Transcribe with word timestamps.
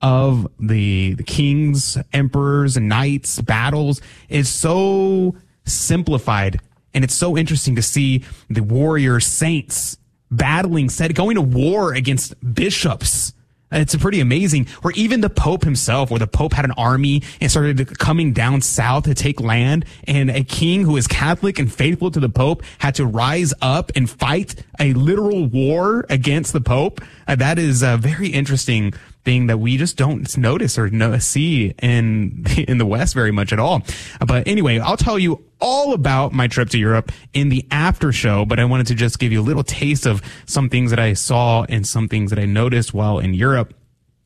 of 0.00 0.48
the, 0.58 1.14
the 1.14 1.22
kings, 1.22 1.98
emperors, 2.12 2.76
knights, 2.76 3.40
battles 3.40 4.00
is 4.28 4.48
so 4.48 5.36
simplified. 5.64 6.60
And 6.94 7.04
it's 7.04 7.14
so 7.14 7.36
interesting 7.36 7.76
to 7.76 7.82
see 7.82 8.24
the 8.50 8.62
warrior 8.62 9.20
saints 9.20 9.96
battling, 10.30 10.88
said 10.88 11.14
going 11.14 11.36
to 11.36 11.42
war 11.42 11.94
against 11.94 12.34
bishops 12.54 13.32
it's 13.72 13.96
pretty 13.96 14.20
amazing. 14.20 14.66
Or 14.84 14.92
even 14.92 15.20
the 15.20 15.30
Pope 15.30 15.64
himself, 15.64 16.10
where 16.10 16.18
the 16.18 16.26
Pope 16.26 16.52
had 16.52 16.64
an 16.64 16.72
army 16.72 17.22
and 17.40 17.50
started 17.50 17.98
coming 17.98 18.32
down 18.32 18.60
south 18.60 19.04
to 19.04 19.14
take 19.14 19.40
land, 19.40 19.84
and 20.06 20.30
a 20.30 20.44
king 20.44 20.84
who 20.84 20.96
is 20.96 21.06
Catholic 21.06 21.58
and 21.58 21.72
faithful 21.72 22.10
to 22.10 22.20
the 22.20 22.28
Pope 22.28 22.62
had 22.78 22.94
to 22.96 23.06
rise 23.06 23.54
up 23.62 23.90
and 23.96 24.08
fight 24.08 24.62
a 24.78 24.92
literal 24.92 25.46
war 25.46 26.04
against 26.10 26.52
the 26.52 26.60
Pope. 26.60 27.00
Uh, 27.26 27.34
that 27.36 27.58
is 27.58 27.82
a 27.82 27.96
very 27.96 28.28
interesting 28.28 28.92
thing 29.24 29.46
that 29.46 29.58
we 29.58 29.76
just 29.76 29.96
don't 29.96 30.36
notice 30.36 30.78
or 30.78 30.90
see 31.20 31.74
in 31.80 32.44
in 32.56 32.78
the 32.78 32.86
West 32.86 33.14
very 33.14 33.30
much 33.30 33.52
at 33.52 33.58
all. 33.58 33.82
But 34.24 34.46
anyway, 34.46 34.78
I'll 34.78 34.96
tell 34.96 35.18
you 35.18 35.44
all 35.60 35.94
about 35.94 36.32
my 36.32 36.48
trip 36.48 36.70
to 36.70 36.78
Europe 36.78 37.12
in 37.32 37.48
the 37.48 37.64
after 37.70 38.12
show, 38.12 38.44
but 38.44 38.58
I 38.58 38.64
wanted 38.64 38.88
to 38.88 38.94
just 38.94 39.18
give 39.18 39.32
you 39.32 39.40
a 39.40 39.42
little 39.42 39.62
taste 39.62 40.06
of 40.06 40.22
some 40.46 40.68
things 40.68 40.90
that 40.90 40.98
I 40.98 41.12
saw 41.12 41.64
and 41.68 41.86
some 41.86 42.08
things 42.08 42.30
that 42.30 42.38
I 42.38 42.46
noticed 42.46 42.92
while 42.92 43.18
in 43.20 43.32
Europe. 43.34 43.74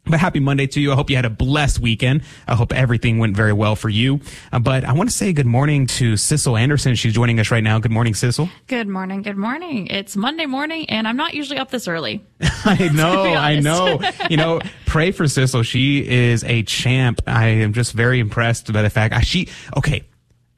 But 0.08 0.20
happy 0.20 0.38
Monday 0.38 0.68
to 0.68 0.80
you. 0.80 0.92
I 0.92 0.94
hope 0.94 1.10
you 1.10 1.16
had 1.16 1.24
a 1.24 1.30
blessed 1.30 1.80
weekend. 1.80 2.22
I 2.46 2.54
hope 2.54 2.72
everything 2.72 3.18
went 3.18 3.36
very 3.36 3.52
well 3.52 3.74
for 3.74 3.88
you. 3.88 4.20
Uh, 4.52 4.60
but 4.60 4.84
I 4.84 4.92
want 4.92 5.10
to 5.10 5.16
say 5.16 5.32
good 5.32 5.46
morning 5.46 5.86
to 5.88 6.16
Sissel 6.16 6.56
Anderson. 6.56 6.94
She's 6.94 7.12
joining 7.12 7.40
us 7.40 7.50
right 7.50 7.64
now. 7.64 7.80
Good 7.80 7.90
morning, 7.90 8.14
Sissel. 8.14 8.48
Good 8.68 8.86
morning. 8.86 9.22
Good 9.22 9.36
morning. 9.36 9.88
It's 9.88 10.14
Monday 10.16 10.46
morning 10.46 10.88
and 10.90 11.08
I'm 11.08 11.16
not 11.16 11.34
usually 11.34 11.58
up 11.58 11.70
this 11.70 11.88
early. 11.88 12.24
I 12.64 12.88
know. 12.94 13.24
I 13.24 13.58
know. 13.58 14.00
you 14.30 14.36
know, 14.36 14.60
pray 14.86 15.10
for 15.10 15.24
Sissel. 15.24 15.64
She 15.64 16.06
is 16.08 16.44
a 16.44 16.62
champ. 16.62 17.20
I 17.26 17.46
am 17.46 17.72
just 17.72 17.92
very 17.92 18.20
impressed 18.20 18.72
by 18.72 18.82
the 18.82 18.90
fact 18.90 19.12
I, 19.12 19.22
she, 19.22 19.48
okay. 19.76 20.04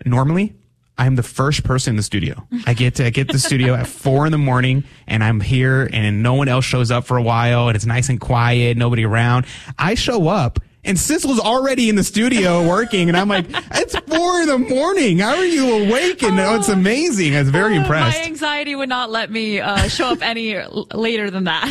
Normally 0.04 0.54
I'm 0.98 1.14
the 1.14 1.22
first 1.22 1.64
person 1.64 1.92
in 1.92 1.96
the 1.96 2.02
studio. 2.02 2.46
I 2.66 2.74
get 2.74 2.96
to 2.96 3.06
I 3.06 3.10
get 3.10 3.28
to 3.28 3.34
the 3.34 3.38
studio 3.38 3.74
at 3.74 3.86
four 4.02 4.26
in 4.26 4.32
the 4.32 4.38
morning 4.38 4.84
and 5.06 5.22
I'm 5.22 5.40
here 5.40 5.88
and 5.92 6.22
no 6.22 6.34
one 6.34 6.48
else 6.48 6.64
shows 6.64 6.90
up 6.90 7.04
for 7.04 7.16
a 7.16 7.22
while 7.22 7.68
and 7.68 7.76
it's 7.76 7.86
nice 7.86 8.08
and 8.08 8.20
quiet, 8.20 8.76
nobody 8.76 9.04
around. 9.04 9.46
I 9.78 9.94
show 9.94 10.28
up 10.28 10.58
and 10.84 10.98
Sissel's 10.98 11.40
already 11.40 11.88
in 11.88 11.96
the 11.96 12.04
studio 12.04 12.66
working, 12.66 13.08
and 13.08 13.16
I'm 13.16 13.28
like, 13.28 13.46
it's 13.72 13.94
four 13.98 14.40
in 14.40 14.46
the 14.46 14.58
morning. 14.58 15.18
How 15.18 15.36
are 15.36 15.44
you 15.44 15.84
awake? 15.84 16.22
And 16.22 16.38
oh, 16.38 16.54
it's 16.54 16.68
amazing. 16.68 17.34
I 17.34 17.40
was 17.40 17.50
very 17.50 17.76
uh, 17.76 17.80
impressed. 17.80 18.18
My 18.18 18.24
anxiety 18.24 18.74
would 18.74 18.88
not 18.88 19.10
let 19.10 19.30
me 19.30 19.60
uh, 19.60 19.88
show 19.88 20.08
up 20.08 20.22
any 20.22 20.58
later 20.94 21.30
than 21.30 21.44
that. 21.44 21.70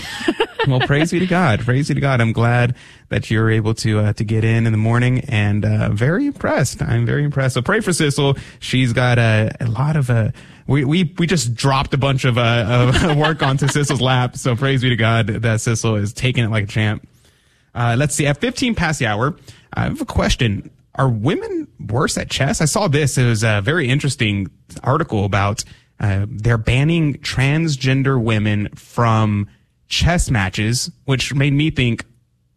well, 0.68 0.82
praise 0.82 1.12
be 1.12 1.20
to 1.20 1.26
God. 1.26 1.62
Praise 1.62 1.88
be 1.88 1.96
to 1.96 2.02
God. 2.02 2.22
I'm 2.22 2.34
glad 2.34 2.76
that 3.09 3.31
you're 3.31 3.50
able 3.50 3.74
to 3.75 4.00
uh, 4.00 4.13
to 4.13 4.24
get 4.24 4.44
in 4.44 4.65
in 4.65 4.71
the 4.71 4.77
morning, 4.77 5.19
and 5.30 5.63
uh, 5.63 5.89
very 5.89 6.25
impressed. 6.25 6.81
I'm 6.81 7.06
very 7.06 7.24
impressed. 7.24 7.54
So 7.56 7.62
pray 7.62 7.80
for 7.80 7.92
Sissel. 7.92 8.38
She's 8.59 8.94
got 8.94 9.18
a, 9.18 9.51
a 9.59 9.68
lot 9.68 9.95
of 9.95 10.09
uh, 10.09 10.31
we, 10.68 10.83
we, 10.83 11.15
we 11.18 11.27
just 11.27 11.56
dropped 11.56 11.94
a 11.94 11.98
bunch 11.98 12.25
of, 12.25 12.38
uh, 12.38 12.92
of 13.01 13.18
work 13.18 13.42
onto 13.42 13.68
Sissel's 13.68 14.01
lap. 14.01 14.36
So 14.36 14.56
praise 14.56 14.81
be 14.81 14.89
to 14.89 14.95
God 14.95 15.27
that 15.27 15.59
Sissel 15.59 15.95
is 15.95 16.13
taking 16.13 16.44
it 16.44 16.51
like 16.51 16.65
a 16.65 16.68
champ. 16.68 17.07
Uh, 17.74 17.95
let's 17.98 18.15
see. 18.15 18.25
At 18.27 18.39
15 18.42 18.75
past 18.75 19.00
the 19.00 19.07
hour, 19.07 19.36
I 19.74 19.83
have 19.83 20.01
a 20.01 20.06
question. 20.06 20.69
Are 20.95 21.07
women 21.07 21.68
worse 21.89 22.18
at 22.18 22.30
chess? 22.30 22.59
I 22.59 22.65
saw 22.65 22.88
this. 22.88 23.18
It 23.18 23.25
was 23.25 23.44
a 23.44 23.62
very 23.62 23.88
interesting 23.88 24.50
article 24.83 25.25
about 25.25 25.63
uh, 26.00 26.25
they're 26.27 26.57
banning 26.57 27.15
transgender 27.15 28.21
women 28.21 28.69
from 28.75 29.48
chess 29.88 30.30
matches, 30.30 30.92
which 31.06 31.33
made 31.33 31.54
me 31.54 31.71
think, 31.71 32.04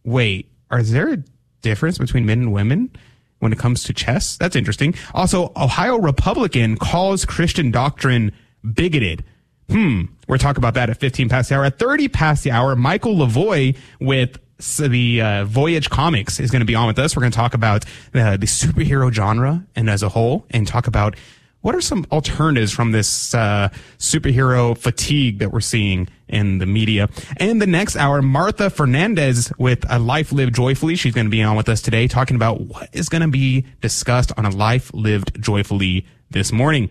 wait, 0.05 0.51
is 0.73 0.93
there 0.93 1.13
a 1.13 1.19
difference 1.63 1.99
between 1.99 2.27
men 2.27 2.41
and 2.41 2.53
women 2.53 2.91
when 3.39 3.53
it 3.53 3.59
comes 3.59 3.83
to 3.85 3.93
chess? 3.93 4.37
That's 4.37 4.57
interesting. 4.57 4.95
Also, 5.15 5.53
Ohio 5.57 5.99
Republican 5.99 6.77
calls 6.77 7.25
Christian 7.25 7.71
doctrine 7.71 8.33
bigoted. 8.75 9.25
Hmm. 9.71 10.03
We're 10.27 10.39
talking 10.39 10.61
about 10.61 10.75
that 10.75 10.91
at 10.91 10.99
15 10.99 11.29
past 11.29 11.49
the 11.49 11.57
hour. 11.57 11.65
At 11.65 11.79
30 11.79 12.09
past 12.09 12.45
the 12.45 12.51
hour, 12.51 12.75
Michael 12.75 13.15
Lavoie 13.15 13.77
with 14.01 14.39
the 14.79 15.23
uh, 15.23 15.45
Voyage 15.45 15.91
Comics 15.91 16.39
is 16.39 16.51
going 16.51 16.61
to 16.61 16.67
be 16.67 16.75
on 16.75 16.87
with 16.87 16.99
us. 16.99 17.17
We're 17.17 17.21
going 17.21 17.33
to 17.33 17.37
talk 17.37 17.55
about 17.55 17.85
uh, 18.15 18.37
the 18.37 18.47
superhero 18.47 19.13
genre 19.13 19.65
and 19.75 19.89
as 19.89 20.03
a 20.03 20.09
whole, 20.09 20.45
and 20.51 20.67
talk 20.67 20.87
about 20.87 21.17
what 21.63 21.75
are 21.75 21.81
some 21.81 22.07
alternatives 22.11 22.73
from 22.73 22.93
this 22.93 23.35
uh, 23.35 23.69
superhero 23.99 24.77
fatigue 24.77 25.39
that 25.41 25.53
we're 25.53 25.61
seeing 25.61 26.09
in 26.29 26.59
the 26.59 26.67
media. 26.67 27.09
And 27.37 27.61
the 27.61 27.67
next 27.67 27.97
hour, 27.97 28.23
Martha 28.23 28.71
Fernandez 28.71 29.53
with 29.59 29.85
a 29.91 29.99
Life 29.99 30.33
Lived 30.33 30.55
Joyfully. 30.55 30.97
She's 30.97 31.15
going 31.15 31.27
to 31.27 31.31
be 31.31 31.43
on 31.43 31.57
with 31.57 31.69
us 31.69 31.83
today, 31.83 32.07
talking 32.09 32.37
about 32.37 32.61
what 32.61 32.89
is 32.93 33.09
going 33.09 33.23
to 33.23 33.29
be 33.29 33.67
discussed 33.81 34.33
on 34.37 34.47
a 34.47 34.51
Life 34.51 34.93
Lived 34.95 35.43
Joyfully 35.43 36.07
this 36.31 36.53
morning. 36.53 36.89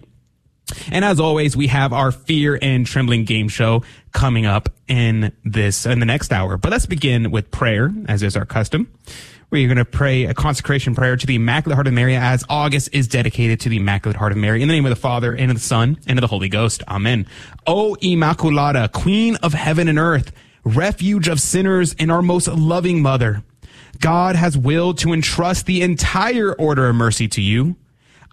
And 0.92 1.04
as 1.04 1.19
always, 1.19 1.57
we 1.57 1.68
have 1.68 1.94
our 1.94 2.12
fear 2.12 2.60
and 2.62 2.86
trembling 2.86 3.25
game 3.25 3.48
show 3.48 3.83
coming 4.12 4.45
up 4.45 4.69
in 4.88 5.31
this, 5.44 5.88
in 5.88 6.00
the 6.00 6.06
next 6.06 6.31
hour. 6.31 6.57
But 6.57 6.71
let's 6.71 6.86
begin 6.86 7.31
with 7.31 7.50
prayer, 7.50 7.92
as 8.07 8.21
is 8.21 8.38
our 8.38 8.45
custom. 8.45 8.92
We're 9.51 9.68
going 9.68 9.78
to 9.78 9.86
pray 9.86 10.25
a 10.25 10.36
consecration 10.36 10.94
prayer 10.94 11.18
to 11.18 11.25
the 11.25 11.34
Immaculate 11.34 11.74
Heart 11.74 11.88
of 11.88 11.94
Mary 11.94 12.16
as 12.16 12.44
August 12.50 12.90
is 12.94 13.07
dedicated 13.07 13.60
to 13.62 13.69
the 13.69 13.78
Immaculate 13.78 14.16
Heart 14.16 14.34
of 14.34 14.38
Mary. 14.38 14.62
In 14.62 14.68
the 14.68 14.75
name 14.75 14.86
of 14.86 14.92
the 14.92 14.96
Father, 14.96 15.34
and 15.34 15.50
of 15.50 15.57
the 15.57 15.63
Son, 15.63 15.98
and 16.06 16.19
of 16.19 16.22
the 16.22 16.28
Holy 16.28 16.50
Ghost. 16.50 16.84
Amen. 16.88 17.25
O 17.66 17.98
Immaculata, 18.00 18.92
Queen 18.92 19.38
of 19.38 19.56
heaven 19.56 19.88
and 19.88 19.98
earth, 19.98 20.31
refuge 20.63 21.28
of 21.28 21.42
sinners 21.42 21.96
and 21.98 22.12
our 22.12 22.22
most 22.22 22.48
loving 22.48 23.01
mother, 23.01 23.44
God 24.00 24.36
has 24.36 24.56
willed 24.56 25.00
to 25.00 25.13
entrust 25.13 25.66
the 25.66 25.81
entire 25.81 26.54
order 26.54 26.88
of 26.88 26.95
mercy 26.95 27.28
to 27.30 27.42
you. 27.42 27.75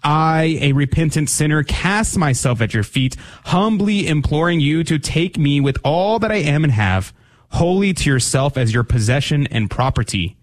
I, 0.03 0.59
a 0.61 0.73
repentant 0.73 1.31
sinner, 1.31 1.63
cast 1.63 2.15
myself 2.15 2.61
at 2.61 2.75
your 2.75 2.83
feet, 2.83 3.15
humbly 3.45 4.07
imploring 4.07 4.59
you 4.59 4.83
to 4.83 4.99
take 4.99 5.39
me 5.39 5.61
with 5.61 5.79
all 5.83 6.19
that 6.19 6.31
I 6.31 6.35
am 6.35 6.63
and 6.63 6.73
have, 6.73 7.11
wholly 7.53 7.91
to 7.95 8.07
yourself 8.07 8.55
as 8.55 8.71
your 8.71 8.83
possession 8.83 9.47
and 9.47 9.67
property. 9.67 10.37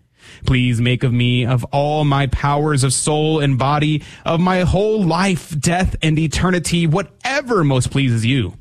Please 0.46 0.80
make 0.80 1.02
of 1.02 1.12
me, 1.12 1.44
of 1.46 1.64
all 1.72 2.04
my 2.04 2.26
powers 2.26 2.84
of 2.84 2.92
soul 2.92 3.40
and 3.40 3.58
body, 3.58 4.02
of 4.24 4.40
my 4.40 4.60
whole 4.60 5.02
life, 5.02 5.58
death, 5.58 5.96
and 6.02 6.18
eternity, 6.18 6.86
whatever 6.86 7.64
most 7.64 7.90
pleases 7.90 8.26
you. 8.26 8.54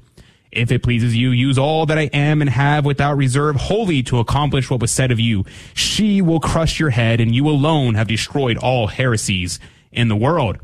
If 0.51 0.71
it 0.71 0.83
pleases 0.83 1.15
you, 1.15 1.31
use 1.31 1.57
all 1.57 1.87
that 1.87 1.97
I 1.97 2.11
am 2.13 2.41
and 2.41 2.49
have 2.49 2.85
without 2.85 3.17
reserve 3.17 3.55
wholly 3.55 4.03
to 4.03 4.19
accomplish 4.19 4.69
what 4.69 4.81
was 4.81 4.91
said 4.91 5.11
of 5.11 5.19
you. 5.19 5.45
She 5.73 6.21
will 6.21 6.39
crush 6.39 6.79
your 6.79 6.91
head, 6.91 7.19
and 7.19 7.33
you 7.33 7.49
alone 7.49 7.95
have 7.95 8.07
destroyed 8.07 8.57
all 8.57 8.87
heresies 8.87 9.59
in 9.91 10.09
the 10.09 10.15
world. 10.15 10.59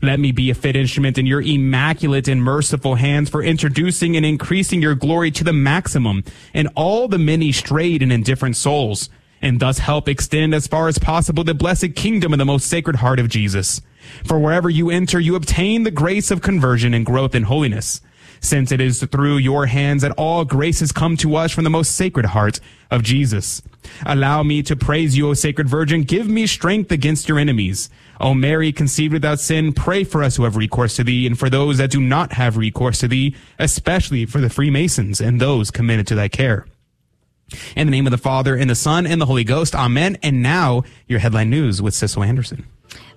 Let 0.00 0.20
me 0.20 0.30
be 0.30 0.50
a 0.50 0.54
fit 0.54 0.76
instrument 0.76 1.18
in 1.18 1.26
your 1.26 1.42
immaculate 1.42 2.28
and 2.28 2.42
merciful 2.42 2.94
hands 2.94 3.30
for 3.30 3.42
introducing 3.42 4.16
and 4.16 4.24
increasing 4.24 4.80
your 4.80 4.94
glory 4.94 5.32
to 5.32 5.42
the 5.44 5.52
maximum 5.52 6.22
in 6.54 6.68
all 6.68 7.08
the 7.08 7.18
many 7.18 7.50
strayed 7.50 8.00
and 8.00 8.12
indifferent 8.12 8.56
souls, 8.56 9.10
and 9.42 9.60
thus 9.60 9.78
help 9.78 10.08
extend 10.08 10.54
as 10.54 10.66
far 10.66 10.88
as 10.88 10.98
possible 10.98 11.44
the 11.44 11.52
blessed 11.52 11.94
kingdom 11.94 12.32
of 12.32 12.38
the 12.38 12.44
most 12.44 12.68
sacred 12.68 12.96
heart 12.96 13.18
of 13.18 13.28
Jesus. 13.28 13.82
For 14.24 14.38
wherever 14.38 14.70
you 14.70 14.90
enter, 14.90 15.20
you 15.20 15.34
obtain 15.34 15.82
the 15.82 15.90
grace 15.90 16.30
of 16.30 16.40
conversion 16.40 16.94
and 16.94 17.04
growth 17.04 17.34
in 17.34 17.42
holiness 17.42 18.00
since 18.42 18.72
it 18.72 18.80
is 18.80 19.02
through 19.04 19.36
your 19.36 19.66
hands 19.66 20.02
that 20.02 20.12
all 20.12 20.44
graces 20.44 20.92
come 20.92 21.16
to 21.16 21.36
us 21.36 21.52
from 21.52 21.64
the 21.64 21.70
most 21.70 21.94
sacred 21.94 22.26
heart 22.26 22.60
of 22.90 23.02
Jesus. 23.02 23.62
Allow 24.04 24.42
me 24.42 24.62
to 24.64 24.76
praise 24.76 25.16
you, 25.16 25.30
O 25.30 25.34
Sacred 25.34 25.68
Virgin. 25.68 26.02
Give 26.02 26.28
me 26.28 26.46
strength 26.46 26.92
against 26.92 27.28
your 27.28 27.38
enemies. 27.38 27.88
O 28.20 28.34
Mary, 28.34 28.72
conceived 28.72 29.12
without 29.12 29.40
sin, 29.40 29.72
pray 29.72 30.04
for 30.04 30.22
us 30.22 30.36
who 30.36 30.44
have 30.44 30.56
recourse 30.56 30.96
to 30.96 31.04
thee, 31.04 31.26
and 31.26 31.38
for 31.38 31.48
those 31.48 31.78
that 31.78 31.90
do 31.90 32.00
not 32.00 32.32
have 32.32 32.56
recourse 32.56 32.98
to 33.00 33.08
thee, 33.08 33.34
especially 33.58 34.26
for 34.26 34.40
the 34.40 34.50
Freemasons 34.50 35.20
and 35.20 35.40
those 35.40 35.70
committed 35.70 36.06
to 36.08 36.14
thy 36.14 36.28
care. 36.28 36.66
In 37.76 37.86
the 37.86 37.90
name 37.90 38.06
of 38.06 38.10
the 38.10 38.18
Father, 38.18 38.56
and 38.56 38.70
the 38.70 38.74
Son, 38.74 39.06
and 39.06 39.20
the 39.20 39.26
Holy 39.26 39.44
Ghost, 39.44 39.74
Amen. 39.74 40.16
And 40.22 40.42
now, 40.42 40.84
your 41.06 41.18
headline 41.18 41.50
news 41.50 41.82
with 41.82 41.94
Sissel 41.94 42.22
Anderson. 42.22 42.66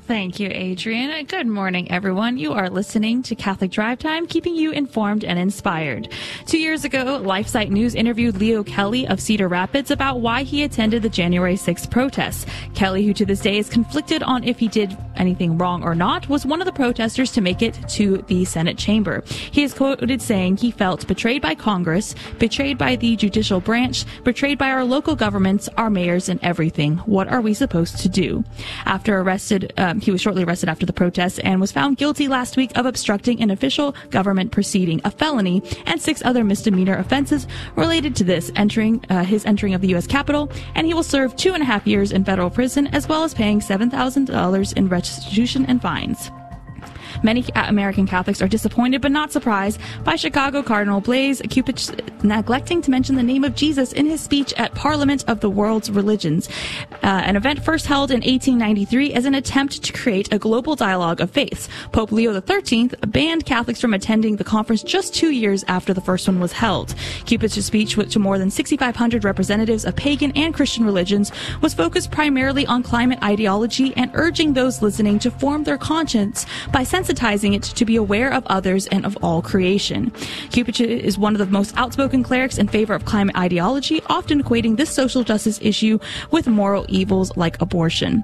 Thank 0.08 0.40
you, 0.40 0.50
Adrian. 0.52 1.26
Good 1.26 1.48
morning, 1.48 1.90
everyone. 1.90 2.38
You 2.38 2.54
are 2.54 2.70
listening 2.70 3.24
to 3.24 3.34
Catholic 3.34 3.72
Drive 3.72 3.98
Time, 3.98 4.28
keeping 4.28 4.56
you 4.56 4.70
informed 4.70 5.24
and 5.24 5.40
inspired. 5.40 6.10
Two 6.46 6.60
years 6.60 6.86
ago, 6.86 7.20
LifeSite 7.20 7.72
News 7.72 7.96
interviewed 7.96 8.38
Leo 8.38 8.64
Kelly 8.64 9.08
of 9.08 9.20
Cedar 9.20 9.48
Rapids 9.48 9.90
about 9.90 10.20
why 10.20 10.44
he 10.44 10.62
attended 10.62 11.02
the 11.02 11.10
January 11.10 11.56
6th 11.56 11.90
protests. 11.90 12.46
Kelly, 12.76 13.04
who 13.04 13.16
to 13.16 13.26
this 13.26 13.40
day 13.40 13.58
is 13.58 13.68
conflicted 13.68 14.22
on 14.22 14.44
if 14.44 14.60
he 14.60 14.68
did 14.68 14.96
anything 15.16 15.58
wrong 15.58 15.82
or 15.84 15.96
not, 15.96 16.30
was 16.30 16.46
one 16.46 16.62
of 16.62 16.68
the 16.68 16.72
protesters 16.72 17.32
to 17.32 17.42
make 17.42 17.64
it 17.64 17.74
to 17.90 18.18
the 18.28 18.46
Senate 18.46 18.78
chamber. 18.78 19.24
He 19.26 19.64
is 19.64 19.74
quoted 19.74 20.22
saying 20.22 20.58
he 20.58 20.70
felt 20.70 21.08
betrayed 21.08 21.42
by 21.42 21.56
Congress, 21.56 22.14
betrayed 22.38 22.78
by 22.78 22.96
the 22.96 23.16
judicial 23.16 23.60
branch, 23.60 24.06
betrayed 24.24 24.60
by 24.60 24.70
our 24.70 24.84
local 24.84 25.16
governments, 25.16 25.68
our 25.78 25.90
mayors, 25.90 26.30
and 26.30 26.40
everything. 26.44 26.98
What 27.00 27.28
are 27.28 27.42
we 27.42 27.56
supposed 27.56 27.98
to 28.02 28.10
do? 28.10 28.44
After 28.86 29.20
arrested, 29.20 29.74
uh, 29.78 29.95
um, 29.96 30.02
he 30.02 30.12
was 30.12 30.22
shortly 30.22 30.44
arrested 30.44 30.70
after 30.70 30.86
the 30.86 30.94
protests 30.94 31.40
and 31.40 31.62
was 31.62 31.72
found 31.72 31.98
guilty 31.98 32.28
last 32.28 32.58
week 32.58 32.76
of 32.78 32.86
obstructing 32.86 33.42
an 33.42 33.50
official 33.50 33.96
government 34.10 34.52
proceeding, 34.52 35.02
a 35.04 35.12
felony, 35.12 35.62
and 35.86 36.02
six 36.02 36.24
other 36.26 36.44
misdemeanor 36.44 36.96
offenses 36.96 37.48
related 37.76 38.16
to 38.18 38.24
this, 38.24 38.52
entering 38.56 39.04
uh, 39.10 39.24
his 39.24 39.46
entering 39.46 39.74
of 39.74 39.82
the 39.82 39.88
U.S. 39.90 40.08
Capitol, 40.08 40.52
and 40.76 40.86
he 40.88 40.94
will 40.94 41.04
serve 41.04 41.36
two 41.36 41.54
and 41.54 41.64
a 41.64 41.66
half 41.66 41.88
years 41.88 42.12
in 42.12 42.26
federal 42.26 42.50
prison 42.50 42.88
as 42.88 43.08
well 43.08 43.24
as 43.24 43.34
paying 43.34 43.60
$7,000 43.60 44.74
in 44.78 44.90
restitution 44.90 45.66
and 45.66 45.82
fines. 45.82 46.32
Many 47.24 47.46
American 47.56 48.08
Catholics 48.08 48.42
are 48.42 48.48
disappointed 48.48 49.02
but 49.02 49.12
not 49.12 49.32
surprised 49.32 49.80
by 50.04 50.16
Chicago 50.16 50.62
Cardinal 50.62 51.02
Blase 51.02 51.42
Cupich 51.42 52.24
neglecting 52.24 52.82
to 52.82 52.92
mention 52.92 53.16
the 53.16 53.24
name 53.24 53.44
of 53.44 53.56
Jesus 53.56 53.94
in 53.94 54.06
his 54.06 54.22
speech 54.22 54.54
at 54.58 54.74
Parliament 54.76 55.24
of 55.28 55.40
the 55.40 55.50
World's 55.50 55.92
Religions, 55.92 56.50
uh, 57.04 57.08
an 57.08 57.36
event 57.36 57.64
first 57.64 57.86
held 57.86 58.12
in 58.12 58.22
1893 58.22 59.14
as 59.14 59.26
an 59.26 59.36
attempt 59.36 59.84
to 59.84 59.94
create 59.94 60.32
a 60.34 60.40
global 60.40 60.76
dialogue 60.76 61.22
of 61.22 61.32
faiths. 61.32 61.70
Pope 61.92 62.12
Leo 62.12 62.40
XIII 62.40 62.90
banned 63.08 63.46
Catholics 63.46 63.80
from 63.80 63.94
attending 63.94 64.36
the 64.36 64.44
conference 64.44 64.84
just 64.84 65.14
two 65.14 65.30
years 65.30 65.64
after 65.68 65.94
the 65.94 66.02
first 66.02 66.28
one 66.28 66.40
was 66.40 66.52
held. 66.52 66.96
Cupich's 67.26 67.66
speech, 67.66 67.96
to 67.96 68.20
more 68.20 68.38
than 68.38 68.52
6,500 68.52 69.24
representatives 69.24 69.86
of 69.86 69.96
pagan 69.96 70.32
and 70.36 70.54
Christian 70.54 70.86
religions, 70.86 71.32
was 71.62 71.74
focused 71.74 72.12
primarily 72.12 72.66
on 72.66 72.84
climate 72.84 73.20
ideology 73.24 73.94
and 73.96 74.12
urging 74.14 74.54
those 74.54 74.82
listening 74.82 75.20
to 75.20 75.32
form 75.32 75.64
their 75.64 75.78
conscience 75.78 76.46
by 76.72 76.84
sensitizing 77.06 77.56
it 77.56 77.64
to 77.64 77.86
be 77.86 77.96
aware 77.96 78.32
of 78.34 78.46
others 78.48 78.88
and 78.88 79.06
of 79.06 79.18
all 79.22 79.42
creation. 79.42 80.12
Cupich 80.50 80.86
is 80.86 81.18
one 81.18 81.34
of 81.34 81.40
the 81.40 81.46
most 81.46 81.76
outspoken 81.78 82.24
clerics 82.24 82.58
in 82.58 82.68
favor 82.68 82.94
of 82.94 83.06
climate 83.06 83.36
ideology, 83.38 84.02
often 84.08 84.42
equating 84.42 84.78
this 84.78 84.90
social 84.90 85.24
justice 85.24 85.60
issue 85.62 86.00
with 86.32 86.48
moral 86.48 86.86
evils 86.90 87.36
like 87.38 87.62
abortion. 87.62 88.24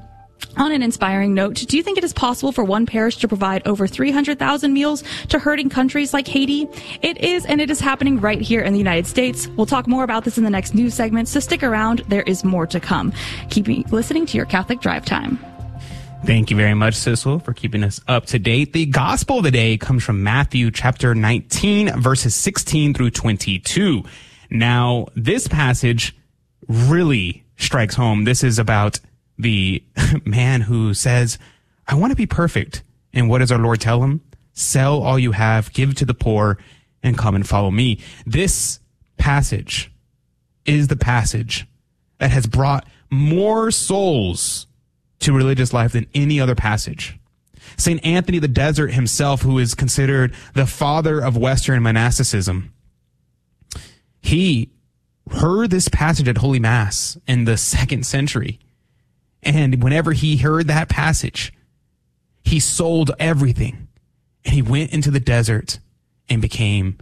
On 0.57 0.71
an 0.71 0.81
inspiring 0.81 1.33
note, 1.33 1.55
do 1.67 1.77
you 1.77 1.83
think 1.83 1.97
it 1.97 2.03
is 2.03 2.13
possible 2.13 2.51
for 2.51 2.63
one 2.63 2.85
parish 2.85 3.17
to 3.17 3.27
provide 3.27 3.65
over 3.67 3.88
300,000 3.88 4.73
meals 4.73 5.03
to 5.29 5.39
hurting 5.39 5.69
countries 5.69 6.13
like 6.13 6.27
Haiti? 6.27 6.67
It 7.01 7.19
is, 7.19 7.45
and 7.45 7.61
it 7.61 7.69
is 7.69 7.79
happening 7.79 8.19
right 8.19 8.41
here 8.41 8.61
in 8.61 8.73
the 8.73 8.79
United 8.79 9.07
States. 9.07 9.47
We'll 9.50 9.67
talk 9.67 9.88
more 9.88 10.03
about 10.03 10.25
this 10.25 10.38
in 10.38 10.43
the 10.43 10.50
next 10.50 10.73
news 10.73 10.93
segment, 10.93 11.27
so 11.27 11.39
stick 11.39 11.63
around. 11.63 12.00
There 12.09 12.23
is 12.23 12.43
more 12.43 12.67
to 12.67 12.79
come. 12.79 13.13
Keep 13.50 13.91
listening 13.91 14.25
to 14.25 14.35
your 14.35 14.45
Catholic 14.47 14.81
Drive 14.81 15.05
Time. 15.05 15.39
Thank 16.23 16.51
you 16.51 16.55
very 16.55 16.75
much, 16.75 16.93
Sissel, 16.93 17.39
for 17.43 17.51
keeping 17.51 17.83
us 17.83 17.99
up 18.07 18.27
to 18.27 18.37
date. 18.37 18.73
The 18.73 18.85
gospel 18.85 19.39
of 19.39 19.43
the 19.43 19.51
day 19.51 19.75
comes 19.75 20.03
from 20.03 20.21
Matthew 20.21 20.69
chapter 20.69 21.15
19, 21.15 21.99
verses 21.99 22.35
16 22.35 22.93
through 22.93 23.09
22. 23.09 24.03
Now, 24.51 25.07
this 25.15 25.47
passage 25.47 26.15
really 26.67 27.43
strikes 27.57 27.95
home. 27.95 28.25
This 28.25 28.43
is 28.43 28.59
about 28.59 28.99
the 29.39 29.83
man 30.25 30.61
who 30.61 30.93
says, 30.93 31.39
I 31.87 31.95
want 31.95 32.11
to 32.11 32.15
be 32.17 32.27
perfect. 32.27 32.83
And 33.13 33.27
what 33.27 33.39
does 33.39 33.51
our 33.51 33.59
Lord 33.59 33.81
tell 33.81 34.03
him? 34.03 34.21
Sell 34.53 35.01
all 35.01 35.17
you 35.17 35.31
have, 35.31 35.73
give 35.73 35.95
to 35.95 36.05
the 36.05 36.13
poor, 36.13 36.59
and 37.01 37.17
come 37.17 37.35
and 37.35 37.47
follow 37.47 37.71
me. 37.71 37.99
This 38.27 38.79
passage 39.17 39.91
is 40.65 40.87
the 40.87 40.95
passage 40.95 41.65
that 42.19 42.29
has 42.29 42.45
brought 42.45 42.87
more 43.09 43.71
souls 43.71 44.67
to 45.21 45.33
religious 45.33 45.73
life 45.73 45.93
than 45.93 46.07
any 46.13 46.39
other 46.39 46.55
passage. 46.55 47.17
St. 47.77 48.03
Anthony 48.05 48.39
the 48.39 48.47
Desert 48.47 48.89
himself, 48.89 49.41
who 49.41 49.57
is 49.57 49.75
considered 49.75 50.33
the 50.53 50.65
father 50.65 51.19
of 51.19 51.37
Western 51.37 51.83
monasticism, 51.83 52.73
he 54.21 54.69
heard 55.29 55.69
this 55.69 55.87
passage 55.87 56.27
at 56.27 56.37
Holy 56.37 56.59
Mass 56.59 57.17
in 57.27 57.45
the 57.45 57.57
second 57.57 58.05
century. 58.05 58.59
And 59.43 59.81
whenever 59.81 60.11
he 60.11 60.37
heard 60.37 60.67
that 60.67 60.89
passage, 60.89 61.53
he 62.43 62.59
sold 62.59 63.11
everything 63.19 63.87
and 64.43 64.53
he 64.53 64.61
went 64.61 64.91
into 64.91 65.11
the 65.11 65.19
desert 65.19 65.79
and 66.29 66.41
became 66.41 66.97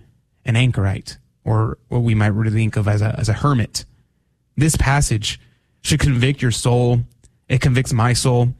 an 0.45 0.55
anchorite 0.55 1.17
or 1.43 1.77
what 1.87 1.99
we 1.99 2.15
might 2.15 2.27
really 2.27 2.51
think 2.51 2.75
of 2.75 2.87
as 2.87 3.01
a, 3.01 3.15
as 3.17 3.29
a 3.29 3.33
hermit. 3.33 3.85
This 4.55 4.75
passage 4.75 5.39
should 5.81 5.99
convict 5.99 6.41
your 6.41 6.51
soul 6.51 7.01
it 7.49 7.59
convicts 7.61 7.91
my 7.91 8.13
soul. 8.13 8.53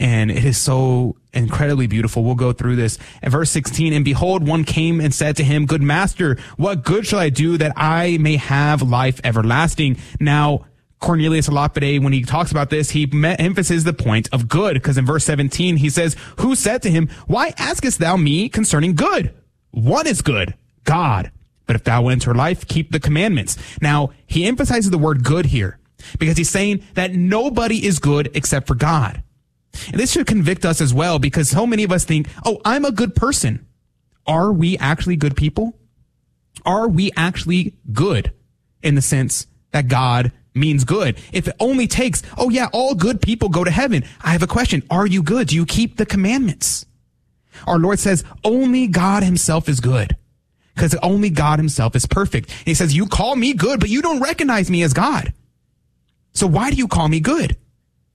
And 0.00 0.30
it 0.30 0.44
is 0.44 0.56
so 0.56 1.16
incredibly 1.32 1.88
beautiful. 1.88 2.22
We'll 2.22 2.36
go 2.36 2.52
through 2.52 2.76
this. 2.76 2.98
At 3.20 3.32
verse 3.32 3.50
16, 3.50 3.92
and 3.92 4.04
behold, 4.04 4.46
one 4.46 4.64
came 4.64 5.00
and 5.00 5.12
said 5.12 5.36
to 5.36 5.44
him, 5.44 5.66
Good 5.66 5.82
master, 5.82 6.38
what 6.56 6.84
good 6.84 7.06
shall 7.06 7.18
I 7.18 7.30
do 7.30 7.58
that 7.58 7.72
I 7.76 8.16
may 8.18 8.36
have 8.36 8.80
life 8.80 9.20
everlasting? 9.24 9.98
Now, 10.20 10.66
Cornelius 11.00 11.48
Lapide, 11.48 12.02
when 12.02 12.12
he 12.12 12.22
talks 12.22 12.50
about 12.50 12.70
this, 12.70 12.90
he 12.90 13.08
emphasizes 13.12 13.84
the 13.84 13.92
point 13.92 14.28
of 14.32 14.48
good, 14.48 14.74
because 14.74 14.98
in 14.98 15.06
verse 15.06 15.24
17, 15.24 15.76
he 15.76 15.90
says, 15.90 16.16
Who 16.38 16.54
said 16.54 16.82
to 16.82 16.90
him, 16.90 17.08
Why 17.26 17.52
askest 17.58 17.98
thou 17.98 18.16
me 18.16 18.48
concerning 18.48 18.94
good? 18.94 19.34
One 19.72 20.06
is 20.06 20.22
good, 20.22 20.54
God. 20.84 21.32
But 21.66 21.76
if 21.76 21.84
thou 21.84 22.08
enter 22.08 22.34
life, 22.34 22.66
keep 22.66 22.92
the 22.92 23.00
commandments. 23.00 23.56
Now, 23.82 24.10
he 24.26 24.46
emphasizes 24.46 24.90
the 24.90 24.98
word 24.98 25.22
good 25.22 25.46
here 25.46 25.77
because 26.18 26.36
he's 26.36 26.50
saying 26.50 26.84
that 26.94 27.12
nobody 27.12 27.84
is 27.84 27.98
good 27.98 28.30
except 28.34 28.66
for 28.66 28.74
God. 28.74 29.22
And 29.88 30.00
this 30.00 30.12
should 30.12 30.26
convict 30.26 30.64
us 30.64 30.80
as 30.80 30.92
well 30.92 31.18
because 31.18 31.50
so 31.50 31.66
many 31.66 31.84
of 31.84 31.92
us 31.92 32.04
think, 32.04 32.28
oh, 32.44 32.60
I'm 32.64 32.84
a 32.84 32.92
good 32.92 33.14
person. 33.14 33.66
Are 34.26 34.52
we 34.52 34.76
actually 34.78 35.16
good 35.16 35.36
people? 35.36 35.78
Are 36.64 36.88
we 36.88 37.10
actually 37.16 37.74
good 37.92 38.32
in 38.82 38.94
the 38.94 39.02
sense 39.02 39.46
that 39.72 39.88
God 39.88 40.32
means 40.54 40.84
good? 40.84 41.18
If 41.32 41.48
it 41.48 41.56
only 41.60 41.86
takes, 41.86 42.22
oh 42.36 42.50
yeah, 42.50 42.68
all 42.72 42.94
good 42.94 43.22
people 43.22 43.48
go 43.48 43.64
to 43.64 43.70
heaven. 43.70 44.04
I 44.20 44.30
have 44.30 44.42
a 44.42 44.48
question. 44.48 44.82
Are 44.90 45.06
you 45.06 45.22
good? 45.22 45.48
Do 45.48 45.54
you 45.54 45.66
keep 45.66 45.96
the 45.96 46.06
commandments? 46.06 46.84
Our 47.66 47.78
Lord 47.78 47.98
says 47.98 48.24
only 48.44 48.86
God 48.86 49.22
himself 49.22 49.68
is 49.68 49.80
good 49.80 50.16
because 50.74 50.94
only 50.96 51.30
God 51.30 51.58
himself 51.58 51.96
is 51.96 52.06
perfect. 52.06 52.50
He 52.64 52.74
says, 52.74 52.94
you 52.94 53.06
call 53.06 53.34
me 53.34 53.52
good, 53.52 53.80
but 53.80 53.88
you 53.88 54.02
don't 54.02 54.20
recognize 54.20 54.70
me 54.70 54.82
as 54.82 54.92
God. 54.92 55.32
So 56.38 56.46
why 56.46 56.70
do 56.70 56.76
you 56.76 56.88
call 56.88 57.08
me 57.08 57.20
good? 57.20 57.56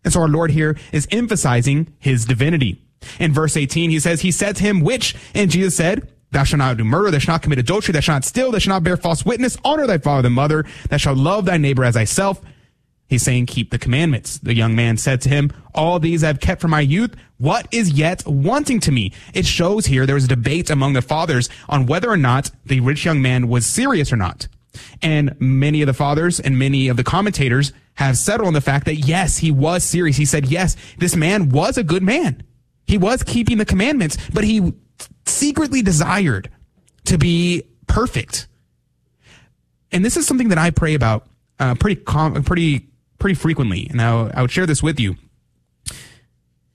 And 0.04 0.14
so 0.14 0.22
our 0.22 0.28
Lord 0.28 0.52
here 0.52 0.78
is 0.92 1.08
emphasizing 1.12 1.94
his 2.00 2.26
divinity. 2.26 2.82
In 3.20 3.34
verse 3.34 3.58
18, 3.58 3.90
he 3.90 4.00
says, 4.00 4.22
he 4.22 4.32
said 4.32 4.56
to 4.58 4.64
him, 4.64 4.82
which, 4.82 5.16
and 5.34 5.52
Jesus 5.52 5.76
said, 5.76 6.10
Thou 6.32 6.44
shalt 6.44 6.58
not 6.58 6.78
do 6.78 6.84
murder, 6.84 7.12
thou 7.12 7.20
shalt 7.20 7.36
not 7.36 7.42
commit 7.44 7.60
adultery, 7.60 7.92
thou 7.92 8.00
shalt 8.00 8.16
not 8.16 8.26
steal, 8.26 8.52
thou 8.52 8.58
shalt 8.58 8.74
not 8.74 8.84
bear 8.84 8.98
false 8.98 9.24
witness, 9.24 9.56
honor 9.64 9.86
thy 9.86 10.00
father 10.00 10.28
and 10.28 10.36
mother, 10.36 10.66
thou 10.90 10.98
shalt 10.98 11.18
love 11.18 11.46
thy 11.46 11.58
neighbor 11.58 11.84
as 11.84 11.94
thyself. 11.94 12.42
He's 13.08 13.22
saying, 13.22 13.46
keep 13.46 13.70
the 13.70 13.78
commandments. 13.78 14.40
The 14.40 14.56
young 14.56 14.76
man 14.76 14.98
said 14.98 15.22
to 15.22 15.30
him, 15.30 15.52
all 15.76 16.00
these 16.00 16.24
I've 16.24 16.40
kept 16.40 16.62
from 16.62 16.72
my 16.72 16.80
youth. 16.80 17.16
What 17.38 17.68
is 17.72 17.92
yet 17.92 18.26
wanting 18.26 18.80
to 18.82 18.92
me? 18.92 19.12
It 19.36 19.46
shows 19.46 19.86
here 19.86 20.08
there 20.08 20.16
was 20.16 20.26
a 20.26 20.30
debate 20.30 20.72
among 20.72 20.94
the 20.94 21.02
fathers 21.04 21.50
on 21.70 21.86
whether 21.86 22.10
or 22.10 22.18
not 22.18 22.50
the 22.66 22.80
rich 22.80 23.06
young 23.06 23.22
man 23.22 23.48
was 23.48 23.68
serious 23.68 24.12
or 24.12 24.18
not. 24.18 24.48
And 25.04 25.40
many 25.40 25.84
of 25.84 25.88
the 25.88 25.94
fathers 25.94 26.40
and 26.40 26.58
many 26.58 26.88
of 26.88 26.98
the 26.98 27.04
commentators 27.04 27.74
have 27.96 28.18
settled 28.18 28.48
on 28.48 28.54
the 28.54 28.62
fact 28.62 28.86
that 28.86 28.96
yes, 28.96 29.38
he 29.38 29.52
was 29.52 29.84
serious. 29.84 30.18
He 30.18 30.26
said, 30.26 30.48
yes, 30.48 30.76
this 30.98 31.16
man 31.16 31.50
was 31.50 31.78
a 31.78 31.84
good 31.84 32.04
man. 32.04 32.44
He 32.88 32.98
was 32.98 33.24
keeping 33.24 33.58
the 33.58 33.66
commandments, 33.66 34.18
but 34.34 34.44
he 34.44 34.74
secretly 35.26 35.82
desired 35.82 36.50
to 37.06 37.18
be 37.18 37.64
perfect. 37.88 38.48
And 39.92 40.04
this 40.04 40.18
is 40.18 40.26
something 40.26 40.50
that 40.50 40.58
I 40.58 40.72
pray 40.72 40.96
about 40.96 41.28
uh, 41.60 41.76
pretty, 41.76 42.02
com- 42.02 42.44
pretty, 42.44 42.90
pretty 43.20 43.36
frequently. 43.36 43.88
And 43.90 44.02
I, 44.02 44.32
I 44.34 44.42
would 44.42 44.52
share 44.52 44.66
this 44.66 44.82
with 44.82 45.00
you. 45.00 45.16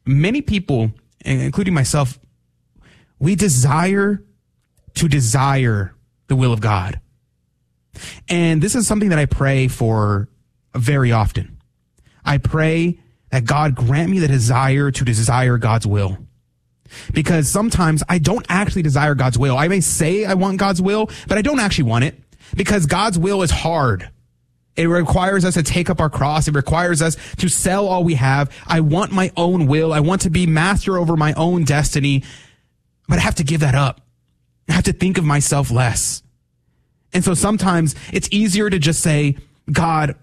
Many 0.07 0.41
people, 0.41 0.93
including 1.25 1.75
myself, 1.75 2.19
we 3.19 3.35
desire 3.35 4.25
to 4.95 5.09
desire 5.09 5.95
the 6.29 6.37
will 6.37 6.53
of 6.53 6.61
God. 6.61 7.01
And 8.29 8.63
this 8.63 8.75
is 8.75 8.87
something 8.87 9.09
that 9.09 9.19
I 9.19 9.27
pray 9.27 9.69
for 9.69 10.29
very 10.75 11.13
often. 11.13 11.59
I 12.25 12.39
pray 12.39 12.99
that 13.31 13.45
God 13.45 13.75
grant 13.75 14.11
me 14.11 14.19
the 14.19 14.29
desire 14.29 14.91
to 14.91 15.05
desire 15.05 15.59
God's 15.59 15.87
will. 15.87 16.19
Because 17.13 17.49
sometimes 17.49 18.03
I 18.09 18.19
don't 18.19 18.47
actually 18.49 18.83
desire 18.83 19.15
God's 19.15 19.39
will. 19.39 19.57
I 19.57 19.69
may 19.69 19.81
say 19.81 20.25
I 20.25 20.35
want 20.35 20.59
God's 20.59 20.81
will, 20.81 21.11
but 21.27 21.37
I 21.37 21.43
don't 21.43 21.61
actually 21.61 21.85
want 21.85 22.05
it 22.05 22.19
because 22.57 22.87
God's 22.87 23.19
will 23.19 23.43
is 23.43 23.51
hard. 23.51 24.09
It 24.77 24.87
requires 24.87 25.45
us 25.45 25.55
to 25.55 25.63
take 25.63 25.91
up 25.91 26.01
our 26.01 26.09
cross. 26.09 26.49
It 26.49 26.55
requires 26.55 27.03
us 27.03 27.17
to 27.39 27.49
sell 27.49 27.89
all 27.89 28.05
we 28.05 28.15
have. 28.15 28.51
I 28.67 28.81
want 28.81 29.13
my 29.13 29.33
own 29.37 29.67
will. 29.67 29.93
I 29.93 30.01
want 30.01 30.23
to 30.23 30.31
be 30.31 30.47
master 30.47 30.97
over 30.97 31.17
my 31.17 31.33
own 31.35 31.65
destiny, 31.65 32.23
but 33.09 33.19
I 33.19 33.23
have 33.23 33.35
to 33.37 33.45
give 33.45 33.61
that 33.61 33.75
up. 33.75 34.01
I 34.69 34.73
have 34.75 34.85
to 34.85 34.93
think 34.93 35.19
of 35.19 35.25
myself 35.25 35.71
less. 35.71 36.23
And 37.13 37.25
so 37.25 37.35
sometimes 37.35 37.97
it's 38.13 38.29
easier 38.31 38.71
to 38.71 38.79
just 38.79 39.01
say, 39.01 39.37
God, 39.71 40.15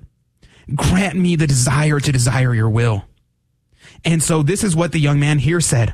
grant 0.73 1.15
me 1.15 1.35
the 1.35 1.47
desire 1.47 1.99
to 1.99 2.11
desire 2.11 2.53
your 2.53 2.69
will. 2.69 3.05
And 4.03 4.23
so 4.23 4.43
this 4.43 4.63
is 4.63 4.75
what 4.75 4.91
the 4.91 4.99
young 4.99 5.19
man 5.19 5.39
here 5.39 5.61
said. 5.61 5.93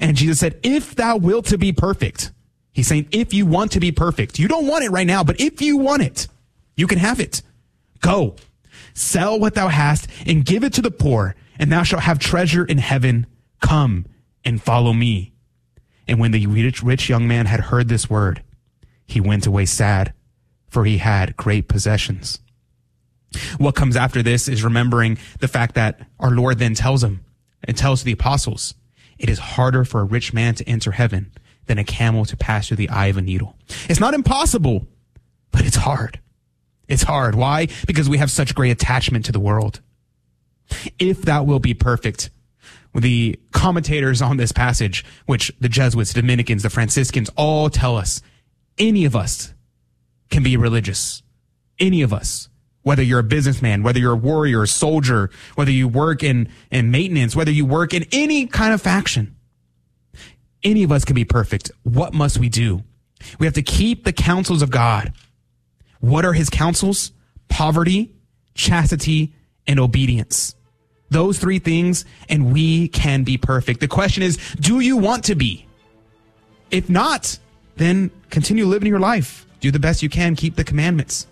And 0.00 0.16
Jesus 0.16 0.40
said, 0.40 0.58
if 0.62 0.94
thou 0.94 1.16
wilt 1.16 1.46
to 1.46 1.58
be 1.58 1.72
perfect, 1.72 2.32
he's 2.72 2.86
saying, 2.86 3.08
if 3.10 3.32
you 3.32 3.46
want 3.46 3.72
to 3.72 3.80
be 3.80 3.92
perfect, 3.92 4.38
you 4.38 4.48
don't 4.48 4.66
want 4.66 4.84
it 4.84 4.90
right 4.90 5.06
now, 5.06 5.24
but 5.24 5.40
if 5.40 5.62
you 5.62 5.76
want 5.76 6.02
it, 6.02 6.28
you 6.76 6.86
can 6.86 6.98
have 6.98 7.20
it. 7.20 7.42
Go, 8.00 8.36
sell 8.92 9.38
what 9.38 9.54
thou 9.54 9.68
hast 9.68 10.08
and 10.26 10.44
give 10.44 10.64
it 10.64 10.72
to 10.74 10.82
the 10.82 10.90
poor, 10.90 11.36
and 11.58 11.70
thou 11.70 11.82
shalt 11.84 12.02
have 12.02 12.18
treasure 12.18 12.64
in 12.64 12.78
heaven. 12.78 13.26
Come 13.60 14.06
and 14.44 14.60
follow 14.60 14.92
me. 14.92 15.32
And 16.06 16.18
when 16.18 16.32
the 16.32 16.46
rich, 16.46 16.82
rich 16.82 17.08
young 17.08 17.26
man 17.26 17.46
had 17.46 17.60
heard 17.60 17.88
this 17.88 18.10
word, 18.10 18.42
he 19.06 19.20
went 19.20 19.46
away 19.46 19.64
sad, 19.64 20.12
for 20.68 20.84
he 20.84 20.98
had 20.98 21.36
great 21.36 21.68
possessions. 21.68 22.40
What 23.58 23.74
comes 23.74 23.96
after 23.96 24.22
this 24.22 24.48
is 24.48 24.64
remembering 24.64 25.18
the 25.40 25.48
fact 25.48 25.74
that 25.74 26.00
our 26.18 26.30
Lord 26.30 26.58
then 26.58 26.74
tells 26.74 27.02
him 27.02 27.24
and 27.62 27.76
tells 27.76 28.02
the 28.02 28.12
apostles, 28.12 28.74
it 29.18 29.28
is 29.28 29.38
harder 29.38 29.84
for 29.84 30.00
a 30.00 30.04
rich 30.04 30.32
man 30.32 30.54
to 30.56 30.68
enter 30.68 30.92
heaven 30.92 31.32
than 31.66 31.78
a 31.78 31.84
camel 31.84 32.24
to 32.26 32.36
pass 32.36 32.68
through 32.68 32.76
the 32.76 32.90
eye 32.90 33.06
of 33.06 33.16
a 33.16 33.22
needle. 33.22 33.56
It's 33.88 34.00
not 34.00 34.14
impossible, 34.14 34.86
but 35.50 35.64
it's 35.64 35.76
hard. 35.76 36.20
It's 36.88 37.04
hard. 37.04 37.34
Why? 37.34 37.68
Because 37.86 38.08
we 38.08 38.18
have 38.18 38.30
such 38.30 38.54
great 38.54 38.70
attachment 38.70 39.24
to 39.26 39.32
the 39.32 39.40
world. 39.40 39.80
If 40.98 41.22
that 41.22 41.46
will 41.46 41.58
be 41.58 41.74
perfect, 41.74 42.30
the 42.94 43.38
commentators 43.52 44.22
on 44.22 44.36
this 44.36 44.52
passage, 44.52 45.04
which 45.26 45.52
the 45.60 45.68
Jesuits, 45.68 46.12
Dominicans, 46.12 46.62
the 46.62 46.70
Franciscans 46.70 47.30
all 47.36 47.70
tell 47.70 47.96
us, 47.96 48.20
any 48.78 49.04
of 49.04 49.16
us 49.16 49.54
can 50.30 50.42
be 50.42 50.56
religious. 50.56 51.22
Any 51.78 52.02
of 52.02 52.12
us 52.12 52.48
whether 52.84 53.02
you're 53.02 53.18
a 53.18 53.24
businessman, 53.24 53.82
whether 53.82 53.98
you're 53.98 54.12
a 54.12 54.16
warrior, 54.16 54.62
a 54.62 54.68
soldier, 54.68 55.30
whether 55.56 55.70
you 55.70 55.88
work 55.88 56.22
in, 56.22 56.48
in 56.70 56.90
maintenance, 56.90 57.34
whether 57.34 57.50
you 57.50 57.66
work 57.66 57.92
in 57.92 58.06
any 58.12 58.46
kind 58.46 58.72
of 58.72 58.80
faction. 58.80 59.34
Any 60.62 60.84
of 60.84 60.92
us 60.92 61.04
can 61.04 61.14
be 61.14 61.24
perfect. 61.24 61.72
What 61.82 62.14
must 62.14 62.38
we 62.38 62.48
do? 62.48 62.84
We 63.38 63.46
have 63.46 63.54
to 63.54 63.62
keep 63.62 64.04
the 64.04 64.12
counsels 64.12 64.62
of 64.62 64.70
God. 64.70 65.12
What 66.00 66.24
are 66.24 66.34
his 66.34 66.50
counsels? 66.50 67.12
Poverty, 67.48 68.14
chastity, 68.54 69.34
and 69.66 69.80
obedience. 69.80 70.54
Those 71.08 71.38
three 71.38 71.58
things, 71.58 72.04
and 72.28 72.52
we 72.52 72.88
can 72.88 73.24
be 73.24 73.38
perfect. 73.38 73.80
The 73.80 73.88
question 73.88 74.22
is, 74.22 74.36
do 74.60 74.80
you 74.80 74.96
want 74.96 75.24
to 75.24 75.34
be? 75.34 75.66
If 76.70 76.90
not, 76.90 77.38
then 77.76 78.10
continue 78.30 78.66
living 78.66 78.88
your 78.88 79.00
life. 79.00 79.46
Do 79.60 79.70
the 79.70 79.78
best 79.78 80.02
you 80.02 80.10
can. 80.10 80.36
Keep 80.36 80.56
the 80.56 80.64
commandments. 80.64 81.26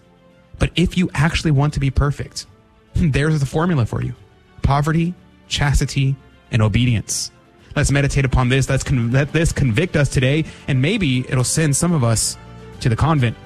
But 0.63 0.71
if 0.77 0.97
you 0.97 1.11
actually 1.13 1.51
want 1.51 1.75
to 1.75 1.81
be 1.81 1.91
perfect, 1.91 2.47
there's 2.95 3.41
the 3.41 3.47
formula 3.47 3.85
for 3.85 4.01
you 4.01 4.15
poverty, 4.63 5.13
chastity, 5.49 6.15
and 6.53 6.63
obedience. 6.63 7.33
Let's 7.75 7.91
meditate 7.91 8.25
upon 8.25 8.49
this. 8.49 8.71
Let's 8.71 8.85
con- 8.85 9.11
let 9.11 9.33
this 9.33 9.51
convict 9.51 9.97
us 9.97 10.09
today, 10.09 10.45
and 10.69 10.81
maybe 10.81 11.29
it'll 11.29 11.43
send 11.43 11.75
some 11.75 11.93
of 11.93 12.05
us 12.05 12.39
to 12.79 12.89
the 12.89 12.95
convent. 12.95 13.37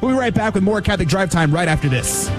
We'll 0.00 0.12
be 0.12 0.18
right 0.18 0.32
back 0.32 0.54
with 0.54 0.62
more 0.62 0.80
Catholic 0.80 1.08
Drive 1.08 1.28
Time 1.28 1.52
right 1.52 1.68
after 1.68 1.90
this. 1.90 2.30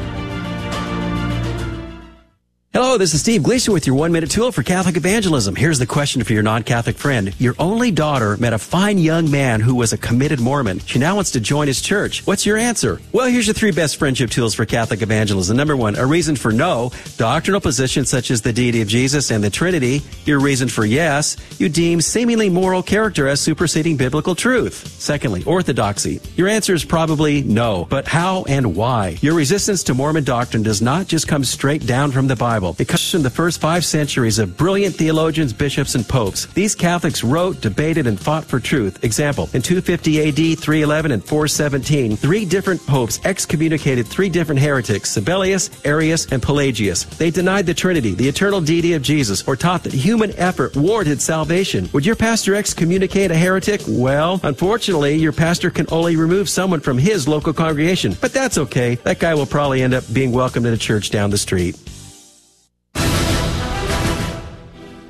Hello, 2.76 2.98
this 2.98 3.14
is 3.14 3.22
Steve 3.22 3.44
Gleason 3.44 3.72
with 3.72 3.86
your 3.86 3.96
one 3.96 4.12
minute 4.12 4.32
tool 4.32 4.52
for 4.52 4.64
Catholic 4.64 4.98
evangelism. 4.98 5.56
Here's 5.56 5.78
the 5.78 5.86
question 5.86 6.24
for 6.24 6.34
your 6.34 6.42
non 6.42 6.64
Catholic 6.64 6.98
friend. 6.98 7.32
Your 7.40 7.54
only 7.60 7.92
daughter 7.92 8.36
met 8.38 8.52
a 8.52 8.58
fine 8.58 8.98
young 8.98 9.30
man 9.30 9.62
who 9.62 9.76
was 9.76 9.94
a 9.94 9.98
committed 10.00 10.40
Mormon. 10.40 10.80
She 10.80 10.98
now 10.98 11.14
wants 11.14 11.30
to 11.34 11.40
join 11.40 11.68
his 11.68 11.84
church. 11.84 12.26
What's 12.26 12.48
your 12.48 12.58
answer? 12.58 13.00
Well, 13.12 13.28
here's 13.28 13.46
your 13.46 13.54
three 13.54 13.70
best 13.70 13.98
friendship 13.98 14.32
tools 14.32 14.56
for 14.56 14.66
Catholic 14.66 15.04
evangelism. 15.04 15.56
Number 15.56 15.78
one, 15.78 15.96
a 15.98 16.06
reason 16.08 16.36
for 16.36 16.52
no, 16.52 16.92
doctrinal 17.18 17.62
positions 17.62 18.10
such 18.10 18.32
as 18.32 18.42
the 18.42 18.52
deity 18.52 18.82
of 18.82 18.88
Jesus 18.88 19.30
and 19.30 19.44
the 19.44 19.52
Trinity. 19.52 20.02
Your 20.26 20.40
reason 20.40 20.68
for 20.68 20.84
yes, 20.84 21.38
you 21.60 21.70
deem 21.70 22.02
seemingly 22.02 22.50
moral 22.50 22.82
character 22.82 23.28
as 23.28 23.40
superseding 23.40 23.98
biblical 23.98 24.34
truth. 24.34 24.88
Secondly, 25.00 25.44
orthodoxy. 25.46 26.22
Your 26.36 26.48
answer 26.48 26.74
is 26.74 26.84
probably 26.84 27.44
no, 27.44 27.86
but 27.92 28.08
how 28.08 28.46
and 28.46 28.76
why? 28.76 29.20
Your 29.22 29.36
resistance 29.36 29.84
to 29.84 29.94
Mormon 29.94 30.24
doctrine 30.24 30.64
does 30.64 30.82
not 30.82 31.06
just 31.06 31.28
come 31.28 31.44
straight 31.44 31.86
down 31.86 32.12
from 32.12 32.26
the 32.26 32.36
Bible. 32.36 32.63
Bible. 32.64 32.86
Comes 32.86 33.12
from 33.12 33.24
the 33.24 33.30
first 33.30 33.60
five 33.60 33.84
centuries 33.84 34.40
of 34.40 34.56
brilliant 34.56 34.96
theologians, 34.96 35.52
bishops, 35.52 35.96
and 35.96 36.08
popes. 36.08 36.46
These 36.48 36.76
Catholics 36.76 37.24
wrote, 37.24 37.60
debated, 37.60 38.08
and 38.08 38.20
fought 38.20 38.46
for 38.46 38.60
truth. 38.60 39.04
Example, 39.04 39.50
in 39.54 39.62
250 39.62 40.30
AD, 40.30 40.60
311, 40.60 41.12
and 41.12 41.24
417, 41.24 42.18
three 42.18 42.46
different 42.46 42.86
popes 42.86 43.20
excommunicated 43.26 44.08
three 44.08 44.30
different 44.30 44.62
heretics, 44.62 45.16
Sabellius, 45.18 45.70
Arius, 45.86 46.32
and 46.32 46.42
Pelagius. 46.42 47.04
They 47.04 47.32
denied 47.32 47.66
the 47.66 47.74
Trinity, 47.74 48.14
the 48.14 48.28
eternal 48.28 48.62
deity 48.62 48.94
of 48.94 49.02
Jesus, 49.02 49.46
or 49.48 49.56
taught 49.56 49.84
that 49.84 49.94
human 49.94 50.32
effort 50.38 50.76
warranted 50.76 51.22
salvation. 51.22 51.90
Would 51.94 52.06
your 52.06 52.16
pastor 52.16 52.56
excommunicate 52.56 53.32
a 53.32 53.36
heretic? 53.36 53.82
Well, 53.88 54.40
unfortunately, 54.44 55.16
your 55.16 55.34
pastor 55.34 55.72
can 55.72 55.88
only 55.92 56.16
remove 56.16 56.48
someone 56.48 56.80
from 56.80 56.98
his 56.98 57.28
local 57.28 57.54
congregation. 57.54 58.16
But 58.22 58.34
that's 58.34 58.58
okay. 58.58 58.96
That 59.04 59.20
guy 59.20 59.34
will 59.34 59.46
probably 59.46 59.82
end 59.82 59.94
up 59.94 60.04
being 60.14 60.32
welcomed 60.32 60.66
in 60.68 60.74
a 60.74 60.78
church 60.78 61.10
down 61.10 61.32
the 61.32 61.38
street. 61.38 61.78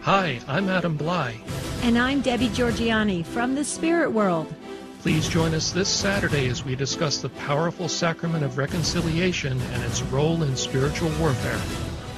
Hi, 0.03 0.41
I'm 0.49 0.67
Adam 0.67 0.97
Blai. 0.97 1.33
And 1.81 1.97
I'm 1.97 2.19
Debbie 2.19 2.49
Georgianni 2.49 3.25
from 3.25 3.55
the 3.55 3.63
Spirit 3.63 4.11
World. 4.11 4.53
Please 4.99 5.29
join 5.29 5.53
us 5.53 5.71
this 5.71 5.87
Saturday 5.87 6.49
as 6.49 6.65
we 6.65 6.75
discuss 6.75 7.19
the 7.19 7.29
powerful 7.29 7.87
sacrament 7.87 8.43
of 8.43 8.57
reconciliation 8.57 9.61
and 9.61 9.83
its 9.83 10.01
role 10.01 10.43
in 10.43 10.57
spiritual 10.57 11.09
warfare. 11.21 11.57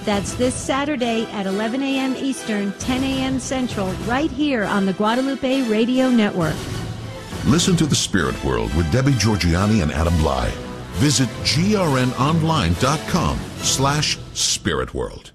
That's 0.04 0.34
this 0.34 0.56
Saturday 0.56 1.26
at 1.28 1.46
11 1.46 1.84
a.m. 1.84 2.16
Eastern, 2.16 2.72
10 2.80 3.04
a.m. 3.04 3.40
Central, 3.40 3.90
right 4.08 4.32
here 4.32 4.64
on 4.64 4.88
the 4.88 4.94
Guadalupe 4.94 5.70
Radio 5.70 6.10
Network. 6.10 6.56
Listen 7.46 7.76
to 7.76 7.86
the 7.86 7.94
Spirit 7.94 8.44
World 8.44 8.74
with 8.74 8.92
Debbie 8.92 9.12
Georgianni 9.12 9.84
and 9.84 9.92
Adam 9.92 10.16
Blai. 10.16 10.50
Visit 10.96 11.30
grnonline.com 11.44 13.40
slash 13.58 14.18
spiritworld. 14.34 15.34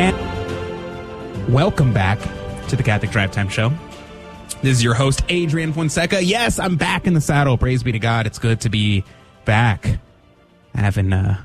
And 0.00 1.52
welcome 1.52 1.92
back 1.92 2.18
to 2.68 2.74
the 2.74 2.82
Catholic 2.82 3.10
Drive 3.10 3.32
Time 3.32 3.50
Show. 3.50 3.70
This 4.62 4.78
is 4.78 4.82
your 4.82 4.94
host, 4.94 5.22
Adrian 5.28 5.74
Fonseca. 5.74 6.24
Yes, 6.24 6.58
I'm 6.58 6.76
back 6.76 7.06
in 7.06 7.12
the 7.12 7.20
saddle. 7.20 7.58
Praise 7.58 7.82
be 7.82 7.92
to 7.92 7.98
God. 7.98 8.26
It's 8.26 8.38
good 8.38 8.62
to 8.62 8.70
be 8.70 9.04
back. 9.44 9.98
I 10.74 10.80
haven't 10.80 11.12
uh, 11.12 11.36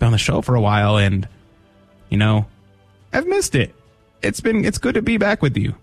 been 0.00 0.06
on 0.06 0.10
the 0.10 0.18
show 0.18 0.42
for 0.42 0.56
a 0.56 0.60
while, 0.60 0.96
and, 0.96 1.28
you 2.08 2.16
know, 2.16 2.46
I've 3.12 3.28
missed 3.28 3.54
it. 3.54 3.72
It's 4.22 4.40
been, 4.40 4.64
it's 4.64 4.78
good 4.78 4.96
to 4.96 5.02
be 5.02 5.16
back 5.16 5.40
with 5.40 5.56
you. 5.56 5.76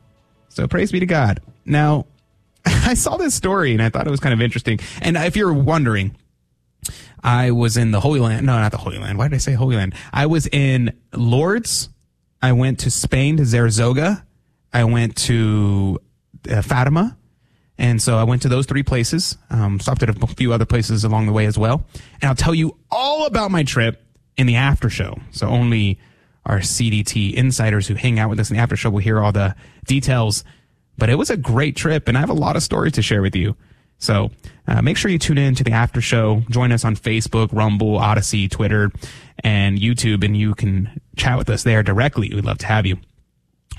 So 0.49 0.67
praise 0.67 0.91
be 0.91 0.99
to 0.99 1.05
God. 1.05 1.39
Now, 1.63 2.07
I 2.65 2.93
saw 2.95 3.15
this 3.15 3.35
story 3.35 3.71
and 3.71 3.81
I 3.81 3.87
thought 3.87 4.05
it 4.05 4.11
was 4.11 4.19
kind 4.19 4.33
of 4.33 4.41
interesting. 4.41 4.81
And 5.01 5.15
if 5.15 5.37
you're 5.37 5.53
wondering, 5.53 6.17
I 7.23 7.51
was 7.51 7.77
in 7.77 7.91
the 7.91 8.01
Holy 8.01 8.19
Land. 8.19 8.45
No, 8.45 8.59
not 8.59 8.73
the 8.73 8.77
Holy 8.77 8.97
Land. 8.97 9.17
Why 9.17 9.29
did 9.29 9.35
I 9.35 9.37
say 9.37 9.53
Holy 9.53 9.77
Land? 9.77 9.93
I 10.11 10.25
was 10.25 10.47
in 10.47 10.93
Lourdes. 11.13 11.87
I 12.41 12.53
went 12.53 12.79
to 12.79 12.91
Spain 12.91 13.37
to 13.37 13.45
Zaragoza. 13.45 14.25
I 14.73 14.83
went 14.85 15.15
to 15.17 15.99
uh, 16.49 16.61
Fatima. 16.61 17.17
And 17.77 18.01
so 18.01 18.17
I 18.17 18.23
went 18.23 18.43
to 18.43 18.49
those 18.49 18.67
three 18.67 18.83
places, 18.83 19.37
um, 19.49 19.79
stopped 19.79 20.03
at 20.03 20.09
a 20.09 20.27
few 20.27 20.53
other 20.53 20.65
places 20.65 21.03
along 21.03 21.25
the 21.25 21.31
way 21.31 21.47
as 21.47 21.57
well. 21.57 21.83
And 22.21 22.29
I'll 22.29 22.35
tell 22.35 22.53
you 22.53 22.77
all 22.91 23.25
about 23.25 23.49
my 23.49 23.63
trip 23.63 24.03
in 24.37 24.45
the 24.45 24.55
after 24.55 24.89
show. 24.89 25.17
So 25.31 25.47
only 25.47 25.99
our 26.45 26.59
CDT 26.59 27.33
insiders 27.33 27.87
who 27.87 27.95
hang 27.95 28.19
out 28.19 28.29
with 28.29 28.39
us 28.39 28.51
in 28.51 28.57
the 28.57 28.61
after 28.61 28.75
show 28.75 28.91
will 28.91 28.99
hear 28.99 29.19
all 29.19 29.31
the 29.31 29.55
details. 29.85 30.43
But 30.97 31.09
it 31.09 31.15
was 31.15 31.31
a 31.31 31.37
great 31.37 31.75
trip 31.75 32.07
and 32.07 32.17
I 32.17 32.19
have 32.19 32.29
a 32.29 32.33
lot 32.33 32.55
of 32.55 32.63
stories 32.63 32.93
to 32.93 33.01
share 33.01 33.21
with 33.21 33.35
you. 33.35 33.55
So 33.97 34.31
uh, 34.67 34.81
make 34.81 34.97
sure 34.97 35.11
you 35.11 35.19
tune 35.19 35.37
in 35.37 35.55
to 35.55 35.63
the 35.63 35.71
after 35.71 36.01
show. 36.01 36.43
Join 36.49 36.71
us 36.71 36.83
on 36.83 36.95
Facebook, 36.95 37.53
Rumble, 37.53 37.97
Odysee, 37.99 38.47
Twitter, 38.47 38.91
and 39.43 39.77
YouTube, 39.77 40.23
and 40.23 40.35
you 40.35 40.55
can 40.55 41.01
chat 41.15 41.37
with 41.37 41.49
us 41.49 41.63
there 41.63 41.83
directly. 41.83 42.29
We'd 42.33 42.45
love 42.45 42.59
to 42.59 42.67
have 42.67 42.85
you. 42.85 42.97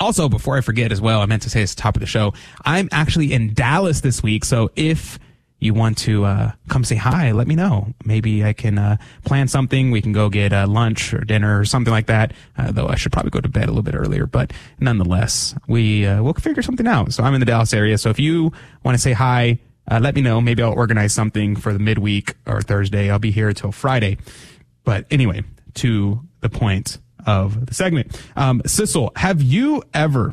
Also, 0.00 0.28
before 0.28 0.56
I 0.56 0.60
forget 0.62 0.90
as 0.90 1.00
well, 1.00 1.20
I 1.20 1.26
meant 1.26 1.42
to 1.42 1.50
say 1.50 1.64
the 1.64 1.74
top 1.74 1.96
of 1.96 2.00
the 2.00 2.06
show. 2.06 2.32
I'm 2.64 2.88
actually 2.92 3.32
in 3.32 3.54
Dallas 3.54 4.00
this 4.00 4.22
week, 4.22 4.44
so 4.44 4.70
if 4.74 5.18
you 5.62 5.74
want 5.74 5.96
to 5.96 6.24
uh, 6.24 6.52
come 6.68 6.82
say 6.82 6.96
hi, 6.96 7.30
let 7.30 7.46
me 7.46 7.54
know. 7.54 7.94
Maybe 8.04 8.44
I 8.44 8.52
can 8.52 8.78
uh, 8.78 8.96
plan 9.24 9.46
something. 9.46 9.92
We 9.92 10.02
can 10.02 10.12
go 10.12 10.28
get 10.28 10.52
uh, 10.52 10.66
lunch 10.66 11.14
or 11.14 11.20
dinner 11.20 11.60
or 11.60 11.64
something 11.64 11.92
like 11.92 12.06
that. 12.06 12.32
Uh, 12.58 12.72
though 12.72 12.88
I 12.88 12.96
should 12.96 13.12
probably 13.12 13.30
go 13.30 13.40
to 13.40 13.48
bed 13.48 13.64
a 13.64 13.66
little 13.68 13.84
bit 13.84 13.94
earlier, 13.94 14.26
but 14.26 14.52
nonetheless, 14.80 15.54
we 15.68 16.04
uh, 16.04 16.20
we'll 16.20 16.34
figure 16.34 16.62
something 16.62 16.88
out. 16.88 17.12
So 17.12 17.22
I'm 17.22 17.34
in 17.34 17.40
the 17.40 17.46
Dallas 17.46 17.72
area. 17.72 17.96
So 17.96 18.10
if 18.10 18.18
you 18.18 18.52
want 18.82 18.96
to 18.96 19.00
say 19.00 19.12
hi, 19.12 19.60
uh, 19.88 20.00
let 20.00 20.16
me 20.16 20.22
know. 20.22 20.40
Maybe 20.40 20.62
I'll 20.64 20.72
organize 20.72 21.12
something 21.12 21.54
for 21.54 21.72
the 21.72 21.78
midweek 21.78 22.34
or 22.44 22.60
Thursday. 22.60 23.08
I'll 23.08 23.20
be 23.20 23.30
here 23.30 23.48
until 23.48 23.70
Friday. 23.70 24.18
But 24.84 25.06
anyway, 25.10 25.42
to 25.74 26.20
the 26.40 26.48
point 26.48 26.98
of 27.26 27.66
the 27.66 27.74
segment. 27.74 28.20
Um, 28.36 28.62
Sissel, 28.66 29.12
have 29.16 29.42
you 29.42 29.82
ever 29.94 30.32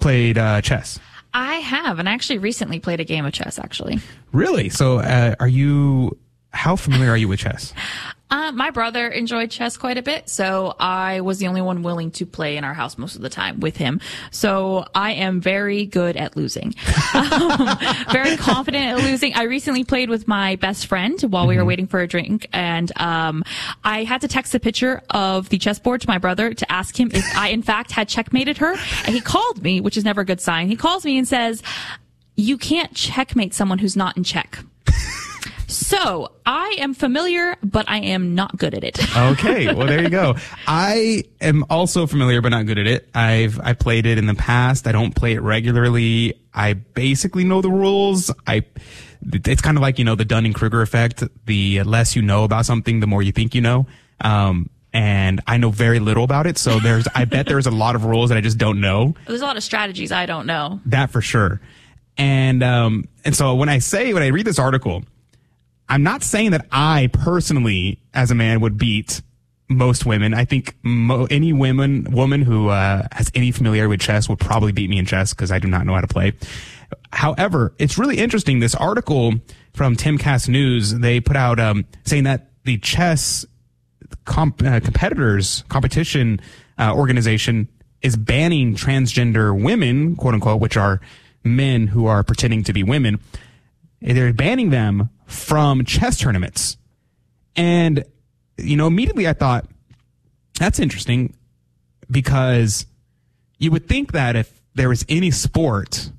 played 0.00 0.38
uh, 0.38 0.60
chess? 0.60 0.98
I 1.34 1.54
have, 1.54 1.98
and 1.98 2.08
I 2.08 2.12
actually 2.12 2.38
recently 2.38 2.78
played 2.78 3.00
a 3.00 3.04
game 3.04 3.24
of 3.24 3.32
chess, 3.32 3.58
actually. 3.58 4.00
Really? 4.32 4.68
So, 4.68 4.98
uh, 4.98 5.34
are 5.40 5.48
you, 5.48 6.18
how 6.52 6.76
familiar 6.76 7.10
are 7.10 7.16
you 7.16 7.28
with 7.28 7.40
chess? 7.40 7.72
Uh, 8.32 8.50
my 8.50 8.70
brother 8.70 9.08
enjoyed 9.08 9.50
chess 9.50 9.76
quite 9.76 9.98
a 9.98 10.02
bit, 10.02 10.26
so 10.26 10.74
I 10.80 11.20
was 11.20 11.38
the 11.38 11.48
only 11.48 11.60
one 11.60 11.82
willing 11.82 12.10
to 12.12 12.24
play 12.24 12.56
in 12.56 12.64
our 12.64 12.72
house 12.72 12.96
most 12.96 13.14
of 13.14 13.20
the 13.20 13.28
time 13.28 13.60
with 13.60 13.76
him. 13.76 14.00
So 14.30 14.86
I 14.94 15.12
am 15.12 15.42
very 15.42 15.84
good 15.84 16.16
at 16.16 16.34
losing. 16.34 16.74
um, 17.14 17.76
very 18.10 18.38
confident 18.38 18.86
at 18.86 18.96
losing. 19.04 19.34
I 19.34 19.42
recently 19.42 19.84
played 19.84 20.08
with 20.08 20.26
my 20.26 20.56
best 20.56 20.86
friend 20.86 21.20
while 21.28 21.46
we 21.46 21.58
were 21.58 21.64
waiting 21.66 21.86
for 21.86 22.00
a 22.00 22.08
drink, 22.08 22.48
and 22.54 22.90
um, 22.98 23.44
I 23.84 24.04
had 24.04 24.22
to 24.22 24.28
text 24.28 24.54
a 24.54 24.60
picture 24.60 25.02
of 25.10 25.50
the 25.50 25.58
chessboard 25.58 26.00
to 26.00 26.08
my 26.08 26.16
brother 26.16 26.54
to 26.54 26.72
ask 26.72 26.98
him 26.98 27.10
if 27.12 27.36
I, 27.36 27.48
in 27.48 27.62
fact, 27.62 27.90
had 27.90 28.08
checkmated 28.08 28.56
her. 28.56 28.72
And 29.04 29.14
he 29.14 29.20
called 29.20 29.62
me, 29.62 29.82
which 29.82 29.98
is 29.98 30.04
never 30.06 30.22
a 30.22 30.24
good 30.24 30.40
sign. 30.40 30.68
He 30.68 30.76
calls 30.76 31.04
me 31.04 31.18
and 31.18 31.28
says, 31.28 31.62
"You 32.34 32.56
can't 32.56 32.94
checkmate 32.94 33.52
someone 33.52 33.78
who's 33.78 33.94
not 33.94 34.16
in 34.16 34.24
check." 34.24 34.60
So 35.72 36.32
I 36.44 36.76
am 36.78 36.94
familiar, 36.94 37.56
but 37.62 37.88
I 37.88 37.98
am 37.98 38.34
not 38.34 38.56
good 38.56 38.74
at 38.74 38.84
it. 38.84 38.98
okay, 39.16 39.72
well 39.74 39.86
there 39.86 40.02
you 40.02 40.10
go. 40.10 40.36
I 40.66 41.24
am 41.40 41.64
also 41.70 42.06
familiar 42.06 42.40
but 42.40 42.50
not 42.50 42.66
good 42.66 42.78
at 42.78 42.86
it. 42.86 43.08
I've 43.14 43.58
I 43.60 43.72
played 43.72 44.06
it 44.06 44.18
in 44.18 44.26
the 44.26 44.34
past. 44.34 44.86
I 44.86 44.92
don't 44.92 45.14
play 45.14 45.32
it 45.32 45.40
regularly. 45.40 46.34
I 46.54 46.74
basically 46.74 47.44
know 47.44 47.62
the 47.62 47.70
rules. 47.70 48.30
I 48.46 48.64
it's 49.32 49.62
kind 49.62 49.76
of 49.76 49.82
like, 49.82 49.98
you 49.98 50.04
know, 50.04 50.16
the 50.16 50.24
Dunning-Kruger 50.24 50.82
effect. 50.82 51.22
The 51.46 51.82
less 51.84 52.16
you 52.16 52.22
know 52.22 52.44
about 52.44 52.66
something, 52.66 53.00
the 53.00 53.06
more 53.06 53.22
you 53.22 53.32
think 53.32 53.54
you 53.54 53.60
know. 53.60 53.86
Um 54.20 54.68
and 54.94 55.40
I 55.46 55.56
know 55.56 55.70
very 55.70 56.00
little 56.00 56.24
about 56.24 56.46
it. 56.46 56.58
So 56.58 56.78
there's 56.78 57.08
I 57.14 57.24
bet 57.24 57.46
there's 57.46 57.66
a 57.66 57.70
lot 57.70 57.96
of 57.96 58.04
rules 58.04 58.28
that 58.28 58.36
I 58.36 58.40
just 58.42 58.58
don't 58.58 58.80
know. 58.80 59.14
There's 59.26 59.40
a 59.40 59.46
lot 59.46 59.56
of 59.56 59.62
strategies 59.62 60.12
I 60.12 60.26
don't 60.26 60.46
know. 60.46 60.80
That 60.86 61.10
for 61.10 61.22
sure. 61.22 61.60
And 62.18 62.62
um 62.62 63.06
and 63.24 63.34
so 63.34 63.54
when 63.54 63.68
I 63.68 63.78
say 63.78 64.12
when 64.12 64.22
I 64.22 64.28
read 64.28 64.46
this 64.46 64.58
article, 64.58 65.04
I'm 65.88 66.02
not 66.02 66.22
saying 66.22 66.52
that 66.52 66.66
I 66.70 67.10
personally, 67.12 68.00
as 68.14 68.30
a 68.30 68.34
man, 68.34 68.60
would 68.60 68.78
beat 68.78 69.20
most 69.68 70.06
women. 70.06 70.34
I 70.34 70.44
think 70.44 70.76
mo- 70.82 71.26
any 71.30 71.52
woman 71.52 72.04
woman 72.10 72.42
who 72.42 72.68
uh, 72.68 73.06
has 73.12 73.30
any 73.34 73.50
familiarity 73.52 73.88
with 73.90 74.00
chess 74.00 74.28
would 74.28 74.38
probably 74.38 74.72
beat 74.72 74.90
me 74.90 74.98
in 74.98 75.06
chess 75.06 75.32
because 75.32 75.50
I 75.50 75.58
do 75.58 75.68
not 75.68 75.86
know 75.86 75.94
how 75.94 76.00
to 76.00 76.06
play. 76.06 76.32
However, 77.12 77.74
it's 77.78 77.98
really 77.98 78.18
interesting. 78.18 78.60
This 78.60 78.74
article 78.74 79.34
from 79.72 79.96
Timcast 79.96 80.48
News 80.48 80.94
they 80.94 81.20
put 81.20 81.36
out 81.36 81.58
um, 81.58 81.86
saying 82.04 82.24
that 82.24 82.50
the 82.64 82.78
chess 82.78 83.44
comp- 84.24 84.62
uh, 84.62 84.80
competitors 84.80 85.64
competition 85.68 86.40
uh, 86.78 86.94
organization 86.94 87.68
is 88.02 88.16
banning 88.16 88.74
transgender 88.74 89.58
women, 89.58 90.16
quote 90.16 90.34
unquote, 90.34 90.60
which 90.60 90.76
are 90.76 91.00
men 91.44 91.86
who 91.88 92.06
are 92.06 92.22
pretending 92.22 92.62
to 92.64 92.72
be 92.72 92.82
women. 92.82 93.20
They're 94.02 94.32
banning 94.32 94.70
them 94.70 95.10
from 95.26 95.84
chess 95.84 96.18
tournaments. 96.18 96.76
And, 97.56 98.04
you 98.58 98.76
know, 98.76 98.86
immediately 98.86 99.28
I 99.28 99.32
thought, 99.32 99.66
that's 100.58 100.78
interesting 100.78 101.34
because 102.10 102.86
you 103.58 103.70
would 103.70 103.88
think 103.88 104.12
that 104.12 104.36
if 104.36 104.60
there 104.74 104.88
was 104.88 105.04
any 105.08 105.30
sport, 105.30 106.10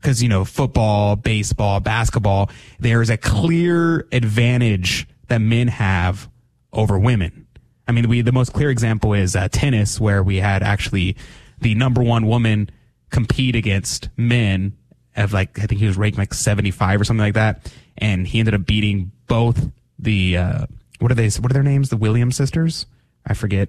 because, 0.00 0.22
you 0.22 0.28
know, 0.28 0.44
football, 0.44 1.16
baseball, 1.16 1.80
basketball, 1.80 2.50
there 2.78 3.02
is 3.02 3.10
a 3.10 3.16
clear 3.16 4.06
advantage 4.12 5.06
that 5.28 5.38
men 5.38 5.68
have 5.68 6.28
over 6.72 6.98
women. 6.98 7.46
I 7.86 7.92
mean, 7.92 8.08
we, 8.08 8.20
the 8.20 8.32
most 8.32 8.52
clear 8.52 8.70
example 8.70 9.14
is 9.14 9.34
uh, 9.34 9.48
tennis, 9.48 10.00
where 10.00 10.22
we 10.22 10.36
had 10.36 10.62
actually 10.62 11.16
the 11.60 11.74
number 11.74 12.02
one 12.02 12.26
woman 12.26 12.70
compete 13.10 13.54
against 13.54 14.08
men 14.16 14.76
of 15.16 15.32
like, 15.32 15.58
I 15.58 15.66
think 15.66 15.80
he 15.80 15.86
was 15.86 15.96
ranked 15.96 16.18
like 16.18 16.34
75 16.34 17.00
or 17.00 17.04
something 17.04 17.24
like 17.24 17.34
that. 17.34 17.72
And 17.98 18.26
he 18.26 18.38
ended 18.38 18.54
up 18.54 18.66
beating 18.66 19.12
both 19.26 19.70
the, 19.98 20.36
uh, 20.36 20.66
what 20.98 21.10
are 21.10 21.14
they, 21.14 21.28
what 21.28 21.50
are 21.50 21.54
their 21.54 21.62
names? 21.62 21.90
The 21.90 21.96
Williams 21.96 22.36
sisters? 22.36 22.86
I 23.26 23.34
forget. 23.34 23.68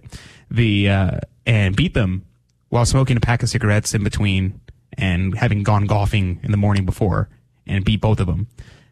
The, 0.49 0.89
uh, 0.89 1.19
and 1.45 1.75
beat 1.75 1.93
them 1.93 2.25
while 2.69 2.85
smoking 2.85 3.17
a 3.17 3.21
pack 3.21 3.43
of 3.43 3.49
cigarettes 3.49 3.93
in 3.93 4.03
between 4.03 4.59
and 4.97 5.37
having 5.37 5.63
gone 5.63 5.85
golfing 5.85 6.39
in 6.43 6.51
the 6.51 6.57
morning 6.57 6.85
before 6.85 7.29
and 7.67 7.83
beat 7.83 8.01
both 8.01 8.19
of 8.19 8.27
them. 8.27 8.47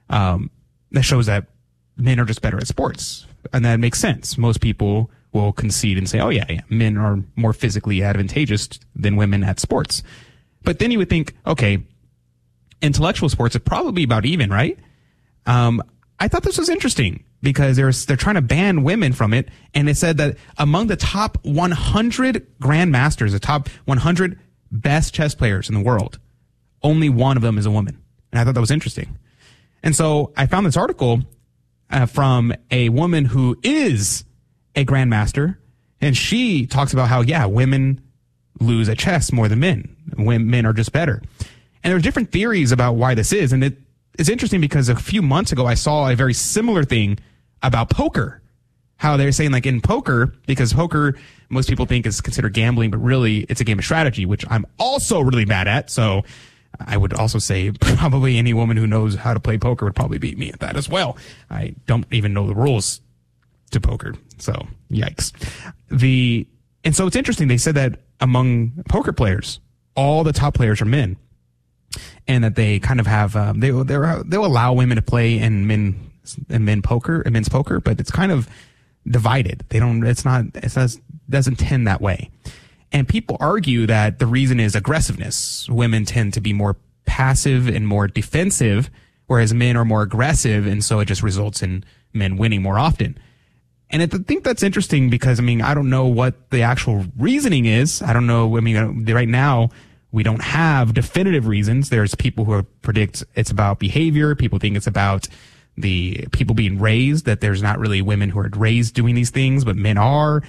Um, 0.09 0.51
that 0.91 1.03
shows 1.03 1.27
that 1.27 1.47
men 1.97 2.19
are 2.19 2.25
just 2.25 2.41
better 2.41 2.57
at 2.57 2.67
sports. 2.67 3.25
And 3.53 3.65
that 3.65 3.79
makes 3.79 3.99
sense. 3.99 4.37
Most 4.37 4.61
people 4.61 5.09
will 5.31 5.53
concede 5.53 5.97
and 5.97 6.09
say, 6.09 6.19
oh 6.19 6.29
yeah, 6.29 6.45
yeah, 6.49 6.61
men 6.69 6.97
are 6.97 7.19
more 7.35 7.53
physically 7.53 8.03
advantageous 8.03 8.67
than 8.95 9.15
women 9.15 9.43
at 9.43 9.59
sports. 9.59 10.03
But 10.63 10.79
then 10.79 10.91
you 10.91 10.97
would 10.97 11.09
think, 11.09 11.35
okay, 11.47 11.83
intellectual 12.81 13.29
sports 13.29 13.55
are 13.55 13.59
probably 13.59 14.03
about 14.03 14.25
even, 14.25 14.49
right? 14.49 14.77
Um, 15.45 15.81
I 16.19 16.27
thought 16.27 16.43
this 16.43 16.57
was 16.57 16.69
interesting 16.69 17.23
because 17.41 17.75
they're 17.75 17.91
they're 17.91 18.17
trying 18.17 18.35
to 18.35 18.41
ban 18.41 18.83
women 18.83 19.13
from 19.13 19.33
it, 19.33 19.49
and 19.73 19.89
it 19.89 19.97
said 19.97 20.17
that 20.17 20.37
among 20.57 20.87
the 20.87 20.95
top 20.95 21.37
100 21.43 22.59
grandmasters, 22.59 23.31
the 23.31 23.39
top 23.39 23.69
100 23.85 24.39
best 24.71 25.13
chess 25.13 25.33
players 25.33 25.67
in 25.67 25.75
the 25.75 25.81
world, 25.81 26.19
only 26.83 27.09
one 27.09 27.37
of 27.37 27.43
them 27.43 27.57
is 27.57 27.65
a 27.65 27.71
woman, 27.71 27.99
and 28.31 28.39
I 28.39 28.43
thought 28.43 28.53
that 28.53 28.61
was 28.61 28.71
interesting. 28.71 29.17
And 29.83 29.95
so 29.95 30.31
I 30.37 30.45
found 30.45 30.65
this 30.65 30.77
article 30.77 31.21
uh, 31.89 32.05
from 32.05 32.53
a 32.69 32.89
woman 32.89 33.25
who 33.25 33.57
is 33.63 34.23
a 34.75 34.85
grandmaster, 34.85 35.57
and 35.99 36.15
she 36.15 36.67
talks 36.67 36.93
about 36.93 37.09
how 37.09 37.21
yeah, 37.21 37.45
women 37.45 38.01
lose 38.59 38.89
at 38.89 38.99
chess 38.99 39.31
more 39.31 39.47
than 39.47 39.59
men. 39.59 39.95
Women 40.17 40.65
are 40.65 40.73
just 40.73 40.91
better. 40.91 41.21
And 41.83 41.91
there 41.91 41.97
are 41.97 42.01
different 42.01 42.31
theories 42.31 42.71
about 42.71 42.93
why 42.93 43.15
this 43.15 43.33
is. 43.33 43.53
And 43.53 43.63
it 43.63 43.77
is 44.19 44.29
interesting 44.29 44.61
because 44.61 44.89
a 44.89 44.95
few 44.95 45.21
months 45.21 45.51
ago, 45.51 45.65
I 45.65 45.73
saw 45.73 46.09
a 46.09 46.15
very 46.15 46.33
similar 46.33 46.83
thing 46.83 47.19
about 47.63 47.89
poker. 47.89 48.41
How 48.97 49.17
they're 49.17 49.31
saying 49.31 49.51
like 49.51 49.65
in 49.65 49.81
poker, 49.81 50.31
because 50.45 50.73
poker, 50.73 51.17
most 51.49 51.67
people 51.67 51.87
think 51.87 52.05
is 52.05 52.21
considered 52.21 52.53
gambling, 52.53 52.91
but 52.91 52.99
really 52.99 53.39
it's 53.49 53.59
a 53.59 53.63
game 53.63 53.79
of 53.79 53.85
strategy, 53.85 54.27
which 54.27 54.45
I'm 54.47 54.65
also 54.77 55.21
really 55.21 55.45
bad 55.45 55.67
at. 55.67 55.89
So 55.89 56.21
I 56.79 56.97
would 56.97 57.13
also 57.13 57.39
say 57.39 57.71
probably 57.81 58.37
any 58.37 58.53
woman 58.53 58.77
who 58.77 58.85
knows 58.85 59.15
how 59.15 59.33
to 59.33 59.39
play 59.39 59.57
poker 59.57 59.85
would 59.85 59.95
probably 59.95 60.19
beat 60.19 60.37
me 60.37 60.51
at 60.51 60.59
that 60.59 60.75
as 60.75 60.87
well. 60.87 61.17
I 61.49 61.75
don't 61.87 62.05
even 62.11 62.33
know 62.33 62.45
the 62.45 62.53
rules 62.53 63.01
to 63.71 63.81
poker. 63.81 64.13
So 64.37 64.67
yikes. 64.91 65.31
The, 65.89 66.47
and 66.83 66.95
so 66.95 67.07
it's 67.07 67.15
interesting. 67.15 67.47
They 67.47 67.57
said 67.57 67.75
that 67.75 68.01
among 68.19 68.83
poker 68.87 69.13
players, 69.13 69.59
all 69.95 70.23
the 70.23 70.33
top 70.33 70.53
players 70.53 70.79
are 70.79 70.85
men 70.85 71.17
and 72.27 72.43
that 72.43 72.55
they 72.55 72.79
kind 72.79 72.99
of 72.99 73.07
have 73.07 73.35
um, 73.35 73.59
they 73.59 73.71
they 73.71 73.97
they'll 74.25 74.45
allow 74.45 74.73
women 74.73 74.95
to 74.95 75.01
play 75.01 75.37
in 75.37 75.67
men 75.67 76.11
in 76.49 76.65
men 76.65 76.81
poker 76.81 77.21
in 77.21 77.33
men's 77.33 77.49
poker, 77.49 77.79
but 77.79 77.99
it's 77.99 78.11
kind 78.11 78.31
of 78.31 78.47
divided. 79.07 79.65
They 79.69 79.79
don't. 79.79 80.05
It's 80.05 80.25
not. 80.25 80.45
It 80.55 80.73
does, 80.73 80.99
doesn't 81.29 81.57
tend 81.57 81.87
that 81.87 82.01
way. 82.01 82.29
And 82.91 83.07
people 83.07 83.37
argue 83.39 83.87
that 83.87 84.19
the 84.19 84.27
reason 84.27 84.59
is 84.59 84.75
aggressiveness. 84.75 85.69
Women 85.69 86.05
tend 86.05 86.33
to 86.33 86.41
be 86.41 86.53
more 86.53 86.75
passive 87.05 87.67
and 87.67 87.87
more 87.87 88.07
defensive, 88.07 88.89
whereas 89.27 89.53
men 89.53 89.77
are 89.77 89.85
more 89.85 90.01
aggressive, 90.01 90.67
and 90.67 90.83
so 90.83 90.99
it 90.99 91.05
just 91.05 91.23
results 91.23 91.63
in 91.63 91.83
men 92.13 92.37
winning 92.37 92.61
more 92.61 92.77
often. 92.77 93.17
And 93.89 94.01
I 94.01 94.05
think 94.05 94.43
that's 94.43 94.63
interesting 94.63 95.09
because 95.09 95.39
I 95.39 95.43
mean 95.43 95.61
I 95.61 95.73
don't 95.73 95.89
know 95.89 96.05
what 96.05 96.49
the 96.49 96.61
actual 96.61 97.05
reasoning 97.17 97.65
is. 97.65 98.01
I 98.01 98.13
don't 98.13 98.27
know. 98.27 98.57
I 98.57 98.61
mean 98.61 99.05
right 99.05 99.27
now 99.27 99.69
we 100.11 100.23
don't 100.23 100.41
have 100.41 100.93
definitive 100.93 101.47
reasons. 101.47 101.89
There's 101.89 102.15
people 102.15 102.45
who 102.45 102.63
predict 102.81 103.23
it's 103.35 103.51
about 103.51 103.79
behavior. 103.79 104.35
People 104.35 104.59
think 104.59 104.75
it's 104.75 104.87
about 104.87 105.27
the 105.77 106.27
people 106.33 106.53
being 106.53 106.79
raised, 106.79 107.25
that 107.25 107.39
there's 107.39 107.61
not 107.61 107.79
really 107.79 108.01
women 108.01 108.29
who 108.29 108.39
are 108.39 108.49
raised 108.55 108.93
doing 108.93 109.15
these 109.15 109.29
things, 109.29 109.63
but 109.63 109.75
men 109.75 109.97
are. 109.97 110.43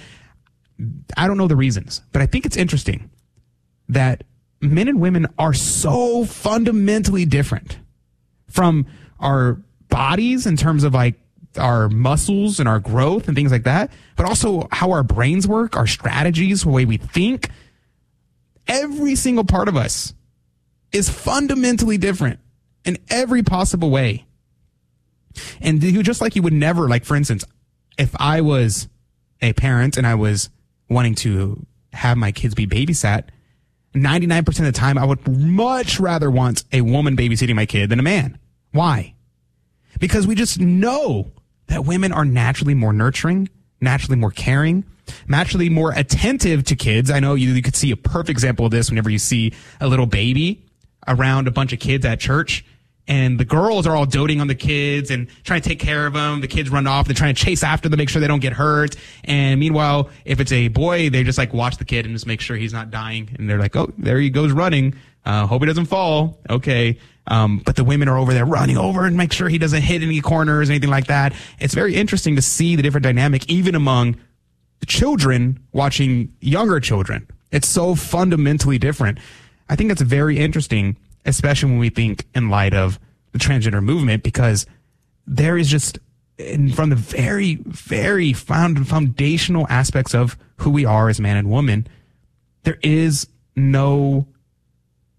I 1.15 1.27
don't 1.27 1.37
know 1.37 1.47
the 1.47 1.55
reasons, 1.55 2.01
but 2.11 2.21
I 2.21 2.25
think 2.25 2.45
it's 2.45 2.57
interesting 2.57 3.09
that 3.89 4.23
men 4.59 4.87
and 4.87 4.99
women 4.99 5.27
are 5.37 5.53
so 5.53 6.25
fundamentally 6.25 7.25
different 7.25 7.77
from 8.49 8.85
our 9.19 9.61
bodies 9.89 10.45
in 10.45 10.57
terms 10.57 10.83
of 10.83 10.93
like 10.93 11.15
our 11.57 11.87
muscles 11.89 12.59
and 12.59 12.67
our 12.67 12.79
growth 12.79 13.27
and 13.27 13.35
things 13.35 13.51
like 13.51 13.63
that, 13.63 13.91
but 14.15 14.25
also 14.25 14.67
how 14.71 14.91
our 14.91 15.03
brains 15.03 15.47
work, 15.47 15.77
our 15.77 15.87
strategies, 15.87 16.63
the 16.63 16.69
way 16.69 16.85
we 16.85 16.97
think, 16.97 17.49
every 18.67 19.15
single 19.15 19.43
part 19.43 19.67
of 19.67 19.75
us 19.75 20.13
is 20.91 21.09
fundamentally 21.09 21.97
different 21.97 22.39
in 22.85 22.97
every 23.09 23.43
possible 23.43 23.89
way. 23.89 24.25
And 25.61 25.81
just 25.81 26.21
like 26.21 26.35
you 26.35 26.41
would 26.43 26.53
never, 26.53 26.87
like, 26.87 27.05
for 27.05 27.15
instance, 27.15 27.43
if 27.97 28.15
I 28.19 28.41
was 28.41 28.87
a 29.41 29.53
parent 29.53 29.97
and 29.97 30.05
I 30.05 30.15
was 30.15 30.49
wanting 30.89 31.15
to 31.15 31.65
have 31.93 32.17
my 32.17 32.31
kids 32.31 32.53
be 32.53 32.67
babysat, 32.67 33.25
99% 33.95 34.47
of 34.47 34.55
the 34.65 34.71
time, 34.71 34.97
I 34.97 35.05
would 35.05 35.27
much 35.27 35.99
rather 35.99 36.29
want 36.29 36.63
a 36.71 36.81
woman 36.81 37.15
babysitting 37.17 37.55
my 37.55 37.65
kid 37.65 37.89
than 37.89 37.99
a 37.99 38.03
man. 38.03 38.37
Why? 38.71 39.15
Because 39.99 40.25
we 40.25 40.35
just 40.35 40.59
know 40.59 41.31
that 41.67 41.85
women 41.85 42.11
are 42.11 42.25
naturally 42.25 42.73
more 42.73 42.93
nurturing, 42.93 43.49
naturally 43.81 44.17
more 44.17 44.31
caring, 44.31 44.85
naturally 45.27 45.69
more 45.69 45.91
attentive 45.95 46.63
to 46.65 46.75
kids. 46.75 47.11
I 47.11 47.19
know 47.19 47.35
you, 47.35 47.49
you 47.51 47.61
could 47.61 47.75
see 47.75 47.91
a 47.91 47.97
perfect 47.97 48.29
example 48.29 48.65
of 48.65 48.71
this 48.71 48.89
whenever 48.89 49.09
you 49.09 49.19
see 49.19 49.53
a 49.79 49.87
little 49.87 50.05
baby 50.05 50.65
around 51.07 51.47
a 51.47 51.51
bunch 51.51 51.73
of 51.73 51.79
kids 51.79 52.05
at 52.05 52.19
church. 52.19 52.63
and 53.07 53.37
the 53.37 53.45
girls 53.45 53.85
are 53.85 53.95
all 53.95 54.05
doting 54.05 54.39
on 54.39 54.47
the 54.47 54.55
kids 54.55 55.11
and 55.11 55.27
trying 55.43 55.61
to 55.61 55.67
take 55.67 55.79
care 55.79 56.07
of 56.07 56.13
them. 56.13 56.39
The 56.41 56.47
kids 56.47 56.69
run 56.69 56.87
off. 56.87 57.05
They're 57.05 57.15
trying 57.15 57.35
to 57.35 57.43
chase 57.43 57.63
after 57.63 57.89
them, 57.89 57.97
make 57.97 58.09
sure 58.09 58.21
they 58.21 58.27
don't 58.27 58.39
get 58.39 58.53
hurt. 58.53 58.95
And 59.25 59.59
meanwhile, 59.59 60.09
if 60.23 60.39
it's 60.39 60.51
a 60.51 60.69
boy, 60.69 61.09
they 61.09 61.23
just 61.23 61.37
like 61.37 61.53
watch 61.53 61.77
the 61.77 61.85
kid 61.85 62.05
and 62.05 62.15
just 62.15 62.25
make 62.25 62.39
sure 62.39 62.55
he's 62.55 62.73
not 62.73 62.91
dying. 62.91 63.29
And 63.37 63.49
they're 63.49 63.59
like, 63.59 63.75
oh, 63.75 63.91
there 63.97 64.19
he 64.19 64.29
goes 64.29 64.51
running. 64.51 64.95
Uh, 65.25 65.45
hope 65.47 65.61
he 65.61 65.65
doesn't 65.65 65.85
fall. 65.85 66.39
Okay. 66.49 66.97
Um, 67.27 67.59
but 67.59 67.75
the 67.75 67.83
women 67.85 68.07
are 68.09 68.17
over 68.17 68.33
there 68.33 68.45
running 68.45 68.77
over 68.77 69.05
and 69.05 69.15
make 69.15 69.31
sure 69.31 69.47
he 69.47 69.57
doesn't 69.57 69.81
hit 69.81 70.01
any 70.01 70.19
corners, 70.21 70.69
anything 70.69 70.89
like 70.89 71.07
that. 71.07 71.33
It's 71.59 71.73
very 71.73 71.95
interesting 71.95 72.35
to 72.35 72.41
see 72.41 72.75
the 72.75 72.81
different 72.83 73.03
dynamic, 73.03 73.49
even 73.49 73.75
among 73.75 74.17
children 74.85 75.59
watching 75.71 76.33
younger 76.41 76.79
children. 76.79 77.27
It's 77.51 77.67
so 77.67 77.95
fundamentally 77.95 78.77
different. 78.77 79.19
I 79.69 79.75
think 79.75 79.89
that's 79.89 80.01
very 80.01 80.37
interesting, 80.37 80.97
especially 81.25 81.71
when 81.71 81.79
we 81.79 81.89
think 81.89 82.25
in 82.33 82.49
light 82.49 82.73
of 82.73 82.99
the 83.31 83.39
transgender 83.39 83.83
movement, 83.83 84.23
because 84.23 84.65
there 85.25 85.57
is 85.57 85.69
just 85.69 85.99
from 86.73 86.89
the 86.89 86.95
very, 86.95 87.55
very 87.65 88.33
found, 88.33 88.87
foundational 88.87 89.67
aspects 89.69 90.15
of 90.15 90.37
who 90.57 90.69
we 90.71 90.85
are 90.85 91.09
as 91.09 91.19
man 91.19 91.37
and 91.37 91.49
woman, 91.49 91.87
there 92.63 92.79
is 92.81 93.27
no, 93.55 94.27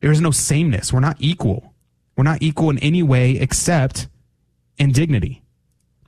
there 0.01 0.11
is 0.11 0.21
no 0.21 0.31
sameness. 0.31 0.93
We're 0.93 1.01
not 1.01 1.17
equal. 1.21 1.73
We're 2.17 2.25
not 2.25 2.43
equal 2.43 2.71
in 2.71 2.79
any 2.79 3.03
way 3.03 3.37
except 3.37 4.09
in 4.77 4.93
dignity. 4.93 5.43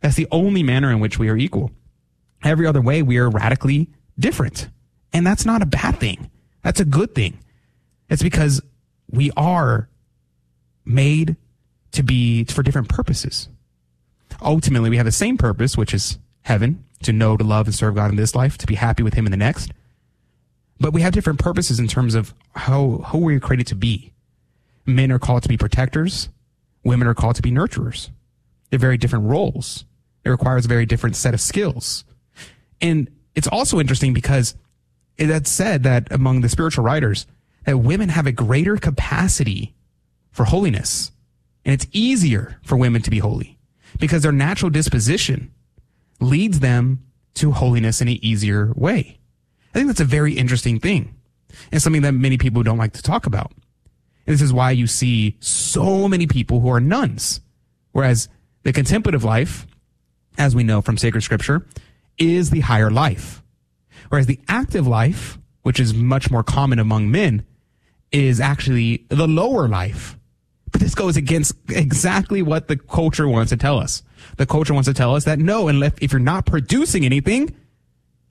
That's 0.00 0.16
the 0.16 0.28
only 0.30 0.62
manner 0.62 0.90
in 0.90 1.00
which 1.00 1.18
we 1.18 1.28
are 1.28 1.36
equal. 1.36 1.70
Every 2.46 2.66
other 2.66 2.80
way, 2.80 3.02
we 3.02 3.18
are 3.18 3.28
radically 3.28 3.88
different. 4.18 4.68
And 5.12 5.26
that's 5.26 5.44
not 5.44 5.62
a 5.62 5.66
bad 5.66 5.98
thing. 5.98 6.30
That's 6.62 6.80
a 6.80 6.84
good 6.84 7.14
thing. 7.14 7.38
It's 8.08 8.22
because 8.22 8.62
we 9.10 9.32
are 9.36 9.88
made 10.84 11.36
to 11.92 12.02
be 12.02 12.44
for 12.44 12.62
different 12.62 12.88
purposes. 12.88 13.48
Ultimately, 14.40 14.90
we 14.90 14.96
have 14.96 15.06
the 15.06 15.12
same 15.12 15.36
purpose, 15.36 15.76
which 15.76 15.92
is 15.92 16.18
heaven, 16.42 16.84
to 17.02 17.12
know, 17.12 17.36
to 17.36 17.42
love, 17.42 17.66
and 17.66 17.74
serve 17.74 17.96
God 17.96 18.10
in 18.10 18.16
this 18.16 18.34
life, 18.34 18.56
to 18.58 18.66
be 18.66 18.76
happy 18.76 19.02
with 19.02 19.14
Him 19.14 19.26
in 19.26 19.32
the 19.32 19.36
next. 19.36 19.72
But 20.78 20.92
we 20.92 21.00
have 21.00 21.12
different 21.12 21.40
purposes 21.40 21.80
in 21.80 21.88
terms 21.88 22.14
of 22.14 22.34
how, 22.54 22.98
how 23.06 23.18
we're 23.18 23.40
created 23.40 23.66
to 23.68 23.74
be. 23.74 24.12
Men 24.84 25.10
are 25.10 25.18
called 25.18 25.42
to 25.42 25.48
be 25.48 25.56
protectors. 25.56 26.28
Women 26.84 27.08
are 27.08 27.14
called 27.14 27.36
to 27.36 27.42
be 27.42 27.50
nurturers. 27.50 28.10
They're 28.70 28.78
very 28.78 28.98
different 28.98 29.24
roles. 29.24 29.84
It 30.24 30.30
requires 30.30 30.64
a 30.64 30.68
very 30.68 30.86
different 30.86 31.16
set 31.16 31.34
of 31.34 31.40
skills. 31.40 32.04
And 32.80 33.10
it's 33.34 33.48
also 33.48 33.80
interesting 33.80 34.12
because 34.12 34.54
that's 35.18 35.50
said 35.50 35.82
that 35.84 36.10
among 36.10 36.40
the 36.40 36.48
spiritual 36.48 36.84
writers, 36.84 37.26
that 37.64 37.78
women 37.78 38.08
have 38.10 38.26
a 38.26 38.32
greater 38.32 38.76
capacity 38.76 39.74
for 40.30 40.44
holiness. 40.44 41.12
And 41.64 41.72
it's 41.72 41.86
easier 41.92 42.60
for 42.62 42.76
women 42.76 43.02
to 43.02 43.10
be 43.10 43.18
holy 43.18 43.58
because 43.98 44.22
their 44.22 44.32
natural 44.32 44.70
disposition 44.70 45.52
leads 46.20 46.60
them 46.60 47.02
to 47.34 47.52
holiness 47.52 48.00
in 48.00 48.08
an 48.08 48.24
easier 48.24 48.72
way. 48.76 49.18
I 49.74 49.78
think 49.78 49.88
that's 49.88 50.00
a 50.00 50.04
very 50.04 50.34
interesting 50.34 50.78
thing 50.78 51.14
and 51.72 51.82
something 51.82 52.02
that 52.02 52.12
many 52.12 52.38
people 52.38 52.62
don't 52.62 52.78
like 52.78 52.94
to 52.94 53.02
talk 53.02 53.26
about. 53.26 53.52
And 54.26 54.34
this 54.34 54.42
is 54.42 54.52
why 54.52 54.70
you 54.70 54.86
see 54.86 55.36
so 55.40 56.08
many 56.08 56.26
people 56.26 56.60
who 56.60 56.70
are 56.70 56.80
nuns, 56.80 57.40
whereas 57.92 58.28
the 58.62 58.72
contemplative 58.72 59.24
life, 59.24 59.66
as 60.38 60.54
we 60.54 60.64
know 60.64 60.82
from 60.82 60.98
sacred 60.98 61.22
scripture, 61.22 61.66
is 62.18 62.50
the 62.50 62.60
higher 62.60 62.90
life. 62.90 63.42
Whereas 64.08 64.26
the 64.26 64.40
active 64.48 64.86
life, 64.86 65.38
which 65.62 65.80
is 65.80 65.94
much 65.94 66.30
more 66.30 66.42
common 66.42 66.78
among 66.78 67.10
men, 67.10 67.44
is 68.12 68.40
actually 68.40 69.04
the 69.08 69.26
lower 69.26 69.68
life. 69.68 70.16
But 70.70 70.80
this 70.80 70.94
goes 70.94 71.16
against 71.16 71.54
exactly 71.68 72.42
what 72.42 72.68
the 72.68 72.76
culture 72.76 73.28
wants 73.28 73.50
to 73.50 73.56
tell 73.56 73.78
us. 73.78 74.02
The 74.36 74.46
culture 74.46 74.74
wants 74.74 74.88
to 74.88 74.94
tell 74.94 75.14
us 75.14 75.24
that 75.24 75.38
no, 75.38 75.68
unless 75.68 75.92
if 76.00 76.12
you're 76.12 76.20
not 76.20 76.46
producing 76.46 77.04
anything, 77.04 77.54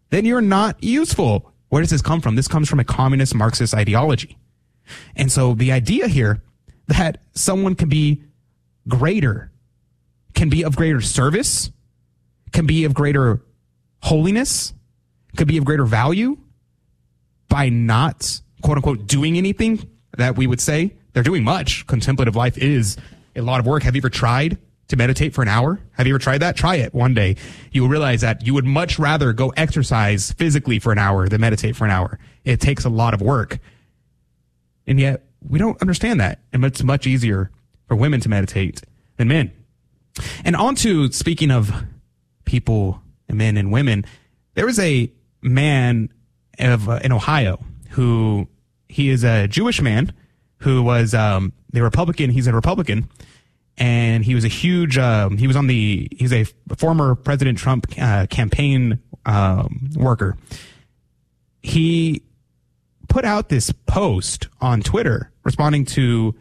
then 0.10 0.26
you're 0.26 0.42
not 0.42 0.82
useful. 0.84 1.52
Where 1.70 1.82
does 1.82 1.90
this 1.90 2.02
come 2.02 2.22
from? 2.22 2.36
This 2.36 2.48
comes 2.48 2.70
from 2.70 2.80
a 2.80 2.84
communist 2.84 3.36
Marxist 3.36 3.74
ideology. 3.74 4.38
And 5.16 5.32
so 5.32 5.54
the 5.54 5.72
idea 5.72 6.08
here 6.08 6.44
that 6.88 7.18
someone 7.34 7.76
can 7.76 7.90
be 7.90 8.24
greater, 8.88 9.52
can 10.34 10.50
be 10.50 10.64
of 10.64 10.76
greater 10.76 11.02
service, 11.02 11.72
can 12.52 12.66
be 12.66 12.86
of 12.86 12.94
greater 12.94 13.42
holiness, 14.06 14.74
could 15.36 15.48
be 15.48 15.58
of 15.58 15.66
greater 15.66 15.86
value 15.86 16.38
by 17.50 17.70
not 17.70 18.40
quote 18.62 18.78
unquote 18.78 19.08
doing 19.08 19.38
anything 19.38 19.90
that 20.18 20.38
we 20.38 20.48
would 20.48 20.62
say 20.62 20.94
they're 21.14 21.24
doing 21.24 21.44
much. 21.44 21.88
Contemplative 21.88 22.36
life 22.36 22.58
is 22.58 22.98
a 23.36 23.42
lot 23.42 23.60
of 23.60 23.66
work. 23.66 23.84
Have 23.84 23.96
you 23.96 24.00
ever 24.00 24.10
tried 24.10 24.60
to 24.90 24.96
meditate 24.96 25.34
for 25.34 25.42
an 25.42 25.48
hour? 25.48 25.80
Have 25.94 26.06
you 26.06 26.14
ever 26.14 26.20
tried 26.20 26.40
that? 26.40 26.56
Try 26.56 26.76
it 26.76 26.94
one 26.94 27.16
day. 27.16 27.36
You 27.72 27.82
will 27.82 27.90
realize 27.90 28.22
that 28.22 28.46
you 28.46 28.54
would 28.54 28.66
much 28.66 29.00
rather 29.00 29.34
go 29.34 29.50
exercise 29.58 30.32
physically 30.34 30.78
for 30.78 30.92
an 30.92 31.00
hour 31.00 31.28
than 31.28 31.42
meditate 31.42 31.76
for 31.76 31.86
an 31.86 31.92
hour. 31.92 32.20
It 32.44 32.62
takes 32.62 32.86
a 32.86 32.90
lot 32.90 33.14
of 33.14 33.22
work. 33.22 33.58
And 34.86 35.00
yet 35.00 35.24
we 35.42 35.58
don't 35.58 35.82
understand 35.82 36.20
that. 36.20 36.40
And 36.54 36.64
it's 36.64 36.84
much 36.84 37.08
easier 37.08 37.50
for 37.88 37.96
women 37.96 38.20
to 38.22 38.30
meditate 38.30 38.82
than 39.18 39.28
men. 39.28 39.52
And 40.44 40.56
on 40.56 40.76
to 40.76 41.12
speaking 41.12 41.50
of 41.50 41.72
people, 42.46 43.02
men 43.30 43.58
and 43.58 43.72
women, 43.72 44.06
there 44.54 44.66
was 44.66 44.80
a 44.80 45.12
man 45.42 46.10
of, 46.60 46.90
uh, 46.90 47.00
in 47.04 47.12
Ohio 47.12 47.60
who 47.92 48.48
he 48.88 49.10
is 49.10 49.24
a 49.24 49.48
Jewish 49.48 49.82
man 49.82 50.14
who 50.58 50.82
was 50.82 51.14
um, 51.14 51.54
the 51.72 51.82
Republican. 51.84 52.30
He's 52.30 52.48
a 52.48 52.54
Republican, 52.54 53.10
and 53.78 54.24
he 54.24 54.36
was 54.36 54.46
a 54.46 54.50
huge. 54.50 54.98
Um, 54.98 55.38
he 55.38 55.48
was 55.48 55.56
on 55.56 55.68
the. 55.68 56.08
He's 56.12 56.34
a 56.34 56.46
former 56.78 57.16
President 57.16 57.58
Trump 57.58 57.88
uh, 58.00 58.28
campaign 58.30 59.00
um, 59.26 59.90
worker. 59.96 60.38
He 61.62 62.22
put 63.08 63.26
out 63.26 63.50
this 63.50 63.72
post 63.72 64.48
on 64.62 64.82
Twitter 64.82 65.32
responding 65.44 65.86
to 65.86 66.36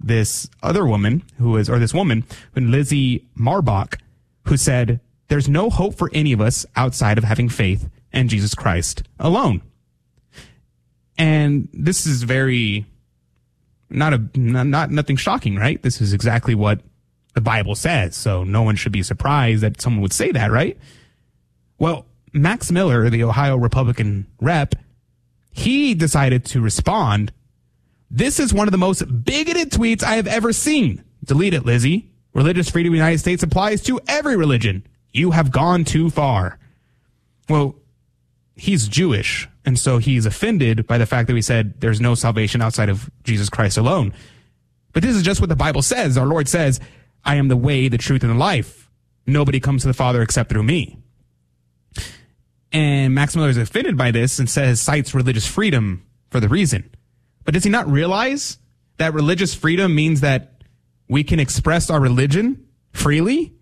this 0.00 0.48
other 0.62 0.86
woman 0.86 1.22
who 1.38 1.56
is, 1.56 1.68
or 1.70 1.78
this 1.78 1.94
woman, 1.94 2.24
Lizzie 2.54 3.26
Marbach, 3.38 3.98
who 4.44 4.56
said, 4.56 5.00
"There's 5.28 5.48
no 5.48 5.70
hope 5.70 5.94
for 5.94 6.10
any 6.12 6.32
of 6.32 6.40
us 6.40 6.66
outside 6.76 7.18
of 7.18 7.24
having 7.24 7.48
faith 7.48 7.88
in 8.12 8.28
Jesus 8.28 8.54
Christ 8.54 9.02
alone." 9.18 9.62
And 11.16 11.68
this 11.72 12.06
is 12.06 12.22
very 12.24 12.86
not 13.90 14.14
a 14.14 14.28
not, 14.34 14.66
not 14.66 14.90
nothing 14.90 15.16
shocking, 15.16 15.56
right? 15.56 15.80
This 15.82 16.00
is 16.00 16.12
exactly 16.12 16.54
what 16.54 16.80
the 17.34 17.40
Bible 17.40 17.74
says. 17.74 18.16
So 18.16 18.44
no 18.44 18.62
one 18.62 18.76
should 18.76 18.92
be 18.92 19.02
surprised 19.02 19.62
that 19.62 19.80
someone 19.80 20.02
would 20.02 20.12
say 20.12 20.32
that, 20.32 20.50
right? 20.50 20.78
Well, 21.78 22.06
Max 22.32 22.70
Miller, 22.70 23.08
the 23.10 23.24
Ohio 23.24 23.56
Republican 23.56 24.26
rep, 24.40 24.74
he 25.50 25.94
decided 25.94 26.44
to 26.46 26.60
respond. 26.60 27.32
This 28.10 28.40
is 28.40 28.52
one 28.52 28.68
of 28.68 28.72
the 28.72 28.78
most 28.78 29.24
bigoted 29.24 29.70
tweets 29.70 30.02
I 30.02 30.16
have 30.16 30.26
ever 30.26 30.52
seen. 30.52 31.04
Delete 31.24 31.54
it, 31.54 31.64
Lizzie. 31.64 32.10
Religious 32.32 32.70
freedom 32.70 32.92
in 32.92 32.98
the 32.98 33.04
United 33.04 33.18
States 33.18 33.42
applies 33.42 33.82
to 33.82 34.00
every 34.08 34.36
religion. 34.36 34.84
You 35.14 35.30
have 35.30 35.50
gone 35.50 35.84
too 35.84 36.10
far. 36.10 36.58
Well, 37.48 37.76
he's 38.56 38.88
Jewish, 38.88 39.48
and 39.64 39.78
so 39.78 39.98
he's 39.98 40.26
offended 40.26 40.86
by 40.86 40.98
the 40.98 41.06
fact 41.06 41.28
that 41.28 41.34
we 41.34 41.42
said 41.42 41.80
there's 41.80 42.00
no 42.00 42.14
salvation 42.14 42.60
outside 42.60 42.88
of 42.88 43.08
Jesus 43.22 43.48
Christ 43.48 43.78
alone. 43.78 44.12
But 44.92 45.02
this 45.02 45.16
is 45.16 45.22
just 45.22 45.40
what 45.40 45.48
the 45.48 45.56
Bible 45.56 45.82
says. 45.82 46.18
Our 46.18 46.26
Lord 46.26 46.48
says, 46.48 46.80
I 47.24 47.36
am 47.36 47.48
the 47.48 47.56
way, 47.56 47.88
the 47.88 47.96
truth, 47.96 48.22
and 48.22 48.32
the 48.32 48.36
life. 48.36 48.90
Nobody 49.26 49.60
comes 49.60 49.82
to 49.82 49.88
the 49.88 49.94
Father 49.94 50.20
except 50.20 50.50
through 50.50 50.64
me. 50.64 50.98
And 52.72 53.14
Max 53.14 53.36
Miller 53.36 53.48
is 53.48 53.56
offended 53.56 53.96
by 53.96 54.10
this 54.10 54.40
and 54.40 54.50
says 54.50 54.82
cites 54.82 55.14
religious 55.14 55.46
freedom 55.46 56.04
for 56.30 56.40
the 56.40 56.48
reason. 56.48 56.90
But 57.44 57.54
does 57.54 57.62
he 57.62 57.70
not 57.70 57.88
realize 57.88 58.58
that 58.96 59.14
religious 59.14 59.54
freedom 59.54 59.94
means 59.94 60.22
that 60.22 60.62
we 61.08 61.22
can 61.22 61.38
express 61.38 61.88
our 61.88 62.00
religion 62.00 62.66
freely? 62.92 63.52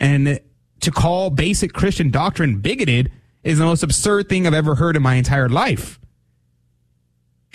And 0.00 0.40
to 0.80 0.90
call 0.90 1.30
basic 1.30 1.72
Christian 1.72 2.10
doctrine 2.10 2.58
bigoted 2.58 3.10
is 3.42 3.58
the 3.58 3.64
most 3.64 3.82
absurd 3.82 4.28
thing 4.28 4.46
I've 4.46 4.54
ever 4.54 4.74
heard 4.74 4.96
in 4.96 5.02
my 5.02 5.14
entire 5.14 5.48
life. 5.48 5.98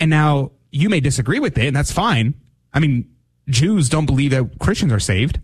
And 0.00 0.10
now 0.10 0.52
you 0.70 0.88
may 0.88 1.00
disagree 1.00 1.38
with 1.38 1.56
it, 1.58 1.66
and 1.66 1.76
that's 1.76 1.92
fine. 1.92 2.34
I 2.72 2.80
mean, 2.80 3.10
Jews 3.48 3.88
don't 3.88 4.06
believe 4.06 4.30
that 4.30 4.58
Christians 4.58 4.92
are 4.92 5.00
saved. 5.00 5.40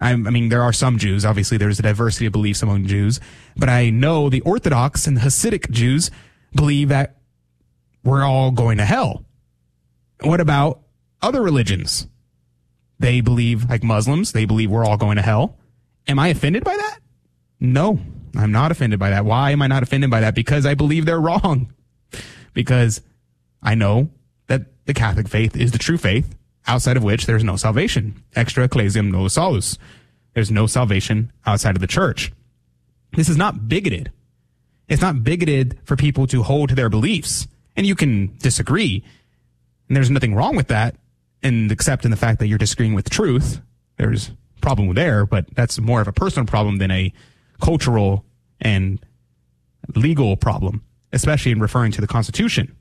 I, 0.00 0.12
I, 0.12 0.16
mean, 0.16 0.48
there 0.48 0.62
are 0.62 0.72
some 0.72 0.98
Jews. 0.98 1.24
Obviously, 1.24 1.58
there's 1.58 1.78
a 1.78 1.82
diversity 1.82 2.26
of 2.26 2.32
beliefs 2.32 2.62
among 2.62 2.86
Jews. 2.86 3.20
But 3.56 3.68
I 3.68 3.90
know 3.90 4.28
the 4.28 4.40
Orthodox 4.42 5.06
and 5.06 5.18
Hasidic 5.18 5.70
Jews 5.70 6.10
believe 6.54 6.88
that 6.88 7.16
we're 8.02 8.24
all 8.24 8.50
going 8.50 8.78
to 8.78 8.84
hell. 8.84 9.24
What 10.22 10.40
about 10.40 10.80
other 11.22 11.42
religions? 11.42 12.06
They 12.98 13.20
believe, 13.20 13.68
like 13.68 13.82
Muslims, 13.82 14.32
they 14.32 14.44
believe 14.44 14.70
we're 14.70 14.84
all 14.84 14.96
going 14.96 15.16
to 15.16 15.22
hell. 15.22 15.56
Am 16.08 16.18
I 16.18 16.28
offended 16.28 16.64
by 16.64 16.76
that? 16.76 16.98
No. 17.58 18.00
I'm 18.36 18.52
not 18.52 18.70
offended 18.70 18.98
by 18.98 19.10
that. 19.10 19.24
Why 19.24 19.50
am 19.50 19.62
I 19.62 19.66
not 19.66 19.82
offended 19.82 20.10
by 20.10 20.20
that? 20.20 20.34
Because 20.34 20.64
I 20.64 20.74
believe 20.74 21.04
they're 21.04 21.20
wrong. 21.20 21.72
Because 22.54 23.00
I 23.62 23.74
know 23.74 24.10
that 24.46 24.62
the 24.86 24.94
Catholic 24.94 25.28
faith 25.28 25.56
is 25.56 25.72
the 25.72 25.78
true 25.78 25.98
faith 25.98 26.36
outside 26.66 26.96
of 26.96 27.02
which 27.02 27.26
there's 27.26 27.44
no 27.44 27.56
salvation. 27.56 28.22
Extra 28.34 28.64
ecclesiam 28.64 29.10
nulla 29.10 29.30
salus. 29.30 29.78
There's 30.34 30.50
no 30.50 30.66
salvation 30.66 31.32
outside 31.46 31.76
of 31.76 31.80
the 31.80 31.86
church. 31.86 32.32
This 33.12 33.28
is 33.28 33.36
not 33.36 33.68
bigoted. 33.68 34.12
It's 34.88 35.02
not 35.02 35.24
bigoted 35.24 35.78
for 35.84 35.96
people 35.96 36.26
to 36.28 36.42
hold 36.42 36.68
to 36.68 36.74
their 36.74 36.88
beliefs. 36.88 37.46
And 37.76 37.86
you 37.86 37.94
can 37.94 38.36
disagree. 38.38 39.04
And 39.88 39.96
there's 39.96 40.10
nothing 40.10 40.34
wrong 40.34 40.54
with 40.54 40.68
that. 40.68 40.96
And 41.42 41.72
except 41.72 42.04
in 42.04 42.10
the 42.10 42.16
fact 42.16 42.38
that 42.38 42.46
you're 42.46 42.58
disagreeing 42.58 42.94
with 42.94 43.10
truth. 43.10 43.60
There's 43.96 44.30
problem 44.60 44.94
there, 44.94 45.26
but 45.26 45.46
that's 45.54 45.78
more 45.80 46.00
of 46.00 46.08
a 46.08 46.12
personal 46.12 46.46
problem 46.46 46.78
than 46.78 46.90
a 46.90 47.12
cultural 47.60 48.24
and 48.60 49.04
legal 49.94 50.36
problem, 50.36 50.82
especially 51.12 51.52
in 51.52 51.60
referring 51.60 51.92
to 51.92 52.00
the 52.00 52.06
Constitution. 52.06 52.76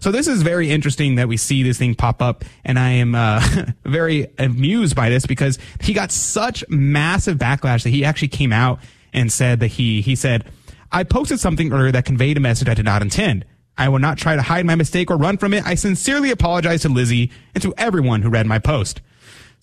So 0.00 0.10
this 0.10 0.26
is 0.26 0.42
very 0.42 0.70
interesting 0.70 1.14
that 1.16 1.28
we 1.28 1.36
see 1.36 1.62
this 1.62 1.78
thing 1.78 1.94
pop 1.94 2.20
up, 2.20 2.44
and 2.64 2.78
I 2.78 2.90
am 2.90 3.14
uh, 3.14 3.40
very 3.84 4.28
amused 4.38 4.96
by 4.96 5.08
this 5.08 5.26
because 5.26 5.58
he 5.80 5.92
got 5.92 6.10
such 6.10 6.64
massive 6.68 7.38
backlash 7.38 7.84
that 7.84 7.90
he 7.90 8.04
actually 8.04 8.28
came 8.28 8.52
out 8.52 8.80
and 9.12 9.32
said 9.32 9.60
that 9.60 9.68
he 9.68 10.00
he 10.00 10.16
said, 10.16 10.44
"I 10.92 11.04
posted 11.04 11.40
something 11.40 11.72
earlier 11.72 11.92
that 11.92 12.04
conveyed 12.04 12.36
a 12.36 12.40
message 12.40 12.68
I 12.68 12.74
did 12.74 12.84
not 12.84 13.02
intend. 13.02 13.44
I 13.78 13.88
will 13.88 13.98
not 13.98 14.18
try 14.18 14.36
to 14.36 14.42
hide 14.42 14.66
my 14.66 14.74
mistake 14.74 15.10
or 15.10 15.16
run 15.16 15.36
from 15.36 15.52
it. 15.54 15.64
I 15.66 15.74
sincerely 15.74 16.30
apologize 16.30 16.82
to 16.82 16.88
Lizzie 16.88 17.30
and 17.54 17.62
to 17.62 17.74
everyone 17.76 18.22
who 18.22 18.30
read 18.30 18.46
my 18.46 18.58
post." 18.58 19.00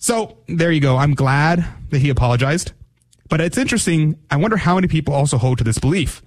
So 0.04 0.36
there 0.48 0.70
you 0.70 0.82
go. 0.82 0.98
I'm 0.98 1.14
glad 1.14 1.64
that 1.88 1.98
he 1.98 2.10
apologized, 2.10 2.72
but 3.30 3.40
it's 3.40 3.56
interesting. 3.56 4.18
I 4.30 4.36
wonder 4.36 4.58
how 4.58 4.74
many 4.74 4.86
people 4.86 5.14
also 5.14 5.38
hold 5.38 5.56
to 5.56 5.64
this 5.64 5.78
belief. 5.78 6.20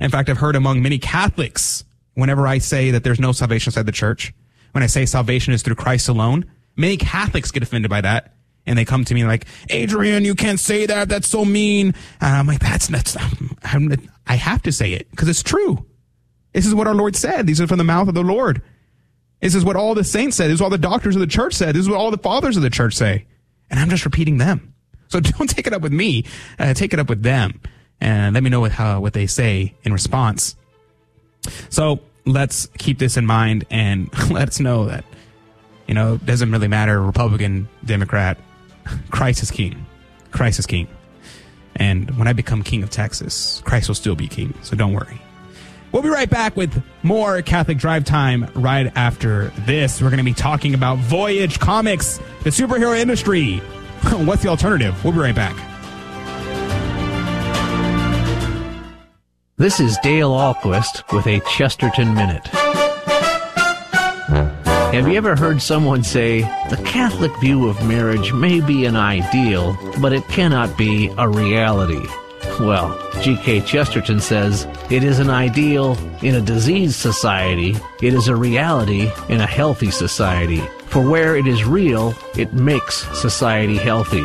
In 0.00 0.10
fact, 0.10 0.28
I've 0.28 0.36
heard 0.36 0.54
among 0.54 0.82
many 0.82 0.98
Catholics 0.98 1.82
whenever 2.12 2.46
I 2.46 2.58
say 2.58 2.90
that 2.90 3.02
there's 3.02 3.18
no 3.18 3.32
salvation 3.32 3.70
outside 3.70 3.86
the 3.86 3.90
church, 3.90 4.34
when 4.72 4.84
I 4.84 4.86
say 4.86 5.06
salvation 5.06 5.54
is 5.54 5.62
through 5.62 5.76
Christ 5.76 6.10
alone, 6.10 6.44
many 6.76 6.98
Catholics 6.98 7.50
get 7.50 7.62
offended 7.62 7.88
by 7.90 8.02
that. 8.02 8.34
And 8.66 8.76
they 8.76 8.84
come 8.84 9.06
to 9.06 9.14
me 9.14 9.24
like, 9.24 9.46
Adrian, 9.70 10.26
you 10.26 10.34
can't 10.34 10.60
say 10.60 10.84
that. 10.84 11.08
That's 11.08 11.26
so 11.26 11.42
mean. 11.46 11.94
And 12.20 12.36
I'm 12.36 12.46
like, 12.46 12.60
that's, 12.60 12.88
that's, 12.88 13.16
I'm, 13.62 14.10
I 14.26 14.34
have 14.34 14.60
to 14.64 14.72
say 14.72 14.92
it 14.92 15.10
because 15.10 15.28
it's 15.28 15.42
true. 15.42 15.86
This 16.52 16.66
is 16.66 16.74
what 16.74 16.86
our 16.86 16.94
Lord 16.94 17.16
said. 17.16 17.46
These 17.46 17.62
are 17.62 17.66
from 17.66 17.78
the 17.78 17.84
mouth 17.84 18.08
of 18.08 18.14
the 18.14 18.22
Lord. 18.22 18.60
This 19.44 19.54
is 19.54 19.62
what 19.62 19.76
all 19.76 19.94
the 19.94 20.04
saints 20.04 20.38
said. 20.38 20.46
This 20.46 20.54
is 20.54 20.60
what 20.62 20.68
all 20.68 20.70
the 20.70 20.78
doctors 20.78 21.16
of 21.16 21.20
the 21.20 21.26
church 21.26 21.52
said. 21.52 21.74
This 21.74 21.80
is 21.80 21.88
what 21.90 21.98
all 21.98 22.10
the 22.10 22.16
fathers 22.16 22.56
of 22.56 22.62
the 22.62 22.70
church 22.70 22.94
say. 22.94 23.26
And 23.68 23.78
I'm 23.78 23.90
just 23.90 24.06
repeating 24.06 24.38
them. 24.38 24.72
So 25.08 25.20
don't 25.20 25.50
take 25.50 25.66
it 25.66 25.74
up 25.74 25.82
with 25.82 25.92
me. 25.92 26.24
Uh, 26.58 26.72
take 26.72 26.94
it 26.94 26.98
up 26.98 27.10
with 27.10 27.22
them 27.22 27.60
and 28.00 28.32
let 28.32 28.42
me 28.42 28.48
know 28.48 28.60
what, 28.60 28.72
what 29.02 29.12
they 29.12 29.26
say 29.26 29.74
in 29.82 29.92
response. 29.92 30.56
So 31.68 32.00
let's 32.24 32.68
keep 32.78 32.98
this 32.98 33.18
in 33.18 33.26
mind 33.26 33.66
and 33.70 34.08
let 34.30 34.48
us 34.48 34.60
know 34.60 34.86
that, 34.86 35.04
you 35.86 35.92
know, 35.92 36.14
it 36.14 36.24
doesn't 36.24 36.50
really 36.50 36.68
matter, 36.68 37.02
Republican, 37.02 37.68
Democrat, 37.84 38.38
Christ 39.10 39.42
is 39.42 39.50
king. 39.50 39.84
Christ 40.30 40.58
is 40.58 40.64
king. 40.64 40.88
And 41.76 42.16
when 42.16 42.28
I 42.28 42.32
become 42.32 42.62
king 42.62 42.82
of 42.82 42.88
Texas, 42.88 43.60
Christ 43.66 43.88
will 43.88 43.94
still 43.94 44.16
be 44.16 44.26
king. 44.26 44.54
So 44.62 44.74
don't 44.74 44.94
worry. 44.94 45.20
We'll 45.94 46.02
be 46.02 46.08
right 46.08 46.28
back 46.28 46.56
with 46.56 46.82
more 47.04 47.40
Catholic 47.40 47.78
Drive 47.78 48.02
Time 48.04 48.50
right 48.54 48.90
after 48.96 49.52
this. 49.58 50.02
We're 50.02 50.10
going 50.10 50.18
to 50.18 50.24
be 50.24 50.34
talking 50.34 50.74
about 50.74 50.98
Voyage 50.98 51.60
Comics, 51.60 52.18
the 52.42 52.50
superhero 52.50 52.98
industry. 52.98 53.58
What's 54.24 54.42
the 54.42 54.48
alternative? 54.48 55.04
We'll 55.04 55.12
be 55.12 55.20
right 55.20 55.36
back. 55.36 55.54
This 59.56 59.78
is 59.78 59.96
Dale 59.98 60.32
Ahlquist 60.32 61.12
with 61.14 61.28
a 61.28 61.38
Chesterton 61.48 62.12
Minute. 62.12 62.48
Have 64.88 65.06
you 65.06 65.14
ever 65.14 65.36
heard 65.36 65.62
someone 65.62 66.02
say, 66.02 66.40
the 66.70 66.82
Catholic 66.84 67.30
view 67.38 67.68
of 67.68 67.86
marriage 67.86 68.32
may 68.32 68.60
be 68.60 68.84
an 68.86 68.96
ideal, 68.96 69.78
but 70.00 70.12
it 70.12 70.26
cannot 70.26 70.76
be 70.76 71.14
a 71.18 71.28
reality? 71.28 72.04
Well, 72.60 72.96
G.K. 73.20 73.62
Chesterton 73.62 74.20
says, 74.20 74.66
it 74.88 75.02
is 75.02 75.18
an 75.18 75.28
ideal 75.28 75.98
in 76.22 76.36
a 76.36 76.40
diseased 76.40 76.94
society, 76.94 77.76
it 78.00 78.14
is 78.14 78.28
a 78.28 78.36
reality 78.36 79.10
in 79.28 79.40
a 79.40 79.46
healthy 79.46 79.90
society. 79.90 80.62
For 80.86 81.02
where 81.02 81.34
it 81.36 81.48
is 81.48 81.64
real, 81.64 82.14
it 82.36 82.52
makes 82.52 83.08
society 83.18 83.76
healthy. 83.76 84.24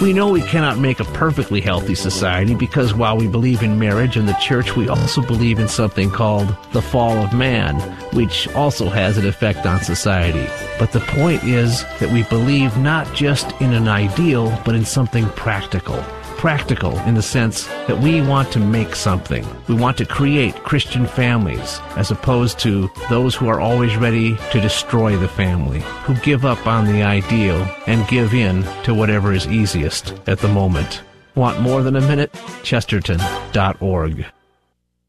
We 0.00 0.12
know 0.12 0.28
we 0.28 0.42
cannot 0.42 0.78
make 0.78 1.00
a 1.00 1.04
perfectly 1.04 1.60
healthy 1.60 1.96
society 1.96 2.54
because 2.54 2.94
while 2.94 3.16
we 3.16 3.26
believe 3.26 3.62
in 3.62 3.78
marriage 3.78 4.16
and 4.16 4.28
the 4.28 4.34
church, 4.34 4.76
we 4.76 4.88
also 4.88 5.20
believe 5.22 5.58
in 5.58 5.68
something 5.68 6.10
called 6.10 6.56
the 6.72 6.82
fall 6.82 7.18
of 7.18 7.32
man, 7.32 7.80
which 8.12 8.46
also 8.54 8.88
has 8.88 9.18
an 9.18 9.26
effect 9.26 9.66
on 9.66 9.82
society. 9.82 10.46
But 10.78 10.92
the 10.92 11.00
point 11.00 11.42
is 11.42 11.82
that 11.98 12.12
we 12.12 12.22
believe 12.24 12.76
not 12.76 13.12
just 13.14 13.50
in 13.60 13.72
an 13.72 13.88
ideal, 13.88 14.56
but 14.64 14.76
in 14.76 14.84
something 14.84 15.28
practical 15.30 16.04
practical 16.36 16.98
in 17.00 17.14
the 17.14 17.22
sense 17.22 17.66
that 17.86 17.98
we 17.98 18.20
want 18.20 18.52
to 18.52 18.58
make 18.58 18.94
something. 18.94 19.46
We 19.68 19.74
want 19.74 19.96
to 19.98 20.06
create 20.06 20.54
Christian 20.56 21.06
families 21.06 21.80
as 21.96 22.10
opposed 22.10 22.58
to 22.60 22.90
those 23.08 23.34
who 23.34 23.48
are 23.48 23.60
always 23.60 23.96
ready 23.96 24.36
to 24.52 24.60
destroy 24.60 25.16
the 25.16 25.28
family, 25.28 25.80
who 26.04 26.14
give 26.16 26.44
up 26.44 26.66
on 26.66 26.86
the 26.86 27.02
ideal 27.02 27.66
and 27.86 28.08
give 28.08 28.34
in 28.34 28.62
to 28.84 28.94
whatever 28.94 29.32
is 29.32 29.46
easiest 29.46 30.14
at 30.26 30.38
the 30.38 30.48
moment. 30.48 31.02
Want 31.34 31.60
more 31.60 31.82
than 31.82 31.96
a 31.96 32.00
minute? 32.00 32.32
Chesterton.org. 32.62 34.26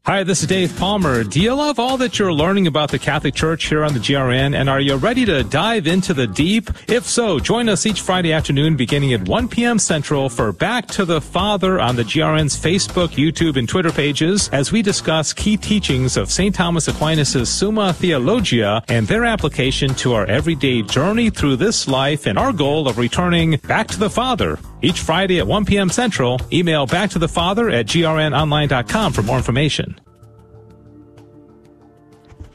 Hi, 0.06 0.22
this 0.22 0.40
is 0.40 0.46
Dave 0.46 0.72
Palmer. 0.76 1.24
Do 1.24 1.40
you 1.40 1.52
love 1.52 1.80
all 1.80 1.96
that 1.96 2.16
you're 2.16 2.32
learning 2.32 2.68
about 2.68 2.92
the 2.92 2.98
Catholic 2.98 3.34
Church 3.34 3.64
here 3.66 3.82
on 3.82 3.92
the 3.92 3.98
GRN? 3.98 4.54
And 4.54 4.70
are 4.70 4.78
you 4.78 4.94
ready 4.94 5.24
to 5.24 5.42
dive 5.42 5.88
into 5.88 6.14
the 6.14 6.28
deep? 6.28 6.70
If 6.86 7.04
so, 7.06 7.40
join 7.40 7.68
us 7.68 7.86
each 7.86 8.02
Friday 8.02 8.32
afternoon 8.32 8.76
beginning 8.76 9.14
at 9.14 9.26
1 9.26 9.48
p.m. 9.48 9.80
Central 9.80 10.28
for 10.28 10.52
Back 10.52 10.86
to 10.92 11.04
the 11.04 11.20
Father 11.20 11.80
on 11.80 11.96
the 11.96 12.04
GRN's 12.04 12.56
Facebook, 12.56 13.16
YouTube, 13.16 13.56
and 13.56 13.68
Twitter 13.68 13.90
pages 13.90 14.48
as 14.50 14.70
we 14.70 14.80
discuss 14.80 15.32
key 15.32 15.56
teachings 15.56 16.16
of 16.16 16.30
St. 16.30 16.54
Thomas 16.54 16.86
Aquinas' 16.86 17.50
Summa 17.50 17.92
Theologia 17.92 18.84
and 18.86 19.08
their 19.08 19.24
application 19.24 19.92
to 19.96 20.14
our 20.14 20.26
everyday 20.26 20.82
journey 20.82 21.30
through 21.30 21.56
this 21.56 21.88
life 21.88 22.26
and 22.26 22.38
our 22.38 22.52
goal 22.52 22.86
of 22.86 22.96
returning 22.96 23.56
back 23.66 23.88
to 23.88 23.98
the 23.98 24.08
Father. 24.08 24.56
Each 24.82 25.00
Friday 25.00 25.38
at 25.38 25.46
1 25.46 25.64
p.m. 25.64 25.88
Central, 25.90 26.40
email 26.52 26.86
back 26.86 27.10
to 27.10 27.18
the 27.18 27.28
Father 27.28 27.70
at 27.70 27.86
grnonline.com 27.86 29.12
for 29.12 29.22
more 29.22 29.38
information. 29.38 29.98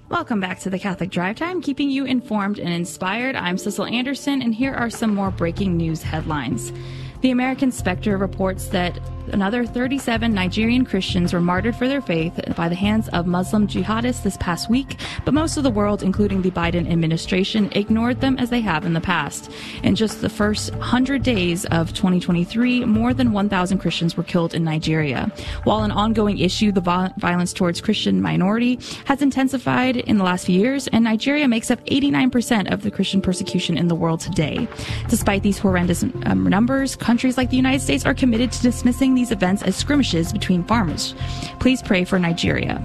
Welcome 0.09 0.41
back 0.41 0.59
to 0.59 0.69
the 0.69 0.77
Catholic 0.77 1.09
Drive 1.09 1.37
Time, 1.37 1.61
keeping 1.61 1.89
you 1.89 2.03
informed 2.03 2.59
and 2.59 2.69
inspired. 2.69 3.35
I'm 3.35 3.55
Sissel 3.55 3.89
Anderson, 3.89 4.41
and 4.41 4.53
here 4.53 4.73
are 4.73 4.89
some 4.89 5.15
more 5.15 5.31
breaking 5.31 5.77
news 5.77 6.03
headlines. 6.03 6.73
The 7.21 7.31
American 7.31 7.71
Spectre 7.71 8.17
reports 8.17 8.67
that 8.67 8.99
Another 9.27 9.65
37 9.65 10.33
Nigerian 10.33 10.85
Christians 10.85 11.33
were 11.33 11.41
martyred 11.41 11.75
for 11.75 11.87
their 11.87 12.01
faith 12.01 12.39
by 12.55 12.67
the 12.69 12.75
hands 12.75 13.07
of 13.09 13.25
Muslim 13.27 13.67
jihadists 13.67 14.23
this 14.23 14.37
past 14.37 14.69
week, 14.69 14.97
but 15.25 15.33
most 15.33 15.57
of 15.57 15.63
the 15.63 15.69
world, 15.69 16.03
including 16.03 16.41
the 16.41 16.51
Biden 16.51 16.89
administration, 16.91 17.69
ignored 17.73 18.21
them 18.21 18.37
as 18.37 18.49
they 18.49 18.61
have 18.61 18.85
in 18.85 18.93
the 18.93 19.01
past. 19.01 19.51
In 19.83 19.95
just 19.95 20.21
the 20.21 20.29
first 20.29 20.73
100 20.75 21.23
days 21.23 21.65
of 21.65 21.93
2023, 21.93 22.85
more 22.85 23.13
than 23.13 23.31
1,000 23.31 23.77
Christians 23.77 24.17
were 24.17 24.23
killed 24.23 24.53
in 24.53 24.63
Nigeria. 24.63 25.31
While 25.63 25.83
an 25.83 25.91
ongoing 25.91 26.39
issue, 26.39 26.71
the 26.71 26.81
violence 27.17 27.53
towards 27.53 27.81
Christian 27.81 28.21
minority 28.21 28.79
has 29.05 29.21
intensified 29.21 29.97
in 29.97 30.17
the 30.17 30.23
last 30.23 30.45
few 30.45 30.59
years, 30.59 30.87
and 30.87 31.03
Nigeria 31.03 31.47
makes 31.47 31.71
up 31.71 31.83
89% 31.85 32.71
of 32.71 32.83
the 32.83 32.91
Christian 32.91 33.21
persecution 33.21 33.77
in 33.77 33.87
the 33.87 33.95
world 33.95 34.19
today. 34.19 34.67
Despite 35.09 35.43
these 35.43 35.57
horrendous 35.57 36.03
um, 36.03 36.43
numbers, 36.47 36.95
countries 36.95 37.37
like 37.37 37.49
the 37.49 37.57
United 37.57 37.81
States 37.81 38.05
are 38.05 38.13
committed 38.13 38.51
to 38.51 38.61
dismissing 38.61 39.10
these 39.13 39.31
events 39.31 39.63
as 39.63 39.75
skirmishes 39.75 40.31
between 40.31 40.63
farmers. 40.63 41.15
Please 41.59 41.81
pray 41.81 42.05
for 42.05 42.19
Nigeria. 42.19 42.81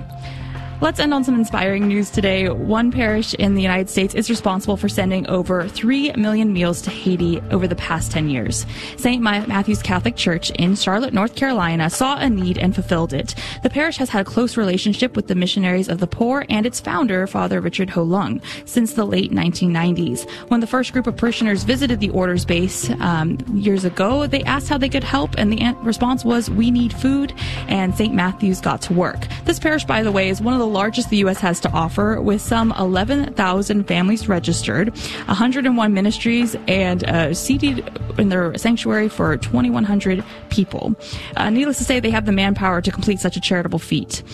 Let's 0.78 1.00
end 1.00 1.14
on 1.14 1.24
some 1.24 1.36
inspiring 1.36 1.88
news 1.88 2.10
today. 2.10 2.50
One 2.50 2.92
parish 2.92 3.32
in 3.32 3.54
the 3.54 3.62
United 3.62 3.88
States 3.88 4.14
is 4.14 4.28
responsible 4.28 4.76
for 4.76 4.90
sending 4.90 5.26
over 5.26 5.66
3 5.66 6.12
million 6.12 6.52
meals 6.52 6.82
to 6.82 6.90
Haiti 6.90 7.40
over 7.50 7.66
the 7.66 7.74
past 7.76 8.12
10 8.12 8.28
years. 8.28 8.66
St. 8.98 9.22
Matthew's 9.22 9.80
Catholic 9.80 10.16
Church 10.16 10.50
in 10.50 10.76
Charlotte, 10.76 11.14
North 11.14 11.34
Carolina 11.34 11.88
saw 11.88 12.18
a 12.18 12.28
need 12.28 12.58
and 12.58 12.74
fulfilled 12.74 13.14
it. 13.14 13.34
The 13.62 13.70
parish 13.70 13.96
has 13.96 14.10
had 14.10 14.20
a 14.20 14.30
close 14.30 14.58
relationship 14.58 15.16
with 15.16 15.28
the 15.28 15.34
missionaries 15.34 15.88
of 15.88 15.98
the 15.98 16.06
poor 16.06 16.44
and 16.50 16.66
its 16.66 16.78
founder, 16.78 17.26
Father 17.26 17.62
Richard 17.62 17.88
Ho 17.90 18.02
Lung, 18.02 18.42
since 18.66 18.92
the 18.92 19.06
late 19.06 19.32
1990s. 19.32 20.28
When 20.50 20.60
the 20.60 20.66
first 20.66 20.92
group 20.92 21.06
of 21.06 21.16
parishioners 21.16 21.64
visited 21.64 22.00
the 22.00 22.10
order's 22.10 22.44
base 22.44 22.90
um, 23.00 23.38
years 23.54 23.86
ago, 23.86 24.26
they 24.26 24.42
asked 24.42 24.68
how 24.68 24.76
they 24.76 24.90
could 24.90 25.04
help, 25.04 25.36
and 25.38 25.50
the 25.50 25.74
response 25.80 26.22
was, 26.22 26.50
We 26.50 26.70
need 26.70 26.92
food, 26.92 27.32
and 27.66 27.94
St. 27.94 28.12
Matthew's 28.12 28.60
got 28.60 28.82
to 28.82 28.92
work. 28.92 29.26
This 29.46 29.58
parish, 29.58 29.86
by 29.86 30.02
the 30.02 30.12
way, 30.12 30.28
is 30.28 30.42
one 30.42 30.52
of 30.52 30.60
the 30.60 30.65
the 30.66 30.72
largest 30.72 31.11
the 31.11 31.18
U.S. 31.18 31.38
has 31.38 31.61
to 31.61 31.70
offer, 31.70 32.20
with 32.20 32.40
some 32.40 32.72
11,000 32.72 33.85
families 33.85 34.29
registered, 34.29 34.88
101 35.26 35.94
ministries, 35.94 36.57
and 36.66 37.05
uh, 37.05 37.33
seated 37.33 37.88
in 38.18 38.31
their 38.31 38.57
sanctuary 38.59 39.09
for 39.09 39.37
2,100 39.37 40.24
people. 40.50 40.96
Uh, 41.37 41.50
needless 41.50 41.79
to 41.79 41.85
say, 41.85 42.00
they 42.00 42.11
have 42.11 42.26
the 42.26 42.33
manpower 42.33 42.83
to 42.83 42.90
complete 42.90 43.20
such 43.20 43.37
a 43.37 43.40
charitable 43.40 43.79
feat. 43.79 44.24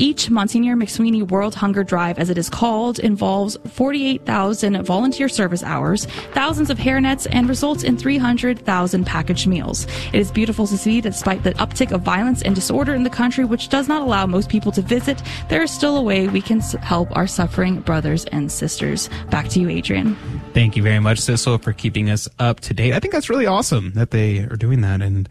Each 0.00 0.30
Monsignor 0.30 0.76
McSweeney 0.76 1.28
World 1.28 1.54
Hunger 1.54 1.84
Drive, 1.84 2.18
as 2.18 2.30
it 2.30 2.38
is 2.38 2.48
called, 2.48 2.98
involves 3.00 3.58
48,000 3.66 4.82
volunteer 4.82 5.28
service 5.28 5.62
hours, 5.62 6.06
thousands 6.32 6.70
of 6.70 6.78
hairnets, 6.78 7.26
and 7.30 7.46
results 7.46 7.84
in 7.84 7.98
300,000 7.98 9.04
packaged 9.04 9.46
meals. 9.46 9.86
It 10.14 10.18
is 10.18 10.32
beautiful 10.32 10.66
to 10.68 10.78
see 10.78 11.02
that 11.02 11.10
despite 11.10 11.42
the 11.42 11.52
uptick 11.56 11.92
of 11.92 12.00
violence 12.00 12.40
and 12.40 12.54
disorder 12.54 12.94
in 12.94 13.02
the 13.02 13.10
country, 13.10 13.44
which 13.44 13.68
does 13.68 13.88
not 13.88 14.00
allow 14.00 14.24
most 14.24 14.48
people 14.48 14.72
to 14.72 14.80
visit, 14.80 15.22
there 15.50 15.60
is 15.60 15.70
still 15.70 15.98
a 15.98 16.02
way 16.02 16.28
we 16.28 16.40
can 16.40 16.60
help 16.60 17.14
our 17.14 17.26
suffering 17.26 17.80
brothers 17.80 18.24
and 18.32 18.50
sisters. 18.50 19.10
Back 19.28 19.48
to 19.48 19.60
you, 19.60 19.68
Adrian. 19.68 20.16
Thank 20.54 20.76
you 20.76 20.82
very 20.82 21.00
much, 21.00 21.18
Sissel, 21.18 21.58
for 21.58 21.74
keeping 21.74 22.08
us 22.08 22.26
up 22.38 22.60
to 22.60 22.72
date. 22.72 22.94
I 22.94 23.00
think 23.00 23.12
that's 23.12 23.28
really 23.28 23.44
awesome 23.44 23.92
that 23.92 24.12
they 24.12 24.38
are 24.38 24.56
doing 24.56 24.80
that. 24.80 25.02
And, 25.02 25.28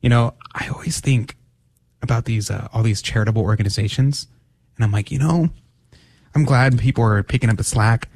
you 0.00 0.08
know, 0.08 0.34
I 0.54 0.68
always 0.68 1.00
think 1.00 1.34
about 2.02 2.24
these, 2.24 2.50
uh, 2.50 2.68
all 2.72 2.82
these 2.82 3.00
charitable 3.00 3.42
organizations. 3.42 4.26
And 4.76 4.84
I'm 4.84 4.92
like, 4.92 5.10
you 5.10 5.18
know, 5.18 5.50
I'm 6.34 6.44
glad 6.44 6.78
people 6.78 7.04
are 7.04 7.22
picking 7.22 7.50
up 7.50 7.56
the 7.56 7.64
slack, 7.64 8.08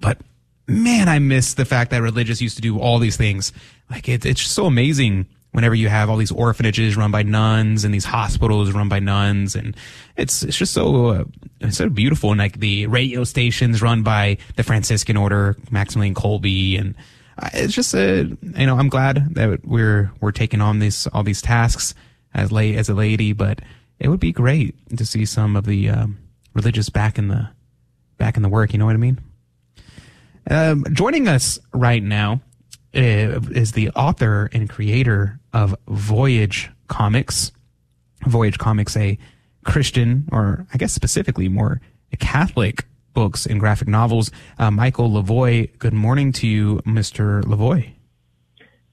but 0.00 0.18
man, 0.66 1.08
I 1.08 1.18
miss 1.18 1.54
the 1.54 1.64
fact 1.64 1.90
that 1.90 2.02
religious 2.02 2.40
used 2.40 2.56
to 2.56 2.62
do 2.62 2.78
all 2.78 2.98
these 2.98 3.16
things. 3.16 3.52
Like 3.90 4.08
it, 4.08 4.24
it's 4.24 4.42
so 4.42 4.66
amazing 4.66 5.26
whenever 5.52 5.74
you 5.74 5.88
have 5.88 6.08
all 6.10 6.16
these 6.16 6.32
orphanages 6.32 6.96
run 6.96 7.10
by 7.10 7.22
nuns 7.22 7.84
and 7.84 7.94
these 7.94 8.06
hospitals 8.06 8.72
run 8.72 8.88
by 8.88 8.98
nuns 8.98 9.54
and 9.54 9.76
it's 10.16 10.42
it's 10.42 10.56
just 10.56 10.72
so 10.72 11.06
uh, 11.08 11.24
it's 11.60 11.76
so 11.76 11.88
beautiful 11.88 12.30
and 12.30 12.38
like 12.38 12.58
the 12.58 12.86
radio 12.86 13.22
stations 13.22 13.82
run 13.82 14.02
by 14.02 14.38
the 14.56 14.62
Franciscan 14.62 15.16
order 15.16 15.56
Maximilian 15.70 16.14
Kolbe 16.14 16.80
and 16.80 16.94
uh, 17.38 17.50
it's 17.52 17.74
just 17.74 17.94
uh, 17.94 17.98
you 17.98 18.66
know 18.66 18.78
I'm 18.78 18.88
glad 18.88 19.34
that 19.34 19.64
we're 19.64 20.10
we're 20.20 20.32
taking 20.32 20.60
on 20.60 20.78
these 20.78 21.06
all 21.08 21.22
these 21.22 21.42
tasks 21.42 21.94
as 22.34 22.52
late 22.52 22.76
as 22.76 22.88
a 22.88 22.94
lady 22.94 23.32
but 23.32 23.60
it 23.98 24.08
would 24.08 24.20
be 24.20 24.32
great 24.32 24.74
to 24.96 25.04
see 25.06 25.24
some 25.24 25.56
of 25.56 25.64
the 25.64 25.88
um, 25.88 26.18
religious 26.54 26.88
back 26.88 27.18
in 27.18 27.28
the 27.28 27.48
back 28.18 28.36
in 28.36 28.42
the 28.42 28.48
work 28.48 28.72
you 28.72 28.78
know 28.78 28.86
what 28.86 28.94
I 28.94 28.98
mean 28.98 29.20
um, 30.50 30.84
joining 30.92 31.28
us 31.28 31.58
right 31.72 32.02
now 32.02 32.40
uh, 32.94 33.40
is 33.52 33.72
the 33.72 33.90
author 33.90 34.50
and 34.52 34.68
creator 34.68 35.40
of 35.52 35.74
Voyage 35.88 36.70
Comics. 36.88 37.52
Voyage 38.26 38.58
Comics, 38.58 38.96
a 38.96 39.18
Christian, 39.64 40.28
or 40.30 40.66
I 40.74 40.78
guess 40.78 40.92
specifically 40.92 41.48
more 41.48 41.80
Catholic 42.18 42.84
books 43.14 43.46
and 43.46 43.60
graphic 43.60 43.88
novels. 43.88 44.30
Uh, 44.58 44.70
Michael 44.70 45.10
Lavoy, 45.10 45.70
good 45.78 45.92
morning 45.92 46.32
to 46.32 46.46
you, 46.46 46.80
Mr. 46.86 47.42
Lavoy. 47.44 47.90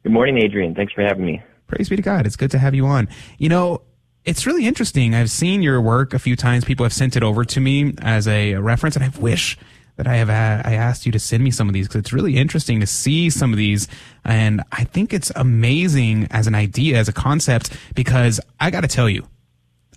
Good 0.03 0.11
morning, 0.11 0.37
Adrian. 0.41 0.75
Thanks 0.75 0.93
for 0.93 1.01
having 1.01 1.25
me. 1.25 1.41
Praise 1.69 1.87
be 1.87 1.95
to 1.95 2.01
God. 2.01 2.25
It's 2.25 2.35
good 2.35 2.51
to 2.51 2.57
have 2.57 2.73
you 2.73 2.87
on. 2.87 3.07
You 3.37 3.47
know, 3.47 3.81
it's 4.25 4.47
really 4.47 4.65
interesting. 4.65 5.13
I've 5.13 5.29
seen 5.29 5.61
your 5.61 5.79
work 5.79 6.13
a 6.15 6.19
few 6.19 6.35
times. 6.35 6.65
People 6.65 6.83
have 6.83 6.93
sent 6.93 7.15
it 7.15 7.21
over 7.21 7.45
to 7.45 7.59
me 7.59 7.93
as 8.01 8.27
a 8.27 8.55
reference, 8.55 8.95
and 8.95 9.05
I 9.05 9.09
wish 9.19 9.57
that 9.95 10.07
I 10.07 10.15
have 10.15 10.29
uh, 10.29 10.67
I 10.67 10.73
asked 10.73 11.05
you 11.05 11.11
to 11.11 11.19
send 11.19 11.43
me 11.43 11.51
some 11.51 11.67
of 11.67 11.73
these 11.73 11.87
because 11.87 11.99
it's 11.99 12.11
really 12.11 12.37
interesting 12.37 12.79
to 12.79 12.87
see 12.87 13.29
some 13.29 13.53
of 13.53 13.57
these, 13.57 13.87
and 14.25 14.63
I 14.71 14.83
think 14.83 15.13
it's 15.13 15.31
amazing 15.35 16.27
as 16.31 16.47
an 16.47 16.55
idea, 16.55 16.97
as 16.97 17.07
a 17.07 17.13
concept. 17.13 17.71
Because 17.93 18.39
I 18.59 18.71
got 18.71 18.81
to 18.81 18.87
tell 18.87 19.07
you, 19.07 19.27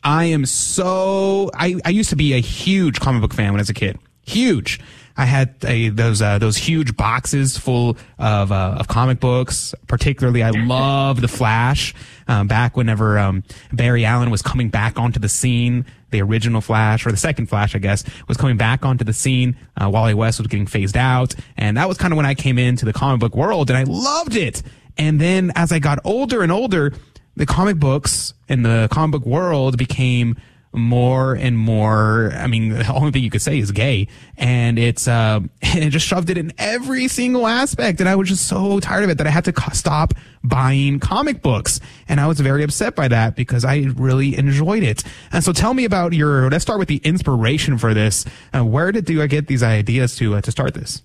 I 0.04 0.26
am 0.26 0.44
so 0.44 1.50
I 1.54 1.76
I 1.86 1.88
used 1.88 2.10
to 2.10 2.16
be 2.16 2.34
a 2.34 2.40
huge 2.40 3.00
comic 3.00 3.22
book 3.22 3.32
fan 3.32 3.52
when 3.52 3.60
I 3.60 3.62
was 3.62 3.70
a 3.70 3.74
kid, 3.74 3.98
huge. 4.26 4.78
I 5.16 5.24
had 5.26 5.54
a, 5.64 5.90
those 5.90 6.22
uh, 6.22 6.38
those 6.38 6.56
huge 6.56 6.96
boxes 6.96 7.58
full 7.58 7.96
of 8.18 8.52
uh, 8.52 8.76
of 8.78 8.88
comic 8.88 9.20
books. 9.20 9.74
Particularly, 9.86 10.42
I 10.42 10.50
love 10.50 11.20
the 11.20 11.28
Flash. 11.28 11.94
Um, 12.28 12.46
back 12.46 12.76
whenever 12.76 13.18
um, 13.18 13.42
Barry 13.72 14.04
Allen 14.04 14.30
was 14.30 14.42
coming 14.42 14.68
back 14.68 14.98
onto 14.98 15.18
the 15.18 15.28
scene, 15.28 15.84
the 16.10 16.22
original 16.22 16.60
Flash 16.60 17.04
or 17.04 17.10
the 17.10 17.16
second 17.16 17.46
Flash, 17.46 17.74
I 17.74 17.78
guess, 17.78 18.04
was 18.28 18.36
coming 18.36 18.56
back 18.56 18.84
onto 18.84 19.04
the 19.04 19.12
scene. 19.12 19.56
Uh, 19.80 19.90
Wally 19.90 20.14
West 20.14 20.38
was 20.38 20.46
getting 20.46 20.66
phased 20.66 20.96
out, 20.96 21.34
and 21.56 21.76
that 21.76 21.88
was 21.88 21.98
kind 21.98 22.12
of 22.12 22.16
when 22.16 22.26
I 22.26 22.34
came 22.34 22.58
into 22.58 22.84
the 22.84 22.92
comic 22.92 23.20
book 23.20 23.34
world, 23.34 23.70
and 23.70 23.76
I 23.76 23.82
loved 23.82 24.36
it. 24.36 24.62
And 24.96 25.20
then 25.20 25.52
as 25.56 25.72
I 25.72 25.78
got 25.78 25.98
older 26.04 26.42
and 26.42 26.52
older, 26.52 26.92
the 27.36 27.46
comic 27.46 27.76
books 27.76 28.34
and 28.48 28.64
the 28.64 28.88
comic 28.90 29.12
book 29.12 29.26
world 29.26 29.78
became 29.78 30.36
more 30.72 31.34
and 31.34 31.58
more. 31.58 32.32
I 32.34 32.46
mean, 32.46 32.70
the 32.70 32.92
only 32.92 33.10
thing 33.10 33.22
you 33.22 33.30
could 33.30 33.42
say 33.42 33.58
is 33.58 33.70
gay, 33.70 34.08
and 34.36 34.78
it's 34.78 35.06
uh, 35.06 35.40
and 35.62 35.84
it 35.84 35.90
just 35.90 36.06
shoved 36.06 36.30
it 36.30 36.38
in 36.38 36.52
every 36.58 37.08
single 37.08 37.46
aspect, 37.46 38.00
and 38.00 38.08
I 38.08 38.16
was 38.16 38.28
just 38.28 38.46
so 38.46 38.80
tired 38.80 39.04
of 39.04 39.10
it 39.10 39.18
that 39.18 39.26
I 39.26 39.30
had 39.30 39.44
to 39.44 39.54
stop 39.72 40.14
buying 40.42 40.98
comic 40.98 41.42
books, 41.42 41.80
and 42.08 42.20
I 42.20 42.26
was 42.26 42.40
very 42.40 42.62
upset 42.62 42.94
by 42.94 43.08
that 43.08 43.36
because 43.36 43.64
I 43.64 43.88
really 43.96 44.36
enjoyed 44.36 44.82
it. 44.82 45.04
And 45.30 45.44
so, 45.44 45.52
tell 45.52 45.74
me 45.74 45.84
about 45.84 46.12
your. 46.12 46.50
Let's 46.50 46.62
start 46.62 46.78
with 46.78 46.88
the 46.88 46.98
inspiration 46.98 47.78
for 47.78 47.94
this. 47.94 48.24
Uh, 48.54 48.64
where 48.64 48.92
did 48.92 49.08
you 49.08 49.26
get 49.28 49.46
these 49.46 49.62
ideas 49.62 50.16
to 50.16 50.36
uh, 50.36 50.40
to 50.42 50.50
start 50.50 50.74
this? 50.74 51.02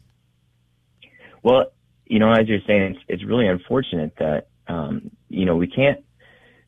Well, 1.43 1.71
you 2.05 2.19
know, 2.19 2.31
as 2.31 2.47
you're 2.47 2.61
saying, 2.65 2.95
it's, 2.95 2.99
it's 3.07 3.23
really 3.23 3.47
unfortunate 3.47 4.13
that 4.17 4.47
um, 4.67 5.11
you 5.29 5.45
know 5.45 5.55
we 5.55 5.67
can't 5.67 6.03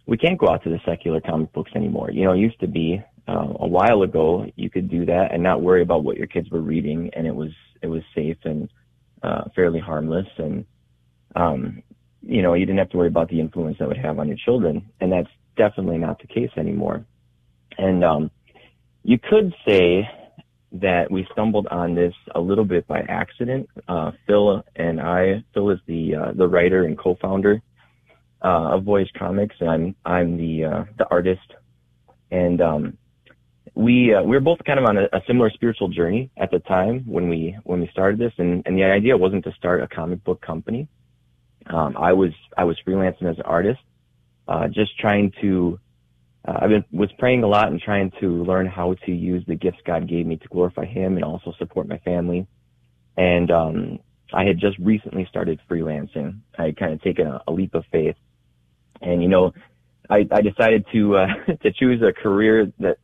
we 0.09 0.17
can't 0.17 0.39
go 0.39 0.49
out 0.49 0.63
to 0.63 0.69
the 0.69 0.79
secular 0.85 1.21
comic 1.21 1.53
books 1.53 1.71
anymore. 1.75 2.09
You 2.09 2.25
know, 2.25 2.33
it 2.33 2.39
used 2.39 2.59
to 2.61 2.67
be 2.67 2.99
uh, 3.27 3.53
a 3.59 3.67
while 3.67 4.01
ago 4.01 4.51
you 4.55 4.67
could 4.67 4.89
do 4.89 5.05
that 5.05 5.31
and 5.31 5.43
not 5.43 5.61
worry 5.61 5.83
about 5.83 6.03
what 6.03 6.17
your 6.17 6.25
kids 6.25 6.49
were 6.49 6.61
reading, 6.61 7.11
and 7.13 7.27
it 7.27 7.35
was 7.35 7.51
it 7.83 7.87
was 7.87 8.01
safe 8.15 8.37
and 8.43 8.69
uh, 9.21 9.43
fairly 9.55 9.79
harmless, 9.79 10.25
and 10.37 10.65
um, 11.35 11.83
you 12.23 12.41
know 12.41 12.55
you 12.55 12.65
didn't 12.65 12.79
have 12.79 12.89
to 12.89 12.97
worry 12.97 13.07
about 13.07 13.29
the 13.29 13.39
influence 13.39 13.77
that 13.77 13.87
would 13.87 13.97
have 13.97 14.17
on 14.17 14.27
your 14.27 14.37
children, 14.43 14.89
and 14.99 15.11
that's 15.11 15.29
definitely 15.55 15.99
not 15.99 16.19
the 16.19 16.27
case 16.27 16.49
anymore. 16.57 17.05
And 17.77 18.03
um, 18.03 18.31
you 19.03 19.19
could 19.19 19.53
say 19.67 20.09
that 20.71 21.11
we 21.11 21.27
stumbled 21.33 21.67
on 21.67 21.93
this 21.93 22.15
a 22.33 22.39
little 22.39 22.65
bit 22.65 22.87
by 22.87 23.01
accident. 23.01 23.69
Uh, 23.87 24.11
Phil 24.25 24.63
and 24.75 24.99
I, 24.99 25.43
Phil 25.53 25.69
is 25.69 25.79
the 25.85 26.15
uh, 26.15 26.31
the 26.33 26.47
writer 26.47 26.85
and 26.85 26.97
co-founder 26.97 27.61
uh, 28.41 28.75
of 28.75 28.83
Voyage 28.83 29.11
Comics, 29.17 29.55
and 29.59 29.69
I'm 29.69 29.95
I'm 30.05 30.37
the 30.37 30.65
uh, 30.65 30.83
the 30.97 31.07
artist, 31.09 31.53
and 32.31 32.61
um, 32.61 32.97
we 33.75 34.13
uh, 34.13 34.21
we 34.21 34.31
were 34.31 34.39
both 34.39 34.59
kind 34.65 34.79
of 34.79 34.85
on 34.85 34.97
a, 34.97 35.03
a, 35.13 35.21
similar 35.27 35.49
spiritual 35.49 35.89
journey 35.89 36.29
at 36.37 36.51
the 36.51 36.59
time 36.59 37.03
when 37.05 37.29
we 37.29 37.57
when 37.63 37.81
we 37.81 37.87
started 37.91 38.19
this, 38.19 38.33
and 38.37 38.63
and 38.65 38.77
the 38.77 38.83
idea 38.83 39.17
wasn't 39.17 39.43
to 39.43 39.51
start 39.53 39.81
a 39.81 39.87
comic 39.87 40.23
book 40.23 40.41
company. 40.41 40.87
Um, 41.67 41.95
I 41.97 42.13
was 42.13 42.31
I 42.57 42.63
was 42.63 42.77
freelancing 42.87 43.29
as 43.29 43.37
an 43.37 43.43
artist, 43.45 43.81
uh, 44.47 44.67
just 44.67 44.97
trying 44.99 45.31
to. 45.41 45.79
Uh, 46.47 46.57
I 46.61 46.67
been 46.67 46.85
was 46.91 47.11
praying 47.19 47.43
a 47.43 47.47
lot 47.47 47.67
and 47.67 47.81
trying 47.81 48.11
to 48.21 48.43
learn 48.45 48.65
how 48.65 48.95
to 49.05 49.11
use 49.11 49.43
the 49.45 49.55
gifts 49.55 49.79
God 49.85 50.07
gave 50.07 50.25
me 50.25 50.37
to 50.37 50.47
glorify 50.47 50.85
Him 50.85 51.15
and 51.15 51.25
also 51.25 51.53
support 51.59 51.87
my 51.87 51.97
family. 51.99 52.47
And 53.17 53.51
um, 53.51 53.99
I 54.33 54.45
had 54.45 54.57
just 54.57 54.77
recently 54.79 55.25
started 55.29 55.59
freelancing. 55.69 56.39
I 56.57 56.67
had 56.67 56.77
kind 56.77 56.93
of 56.93 57.01
taken 57.01 57.27
a, 57.27 57.41
a 57.45 57.51
leap 57.51 57.75
of 57.75 57.83
faith 57.91 58.15
and, 59.01 59.21
you 59.21 59.29
know, 59.29 59.53
I, 60.09 60.27
I 60.31 60.41
decided 60.41 60.85
to, 60.91 61.17
uh, 61.17 61.27
to 61.63 61.71
choose 61.71 62.01
a 62.01 62.13
career 62.13 62.71
that 62.79 62.97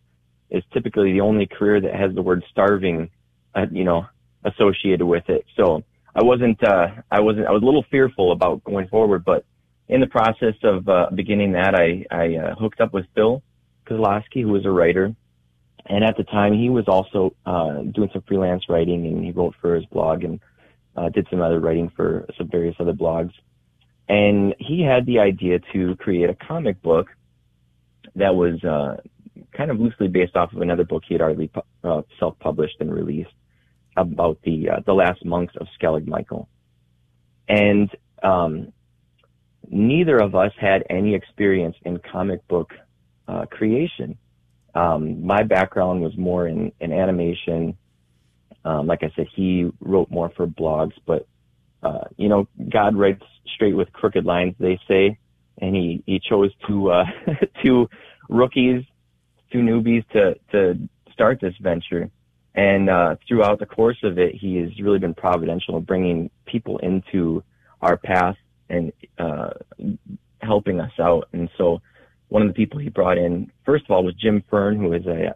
is 0.49 0.63
typically 0.73 1.13
the 1.13 1.21
only 1.21 1.47
career 1.47 1.81
that 1.81 1.93
has 1.93 2.13
the 2.13 2.21
word 2.21 2.43
starving, 2.51 3.09
uh, 3.53 3.65
you 3.71 3.83
know, 3.83 4.05
associated 4.43 5.05
with 5.05 5.27
it. 5.29 5.45
So 5.55 5.83
I 6.15 6.23
wasn't, 6.23 6.63
uh, 6.63 6.87
I 7.11 7.19
wasn't, 7.19 7.47
I 7.47 7.51
was 7.51 7.61
a 7.61 7.65
little 7.65 7.85
fearful 7.89 8.31
about 8.31 8.63
going 8.63 8.87
forward, 8.87 9.25
but 9.25 9.45
in 9.87 10.01
the 10.01 10.07
process 10.07 10.55
of, 10.63 10.87
uh, 10.87 11.07
beginning 11.13 11.51
that, 11.53 11.75
I, 11.75 12.05
I, 12.09 12.35
uh, 12.37 12.55
hooked 12.55 12.81
up 12.81 12.93
with 12.93 13.05
Phil 13.13 13.43
Kosloski, 13.87 14.41
who 14.41 14.49
was 14.49 14.65
a 14.65 14.71
writer. 14.71 15.15
And 15.87 16.03
at 16.03 16.17
the 16.17 16.23
time, 16.23 16.53
he 16.53 16.69
was 16.69 16.85
also, 16.87 17.35
uh, 17.45 17.81
doing 17.83 18.09
some 18.13 18.23
freelance 18.27 18.63
writing 18.69 19.05
and 19.05 19.23
he 19.23 19.31
wrote 19.31 19.55
for 19.61 19.75
his 19.75 19.85
blog 19.85 20.23
and, 20.23 20.39
uh, 20.95 21.09
did 21.09 21.27
some 21.29 21.41
other 21.41 21.59
writing 21.59 21.91
for 21.95 22.25
some 22.37 22.47
various 22.47 22.75
other 22.79 22.93
blogs. 22.93 23.31
And 24.07 24.55
he 24.59 24.81
had 24.81 25.05
the 25.05 25.19
idea 25.19 25.59
to 25.73 25.95
create 25.95 26.29
a 26.29 26.35
comic 26.35 26.81
book 26.81 27.07
that 28.15 28.35
was 28.35 28.63
uh, 28.63 28.97
kind 29.51 29.71
of 29.71 29.79
loosely 29.79 30.07
based 30.07 30.35
off 30.35 30.53
of 30.53 30.61
another 30.61 30.83
book 30.83 31.03
he 31.07 31.15
had 31.15 31.21
already 31.21 31.49
uh, 31.83 32.01
self-published 32.19 32.75
and 32.79 32.93
released 32.93 33.33
about 33.97 34.37
the 34.43 34.69
uh, 34.69 34.79
the 34.85 34.93
last 34.93 35.23
monks 35.25 35.53
of 35.59 35.67
Skellig 35.79 36.07
Michael. 36.07 36.47
And 37.47 37.89
um, 38.21 38.73
neither 39.69 40.17
of 40.17 40.35
us 40.35 40.51
had 40.59 40.83
any 40.89 41.15
experience 41.15 41.75
in 41.83 41.97
comic 41.99 42.47
book 42.47 42.73
uh, 43.27 43.45
creation. 43.45 44.17
Um, 44.73 45.25
my 45.25 45.43
background 45.43 46.01
was 46.01 46.17
more 46.17 46.47
in, 46.47 46.71
in 46.79 46.91
animation. 46.91 47.77
Um, 48.65 48.87
like 48.87 49.03
I 49.03 49.11
said, 49.15 49.27
he 49.33 49.69
wrote 49.79 50.09
more 50.11 50.31
for 50.35 50.47
blogs, 50.47 50.93
but 51.05 51.27
uh, 51.85 52.05
you 52.17 52.27
know, 52.27 52.47
God 52.69 52.95
writes 52.95 53.23
straight 53.53 53.75
with 53.75 53.93
crooked 53.93 54.25
lines, 54.25 54.55
they 54.59 54.79
say, 54.87 55.17
and 55.59 55.75
he, 55.75 56.03
he 56.05 56.19
chose 56.19 56.51
two, 56.67 56.89
uh, 56.89 57.05
two 57.63 57.87
rookies, 58.27 58.83
two 59.51 59.59
newbies 59.59 60.03
to, 60.09 60.35
to 60.51 60.79
start 61.13 61.39
this 61.39 61.53
venture. 61.61 62.09
And 62.55 62.89
uh, 62.89 63.17
throughout 63.27 63.59
the 63.59 63.67
course 63.67 63.97
of 64.03 64.17
it, 64.17 64.33
he 64.33 64.57
has 64.57 64.69
really 64.81 64.97
been 64.97 65.13
providential 65.13 65.77
in 65.77 65.83
bringing 65.83 66.31
people 66.45 66.79
into 66.79 67.43
our 67.81 67.97
path 67.97 68.37
and 68.69 68.91
uh, 69.19 69.51
helping 70.41 70.79
us 70.79 70.91
out. 70.99 71.27
And 71.33 71.49
so, 71.57 71.81
one 72.29 72.41
of 72.41 72.47
the 72.47 72.53
people 72.55 72.79
he 72.79 72.89
brought 72.89 73.19
in, 73.19 73.51
first 73.65 73.85
of 73.85 73.91
all, 73.91 74.03
was 74.03 74.15
Jim 74.15 74.43
Fern, 74.49 74.77
who 74.77 74.93
is 74.93 75.05
a 75.05 75.35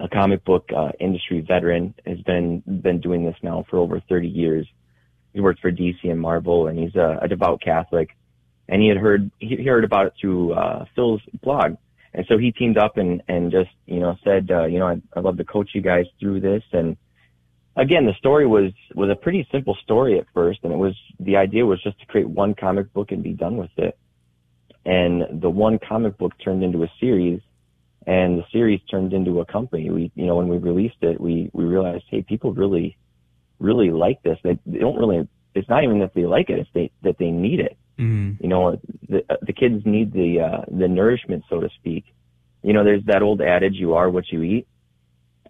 a 0.00 0.08
comic 0.08 0.44
book 0.44 0.70
uh, 0.74 0.90
industry 1.00 1.40
veteran, 1.40 1.92
has 2.06 2.20
been 2.20 2.62
been 2.82 3.00
doing 3.00 3.24
this 3.26 3.36
now 3.42 3.64
for 3.68 3.78
over 3.78 4.00
30 4.08 4.28
years. 4.28 4.66
He 5.32 5.40
worked 5.40 5.60
for 5.60 5.70
DC 5.70 5.98
and 6.04 6.20
Marvel, 6.20 6.66
and 6.66 6.78
he's 6.78 6.94
a, 6.94 7.18
a 7.22 7.28
devout 7.28 7.60
Catholic. 7.60 8.10
And 8.68 8.82
he 8.82 8.88
had 8.88 8.98
heard 8.98 9.30
he 9.38 9.64
heard 9.64 9.84
about 9.84 10.06
it 10.06 10.12
through 10.20 10.52
uh, 10.52 10.84
Phil's 10.94 11.22
blog, 11.42 11.76
and 12.12 12.26
so 12.28 12.36
he 12.36 12.52
teamed 12.52 12.76
up 12.76 12.98
and 12.98 13.22
and 13.26 13.50
just 13.50 13.70
you 13.86 14.00
know 14.00 14.16
said, 14.24 14.50
uh, 14.50 14.66
you 14.66 14.78
know, 14.78 14.88
I'd, 14.88 15.02
I'd 15.16 15.24
love 15.24 15.38
to 15.38 15.44
coach 15.44 15.70
you 15.74 15.80
guys 15.80 16.04
through 16.20 16.40
this. 16.40 16.62
And 16.72 16.96
again, 17.76 18.04
the 18.04 18.12
story 18.18 18.46
was 18.46 18.72
was 18.94 19.08
a 19.10 19.16
pretty 19.16 19.48
simple 19.50 19.74
story 19.82 20.18
at 20.18 20.26
first, 20.34 20.60
and 20.64 20.72
it 20.72 20.76
was 20.76 20.94
the 21.18 21.36
idea 21.36 21.64
was 21.64 21.82
just 21.82 21.98
to 22.00 22.06
create 22.06 22.28
one 22.28 22.54
comic 22.54 22.92
book 22.92 23.10
and 23.10 23.22
be 23.22 23.32
done 23.32 23.56
with 23.56 23.70
it. 23.78 23.96
And 24.84 25.40
the 25.40 25.50
one 25.50 25.78
comic 25.78 26.18
book 26.18 26.32
turned 26.42 26.62
into 26.62 26.82
a 26.82 26.92
series 27.00 27.40
and 28.08 28.38
the 28.38 28.44
series 28.50 28.80
turned 28.90 29.12
into 29.12 29.40
a 29.40 29.44
company. 29.44 29.90
We, 29.90 30.10
you 30.14 30.24
know, 30.24 30.36
when 30.36 30.48
we 30.48 30.56
released 30.56 30.96
it, 31.02 31.20
we, 31.20 31.50
we 31.52 31.64
realized, 31.64 32.04
hey, 32.08 32.22
people 32.22 32.54
really, 32.54 32.96
really 33.58 33.90
like 33.90 34.22
this. 34.22 34.38
They, 34.42 34.58
they 34.66 34.78
don't 34.78 34.96
really, 34.96 35.28
it's 35.54 35.68
not 35.68 35.84
even 35.84 35.98
that 36.00 36.14
they 36.14 36.26
like 36.26 36.50
it, 36.50 36.58
it's 36.58 36.70
they, 36.74 36.90
that 37.02 37.16
they 37.18 37.30
need 37.30 37.60
it. 37.60 37.76
Mm. 37.98 38.40
You 38.40 38.48
know, 38.48 38.80
the, 39.08 39.24
the 39.42 39.52
kids 39.52 39.82
need 39.84 40.12
the, 40.12 40.40
uh, 40.40 40.64
the 40.70 40.88
nourishment, 40.88 41.44
so 41.48 41.60
to 41.60 41.68
speak. 41.80 42.04
You 42.62 42.72
know, 42.72 42.84
there's 42.84 43.04
that 43.06 43.22
old 43.22 43.40
adage, 43.40 43.74
you 43.74 43.94
are 43.94 44.10
what 44.10 44.30
you 44.30 44.42
eat. 44.42 44.66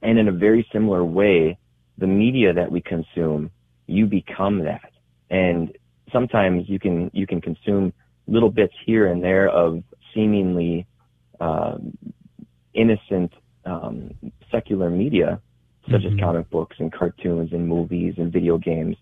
And 0.02 0.18
in 0.18 0.28
a 0.28 0.32
very 0.32 0.66
similar 0.72 1.04
way, 1.04 1.58
the 1.98 2.06
media 2.06 2.52
that 2.52 2.70
we 2.70 2.80
consume, 2.80 3.50
you 3.86 4.06
become 4.06 4.64
that. 4.64 4.92
And 5.30 5.76
sometimes 6.12 6.68
you 6.68 6.78
can, 6.78 7.10
you 7.12 7.26
can 7.26 7.40
consume 7.40 7.92
little 8.26 8.50
bits 8.50 8.74
here 8.86 9.06
and 9.06 9.22
there 9.22 9.48
of 9.48 9.82
seemingly, 10.14 10.86
uh, 11.40 11.78
innocent 12.74 13.32
um, 13.64 14.14
secular 14.50 14.88
media, 14.88 15.40
such 15.90 16.02
Mhm. 16.02 16.14
as 16.14 16.20
comic 16.20 16.50
books 16.50 16.76
and 16.80 16.92
cartoons 16.92 17.52
and 17.52 17.66
movies 17.66 18.14
and 18.18 18.32
video 18.32 18.58
games. 18.58 18.96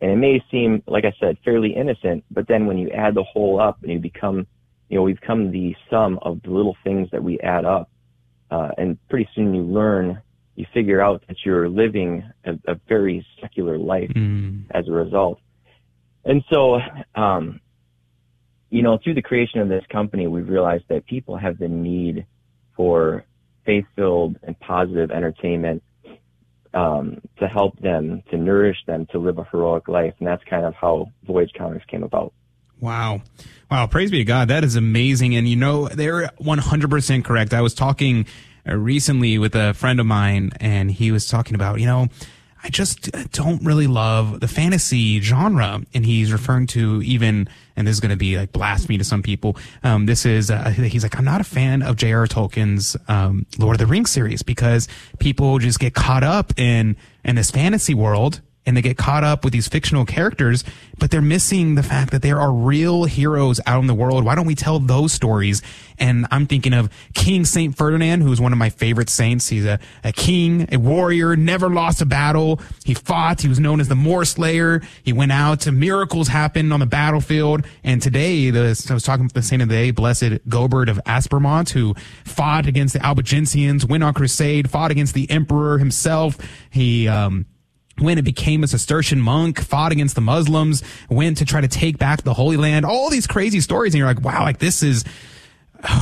And 0.00 0.10
it 0.10 0.16
may 0.16 0.42
seem, 0.50 0.82
like 0.86 1.04
I 1.04 1.12
said, 1.20 1.38
fairly 1.44 1.74
innocent, 1.74 2.24
but 2.30 2.46
then 2.48 2.66
when 2.66 2.78
you 2.78 2.88
add 2.90 3.14
the 3.14 3.22
whole 3.22 3.60
up 3.60 3.82
and 3.82 3.92
you 3.92 3.98
become, 3.98 4.46
you 4.88 4.96
know, 4.96 5.02
we 5.02 5.12
become 5.12 5.50
the 5.50 5.76
sum 5.90 6.18
of 6.22 6.42
the 6.42 6.50
little 6.50 6.76
things 6.82 7.10
that 7.10 7.22
we 7.22 7.38
add 7.40 7.64
up. 7.64 7.90
Uh, 8.50 8.70
and 8.78 8.98
pretty 9.08 9.28
soon 9.34 9.54
you 9.54 9.62
learn, 9.62 10.20
you 10.56 10.66
figure 10.72 11.00
out 11.00 11.22
that 11.28 11.44
you're 11.44 11.68
living 11.68 12.24
a, 12.44 12.58
a 12.66 12.74
very 12.88 13.24
secular 13.40 13.78
life 13.78 14.10
Mm. 14.10 14.64
as 14.70 14.88
a 14.88 14.92
result. 14.92 15.38
And 16.24 16.42
so, 16.50 16.80
um, 17.14 17.60
you 18.70 18.82
know, 18.82 18.98
through 18.98 19.14
the 19.14 19.22
creation 19.22 19.60
of 19.60 19.68
this 19.68 19.84
company, 19.86 20.26
we've 20.26 20.48
realized 20.48 20.84
that 20.88 21.06
people 21.06 21.36
have 21.36 21.58
the 21.58 21.68
need 21.68 22.26
for 22.76 23.24
faith-filled 23.64 24.38
and 24.42 24.58
positive 24.60 25.10
entertainment 25.10 25.82
um, 26.74 27.20
to 27.38 27.48
help 27.48 27.78
them, 27.80 28.22
to 28.30 28.36
nourish 28.36 28.78
them, 28.86 29.06
to 29.12 29.18
live 29.18 29.38
a 29.38 29.44
heroic 29.44 29.88
life, 29.88 30.14
and 30.18 30.28
that's 30.28 30.44
kind 30.44 30.64
of 30.64 30.74
how 30.74 31.06
Voyage 31.26 31.52
Comics 31.56 31.84
came 31.86 32.02
about. 32.02 32.32
Wow. 32.80 33.22
Wow. 33.70 33.86
Praise 33.86 34.10
be 34.10 34.18
to 34.18 34.24
God. 34.24 34.48
That 34.48 34.64
is 34.64 34.74
amazing. 34.74 35.36
And 35.36 35.46
you 35.46 35.56
know, 35.56 35.88
they're 35.88 36.28
100% 36.40 37.24
correct. 37.24 37.52
I 37.52 37.60
was 37.60 37.74
talking 37.74 38.26
uh, 38.68 38.76
recently 38.76 39.38
with 39.38 39.54
a 39.54 39.74
friend 39.74 40.00
of 40.00 40.06
mine 40.06 40.50
and 40.60 40.90
he 40.90 41.12
was 41.12 41.28
talking 41.28 41.54
about, 41.54 41.78
you 41.80 41.86
know, 41.86 42.08
I 42.62 42.68
just 42.68 43.14
uh, 43.14 43.24
don't 43.32 43.64
really 43.64 43.86
love 43.86 44.40
the 44.40 44.48
fantasy 44.48 45.20
genre. 45.20 45.82
And 45.94 46.04
he's 46.04 46.32
referring 46.32 46.66
to 46.68 47.02
even, 47.02 47.48
and 47.80 47.88
this 47.88 47.94
is 47.94 48.00
going 48.00 48.10
to 48.10 48.16
be 48.16 48.36
like 48.36 48.52
blasphemy 48.52 48.98
to 48.98 49.04
some 49.04 49.22
people. 49.22 49.56
Um, 49.82 50.06
this 50.06 50.24
is, 50.24 50.50
uh, 50.50 50.70
he's 50.70 51.02
like, 51.02 51.18
I'm 51.18 51.24
not 51.24 51.40
a 51.40 51.44
fan 51.44 51.82
of 51.82 51.96
J.R. 51.96 52.26
Tolkien's, 52.26 52.96
um, 53.08 53.46
Lord 53.58 53.74
of 53.74 53.78
the 53.78 53.86
Rings 53.86 54.10
series 54.10 54.42
because 54.42 54.86
people 55.18 55.58
just 55.58 55.80
get 55.80 55.94
caught 55.94 56.22
up 56.22 56.52
in, 56.58 56.96
in 57.24 57.36
this 57.36 57.50
fantasy 57.50 57.94
world 57.94 58.40
and 58.66 58.76
they 58.76 58.82
get 58.82 58.98
caught 58.98 59.24
up 59.24 59.42
with 59.42 59.52
these 59.52 59.68
fictional 59.68 60.04
characters, 60.04 60.64
but 60.98 61.10
they're 61.10 61.22
missing 61.22 61.76
the 61.76 61.82
fact 61.82 62.10
that 62.10 62.20
there 62.20 62.38
are 62.38 62.52
real 62.52 63.04
heroes 63.04 63.58
out 63.66 63.80
in 63.80 63.86
the 63.86 63.94
world. 63.94 64.24
Why 64.24 64.34
don't 64.34 64.46
we 64.46 64.54
tell 64.54 64.78
those 64.78 65.12
stories? 65.12 65.62
And 65.98 66.26
I'm 66.30 66.46
thinking 66.46 66.74
of 66.74 66.90
King 67.14 67.44
Saint 67.44 67.76
Ferdinand, 67.76 68.20
who's 68.20 68.40
one 68.40 68.52
of 68.52 68.58
my 68.58 68.68
favorite 68.68 69.08
saints. 69.08 69.48
He's 69.48 69.64
a, 69.64 69.78
a 70.04 70.12
king, 70.12 70.68
a 70.72 70.78
warrior, 70.78 71.36
never 71.36 71.70
lost 71.70 72.02
a 72.02 72.06
battle. 72.06 72.60
He 72.84 72.94
fought. 72.94 73.40
He 73.40 73.48
was 73.48 73.58
known 73.58 73.80
as 73.80 73.88
the 73.88 73.96
Moor 73.96 74.24
Slayer. 74.24 74.82
He 75.02 75.12
went 75.12 75.32
out 75.32 75.60
to 75.60 75.72
miracles 75.72 76.28
happened 76.28 76.72
on 76.72 76.80
the 76.80 76.86
battlefield. 76.86 77.66
And 77.82 78.02
today, 78.02 78.50
the, 78.50 78.86
I 78.90 78.94
was 78.94 79.02
talking 79.02 79.24
with 79.24 79.34
the 79.34 79.42
saint 79.42 79.62
of 79.62 79.68
the 79.68 79.74
day, 79.74 79.90
Blessed 79.90 80.48
Gobert 80.48 80.88
of 80.88 81.00
Aspermont, 81.06 81.70
who 81.70 81.94
fought 82.24 82.66
against 82.66 82.92
the 82.92 83.00
Albigensians, 83.00 83.88
went 83.88 84.04
on 84.04 84.12
crusade, 84.12 84.70
fought 84.70 84.90
against 84.90 85.14
the 85.14 85.30
emperor 85.30 85.78
himself. 85.78 86.38
He, 86.70 87.08
um, 87.08 87.46
went 87.98 88.18
and 88.18 88.24
became 88.24 88.62
a 88.64 88.66
Cistercian 88.66 89.20
monk, 89.20 89.60
fought 89.60 89.92
against 89.92 90.14
the 90.14 90.20
Muslims, 90.20 90.82
went 91.08 91.38
to 91.38 91.44
try 91.44 91.60
to 91.60 91.68
take 91.68 91.98
back 91.98 92.22
the 92.22 92.34
Holy 92.34 92.56
Land, 92.56 92.84
all 92.84 93.10
these 93.10 93.26
crazy 93.26 93.60
stories. 93.60 93.94
And 93.94 93.98
you're 93.98 94.08
like, 94.08 94.22
wow, 94.22 94.42
like 94.42 94.58
this 94.58 94.82
is 94.82 95.04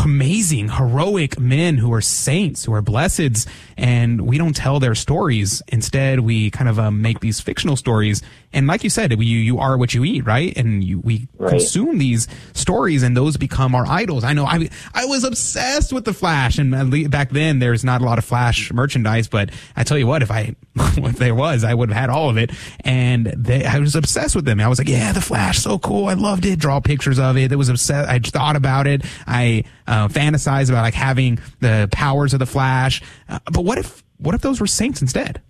amazing, 0.05 0.69
heroic 0.71 1.39
men 1.39 1.79
who 1.79 1.93
are 1.93 2.01
saints, 2.01 2.65
who 2.65 2.73
are 2.73 2.83
blesseds, 2.83 3.47
and 3.79 4.21
we 4.23 4.37
don't 4.37 4.55
tell 4.57 4.81
their 4.81 4.95
stories. 4.97 5.63
Instead, 5.69 6.21
we 6.21 6.51
kind 6.51 6.69
of 6.69 6.79
um, 6.79 7.01
make 7.01 7.21
these 7.21 7.41
fictional 7.41 7.77
stories. 7.77 8.21
And 8.53 8.67
like 8.67 8.83
you 8.83 8.91
said, 8.91 9.15
we, 9.17 9.25
you, 9.27 9.39
you 9.39 9.59
are 9.59 9.79
what 9.79 9.95
you 9.95 10.05
eat, 10.05 10.27
right? 10.27 10.55
And 10.57 10.83
you, 10.83 10.99
we 10.99 11.29
Right. 11.39 11.51
consume 11.51 11.99
these 11.99 12.27
stories 12.55 13.05
and 13.05 13.17
those 13.17 13.37
become 13.37 13.75
our 13.77 13.87
idols. 13.87 14.25
I 14.25 14.33
know 14.33 14.45
I, 14.45 14.69
I 14.93 15.05
was 15.05 15.23
obsessed 15.23 15.93
with 15.93 16.05
the 16.05 16.13
Flash 16.13 16.59
and 16.59 17.11
back 17.11 17.31
then 17.31 17.61
there's 17.61 17.85
not 17.85 18.01
a 18.01 18.05
lot 18.05 18.19
of 18.19 18.25
Flash 18.25 18.73
merchandise, 18.73 19.29
but 19.29 19.51
I 19.77 19.85
tell 19.85 19.97
you 19.97 20.09
what, 20.09 20.23
if 20.23 20.31
I, 20.33 20.57
if 20.77 21.17
there 21.17 21.35
was, 21.37 21.63
I 21.63 21.73
would 21.75 21.91
have 21.91 21.97
had 21.97 22.11
all 22.11 22.29
of 22.29 22.37
it. 22.37 22.51
And 22.81 23.27
they, 23.27 23.65
I 23.65 23.79
was 23.79 23.95
obsessed 23.95 24.35
with 24.35 24.45
them. 24.45 24.59
I 24.61 24.67
was 24.67 24.79
like, 24.81 24.89
yeah, 24.89 25.13
the 25.13 25.21
Flash, 25.21 25.61
so 25.61 25.79
cool. 25.79 26.09
I 26.09 26.15
loved 26.15 26.45
it. 26.45 26.59
Draw 26.59 26.81
pictures 26.81 27.21
of 27.21 27.37
it. 27.37 27.53
It 27.53 27.57
was 27.57 27.69
obsessed. 27.69 28.09
I 28.11 28.19
thought 28.19 28.57
about 28.57 28.89
it. 28.89 29.05
I, 29.27 29.63
uh, 29.87 30.09
fantasized 30.09 30.69
about 30.69 30.83
like 30.83 30.95
having 30.95 31.39
the 31.61 31.89
powers 31.93 32.35
of 32.35 32.41
the 32.41 32.47
Flash. 32.47 33.01
Uh, 33.29 33.39
but 33.53 33.63
what 33.69 33.77
if, 33.77 34.03
what 34.17 34.35
if 34.35 34.41
those 34.41 34.63
were 34.63 34.67
saints 34.67 35.03
instead? 35.03 35.43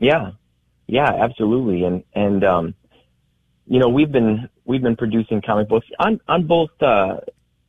Yeah, 0.00 0.32
yeah, 0.88 1.08
absolutely. 1.08 1.84
And 1.84 2.02
and 2.14 2.42
um, 2.42 2.74
you 3.64 3.78
know, 3.78 3.88
we've 3.88 4.10
been 4.10 4.48
we've 4.64 4.82
been 4.82 4.96
producing 4.96 5.40
comic 5.40 5.68
books 5.68 5.86
on 6.00 6.20
on 6.26 6.48
both. 6.48 6.70
Uh, 6.80 7.18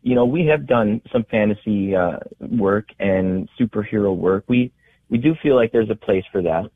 you 0.01 0.15
know, 0.15 0.25
we 0.25 0.47
have 0.47 0.65
done 0.65 1.01
some 1.11 1.23
fantasy 1.29 1.95
uh, 1.95 2.17
work 2.39 2.87
and 2.99 3.47
superhero 3.59 4.15
work. 4.15 4.45
We 4.47 4.73
we 5.09 5.19
do 5.19 5.35
feel 5.43 5.55
like 5.55 5.71
there's 5.71 5.91
a 5.91 5.95
place 5.95 6.25
for 6.31 6.41
that, 6.41 6.71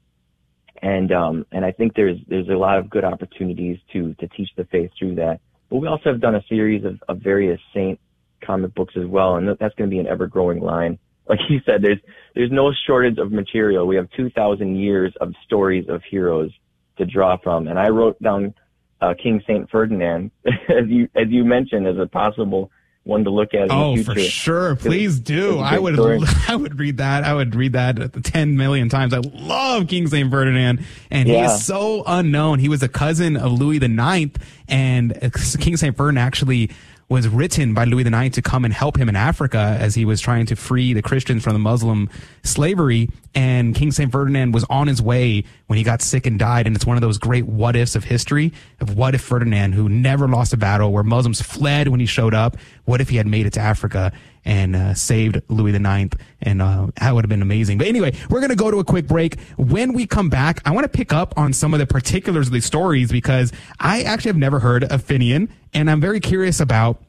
and 0.83 1.11
um, 1.11 1.47
and 1.51 1.65
I 1.65 1.71
think 1.71 1.95
there's 1.95 2.19
there's 2.27 2.49
a 2.49 2.57
lot 2.67 2.77
of 2.77 2.91
good 2.91 3.03
opportunities 3.03 3.79
to 3.93 4.13
to 4.15 4.27
teach 4.27 4.49
the 4.55 4.65
faith 4.65 4.91
through 4.99 5.15
that. 5.15 5.41
But 5.71 5.77
we 5.77 5.87
also 5.87 6.11
have 6.11 6.21
done 6.21 6.35
a 6.35 6.43
series 6.47 6.85
of, 6.85 7.01
of 7.09 7.21
various 7.21 7.59
saint 7.73 7.99
comic 8.45 8.75
books 8.75 8.93
as 8.97 9.07
well, 9.07 9.37
and 9.37 9.47
that's 9.47 9.73
going 9.73 9.89
to 9.89 9.93
be 9.93 9.99
an 9.99 10.05
ever 10.05 10.27
growing 10.27 10.59
line. 10.59 10.99
Like 11.31 11.39
you 11.49 11.61
said, 11.65 11.81
there's 11.81 11.99
there's 12.35 12.51
no 12.51 12.73
shortage 12.85 13.17
of 13.17 13.31
material. 13.31 13.87
We 13.87 13.95
have 13.95 14.09
2,000 14.17 14.75
years 14.75 15.13
of 15.21 15.33
stories 15.45 15.85
of 15.87 16.03
heroes 16.03 16.51
to 16.97 17.05
draw 17.05 17.37
from, 17.37 17.69
and 17.69 17.79
I 17.79 17.87
wrote 17.87 18.21
down 18.21 18.53
uh, 18.99 19.13
King 19.21 19.41
Saint 19.47 19.69
Ferdinand 19.71 20.31
as 20.45 20.87
you 20.87 21.07
as 21.15 21.29
you 21.29 21.45
mentioned 21.45 21.87
as 21.87 21.97
a 21.97 22.05
possible 22.05 22.69
one 23.03 23.23
to 23.23 23.29
look 23.31 23.53
at. 23.53 23.61
In 23.63 23.71
Oh, 23.71 23.95
the 23.95 24.03
for 24.03 24.19
sure. 24.19 24.75
Please 24.75 25.19
do. 25.19 25.59
I 25.59 25.79
would, 25.79 25.95
story. 25.95 26.19
I 26.49 26.55
would 26.55 26.77
read 26.77 26.97
that. 26.97 27.23
I 27.23 27.33
would 27.33 27.55
read 27.55 27.73
that 27.73 28.23
10 28.23 28.57
million 28.57 28.89
times. 28.89 29.13
I 29.13 29.19
love 29.19 29.87
King 29.87 30.07
St. 30.07 30.29
Ferdinand 30.29 30.85
and 31.09 31.27
he 31.27 31.35
is 31.35 31.65
so 31.65 32.03
unknown. 32.05 32.59
He 32.59 32.69
was 32.69 32.83
a 32.83 32.87
cousin 32.89 33.37
of 33.37 33.53
Louis 33.53 33.79
the 33.79 33.87
Ninth 33.87 34.37
and 34.67 35.17
King 35.59 35.77
St. 35.77 35.95
Ferdinand 35.97 36.23
actually 36.23 36.69
was 37.11 37.27
written 37.27 37.73
by 37.73 37.83
Louis 37.83 38.05
Ninth 38.05 38.35
to 38.35 38.41
come 38.41 38.63
and 38.63 38.73
help 38.73 38.97
him 38.97 39.09
in 39.09 39.17
Africa 39.17 39.75
as 39.77 39.95
he 39.95 40.05
was 40.05 40.21
trying 40.21 40.45
to 40.45 40.55
free 40.55 40.93
the 40.93 41.01
Christians 41.01 41.43
from 41.43 41.51
the 41.51 41.59
Muslim 41.59 42.09
slavery. 42.41 43.09
And 43.35 43.75
King 43.75 43.91
St. 43.91 44.09
Ferdinand 44.09 44.53
was 44.53 44.63
on 44.69 44.87
his 44.87 45.01
way 45.01 45.43
when 45.67 45.75
he 45.75 45.83
got 45.83 46.01
sick 46.01 46.25
and 46.25 46.39
died. 46.39 46.67
And 46.67 46.73
it's 46.73 46.85
one 46.85 46.95
of 46.95 47.01
those 47.01 47.17
great 47.17 47.45
what 47.45 47.75
ifs 47.75 47.97
of 47.97 48.05
history 48.05 48.53
of 48.79 48.95
what 48.95 49.13
if 49.13 49.19
Ferdinand, 49.19 49.73
who 49.73 49.89
never 49.89 50.25
lost 50.25 50.53
a 50.53 50.57
battle, 50.57 50.93
where 50.93 51.03
Muslims 51.03 51.41
fled 51.41 51.89
when 51.89 51.99
he 51.99 52.05
showed 52.05 52.33
up, 52.33 52.55
what 52.85 53.01
if 53.01 53.09
he 53.09 53.17
had 53.17 53.27
made 53.27 53.45
it 53.45 53.51
to 53.53 53.59
Africa 53.59 54.13
and 54.45 54.75
uh, 54.75 54.93
saved 54.93 55.41
Louis 55.47 55.73
IX? 55.75 56.15
And 56.41 56.61
uh, 56.61 56.87
that 56.99 57.13
would 57.13 57.23
have 57.23 57.29
been 57.29 57.41
amazing. 57.41 57.77
But 57.77 57.87
anyway, 57.87 58.15
we're 58.29 58.39
going 58.39 58.49
to 58.49 58.55
go 58.55 58.71
to 58.71 58.79
a 58.79 58.83
quick 58.83 59.07
break. 59.07 59.39
When 59.57 59.93
we 59.93 60.07
come 60.07 60.29
back, 60.29 60.61
I 60.65 60.71
want 60.71 60.85
to 60.85 60.89
pick 60.89 61.13
up 61.13 61.37
on 61.37 61.53
some 61.53 61.73
of 61.73 61.79
the 61.79 61.87
particulars 61.87 62.47
of 62.47 62.53
these 62.53 62.65
stories 62.65 63.11
because 63.11 63.51
I 63.79 64.03
actually 64.03 64.29
have 64.29 64.37
never 64.37 64.59
heard 64.59 64.83
of 64.83 65.03
Finian, 65.03 65.49
and 65.73 65.89
I'm 65.89 66.01
very 66.01 66.19
curious 66.19 66.59
about 66.59 67.01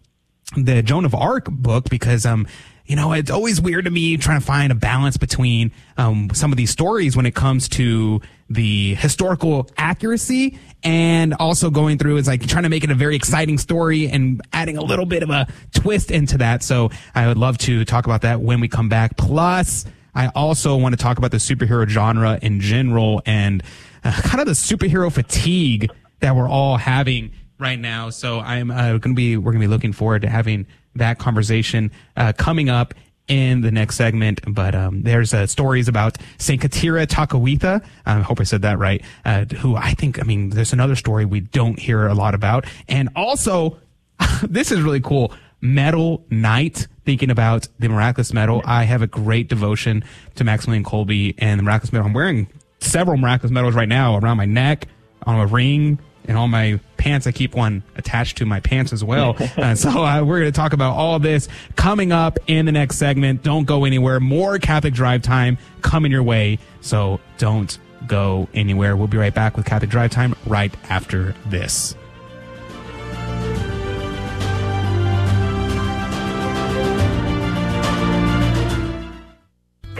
the 0.56 0.82
Joan 0.82 1.04
of 1.04 1.14
Arc 1.14 1.46
book 1.50 1.88
because 1.88 2.26
um 2.26 2.46
you 2.84 2.96
know, 2.96 3.12
it's 3.12 3.30
always 3.30 3.60
weird 3.60 3.84
to 3.84 3.90
me 3.90 4.16
trying 4.16 4.40
to 4.40 4.44
find 4.44 4.72
a 4.72 4.74
balance 4.74 5.16
between 5.16 5.72
um, 5.96 6.30
some 6.34 6.50
of 6.50 6.56
these 6.56 6.70
stories 6.70 7.16
when 7.16 7.26
it 7.26 7.34
comes 7.34 7.68
to 7.70 8.20
the 8.52 8.94
historical 8.94 9.70
accuracy 9.76 10.58
and 10.82 11.34
also 11.34 11.70
going 11.70 11.98
through 11.98 12.16
is 12.16 12.26
like 12.26 12.46
trying 12.46 12.64
to 12.64 12.68
make 12.68 12.84
it 12.84 12.90
a 12.90 12.94
very 12.94 13.16
exciting 13.16 13.58
story 13.58 14.08
and 14.08 14.40
adding 14.52 14.76
a 14.76 14.82
little 14.82 15.06
bit 15.06 15.22
of 15.22 15.30
a 15.30 15.46
twist 15.74 16.10
into 16.10 16.38
that. 16.38 16.62
So 16.62 16.90
I 17.14 17.28
would 17.28 17.38
love 17.38 17.58
to 17.58 17.84
talk 17.84 18.06
about 18.06 18.22
that 18.22 18.40
when 18.40 18.60
we 18.60 18.68
come 18.68 18.88
back. 18.88 19.16
Plus, 19.16 19.84
I 20.14 20.28
also 20.28 20.76
want 20.76 20.92
to 20.92 21.02
talk 21.02 21.18
about 21.18 21.30
the 21.30 21.38
superhero 21.38 21.88
genre 21.88 22.38
in 22.42 22.60
general 22.60 23.22
and 23.24 23.62
uh, 24.04 24.12
kind 24.22 24.40
of 24.40 24.46
the 24.46 24.52
superhero 24.52 25.10
fatigue 25.10 25.90
that 26.20 26.36
we're 26.36 26.48
all 26.48 26.76
having 26.76 27.32
right 27.58 27.78
now. 27.78 28.10
So 28.10 28.40
I'm 28.40 28.70
uh, 28.70 28.98
going 28.98 29.00
to 29.00 29.14
be 29.14 29.36
we're 29.36 29.52
going 29.52 29.62
to 29.62 29.68
be 29.68 29.72
looking 29.72 29.92
forward 29.92 30.22
to 30.22 30.28
having 30.28 30.66
that 30.96 31.18
conversation 31.18 31.90
uh, 32.16 32.32
coming 32.36 32.68
up 32.68 32.92
in 33.28 33.60
the 33.60 33.70
next 33.70 33.96
segment. 33.96 34.40
But 34.46 34.74
um, 34.74 35.02
there's 35.02 35.32
uh, 35.32 35.46
stories 35.46 35.88
about 35.88 36.18
Saint 36.38 36.60
Katira 36.60 37.06
Takakwitha. 37.06 37.84
I 38.06 38.20
hope 38.20 38.40
I 38.40 38.44
said 38.44 38.62
that 38.62 38.78
right. 38.78 39.02
Uh, 39.24 39.44
who 39.44 39.76
I 39.76 39.94
think 39.94 40.20
I 40.20 40.22
mean 40.24 40.50
there's 40.50 40.72
another 40.72 40.96
story 40.96 41.24
we 41.24 41.40
don't 41.40 41.78
hear 41.78 42.06
a 42.06 42.14
lot 42.14 42.34
about, 42.34 42.66
and 42.88 43.08
also 43.16 43.78
this 44.42 44.70
is 44.70 44.80
really 44.80 45.00
cool. 45.00 45.32
Medal 45.60 46.24
Night, 46.28 46.88
thinking 47.04 47.30
about 47.30 47.68
the 47.78 47.88
miraculous 47.88 48.32
medal. 48.32 48.62
I 48.64 48.82
have 48.82 49.00
a 49.00 49.06
great 49.06 49.48
devotion 49.48 50.04
to 50.34 50.44
Maximilian 50.44 50.84
Kolbe 50.84 51.34
and 51.38 51.60
the 51.60 51.62
miraculous 51.62 51.92
medal. 51.92 52.08
I'm 52.08 52.12
wearing 52.12 52.48
several 52.80 53.16
miraculous 53.16 53.52
medals 53.52 53.74
right 53.74 53.88
now 53.88 54.16
around 54.16 54.38
my 54.38 54.44
neck, 54.44 54.88
on 55.24 55.38
a 55.38 55.46
ring, 55.46 56.00
and 56.26 56.36
on 56.36 56.50
my 56.50 56.80
pants. 57.02 57.26
I 57.26 57.32
keep 57.32 57.56
one 57.56 57.82
attached 57.96 58.38
to 58.38 58.46
my 58.46 58.60
pants 58.60 58.92
as 58.92 59.02
well. 59.02 59.36
uh, 59.56 59.74
so 59.74 59.90
uh, 59.90 60.22
we're 60.22 60.38
going 60.38 60.52
to 60.52 60.56
talk 60.56 60.72
about 60.72 60.94
all 60.94 61.18
this 61.18 61.48
coming 61.74 62.12
up 62.12 62.38
in 62.46 62.66
the 62.66 62.72
next 62.72 62.96
segment. 62.96 63.42
Don't 63.42 63.64
go 63.64 63.84
anywhere. 63.84 64.20
More 64.20 64.58
Catholic 64.60 64.94
Drive 64.94 65.22
Time 65.22 65.58
coming 65.82 66.12
your 66.12 66.22
way. 66.22 66.60
So 66.80 67.18
don't 67.38 67.76
go 68.06 68.48
anywhere. 68.54 68.96
We'll 68.96 69.08
be 69.08 69.18
right 69.18 69.34
back 69.34 69.56
with 69.56 69.66
Catholic 69.66 69.90
Drive 69.90 70.12
Time 70.12 70.36
right 70.46 70.72
after 70.88 71.34
this. 71.46 71.96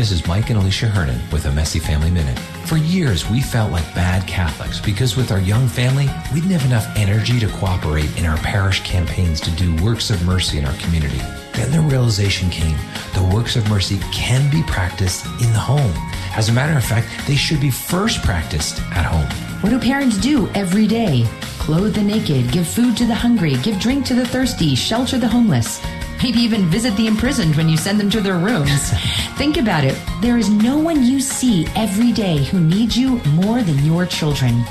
This 0.00 0.12
is 0.12 0.26
Mike 0.26 0.48
and 0.48 0.58
Alicia 0.58 0.86
Hernon 0.86 1.20
with 1.30 1.44
a 1.44 1.52
Messy 1.52 1.78
Family 1.78 2.10
Minute. 2.10 2.38
For 2.64 2.78
years, 2.78 3.28
we 3.28 3.42
felt 3.42 3.70
like 3.70 3.84
bad 3.94 4.26
Catholics 4.26 4.80
because 4.80 5.14
with 5.14 5.30
our 5.30 5.40
young 5.40 5.68
family, 5.68 6.08
we 6.32 6.40
didn't 6.40 6.58
have 6.58 6.64
enough 6.64 6.86
energy 6.96 7.38
to 7.38 7.46
cooperate 7.48 8.18
in 8.18 8.24
our 8.24 8.38
parish 8.38 8.82
campaigns 8.82 9.42
to 9.42 9.50
do 9.50 9.76
works 9.84 10.08
of 10.08 10.24
mercy 10.24 10.56
in 10.56 10.64
our 10.64 10.72
community. 10.78 11.18
Then 11.52 11.70
the 11.70 11.80
realization 11.80 12.48
came 12.48 12.78
the 13.12 13.30
works 13.34 13.56
of 13.56 13.68
mercy 13.68 13.98
can 14.10 14.50
be 14.50 14.62
practiced 14.62 15.26
in 15.26 15.52
the 15.52 15.58
home. 15.58 15.92
As 16.34 16.48
a 16.48 16.52
matter 16.52 16.78
of 16.78 16.82
fact, 16.82 17.06
they 17.26 17.36
should 17.36 17.60
be 17.60 17.70
first 17.70 18.22
practiced 18.22 18.80
at 18.92 19.04
home. 19.04 19.28
What 19.60 19.68
do 19.68 19.78
parents 19.78 20.16
do 20.16 20.48
every 20.54 20.86
day? 20.86 21.26
Clothe 21.58 21.94
the 21.94 22.02
naked, 22.02 22.50
give 22.52 22.66
food 22.66 22.96
to 22.96 23.04
the 23.04 23.14
hungry, 23.14 23.56
give 23.56 23.78
drink 23.78 24.06
to 24.06 24.14
the 24.14 24.24
thirsty, 24.24 24.74
shelter 24.74 25.18
the 25.18 25.28
homeless 25.28 25.78
maybe 26.22 26.38
even 26.40 26.66
visit 26.66 26.96
the 26.96 27.06
imprisoned 27.06 27.56
when 27.56 27.68
you 27.68 27.76
send 27.76 27.98
them 27.98 28.10
to 28.10 28.20
their 28.20 28.38
rooms. 28.38 28.90
Think 29.36 29.56
about 29.56 29.84
it. 29.84 29.98
There 30.20 30.38
is 30.38 30.50
no 30.50 30.78
one 30.78 31.02
you 31.02 31.20
see 31.20 31.66
every 31.76 32.12
day 32.12 32.44
who 32.44 32.60
needs 32.60 32.96
you 32.96 33.16
more 33.34 33.62
than 33.62 33.84
your 33.84 34.06
children. 34.06 34.64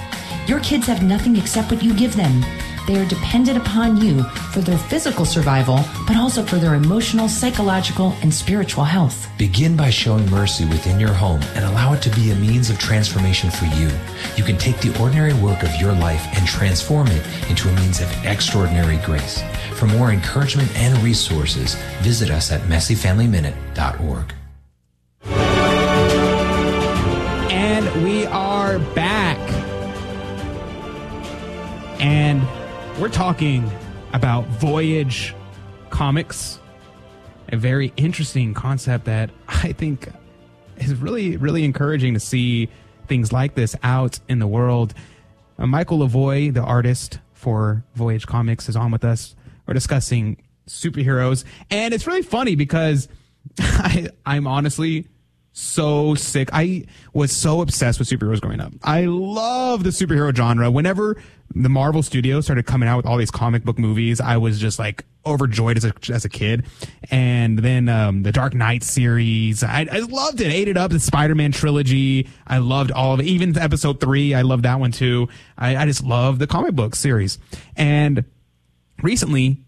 Your 0.48 0.60
kids 0.62 0.88
have 0.88 1.04
nothing 1.04 1.36
except 1.36 1.72
what 1.72 1.84
you 1.84 1.94
give 1.94 2.16
them. 2.16 2.44
They 2.90 2.98
are 2.98 3.06
dependent 3.06 3.56
upon 3.56 3.98
you 3.98 4.24
for 4.52 4.62
their 4.62 4.80
physical 4.80 5.24
survival, 5.24 5.86
but 6.08 6.18
also 6.18 6.42
for 6.42 6.56
their 6.56 6.74
emotional, 6.74 7.30
psychological, 7.30 8.16
and 8.24 8.34
spiritual 8.34 8.84
health. 8.84 9.28
Begin 9.38 9.78
by 9.78 9.92
showing 9.92 10.28
mercy 10.32 10.66
within 10.66 11.00
your 11.00 11.14
home 11.14 11.40
and 11.54 11.66
allow 11.66 11.94
it 11.94 12.02
to 12.02 12.10
be 12.16 12.32
a 12.32 12.36
means 12.36 12.72
of 12.72 12.80
transformation 12.80 13.52
for 13.52 13.66
you. 13.66 13.92
You 14.36 14.44
can 14.44 14.58
take 14.58 14.82
the 14.82 15.00
ordinary 15.00 15.36
work 15.36 15.62
of 15.62 15.76
your 15.76 15.94
life 15.94 16.26
and 16.36 16.48
transform 16.48 17.06
it 17.10 17.24
into 17.48 17.70
a 17.70 17.74
means 17.74 18.02
of 18.02 18.12
extraordinary 18.26 18.98
grace. 19.06 19.44
For 19.76 19.86
more 19.86 20.12
encouragement 20.12 20.76
and 20.76 20.98
resources, 21.04 21.76
visit 22.02 22.32
us 22.32 22.52
at 22.52 22.62
messyfamilyminute.org. 22.62 24.34
And 27.52 28.04
we 28.04 28.26
are 28.26 28.80
back. 28.80 29.38
And 32.00 32.42
we're 33.00 33.08
talking 33.08 33.72
about 34.12 34.46
Voyage 34.48 35.34
Comics, 35.90 36.60
a 37.48 37.56
very 37.56 37.94
interesting 37.96 38.54
concept 38.54 39.06
that 39.06 39.30
I 39.48 39.72
think 39.72 40.10
is 40.76 40.94
really, 40.96 41.38
really 41.38 41.64
encouraging 41.64 42.14
to 42.16 42.20
see 42.20 42.68
things 43.08 43.32
like 43.32 43.56
this 43.56 43.74
out 43.84 44.20
in 44.28 44.40
the 44.40 44.48
world. 44.48 44.94
Uh, 45.58 45.66
Michael 45.66 46.00
Lavoy, 46.00 46.54
the 46.54 46.62
artist 46.62 47.20
for 47.32 47.86
Voyage 47.96 48.28
Comics, 48.28 48.68
is 48.68 48.76
on 48.76 48.92
with 48.92 49.06
us. 49.06 49.34
We're 49.66 49.76
discussing 49.76 50.44
superheroes, 50.68 51.46
and 51.72 51.94
it's 51.94 52.06
really 52.06 52.22
funny 52.22 52.56
because 52.56 53.08
I, 53.60 54.10
I'm 54.26 54.46
honestly 54.46 55.08
so 55.60 56.16
sick. 56.16 56.50
I 56.54 56.86
was 57.14 57.36
so 57.36 57.62
obsessed 57.62 58.00
with 58.00 58.08
superheroes 58.08 58.42
growing 58.42 58.62
up. 58.62 58.74
I 58.84 59.06
love 59.06 59.84
the 59.84 59.90
superhero 59.90 60.36
genre. 60.36 60.72
Whenever 60.72 61.22
the 61.54 61.70
Marvel 61.70 62.02
Studios 62.02 62.46
started 62.46 62.66
coming 62.66 62.88
out 62.88 62.98
with 62.98 63.06
all 63.06 63.18
these 63.18 63.32
comic 63.32 63.64
book 63.64 63.78
movies, 63.78 64.22
I 64.22 64.38
was 64.38 64.60
just 64.60 64.80
like 64.80 65.04
overjoyed 65.26 65.78
as 65.78 65.86
a, 65.86 65.94
as 66.12 66.24
a 66.24 66.30
kid. 66.30 66.66
And 67.12 67.60
then 67.60 67.90
um, 67.90 68.24
the 68.24 68.32
Dark 68.32 68.54
Knight 68.54 68.84
series, 68.84 69.64
I, 69.64 69.86
I 69.92 70.00
loved 70.00 70.40
it. 70.42 70.52
Ate 70.52 70.70
it 70.70 70.78
up. 70.78 70.92
The 70.92 71.00
Spider 71.00 71.36
Man 71.36 71.52
trilogy, 71.52 72.30
I 72.48 72.60
loved 72.60 72.92
all 72.92 73.14
of 73.14 73.20
it. 73.20 73.26
Even 73.26 73.58
episode 73.58 74.00
three, 74.00 74.34
I 74.34 74.44
loved 74.44 74.64
that 74.64 74.80
one 74.80 74.92
too. 74.92 75.28
I, 75.58 75.76
I 75.76 75.86
just 75.86 76.04
love 76.04 76.40
the 76.40 76.48
comic 76.48 76.74
book 76.74 76.96
series. 76.96 77.38
And 77.76 78.24
recently, 79.02 79.62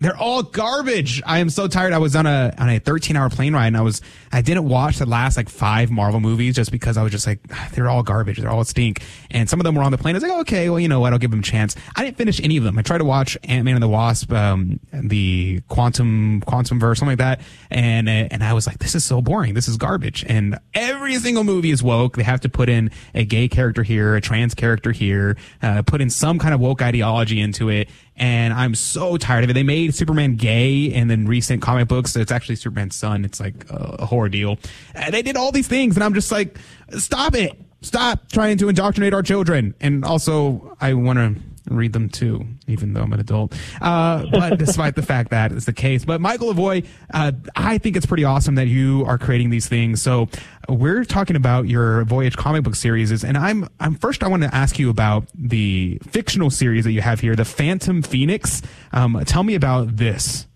they're 0.00 0.16
all 0.16 0.42
garbage. 0.42 1.22
I 1.24 1.38
am 1.38 1.48
so 1.48 1.68
tired. 1.68 1.92
I 1.92 1.98
was 1.98 2.16
on 2.16 2.26
a 2.26 2.52
on 2.58 2.68
a 2.68 2.78
13 2.78 3.16
hour 3.16 3.30
plane 3.30 3.54
ride 3.54 3.68
and 3.68 3.76
I 3.76 3.80
was 3.80 4.02
I 4.32 4.42
didn't 4.42 4.68
watch 4.68 4.98
the 4.98 5.06
last 5.06 5.36
like 5.36 5.48
five 5.48 5.90
Marvel 5.90 6.20
movies 6.20 6.56
just 6.56 6.72
because 6.72 6.96
I 6.96 7.02
was 7.02 7.12
just 7.12 7.26
like 7.26 7.40
they're 7.72 7.88
all 7.88 8.02
garbage. 8.02 8.38
They're 8.38 8.50
all 8.50 8.64
stink. 8.64 9.02
And 9.30 9.48
some 9.48 9.60
of 9.60 9.64
them 9.64 9.74
were 9.74 9.82
on 9.82 9.92
the 9.92 9.98
plane. 9.98 10.14
I 10.14 10.18
was 10.18 10.22
like, 10.24 10.40
okay, 10.40 10.68
well, 10.68 10.80
you 10.80 10.88
know 10.88 11.00
what? 11.00 11.12
I'll 11.12 11.18
give 11.18 11.30
them 11.30 11.40
a 11.40 11.44
chance. 11.44 11.76
I 11.96 12.04
didn't 12.04 12.18
finish 12.18 12.40
any 12.40 12.56
of 12.56 12.64
them. 12.64 12.78
I 12.78 12.82
tried 12.82 12.98
to 12.98 13.04
watch 13.04 13.38
Ant 13.44 13.64
Man 13.64 13.74
and 13.74 13.82
the 13.82 13.88
Wasp, 13.88 14.32
um, 14.32 14.80
the 14.92 15.60
Quantum 15.68 16.42
Quantum 16.42 16.80
Verse, 16.80 16.98
something 16.98 17.12
like 17.12 17.18
that, 17.18 17.40
and 17.70 18.08
and 18.08 18.42
I 18.42 18.52
was 18.52 18.66
like, 18.66 18.78
this 18.78 18.94
is 18.94 19.04
so 19.04 19.22
boring. 19.22 19.54
This 19.54 19.68
is 19.68 19.76
garbage. 19.76 20.24
And 20.28 20.58
every 20.74 21.14
single 21.16 21.44
movie 21.44 21.70
is 21.70 21.82
woke. 21.82 22.16
They 22.16 22.24
have 22.24 22.40
to 22.40 22.48
put 22.48 22.68
in 22.68 22.90
a 23.14 23.24
gay 23.24 23.48
character 23.48 23.82
here, 23.82 24.16
a 24.16 24.20
trans 24.20 24.54
character 24.54 24.92
here, 24.92 25.36
uh, 25.62 25.82
put 25.82 26.00
in 26.00 26.10
some 26.10 26.38
kind 26.38 26.52
of 26.52 26.60
woke 26.60 26.82
ideology 26.82 27.40
into 27.40 27.68
it 27.68 27.88
and 28.16 28.54
I'm 28.54 28.74
so 28.74 29.16
tired 29.16 29.44
of 29.44 29.50
it. 29.50 29.54
They 29.54 29.62
made 29.62 29.94
Superman 29.94 30.36
gay 30.36 30.84
in 30.84 31.08
the 31.08 31.16
recent 31.16 31.62
comic 31.62 31.88
books, 31.88 32.16
it's 32.16 32.32
actually 32.32 32.56
Superman's 32.56 32.96
son. 32.96 33.24
It's 33.24 33.40
like 33.40 33.68
a, 33.70 33.96
a 34.00 34.06
horror 34.06 34.28
deal. 34.28 34.58
And 34.94 35.12
they 35.12 35.22
did 35.22 35.36
all 35.36 35.52
these 35.52 35.68
things, 35.68 35.96
and 35.96 36.04
I'm 36.04 36.14
just 36.14 36.30
like, 36.30 36.58
stop 36.98 37.34
it. 37.34 37.52
Stop 37.82 38.30
trying 38.30 38.56
to 38.58 38.68
indoctrinate 38.68 39.12
our 39.12 39.22
children. 39.22 39.74
And 39.80 40.04
also, 40.04 40.76
I 40.80 40.94
want 40.94 41.18
to 41.18 41.34
read 41.68 41.92
them 41.92 42.08
too, 42.08 42.46
even 42.66 42.92
though 42.92 43.02
I'm 43.02 43.12
an 43.12 43.20
adult. 43.20 43.54
Uh, 43.80 44.24
but 44.30 44.58
despite 44.58 44.96
the 44.96 45.02
fact 45.02 45.30
that 45.30 45.52
is 45.52 45.66
the 45.66 45.72
case, 45.72 46.04
but 46.04 46.20
Michael 46.20 46.52
Lavoy, 46.52 46.86
uh, 47.12 47.32
I 47.56 47.78
think 47.78 47.96
it's 47.96 48.06
pretty 48.06 48.24
awesome 48.24 48.56
that 48.56 48.66
you 48.66 49.04
are 49.06 49.18
creating 49.18 49.50
these 49.50 49.68
things. 49.68 50.02
So 50.02 50.28
we're 50.68 51.04
talking 51.04 51.36
about 51.36 51.68
your 51.68 52.04
Voyage 52.04 52.36
comic 52.36 52.64
book 52.64 52.74
series, 52.74 53.24
and 53.24 53.36
I'm 53.36 53.68
I'm 53.80 53.94
first 53.94 54.22
I 54.22 54.28
want 54.28 54.42
to 54.42 54.54
ask 54.54 54.78
you 54.78 54.90
about 54.90 55.26
the 55.34 55.98
fictional 56.08 56.50
series 56.50 56.84
that 56.84 56.92
you 56.92 57.00
have 57.00 57.20
here, 57.20 57.36
the 57.36 57.44
Phantom 57.44 58.02
Phoenix. 58.02 58.62
Um, 58.92 59.22
tell 59.26 59.42
me 59.42 59.54
about 59.54 59.96
this. 59.96 60.46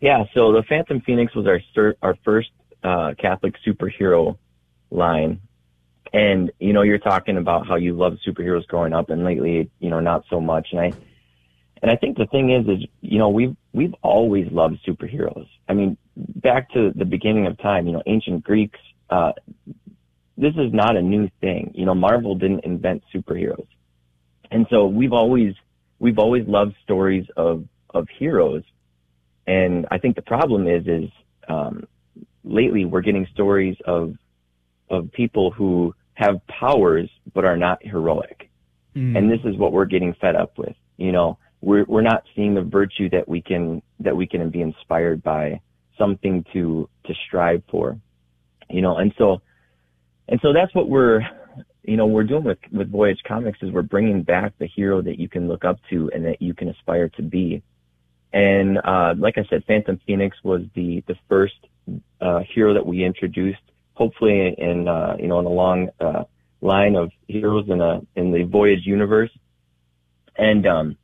Yeah, 0.00 0.24
so 0.34 0.52
the 0.52 0.62
Phantom 0.68 1.00
Phoenix 1.00 1.34
was 1.34 1.46
our 1.46 1.94
our 2.02 2.16
first 2.24 2.50
uh, 2.82 3.14
Catholic 3.18 3.54
superhero 3.66 4.36
line 4.90 5.40
and, 6.14 6.52
you 6.60 6.72
know, 6.72 6.82
you're 6.82 6.98
talking 6.98 7.36
about 7.36 7.66
how 7.66 7.74
you 7.74 7.92
loved 7.92 8.20
superheroes 8.26 8.66
growing 8.68 8.92
up 8.92 9.10
and 9.10 9.24
lately, 9.24 9.68
you 9.80 9.90
know, 9.90 9.98
not 9.98 10.22
so 10.30 10.40
much. 10.40 10.68
And 10.70 10.80
I, 10.80 10.92
and 11.82 11.90
I 11.90 11.96
think 11.96 12.16
the 12.16 12.24
thing 12.24 12.50
is, 12.50 12.66
is 12.66 12.88
you 13.02 13.18
know 13.18 13.28
we've 13.28 13.54
we've 13.74 13.92
always 14.00 14.50
loved 14.50 14.78
superheroes. 14.88 15.46
I 15.68 15.74
mean, 15.74 15.98
back 16.16 16.70
to 16.72 16.92
the 16.94 17.04
beginning 17.04 17.46
of 17.46 17.58
time, 17.58 17.86
you 17.86 17.92
know, 17.92 18.02
ancient 18.06 18.42
Greeks. 18.42 18.78
Uh, 19.10 19.32
this 20.38 20.54
is 20.54 20.72
not 20.72 20.96
a 20.96 21.02
new 21.02 21.28
thing. 21.42 21.72
You 21.74 21.84
know, 21.84 21.94
Marvel 21.94 22.36
didn't 22.36 22.64
invent 22.64 23.02
superheroes, 23.14 23.66
and 24.50 24.66
so 24.70 24.86
we've 24.86 25.12
always 25.12 25.52
we've 25.98 26.18
always 26.18 26.46
loved 26.48 26.74
stories 26.82 27.26
of 27.36 27.66
of 27.92 28.08
heroes. 28.18 28.62
And 29.46 29.84
I 29.90 29.98
think 29.98 30.16
the 30.16 30.22
problem 30.22 30.66
is 30.66 30.86
is 30.86 31.10
um, 31.48 31.86
lately 32.44 32.86
we're 32.86 33.02
getting 33.02 33.26
stories 33.34 33.76
of 33.84 34.14
of 34.88 35.12
people 35.12 35.50
who 35.50 35.94
have 36.14 36.46
powers 36.46 37.10
but 37.34 37.44
are 37.44 37.56
not 37.56 37.84
heroic. 37.84 38.50
Mm. 38.96 39.18
And 39.18 39.30
this 39.30 39.40
is 39.44 39.56
what 39.56 39.72
we're 39.72 39.84
getting 39.86 40.14
fed 40.20 40.36
up 40.36 40.56
with. 40.56 40.74
You 40.96 41.12
know, 41.12 41.38
we're 41.60 41.84
we're 41.84 42.02
not 42.02 42.24
seeing 42.36 42.54
the 42.54 42.62
virtue 42.62 43.10
that 43.10 43.28
we 43.28 43.40
can 43.40 43.82
that 44.00 44.16
we 44.16 44.26
can 44.26 44.50
be 44.50 44.60
inspired 44.60 45.22
by, 45.22 45.60
something 45.98 46.44
to 46.52 46.88
to 47.06 47.14
strive 47.26 47.62
for. 47.70 47.98
You 48.70 48.82
know, 48.82 48.96
and 48.96 49.12
so 49.18 49.42
and 50.28 50.40
so 50.42 50.52
that's 50.52 50.74
what 50.74 50.88
we're 50.88 51.20
you 51.82 51.96
know 51.96 52.06
we're 52.06 52.24
doing 52.24 52.44
with 52.44 52.58
with 52.72 52.90
Voyage 52.90 53.20
Comics 53.26 53.58
is 53.62 53.72
we're 53.72 53.82
bringing 53.82 54.22
back 54.22 54.52
the 54.58 54.66
hero 54.66 55.02
that 55.02 55.18
you 55.18 55.28
can 55.28 55.48
look 55.48 55.64
up 55.64 55.78
to 55.90 56.10
and 56.14 56.24
that 56.24 56.40
you 56.40 56.54
can 56.54 56.68
aspire 56.68 57.08
to 57.10 57.22
be. 57.22 57.62
And 58.32 58.78
uh, 58.78 59.14
like 59.16 59.38
I 59.38 59.44
said, 59.48 59.64
Phantom 59.66 60.00
Phoenix 60.06 60.36
was 60.42 60.62
the 60.74 61.02
the 61.06 61.16
first 61.28 61.54
uh, 62.20 62.40
hero 62.54 62.74
that 62.74 62.86
we 62.86 63.04
introduced. 63.04 63.60
Hopefully, 63.94 64.54
in 64.56 64.88
uh, 64.88 65.16
you 65.18 65.28
know 65.28 65.40
in 65.40 65.46
a 65.46 65.50
long 65.50 65.88
uh, 66.00 66.24
line 66.60 66.96
of 66.96 67.10
heroes 67.28 67.66
in 67.68 67.80
a 67.80 68.00
in 68.16 68.32
the 68.32 68.44
Voyage 68.44 68.84
universe. 68.84 69.30
And 70.36 70.66
um, 70.66 70.96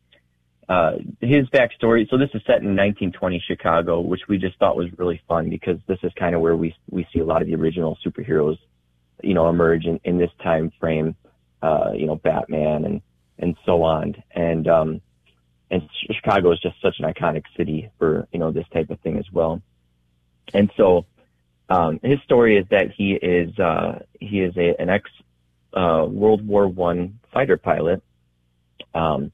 uh, 0.70 0.92
his 1.20 1.48
backstory. 1.48 2.08
So 2.08 2.16
this 2.16 2.30
is 2.32 2.42
set 2.46 2.62
in 2.62 2.76
1920 2.76 3.42
Chicago, 3.46 4.00
which 4.00 4.22
we 4.28 4.38
just 4.38 4.56
thought 4.58 4.76
was 4.76 4.86
really 4.98 5.20
fun 5.26 5.50
because 5.50 5.78
this 5.88 5.98
is 6.04 6.12
kind 6.16 6.34
of 6.34 6.40
where 6.40 6.56
we 6.56 6.74
we 6.88 7.06
see 7.12 7.18
a 7.18 7.24
lot 7.24 7.42
of 7.42 7.48
the 7.48 7.56
original 7.56 7.98
superheroes, 8.06 8.56
you 9.20 9.34
know, 9.34 9.48
emerge 9.48 9.84
in, 9.84 9.98
in 10.04 10.16
this 10.16 10.30
time 10.42 10.72
frame. 10.78 11.16
Uh, 11.60 11.90
you 11.94 12.06
know, 12.06 12.14
Batman 12.16 12.84
and 12.84 13.02
and 13.40 13.56
so 13.66 13.82
on. 13.82 14.14
And 14.30 14.68
um, 14.68 15.00
and 15.72 15.82
Chicago 16.10 16.52
is 16.52 16.60
just 16.60 16.80
such 16.80 17.00
an 17.00 17.12
iconic 17.12 17.42
city 17.56 17.90
for 17.98 18.28
you 18.32 18.38
know 18.38 18.52
this 18.52 18.66
type 18.72 18.90
of 18.90 19.00
thing 19.00 19.18
as 19.18 19.26
well. 19.32 19.60
And 20.54 20.70
so 20.76 21.04
um, 21.70 22.00
his 22.02 22.18
story 22.24 22.58
is 22.58 22.66
that 22.70 22.90
he 22.90 23.12
is 23.12 23.56
uh, 23.58 24.00
he 24.20 24.40
is 24.40 24.54
a, 24.56 24.74
an 24.80 24.90
ex 24.90 25.08
uh, 25.72 26.04
World 26.08 26.46
War 26.46 26.66
One 26.66 27.20
fighter 27.32 27.56
pilot, 27.56 28.02
um, 28.92 29.30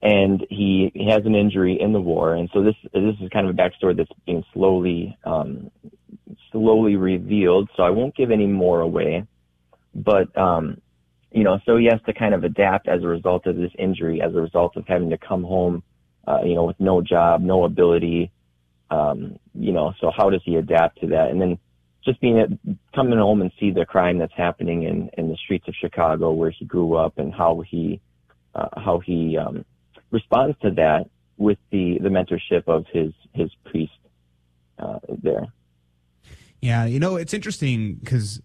and 0.00 0.46
he, 0.48 0.92
he 0.94 1.10
has 1.10 1.26
an 1.26 1.34
injury 1.34 1.80
in 1.80 1.92
the 1.92 2.00
war. 2.00 2.34
And 2.34 2.48
so 2.52 2.62
this 2.62 2.76
this 2.92 3.16
is 3.20 3.28
kind 3.30 3.48
of 3.48 3.58
a 3.58 3.58
backstory 3.58 3.96
that's 3.96 4.10
being 4.24 4.44
slowly 4.54 5.18
um, 5.24 5.70
slowly 6.52 6.94
revealed. 6.94 7.68
So 7.76 7.82
I 7.82 7.90
won't 7.90 8.14
give 8.14 8.30
any 8.30 8.46
more 8.46 8.80
away, 8.80 9.26
but 9.94 10.36
um, 10.38 10.80
you 11.32 11.42
know, 11.42 11.58
so 11.66 11.76
he 11.76 11.86
has 11.86 12.00
to 12.06 12.14
kind 12.14 12.34
of 12.34 12.44
adapt 12.44 12.86
as 12.88 13.02
a 13.02 13.06
result 13.06 13.46
of 13.46 13.56
this 13.56 13.72
injury, 13.78 14.22
as 14.22 14.32
a 14.34 14.40
result 14.40 14.76
of 14.76 14.86
having 14.86 15.10
to 15.10 15.18
come 15.18 15.42
home, 15.42 15.82
uh, 16.26 16.40
you 16.44 16.54
know, 16.54 16.64
with 16.64 16.78
no 16.78 17.02
job, 17.02 17.42
no 17.42 17.64
ability. 17.64 18.30
Um, 18.90 19.38
you 19.54 19.72
know, 19.72 19.92
so 20.00 20.10
how 20.16 20.30
does 20.30 20.40
he 20.44 20.56
adapt 20.56 21.00
to 21.00 21.08
that? 21.08 21.30
And 21.30 21.40
then 21.40 21.58
just 22.04 22.20
being 22.20 22.38
at, 22.38 22.48
coming 22.94 23.18
home 23.18 23.42
and 23.42 23.52
see 23.60 23.70
the 23.70 23.84
crime 23.84 24.18
that's 24.18 24.32
happening 24.34 24.84
in, 24.84 25.10
in 25.18 25.28
the 25.28 25.36
streets 25.36 25.68
of 25.68 25.74
Chicago 25.78 26.32
where 26.32 26.50
he 26.50 26.64
grew 26.64 26.94
up 26.94 27.18
and 27.18 27.34
how 27.34 27.62
he, 27.68 28.00
uh, 28.54 28.68
how 28.76 29.00
he, 29.00 29.36
um, 29.36 29.64
responds 30.10 30.56
to 30.62 30.70
that 30.70 31.10
with 31.36 31.58
the, 31.70 31.98
the 32.02 32.08
mentorship 32.08 32.66
of 32.66 32.86
his, 32.92 33.12
his 33.34 33.50
priest, 33.66 33.92
uh, 34.78 34.98
there. 35.22 35.46
Yeah, 36.62 36.86
you 36.86 36.98
know, 36.98 37.16
it's 37.16 37.34
interesting 37.34 37.94
because 37.96 38.40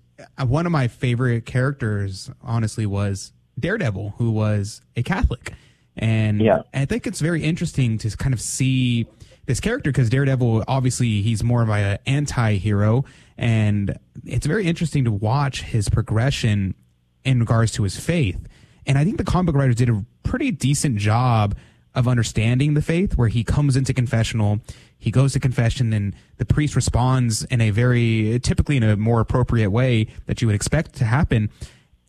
one 0.46 0.66
of 0.66 0.72
my 0.72 0.88
favorite 0.88 1.46
characters, 1.46 2.30
honestly, 2.42 2.86
was 2.86 3.32
Daredevil, 3.60 4.16
who 4.18 4.32
was 4.32 4.82
a 4.96 5.04
Catholic. 5.04 5.54
And 5.96 6.42
yeah. 6.42 6.64
I 6.74 6.86
think 6.86 7.08
it's 7.08 7.20
very 7.20 7.44
interesting 7.44 7.98
to 8.00 8.16
kind 8.18 8.34
of 8.34 8.42
see 8.42 9.08
this 9.46 9.60
character 9.60 9.92
because 9.92 10.10
Daredevil, 10.10 10.64
obviously, 10.68 11.22
he's 11.22 11.44
more 11.44 11.62
of 11.62 11.70
an 11.70 12.00
anti 12.06 12.56
hero. 12.58 13.06
And 13.38 13.98
it's 14.26 14.46
very 14.46 14.66
interesting 14.66 15.06
to 15.06 15.12
watch 15.12 15.64
his 15.64 15.90
progression 15.90 16.76
in 17.24 17.40
regards 17.40 17.72
to 17.74 17.84
his 17.84 18.00
faith. 18.00 18.48
And 18.86 18.98
I 18.98 19.04
think 19.04 19.18
the 19.18 19.24
comic 19.24 19.48
book 19.48 19.56
writers 19.56 19.76
did 19.76 19.90
a 19.90 20.06
pretty 20.24 20.52
decent 20.52 20.98
job 20.98 21.56
of 21.96 22.08
understanding 22.08 22.74
the 22.74 22.82
faith 22.82 23.18
where 23.18 23.28
he 23.28 23.44
comes 23.44 23.76
into 23.76 23.94
confessional 23.94 24.60
he 24.98 25.12
goes 25.12 25.34
to 25.34 25.40
confession 25.40 25.94
and 25.94 26.16
the 26.38 26.46
priest 26.46 26.76
responds 26.76 27.44
in 27.46 27.62
a 27.62 27.70
very 27.70 28.40
typically 28.42 28.78
in 28.78 28.84
a 28.84 28.96
more 28.96 29.20
appropriate 29.20 29.70
way 29.70 30.08
that 30.26 30.42
you 30.42 30.48
would 30.48 30.56
expect 30.56 30.96
to 30.96 31.06
happen 31.06 31.50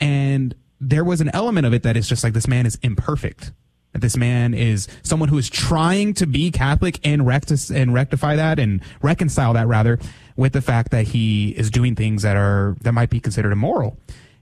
and 0.00 0.54
there 0.80 1.04
was 1.04 1.20
an 1.20 1.28
element 1.34 1.66
of 1.66 1.74
it 1.74 1.82
that 1.82 1.96
is 1.96 2.08
just 2.08 2.24
like 2.24 2.32
this 2.32 2.48
man 2.48 2.66
is 2.66 2.78
imperfect 2.82 3.52
that 3.94 4.00
this 4.00 4.16
man 4.16 4.52
is 4.52 4.86
someone 5.02 5.30
who 5.30 5.38
is 5.38 5.48
trying 5.48 6.12
to 6.12 6.26
be 6.26 6.50
catholic 6.50 7.00
and 7.02 7.26
recti- 7.26 7.74
and 7.74 7.94
rectify 7.94 8.36
that 8.36 8.58
and 8.58 8.82
reconcile 9.00 9.54
that 9.54 9.66
rather 9.66 9.98
with 10.36 10.52
the 10.52 10.60
fact 10.60 10.90
that 10.90 11.08
he 11.08 11.50
is 11.50 11.70
doing 11.70 11.94
things 11.94 12.22
that 12.22 12.36
are 12.36 12.76
that 12.82 12.92
might 12.92 13.08
be 13.08 13.18
considered 13.18 13.52
immoral 13.52 13.96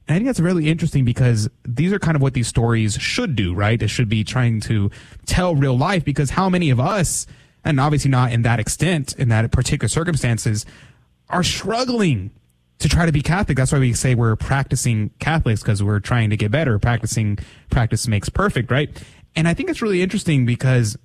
and 0.08 0.16
I 0.16 0.18
think 0.18 0.26
that's 0.26 0.40
really 0.40 0.68
interesting 0.68 1.04
because 1.04 1.48
these 1.64 1.92
are 1.92 1.98
kind 1.98 2.16
of 2.16 2.22
what 2.22 2.34
these 2.34 2.48
stories 2.48 2.94
should 2.94 3.36
do, 3.36 3.54
right? 3.54 3.80
It 3.80 3.88
should 3.88 4.08
be 4.08 4.24
trying 4.24 4.60
to 4.62 4.90
tell 5.26 5.54
real 5.54 5.78
life 5.78 6.04
because 6.04 6.30
how 6.30 6.48
many 6.48 6.70
of 6.70 6.80
us, 6.80 7.26
and 7.64 7.78
obviously 7.78 8.10
not 8.10 8.32
in 8.32 8.42
that 8.42 8.58
extent, 8.58 9.14
in 9.14 9.28
that 9.28 9.50
particular 9.52 9.88
circumstances, 9.88 10.66
are 11.28 11.44
struggling 11.44 12.32
to 12.80 12.88
try 12.88 13.06
to 13.06 13.12
be 13.12 13.22
Catholic. 13.22 13.56
That's 13.56 13.70
why 13.70 13.78
we 13.78 13.92
say 13.92 14.16
we're 14.16 14.34
practicing 14.34 15.10
Catholics 15.20 15.62
because 15.62 15.82
we're 15.82 16.00
trying 16.00 16.30
to 16.30 16.36
get 16.36 16.50
better. 16.50 16.80
Practicing 16.80 17.38
practice 17.70 18.08
makes 18.08 18.28
perfect, 18.28 18.72
right? 18.72 18.90
And 19.34 19.48
I 19.48 19.54
think 19.54 19.70
it's 19.70 19.82
really 19.82 20.02
interesting 20.02 20.46
because 20.46 20.96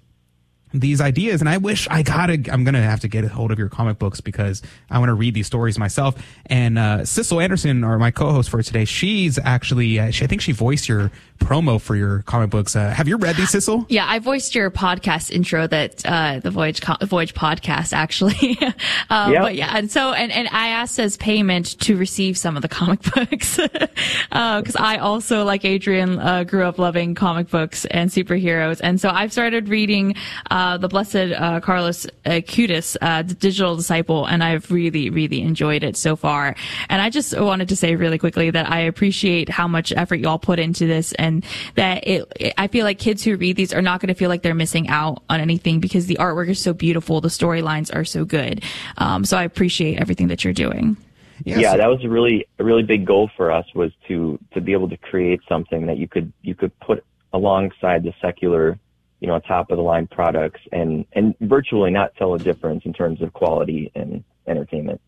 these 0.73 0.99
ideas 0.99 1.39
and 1.39 1.49
I 1.49 1.57
wish 1.57 1.87
I 1.89 2.03
got 2.03 2.27
to 2.27 2.33
I'm 2.51 2.65
to 2.65 2.81
have 2.81 2.99
to 2.99 3.07
get 3.07 3.23
a 3.23 3.29
hold 3.29 3.51
of 3.51 3.59
your 3.59 3.69
comic 3.69 3.99
books 3.99 4.19
because 4.19 4.61
I 4.89 4.99
want 4.99 5.09
to 5.09 5.13
read 5.13 5.33
these 5.33 5.47
stories 5.47 5.79
myself. 5.79 6.15
And 6.47 6.77
uh 6.77 7.05
Sissel 7.05 7.39
Anderson 7.41 7.83
or 7.85 7.97
my 7.97 8.11
co-host 8.11 8.49
for 8.49 8.61
today 8.61 8.83
she's 8.83 9.39
actually 9.39 9.97
uh, 9.99 10.11
she, 10.11 10.25
I 10.25 10.27
think 10.27 10.41
she 10.41 10.51
voiced 10.51 10.89
your 10.89 11.09
promo 11.39 11.79
for 11.79 11.95
your 11.95 12.21
comic 12.23 12.49
books. 12.49 12.75
Uh, 12.75 12.89
have 12.89 13.07
you 13.07 13.17
read 13.17 13.35
these 13.35 13.49
Sissel 13.51 13.85
Yeah 13.89 14.05
I 14.07 14.19
voiced 14.19 14.55
your 14.55 14.69
podcast 14.71 15.31
intro 15.31 15.67
that 15.67 16.05
uh 16.05 16.39
the 16.39 16.51
Voyage 16.51 16.81
co- 16.81 16.97
Voyage 17.05 17.33
podcast 17.33 17.93
actually. 17.93 18.57
Uh, 19.09 19.29
Yeah. 19.31 19.41
but 19.41 19.55
yeah 19.55 19.71
and 19.75 19.89
so 19.91 20.13
and 20.13 20.31
and 20.31 20.47
I 20.51 20.69
asked 20.69 20.99
as 20.99 21.17
payment 21.17 21.79
to 21.81 21.95
receive 21.97 22.37
some 22.37 22.55
of 22.55 22.61
the 22.61 22.67
comic 22.69 23.01
books. 23.15 23.57
Because 24.29 24.75
I 24.75 24.97
also 24.97 25.43
like 25.43 25.65
Adrian 25.65 26.19
uh, 26.19 26.43
grew 26.43 26.63
up 26.63 26.77
loving 26.79 27.15
comic 27.15 27.49
books 27.49 27.85
and 27.85 28.09
superheroes. 28.09 28.79
And 28.83 28.99
so 29.01 29.09
I've 29.09 29.31
started 29.31 29.69
reading 29.69 30.15
uh, 30.51 30.77
the 30.77 30.87
Blessed 30.87 31.15
uh, 31.15 31.59
Carlos 31.61 32.05
Acutis, 32.25 32.95
uh, 33.01 33.23
the 33.23 33.33
Digital 33.33 33.75
Disciple, 33.75 34.25
and 34.25 34.43
I've 34.43 34.69
really, 34.71 35.09
really 35.09 35.41
enjoyed 35.41 35.83
it 35.83 35.97
so 35.97 36.15
far. 36.15 36.55
And 36.89 37.01
I 37.01 37.09
just 37.09 37.37
wanted 37.39 37.69
to 37.69 37.75
say 37.75 37.95
really 37.95 38.17
quickly 38.17 38.49
that 38.51 38.69
I 38.69 38.81
appreciate 38.81 39.49
how 39.49 39.67
much 39.67 39.91
effort 39.91 40.15
y'all 40.15 40.39
put 40.39 40.59
into 40.59 40.85
this, 40.87 41.13
and 41.13 41.26
that 41.75 42.07
it, 42.07 42.25
it 42.39 42.53
I 42.57 42.67
feel 42.67 42.85
like 42.85 42.99
kids 42.99 43.23
who 43.23 43.35
read 43.37 43.55
these 43.55 43.73
are 43.73 43.81
not 43.81 43.99
going 43.99 44.09
to 44.09 44.13
feel 44.13 44.29
like 44.29 44.41
they're 44.41 44.55
missing 44.55 44.87
out 44.89 45.23
on 45.29 45.39
anything 45.39 45.79
because 45.79 46.05
the 46.05 46.15
artwork 46.15 46.49
is 46.49 46.59
so 46.59 46.73
beautiful, 46.73 47.21
the 47.21 47.29
storylines 47.29 47.93
are 47.95 48.05
so 48.05 48.25
good. 48.25 48.63
Um, 48.97 49.25
so 49.25 49.37
I 49.37 49.43
appreciate 49.43 49.99
everything 49.99 50.27
that 50.27 50.43
you're 50.43 50.53
doing. 50.53 50.97
yeah, 51.45 51.77
that 51.77 51.87
was 51.87 52.03
a 52.03 52.09
really 52.09 52.47
a 52.59 52.63
really 52.63 52.83
big 52.83 53.05
goal 53.05 53.29
for 53.37 53.51
us 53.51 53.65
was 53.75 53.91
to 54.07 54.39
to 54.53 54.61
be 54.61 54.73
able 54.73 54.89
to 54.89 54.97
create 54.97 55.41
something 55.47 55.85
that 55.87 55.97
you 55.97 56.07
could 56.07 56.31
you 56.41 56.55
could 56.55 56.77
put 56.79 57.03
alongside 57.33 58.03
the 58.03 58.13
secular 58.21 58.79
you 59.19 59.27
know 59.27 59.39
top 59.39 59.71
of 59.71 59.77
the 59.77 59.83
line 59.83 60.07
products 60.07 60.61
and 60.71 61.05
and 61.13 61.35
virtually 61.41 61.91
not 61.91 62.15
tell 62.15 62.33
a 62.33 62.39
difference 62.39 62.85
in 62.85 62.93
terms 62.93 63.21
of 63.21 63.33
quality 63.33 63.91
and 63.95 64.23
entertainment 64.47 65.01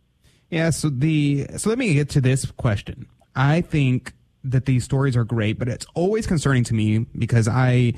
Yeah, 0.50 0.70
so 0.72 0.90
the 0.90 1.48
so 1.58 1.70
let 1.70 1.78
me 1.78 1.94
get 1.94 2.10
to 2.10 2.22
this 2.22 2.46
question. 2.52 3.08
I 3.36 3.62
think 3.62 4.14
that 4.44 4.66
these 4.66 4.84
stories 4.84 5.16
are 5.16 5.24
great, 5.24 5.60
but 5.60 5.68
it's 5.68 5.86
always 5.94 6.28
concerning 6.28 6.64
to 6.66 6.74
me 6.74 7.00
because 7.18 7.48
I 7.48 7.94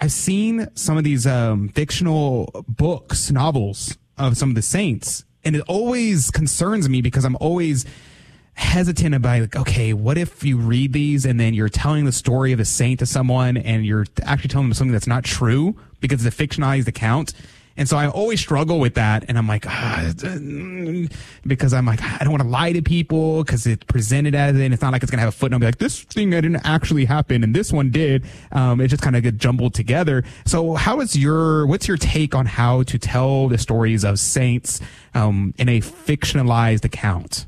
I've 0.00 0.12
seen 0.12 0.68
some 0.74 0.98
of 0.98 1.04
these 1.04 1.26
um, 1.26 1.68
fictional 1.70 2.64
books, 2.68 3.30
novels 3.30 3.96
of 4.18 4.36
some 4.36 4.50
of 4.50 4.54
the 4.54 4.62
saints, 4.62 5.24
and 5.44 5.56
it 5.56 5.62
always 5.68 6.30
concerns 6.30 6.88
me 6.88 7.00
because 7.00 7.24
I'm 7.24 7.36
always 7.40 7.86
hesitant 8.56 9.14
about 9.14 9.40
like, 9.40 9.56
okay, 9.56 9.92
what 9.92 10.16
if 10.16 10.42
you 10.42 10.56
read 10.56 10.92
these 10.94 11.26
and 11.26 11.38
then 11.38 11.52
you're 11.52 11.68
telling 11.68 12.06
the 12.06 12.12
story 12.12 12.52
of 12.52 12.60
a 12.60 12.64
saint 12.64 12.98
to 13.00 13.06
someone 13.06 13.58
and 13.58 13.84
you're 13.84 14.06
actually 14.22 14.48
telling 14.48 14.68
them 14.68 14.74
something 14.74 14.92
that's 14.92 15.06
not 15.06 15.24
true 15.24 15.76
because 16.00 16.24
it's 16.24 16.34
a 16.34 16.46
fictionalized 16.46 16.88
account. 16.88 17.34
And 17.76 17.88
so 17.88 17.96
I 17.96 18.08
always 18.08 18.40
struggle 18.40 18.80
with 18.80 18.94
that. 18.94 19.24
And 19.28 19.36
I'm 19.36 19.46
like, 19.46 19.66
ah, 19.66 20.12
because 21.46 21.74
I'm 21.74 21.86
like, 21.86 22.02
I 22.02 22.18
don't 22.20 22.30
want 22.30 22.42
to 22.42 22.48
lie 22.48 22.72
to 22.72 22.82
people 22.82 23.44
because 23.44 23.66
it's 23.66 23.84
presented 23.84 24.34
as 24.34 24.56
it. 24.56 24.64
And 24.64 24.72
it's 24.72 24.82
not 24.82 24.92
like 24.92 25.02
it's 25.02 25.10
going 25.10 25.18
to 25.18 25.24
have 25.24 25.34
a 25.34 25.36
footnote 25.36 25.58
be 25.58 25.66
like, 25.66 25.78
this 25.78 26.02
thing 26.02 26.30
didn't 26.30 26.64
actually 26.64 27.04
happen 27.04 27.44
and 27.44 27.54
this 27.54 27.72
one 27.72 27.90
did. 27.90 28.24
Um, 28.52 28.80
it 28.80 28.88
just 28.88 29.02
kind 29.02 29.16
of 29.16 29.22
get 29.22 29.36
jumbled 29.36 29.74
together. 29.74 30.24
So 30.44 30.74
how 30.74 31.00
is 31.00 31.16
your, 31.16 31.66
what's 31.66 31.86
your 31.86 31.96
take 31.96 32.34
on 32.34 32.46
how 32.46 32.82
to 32.84 32.98
tell 32.98 33.48
the 33.48 33.58
stories 33.58 34.04
of 34.04 34.18
saints, 34.18 34.80
um, 35.14 35.54
in 35.58 35.68
a 35.68 35.80
fictionalized 35.80 36.84
account? 36.84 37.46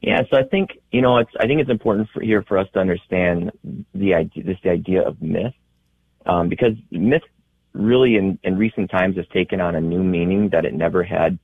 Yeah, 0.00 0.22
so 0.30 0.36
I 0.38 0.44
think 0.44 0.70
you 0.92 1.02
know 1.02 1.18
it's 1.18 1.30
I 1.40 1.46
think 1.46 1.60
it's 1.60 1.70
important 1.70 2.08
for 2.12 2.20
here 2.22 2.42
for 2.42 2.56
us 2.56 2.68
to 2.74 2.78
understand 2.78 3.50
the 3.94 4.14
idea 4.14 4.44
this 4.44 4.56
the 4.62 4.70
idea 4.70 5.02
of 5.02 5.20
myth 5.20 5.54
um, 6.24 6.48
because 6.48 6.74
myth 6.90 7.22
really 7.72 8.16
in, 8.16 8.38
in 8.42 8.56
recent 8.56 8.90
times 8.90 9.16
has 9.16 9.26
taken 9.32 9.60
on 9.60 9.74
a 9.74 9.80
new 9.80 10.02
meaning 10.02 10.50
that 10.50 10.64
it 10.64 10.74
never 10.74 11.02
had 11.02 11.38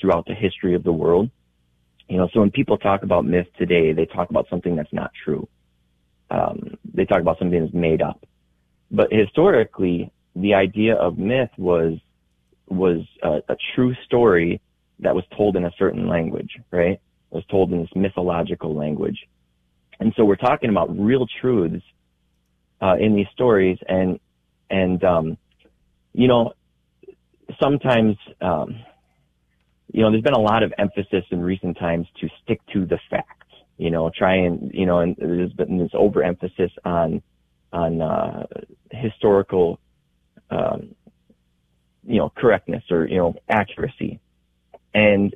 throughout 0.00 0.26
the 0.26 0.34
history 0.34 0.74
of 0.74 0.84
the 0.84 0.92
world. 0.92 1.30
You 2.08 2.16
know, 2.18 2.28
so 2.32 2.40
when 2.40 2.50
people 2.50 2.76
talk 2.78 3.02
about 3.02 3.24
myth 3.24 3.46
today, 3.58 3.92
they 3.92 4.06
talk 4.06 4.30
about 4.30 4.46
something 4.50 4.76
that's 4.76 4.92
not 4.92 5.12
true. 5.24 5.48
Um, 6.30 6.76
they 6.92 7.04
talk 7.04 7.20
about 7.20 7.38
something 7.38 7.60
that's 7.60 7.74
made 7.74 8.02
up. 8.02 8.24
But 8.90 9.12
historically, 9.12 10.10
the 10.34 10.54
idea 10.54 10.94
of 10.96 11.18
myth 11.18 11.50
was 11.56 11.98
was 12.68 13.00
a, 13.22 13.42
a 13.48 13.56
true 13.74 13.94
story 14.04 14.60
that 15.00 15.14
was 15.14 15.24
told 15.36 15.56
in 15.56 15.64
a 15.64 15.72
certain 15.76 16.08
language, 16.08 16.56
right? 16.70 16.92
It 16.92 17.34
was 17.34 17.44
told 17.50 17.72
in 17.72 17.80
this 17.80 17.90
mythological 17.96 18.76
language. 18.76 19.18
And 19.98 20.12
so 20.16 20.24
we're 20.24 20.36
talking 20.36 20.70
about 20.70 20.96
real 20.96 21.26
truths 21.40 21.84
uh, 22.80 22.94
in 22.98 23.14
these 23.14 23.26
stories, 23.32 23.78
and 23.88 24.18
and 24.70 25.02
um, 25.04 25.38
you 26.12 26.28
know, 26.28 26.52
sometimes, 27.60 28.16
um, 28.40 28.76
you 29.92 30.02
know, 30.02 30.10
there's 30.10 30.22
been 30.22 30.34
a 30.34 30.40
lot 30.40 30.62
of 30.62 30.72
emphasis 30.78 31.24
in 31.30 31.40
recent 31.40 31.78
times 31.78 32.06
to 32.20 32.28
stick 32.42 32.60
to 32.72 32.86
the 32.86 32.98
facts. 33.10 33.36
You 33.76 33.90
know, 33.90 34.10
try 34.14 34.36
and 34.36 34.70
you 34.74 34.86
know, 34.86 34.98
and 34.98 35.16
there's 35.16 35.52
been 35.52 35.78
this 35.78 35.90
overemphasis 35.94 36.70
on 36.84 37.22
on 37.72 38.02
uh, 38.02 38.46
historical, 38.90 39.80
um, 40.50 40.94
you 42.06 42.18
know, 42.18 42.30
correctness 42.36 42.84
or 42.90 43.06
you 43.06 43.16
know, 43.16 43.34
accuracy, 43.48 44.20
and 44.92 45.34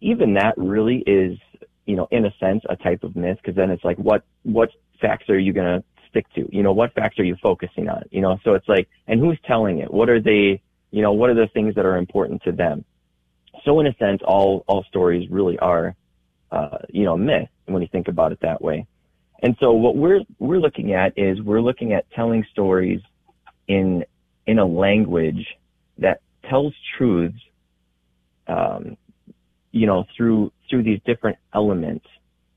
even 0.00 0.34
that 0.34 0.54
really 0.56 0.98
is, 1.06 1.38
you 1.84 1.96
know, 1.96 2.08
in 2.10 2.24
a 2.24 2.34
sense, 2.40 2.62
a 2.68 2.76
type 2.76 3.04
of 3.04 3.16
myth 3.16 3.38
because 3.42 3.54
then 3.54 3.70
it's 3.70 3.84
like, 3.84 3.98
what 3.98 4.24
what 4.44 4.70
facts 5.00 5.28
are 5.28 5.38
you 5.38 5.52
going 5.52 5.80
to 5.80 5.84
stick 6.14 6.32
to? 6.34 6.48
You 6.54 6.62
know, 6.62 6.72
what 6.72 6.94
facts 6.94 7.18
are 7.18 7.24
you 7.24 7.36
focusing 7.42 7.88
on? 7.88 8.04
You 8.10 8.20
know, 8.20 8.38
so 8.44 8.54
it's 8.54 8.68
like, 8.68 8.88
and 9.08 9.18
who's 9.18 9.38
telling 9.44 9.80
it? 9.80 9.92
What 9.92 10.08
are 10.08 10.20
they, 10.20 10.62
you 10.92 11.02
know, 11.02 11.12
what 11.12 11.28
are 11.30 11.34
the 11.34 11.48
things 11.52 11.74
that 11.74 11.84
are 11.84 11.96
important 11.96 12.42
to 12.44 12.52
them? 12.52 12.84
So 13.64 13.80
in 13.80 13.86
a 13.86 13.94
sense, 13.96 14.20
all, 14.24 14.64
all 14.68 14.84
stories 14.84 15.28
really 15.30 15.58
are, 15.58 15.96
uh, 16.52 16.78
you 16.88 17.04
know, 17.04 17.16
myth 17.16 17.48
when 17.66 17.82
you 17.82 17.88
think 17.90 18.08
about 18.08 18.30
it 18.32 18.38
that 18.42 18.62
way. 18.62 18.86
And 19.42 19.56
so 19.58 19.72
what 19.72 19.96
we're, 19.96 20.20
we're 20.38 20.60
looking 20.60 20.94
at 20.94 21.18
is 21.18 21.40
we're 21.40 21.60
looking 21.60 21.92
at 21.92 22.10
telling 22.12 22.44
stories 22.52 23.00
in, 23.66 24.04
in 24.46 24.58
a 24.58 24.64
language 24.64 25.46
that 25.98 26.20
tells 26.48 26.74
truths, 26.96 27.38
um, 28.46 28.96
you 29.72 29.86
know, 29.86 30.04
through, 30.16 30.52
through 30.70 30.84
these 30.84 31.00
different 31.04 31.38
elements, 31.52 32.06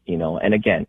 you 0.06 0.18
know, 0.18 0.38
and 0.38 0.54
again, 0.54 0.86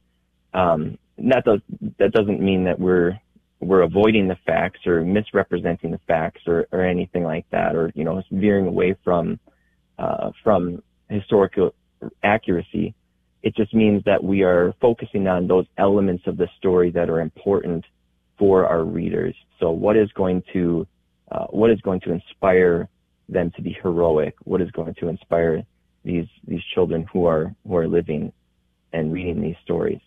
um, 0.52 0.98
that 1.18 1.44
does 1.44 1.60
that 1.98 2.12
doesn't 2.12 2.40
mean 2.40 2.64
that 2.64 2.78
we're 2.78 3.18
we're 3.60 3.82
avoiding 3.82 4.28
the 4.28 4.38
facts 4.46 4.86
or 4.86 5.02
misrepresenting 5.04 5.90
the 5.90 6.00
facts 6.06 6.42
or, 6.46 6.68
or 6.70 6.84
anything 6.84 7.24
like 7.24 7.46
that, 7.50 7.74
or 7.74 7.90
you 7.94 8.04
know, 8.04 8.22
veering 8.30 8.66
away 8.66 8.96
from 9.04 9.38
uh, 9.98 10.30
from 10.44 10.82
historical 11.10 11.74
accuracy. 12.22 12.94
It 13.42 13.56
just 13.56 13.74
means 13.74 14.02
that 14.04 14.22
we 14.22 14.42
are 14.42 14.74
focusing 14.80 15.26
on 15.26 15.46
those 15.46 15.66
elements 15.76 16.24
of 16.26 16.36
the 16.36 16.48
story 16.58 16.90
that 16.90 17.10
are 17.10 17.20
important 17.20 17.84
for 18.38 18.66
our 18.66 18.84
readers. 18.84 19.34
So, 19.58 19.70
what 19.70 19.96
is 19.96 20.10
going 20.12 20.42
to 20.52 20.86
uh, 21.32 21.46
what 21.46 21.70
is 21.70 21.80
going 21.80 22.00
to 22.00 22.12
inspire 22.12 22.88
them 23.28 23.50
to 23.56 23.62
be 23.62 23.76
heroic? 23.82 24.34
What 24.44 24.60
is 24.60 24.70
going 24.70 24.94
to 25.00 25.08
inspire 25.08 25.64
these 26.04 26.26
these 26.46 26.62
children 26.74 27.06
who 27.12 27.26
are 27.26 27.54
who 27.66 27.76
are 27.76 27.88
living 27.88 28.32
and 28.92 29.12
reading 29.12 29.40
these 29.40 29.56
stories? 29.64 30.00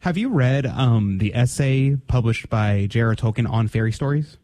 Have 0.00 0.18
you 0.18 0.30
read 0.30 0.66
um, 0.66 1.18
the 1.18 1.34
essay 1.34 1.96
published 2.08 2.48
by 2.48 2.86
J.R.R. 2.86 3.14
Tolkien 3.14 3.48
on 3.48 3.68
fairy 3.68 3.92
stories? 3.92 4.36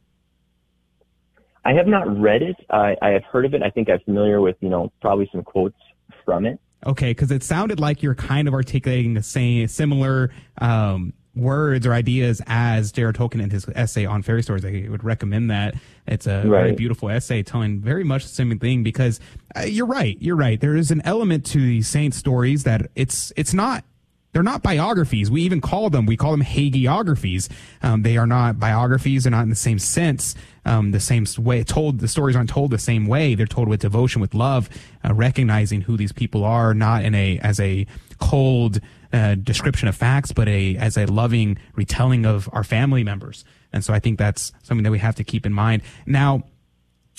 I 1.64 1.72
have 1.72 1.86
not 1.86 2.06
read 2.18 2.42
it. 2.42 2.56
I, 2.70 2.96
I 3.02 3.10
have 3.10 3.24
heard 3.24 3.44
of 3.44 3.54
it. 3.54 3.62
I 3.62 3.70
think 3.70 3.90
I'm 3.90 4.00
familiar 4.00 4.40
with, 4.40 4.56
you 4.60 4.68
know, 4.68 4.92
probably 5.00 5.28
some 5.32 5.42
quotes 5.42 5.76
from 6.24 6.46
it. 6.46 6.60
Okay, 6.86 7.10
because 7.10 7.30
it 7.32 7.42
sounded 7.42 7.80
like 7.80 8.02
you're 8.02 8.14
kind 8.14 8.46
of 8.46 8.54
articulating 8.54 9.14
the 9.14 9.22
same 9.22 9.66
similar 9.66 10.30
um, 10.58 11.12
words 11.34 11.86
or 11.86 11.92
ideas 11.92 12.40
as 12.46 12.92
J.R.R. 12.92 13.12
Tolkien 13.12 13.42
in 13.42 13.50
his 13.50 13.66
essay 13.74 14.06
on 14.06 14.22
fairy 14.22 14.42
stories. 14.42 14.64
I 14.64 14.86
would 14.88 15.04
recommend 15.04 15.50
that. 15.50 15.74
It's 16.06 16.26
a 16.26 16.42
right. 16.46 16.62
very 16.62 16.72
beautiful 16.72 17.10
essay 17.10 17.42
telling 17.42 17.80
very 17.80 18.04
much 18.04 18.22
the 18.22 18.28
same 18.28 18.58
thing 18.58 18.82
because 18.82 19.20
uh, 19.56 19.62
you're 19.62 19.86
right. 19.86 20.16
You're 20.20 20.36
right. 20.36 20.60
There 20.60 20.76
is 20.76 20.90
an 20.90 21.02
element 21.04 21.44
to 21.46 21.58
these 21.58 21.88
saint 21.88 22.14
stories 22.14 22.64
that 22.64 22.90
it's 22.94 23.32
it's 23.36 23.52
not 23.52 23.84
they're 24.32 24.42
not 24.42 24.62
biographies. 24.62 25.30
We 25.30 25.42
even 25.42 25.60
call 25.60 25.90
them, 25.90 26.06
we 26.06 26.16
call 26.16 26.32
them 26.32 26.42
hagiographies. 26.42 27.48
Um, 27.82 28.02
they 28.02 28.16
are 28.16 28.26
not 28.26 28.58
biographies. 28.58 29.24
They're 29.24 29.30
not 29.30 29.42
in 29.42 29.50
the 29.50 29.56
same 29.56 29.78
sense, 29.78 30.34
um, 30.64 30.90
the 30.90 31.00
same 31.00 31.26
way 31.38 31.64
told. 31.64 32.00
The 32.00 32.08
stories 32.08 32.36
aren't 32.36 32.50
told 32.50 32.70
the 32.70 32.78
same 32.78 33.06
way. 33.06 33.34
They're 33.34 33.46
told 33.46 33.68
with 33.68 33.80
devotion, 33.80 34.20
with 34.20 34.34
love, 34.34 34.68
uh, 35.04 35.14
recognizing 35.14 35.82
who 35.82 35.96
these 35.96 36.12
people 36.12 36.44
are, 36.44 36.74
not 36.74 37.04
in 37.04 37.14
a, 37.14 37.38
as 37.38 37.58
a 37.58 37.86
cold, 38.18 38.80
uh, 39.12 39.34
description 39.36 39.88
of 39.88 39.96
facts, 39.96 40.32
but 40.32 40.48
a, 40.48 40.76
as 40.76 40.98
a 40.98 41.06
loving 41.06 41.58
retelling 41.74 42.26
of 42.26 42.48
our 42.52 42.64
family 42.64 43.02
members. 43.02 43.44
And 43.72 43.82
so 43.82 43.94
I 43.94 43.98
think 43.98 44.18
that's 44.18 44.52
something 44.62 44.84
that 44.84 44.90
we 44.90 44.98
have 44.98 45.14
to 45.16 45.24
keep 45.24 45.46
in 45.46 45.52
mind. 45.52 45.82
Now, 46.04 46.44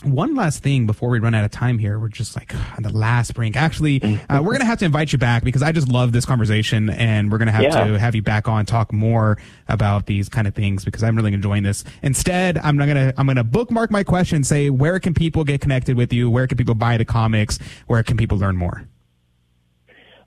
one 0.03 0.35
last 0.35 0.63
thing 0.63 0.85
before 0.85 1.09
we 1.09 1.19
run 1.19 1.33
out 1.33 1.43
of 1.43 1.51
time 1.51 1.77
here. 1.77 1.99
We're 1.99 2.09
just 2.09 2.35
like 2.35 2.53
on 2.77 2.83
the 2.83 2.91
last 2.91 3.33
brink. 3.33 3.55
Actually, 3.55 4.01
uh, 4.29 4.41
we're 4.41 4.51
going 4.51 4.59
to 4.59 4.65
have 4.65 4.79
to 4.79 4.85
invite 4.85 5.11
you 5.11 5.17
back 5.17 5.43
because 5.43 5.61
I 5.61 5.71
just 5.71 5.87
love 5.87 6.11
this 6.11 6.25
conversation 6.25 6.89
and 6.89 7.31
we're 7.31 7.37
going 7.37 7.47
to 7.47 7.51
have 7.51 7.63
yeah. 7.63 7.85
to 7.85 7.99
have 7.99 8.15
you 8.15 8.21
back 8.21 8.47
on 8.47 8.65
talk 8.65 8.93
more 8.93 9.37
about 9.67 10.05
these 10.05 10.29
kind 10.29 10.47
of 10.47 10.55
things 10.55 10.85
because 10.85 11.03
I'm 11.03 11.15
really 11.15 11.33
enjoying 11.33 11.63
this. 11.63 11.83
Instead, 12.01 12.57
I'm 12.57 12.77
not 12.77 12.85
going 12.85 13.09
to, 13.09 13.13
I'm 13.17 13.25
going 13.25 13.37
to 13.37 13.43
bookmark 13.43 13.91
my 13.91 14.03
question 14.03 14.43
say, 14.43 14.69
where 14.69 14.99
can 14.99 15.13
people 15.13 15.43
get 15.43 15.61
connected 15.61 15.97
with 15.97 16.13
you? 16.13 16.29
Where 16.29 16.47
can 16.47 16.57
people 16.57 16.75
buy 16.75 16.97
the 16.97 17.05
comics? 17.05 17.59
Where 17.87 18.03
can 18.03 18.17
people 18.17 18.37
learn 18.37 18.57
more? 18.57 18.87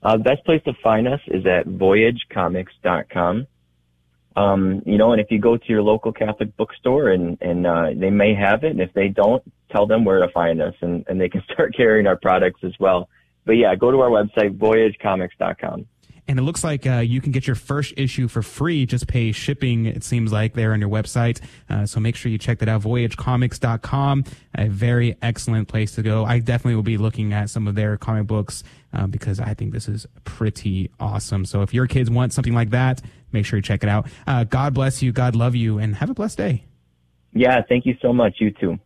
Uh, 0.03 0.17
best 0.17 0.43
place 0.43 0.61
to 0.65 0.73
find 0.83 1.07
us 1.07 1.21
is 1.27 1.45
at 1.45 1.65
voyagecomics.com. 1.65 3.47
Um, 4.35 4.81
you 4.85 4.97
know, 4.97 5.11
and 5.11 5.21
if 5.21 5.27
you 5.29 5.39
go 5.39 5.57
to 5.57 5.65
your 5.67 5.81
local 5.83 6.11
Catholic 6.11 6.55
bookstore 6.57 7.09
and, 7.09 7.37
and, 7.41 7.67
uh, 7.67 7.89
they 7.95 8.09
may 8.09 8.33
have 8.33 8.63
it. 8.63 8.71
And 8.71 8.81
if 8.81 8.93
they 8.93 9.07
don't, 9.07 9.43
tell 9.71 9.85
them 9.85 10.05
where 10.05 10.19
to 10.19 10.31
find 10.31 10.61
us 10.61 10.73
and, 10.81 11.05
and 11.07 11.19
they 11.19 11.29
can 11.29 11.43
start 11.53 11.75
carrying 11.75 12.07
our 12.07 12.17
products 12.17 12.61
as 12.63 12.73
well. 12.79 13.09
But 13.45 13.53
yeah, 13.53 13.75
go 13.75 13.91
to 13.91 13.99
our 13.99 14.09
website, 14.09 14.57
voyagecomics.com. 14.57 15.87
And 16.27 16.39
it 16.39 16.43
looks 16.43 16.63
like 16.63 16.87
uh, 16.87 16.99
you 16.99 17.19
can 17.19 17.33
get 17.33 17.47
your 17.47 17.55
first 17.55 17.93
issue 17.97 18.29
for 18.29 18.41
free. 18.41 18.85
Just 18.85 19.07
pay 19.07 19.33
shipping, 19.33 19.85
it 19.85 20.05
seems 20.05 20.31
like, 20.31 20.53
there 20.53 20.71
on 20.71 20.79
your 20.79 20.89
website. 20.89 21.41
Uh, 21.69 21.85
so 21.85 21.99
make 21.99 22.15
sure 22.15 22.31
you 22.31 22.37
check 22.37 22.59
that 22.59 22.69
out. 22.69 22.81
VoyageComics.com, 22.83 24.23
a 24.55 24.67
very 24.67 25.17
excellent 25.21 25.67
place 25.67 25.95
to 25.95 26.01
go. 26.01 26.23
I 26.23 26.39
definitely 26.39 26.75
will 26.75 26.83
be 26.83 26.97
looking 26.97 27.33
at 27.33 27.49
some 27.49 27.67
of 27.67 27.75
their 27.75 27.97
comic 27.97 28.27
books 28.27 28.63
uh, 28.93 29.07
because 29.07 29.41
I 29.41 29.53
think 29.53 29.73
this 29.73 29.89
is 29.89 30.07
pretty 30.23 30.89
awesome. 30.97 31.43
So 31.43 31.61
if 31.61 31.73
your 31.73 31.87
kids 31.87 32.09
want 32.09 32.31
something 32.31 32.53
like 32.53 32.69
that, 32.69 33.01
make 33.33 33.45
sure 33.45 33.57
you 33.57 33.63
check 33.63 33.83
it 33.83 33.89
out. 33.89 34.07
Uh, 34.25 34.43
God 34.43 34.73
bless 34.73 35.01
you. 35.01 35.11
God 35.11 35.35
love 35.35 35.55
you. 35.55 35.79
And 35.79 35.95
have 35.95 36.09
a 36.09 36.13
blessed 36.13 36.37
day. 36.37 36.65
Yeah, 37.33 37.61
thank 37.67 37.85
you 37.85 37.97
so 38.01 38.13
much. 38.13 38.35
You 38.39 38.51
too. 38.51 38.79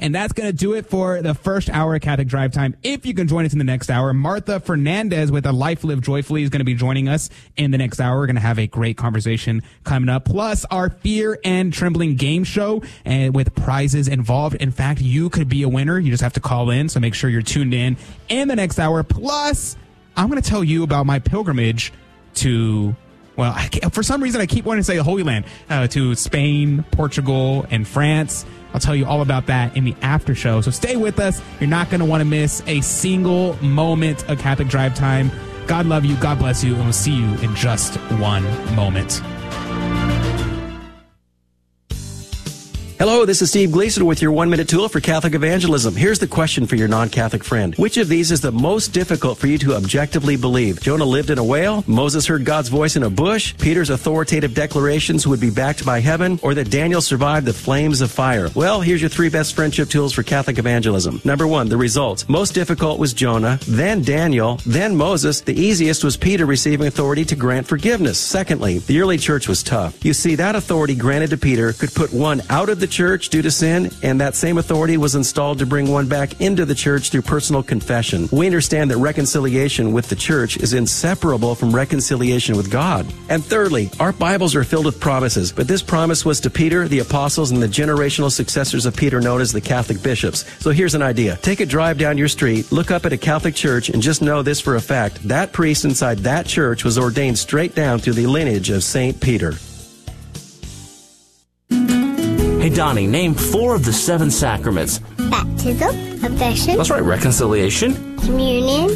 And 0.00 0.14
that's 0.14 0.32
going 0.32 0.48
to 0.48 0.56
do 0.56 0.72
it 0.72 0.86
for 0.86 1.20
the 1.20 1.34
first 1.34 1.68
hour 1.68 1.94
of 1.94 2.00
Catholic 2.00 2.26
Drive 2.26 2.52
Time. 2.52 2.74
If 2.82 3.04
you 3.04 3.12
can 3.12 3.28
join 3.28 3.44
us 3.44 3.52
in 3.52 3.58
the 3.58 3.64
next 3.64 3.90
hour, 3.90 4.14
Martha 4.14 4.60
Fernandez 4.60 5.30
with 5.30 5.44
A 5.44 5.52
Life 5.52 5.84
Lived 5.84 6.04
Joyfully 6.04 6.42
is 6.42 6.48
going 6.48 6.60
to 6.60 6.64
be 6.64 6.74
joining 6.74 7.08
us 7.08 7.28
in 7.56 7.70
the 7.70 7.78
next 7.78 8.00
hour. 8.00 8.18
We're 8.18 8.26
going 8.26 8.36
to 8.36 8.42
have 8.42 8.58
a 8.58 8.66
great 8.66 8.96
conversation 8.96 9.62
coming 9.84 10.08
up. 10.08 10.24
Plus 10.24 10.64
our 10.70 10.88
Fear 10.88 11.38
and 11.44 11.72
Trembling 11.72 12.16
game 12.16 12.44
show 12.44 12.82
and 13.04 13.34
with 13.34 13.54
prizes 13.54 14.08
involved. 14.08 14.56
In 14.56 14.70
fact, 14.70 15.02
you 15.02 15.28
could 15.28 15.48
be 15.48 15.62
a 15.62 15.68
winner. 15.68 15.98
You 15.98 16.10
just 16.10 16.22
have 16.22 16.32
to 16.34 16.40
call 16.40 16.70
in. 16.70 16.88
So 16.88 16.98
make 16.98 17.14
sure 17.14 17.28
you're 17.28 17.42
tuned 17.42 17.74
in 17.74 17.98
in 18.30 18.48
the 18.48 18.56
next 18.56 18.78
hour. 18.78 19.02
Plus, 19.02 19.76
I'm 20.16 20.28
going 20.28 20.40
to 20.40 20.48
tell 20.48 20.64
you 20.64 20.82
about 20.82 21.04
my 21.04 21.18
pilgrimage 21.18 21.92
to 22.36 22.96
well, 23.38 23.56
for 23.92 24.02
some 24.02 24.20
reason, 24.20 24.40
I 24.40 24.46
keep 24.46 24.64
wanting 24.64 24.80
to 24.80 24.84
say 24.84 24.96
the 24.96 25.04
Holy 25.04 25.22
Land 25.22 25.44
uh, 25.70 25.86
to 25.88 26.16
Spain, 26.16 26.84
Portugal, 26.90 27.64
and 27.70 27.86
France. 27.86 28.44
I'll 28.74 28.80
tell 28.80 28.96
you 28.96 29.06
all 29.06 29.22
about 29.22 29.46
that 29.46 29.76
in 29.76 29.84
the 29.84 29.94
after 30.02 30.34
show. 30.34 30.60
So 30.60 30.72
stay 30.72 30.96
with 30.96 31.20
us. 31.20 31.40
You're 31.60 31.70
not 31.70 31.88
going 31.88 32.00
to 32.00 32.04
want 32.04 32.20
to 32.20 32.24
miss 32.24 32.62
a 32.66 32.80
single 32.80 33.54
moment 33.62 34.28
of 34.28 34.40
Catholic 34.40 34.68
Drive 34.68 34.94
Time. 34.94 35.30
God 35.68 35.86
love 35.86 36.04
you. 36.04 36.16
God 36.16 36.40
bless 36.40 36.64
you. 36.64 36.74
And 36.74 36.82
we'll 36.82 36.92
see 36.92 37.14
you 37.14 37.26
in 37.36 37.54
just 37.54 37.94
one 38.18 38.42
moment. 38.74 39.22
Hello, 42.98 43.24
this 43.24 43.42
is 43.42 43.50
Steve 43.50 43.70
Gleason 43.70 44.06
with 44.06 44.20
your 44.20 44.32
one 44.32 44.50
minute 44.50 44.68
tool 44.68 44.88
for 44.88 44.98
Catholic 44.98 45.32
evangelism. 45.32 45.94
Here's 45.94 46.18
the 46.18 46.26
question 46.26 46.66
for 46.66 46.74
your 46.74 46.88
non 46.88 47.08
Catholic 47.08 47.44
friend 47.44 47.72
Which 47.76 47.96
of 47.96 48.08
these 48.08 48.32
is 48.32 48.40
the 48.40 48.50
most 48.50 48.88
difficult 48.88 49.38
for 49.38 49.46
you 49.46 49.56
to 49.58 49.76
objectively 49.76 50.34
believe? 50.34 50.80
Jonah 50.80 51.04
lived 51.04 51.30
in 51.30 51.38
a 51.38 51.44
whale? 51.44 51.84
Moses 51.86 52.26
heard 52.26 52.44
God's 52.44 52.68
voice 52.68 52.96
in 52.96 53.04
a 53.04 53.08
bush? 53.10 53.54
Peter's 53.56 53.90
authoritative 53.90 54.52
declarations 54.52 55.28
would 55.28 55.38
be 55.38 55.48
backed 55.48 55.86
by 55.86 56.00
heaven? 56.00 56.40
Or 56.42 56.54
that 56.54 56.72
Daniel 56.72 57.00
survived 57.00 57.46
the 57.46 57.52
flames 57.52 58.00
of 58.00 58.10
fire? 58.10 58.48
Well, 58.56 58.80
here's 58.80 59.00
your 59.00 59.10
three 59.10 59.28
best 59.28 59.54
friendship 59.54 59.90
tools 59.90 60.12
for 60.12 60.24
Catholic 60.24 60.58
evangelism. 60.58 61.20
Number 61.24 61.46
one, 61.46 61.68
the 61.68 61.76
results. 61.76 62.28
Most 62.28 62.52
difficult 62.52 62.98
was 62.98 63.14
Jonah, 63.14 63.60
then 63.68 64.02
Daniel, 64.02 64.58
then 64.66 64.96
Moses. 64.96 65.40
The 65.40 65.54
easiest 65.54 66.02
was 66.02 66.16
Peter 66.16 66.46
receiving 66.46 66.88
authority 66.88 67.24
to 67.26 67.36
grant 67.36 67.68
forgiveness. 67.68 68.18
Secondly, 68.18 68.78
the 68.78 68.98
early 69.00 69.18
church 69.18 69.46
was 69.46 69.62
tough. 69.62 70.04
You 70.04 70.14
see, 70.14 70.34
that 70.34 70.56
authority 70.56 70.96
granted 70.96 71.30
to 71.30 71.36
Peter 71.36 71.72
could 71.74 71.94
put 71.94 72.12
one 72.12 72.42
out 72.50 72.68
of 72.68 72.80
the 72.80 72.87
church 72.88 73.28
due 73.28 73.42
to 73.42 73.50
sin, 73.50 73.90
and 74.02 74.20
that 74.20 74.34
same 74.34 74.58
authority 74.58 74.96
was 74.96 75.14
installed 75.14 75.58
to 75.58 75.66
bring 75.66 75.88
one 75.88 76.08
back 76.08 76.40
into 76.40 76.64
the 76.64 76.74
church 76.74 77.10
through 77.10 77.22
personal 77.22 77.62
confession. 77.62 78.28
We 78.32 78.46
understand 78.46 78.90
that 78.90 78.98
reconciliation 78.98 79.92
with 79.92 80.08
the 80.08 80.16
church 80.16 80.56
is 80.56 80.72
inseparable 80.72 81.54
from 81.54 81.74
reconciliation 81.74 82.56
with 82.56 82.70
God. 82.70 83.06
And 83.28 83.44
thirdly, 83.44 83.90
our 84.00 84.12
Bibles 84.12 84.54
are 84.54 84.64
filled 84.64 84.86
with 84.86 85.00
promises, 85.00 85.52
but 85.52 85.68
this 85.68 85.82
promise 85.82 86.24
was 86.24 86.40
to 86.40 86.50
Peter, 86.50 86.88
the 86.88 87.00
apostles, 87.00 87.50
and 87.50 87.62
the 87.62 87.68
generational 87.68 88.30
successors 88.30 88.86
of 88.86 88.96
Peter 88.96 89.20
known 89.20 89.40
as 89.40 89.52
the 89.52 89.60
Catholic 89.60 90.02
bishops. 90.02 90.44
So 90.60 90.70
here's 90.70 90.94
an 90.94 91.02
idea. 91.02 91.36
Take 91.36 91.60
a 91.60 91.66
drive 91.66 91.98
down 91.98 92.18
your 92.18 92.28
street, 92.28 92.72
look 92.72 92.90
up 92.90 93.06
at 93.06 93.12
a 93.12 93.18
Catholic 93.18 93.54
church, 93.54 93.88
and 93.88 94.02
just 94.02 94.22
know 94.22 94.42
this 94.42 94.60
for 94.60 94.76
a 94.76 94.80
fact. 94.80 95.26
That 95.28 95.52
priest 95.52 95.84
inside 95.84 96.18
that 96.18 96.46
church 96.46 96.84
was 96.84 96.98
ordained 96.98 97.38
straight 97.38 97.74
down 97.74 97.98
through 97.98 98.14
the 98.14 98.26
lineage 98.26 98.70
of 98.70 98.82
St. 98.82 99.20
Peter. 99.20 99.54
Hey, 102.68 102.74
Donnie, 102.74 103.06
name 103.06 103.32
four 103.32 103.74
of 103.74 103.86
the 103.86 103.94
seven 103.94 104.30
sacraments. 104.30 104.98
Baptism, 105.30 106.20
confession. 106.20 106.76
That's 106.76 106.90
right, 106.90 107.02
reconciliation. 107.02 108.18
Communion, 108.18 108.90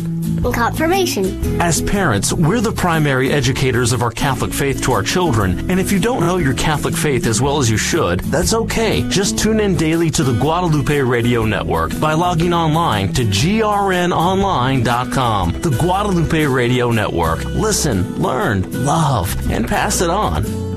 and 0.44 0.54
confirmation. 0.54 1.58
As 1.58 1.80
parents, 1.80 2.34
we're 2.34 2.60
the 2.60 2.70
primary 2.70 3.32
educators 3.32 3.92
of 3.92 4.02
our 4.02 4.10
Catholic 4.10 4.52
faith 4.52 4.82
to 4.82 4.92
our 4.92 5.02
children, 5.02 5.70
and 5.70 5.80
if 5.80 5.90
you 5.90 5.98
don't 5.98 6.20
know 6.20 6.36
your 6.36 6.52
Catholic 6.52 6.94
faith 6.94 7.26
as 7.26 7.40
well 7.40 7.60
as 7.60 7.70
you 7.70 7.78
should, 7.78 8.20
that's 8.20 8.52
okay. 8.52 9.08
Just 9.08 9.38
tune 9.38 9.58
in 9.58 9.74
daily 9.74 10.10
to 10.10 10.22
the 10.22 10.38
Guadalupe 10.38 11.00
Radio 11.00 11.46
Network 11.46 11.98
by 11.98 12.12
logging 12.12 12.52
online 12.52 13.10
to 13.14 13.24
grnonline.com. 13.24 15.62
The 15.62 15.70
Guadalupe 15.70 16.44
Radio 16.44 16.90
Network. 16.90 17.42
Listen, 17.46 18.20
learn, 18.20 18.84
love, 18.84 19.34
and 19.50 19.66
pass 19.66 20.02
it 20.02 20.10
on. 20.10 20.71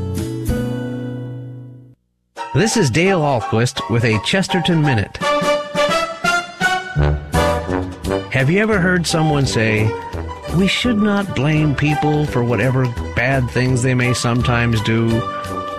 This 2.55 2.77
is 2.77 2.89
Dale 2.89 3.19
Ahlquist 3.19 3.89
with 3.89 4.05
a 4.05 4.17
Chesterton 4.23 4.81
Minute. 4.81 5.17
Have 8.31 8.49
you 8.49 8.59
ever 8.59 8.79
heard 8.79 9.05
someone 9.05 9.45
say, 9.45 9.89
We 10.55 10.65
should 10.65 10.97
not 10.97 11.35
blame 11.35 11.75
people 11.75 12.25
for 12.25 12.45
whatever 12.45 12.85
bad 13.13 13.49
things 13.49 13.83
they 13.83 13.93
may 13.93 14.13
sometimes 14.13 14.81
do. 14.83 15.21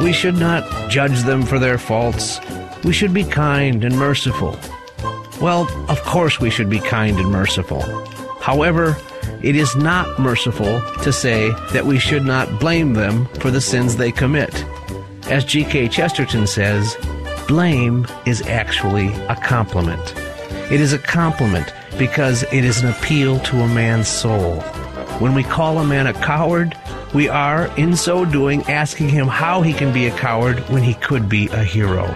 We 0.01 0.13
should 0.13 0.37
not 0.37 0.91
judge 0.91 1.23
them 1.23 1.45
for 1.45 1.59
their 1.59 1.79
faults. 1.79 2.41
We 2.85 2.93
should 2.93 3.15
be 3.15 3.25
kind 3.25 3.83
and 3.83 3.99
merciful. 3.99 4.59
Well, 5.41 5.67
of 5.91 6.03
course 6.03 6.41
we 6.41 6.51
should 6.51 6.69
be 6.69 6.81
kind 6.81 7.19
and 7.19 7.31
merciful. 7.31 7.83
However, 8.41 8.99
it 9.43 9.57
is 9.57 9.75
not 9.77 10.19
merciful 10.19 10.83
to 11.03 11.11
say 11.11 11.51
that 11.73 11.87
we 11.87 11.99
should 11.99 12.27
not 12.27 12.61
blame 12.61 12.93
them 12.93 13.27
for 13.41 13.51
the 13.51 13.63
sins 13.63 13.97
they 13.97 14.13
commit. 14.13 14.65
As 15.29 15.45
G.K. 15.45 15.89
Chesterton 15.89 16.47
says, 16.47 16.97
blame 17.49 18.07
is 18.27 18.43
actually 18.43 19.13
a 19.25 19.35
compliment. 19.35 20.15
It 20.71 20.81
is 20.81 20.93
a 20.93 21.01
compliment 21.01 21.75
because 21.99 22.45
it 22.45 22.65
is 22.65 22.81
an 22.81 22.91
appeal 22.91 23.41
to 23.41 23.57
a 23.57 23.67
man's 23.67 24.07
soul. 24.07 24.61
When 25.19 25.35
we 25.35 25.43
call 25.43 25.79
a 25.79 25.85
man 25.85 26.07
a 26.07 26.13
coward, 26.13 26.79
we 27.13 27.29
are, 27.29 27.67
in 27.77 27.97
so 27.97 28.25
doing, 28.25 28.63
asking 28.65 29.09
him 29.09 29.27
how 29.27 29.63
he 29.63 29.73
can 29.73 29.93
be 29.93 30.07
a 30.07 30.17
coward 30.17 30.61
when 30.69 30.85
he 30.85 30.95
could 30.95 31.29
be 31.29 31.49
a 31.49 31.65
hero. 31.65 32.07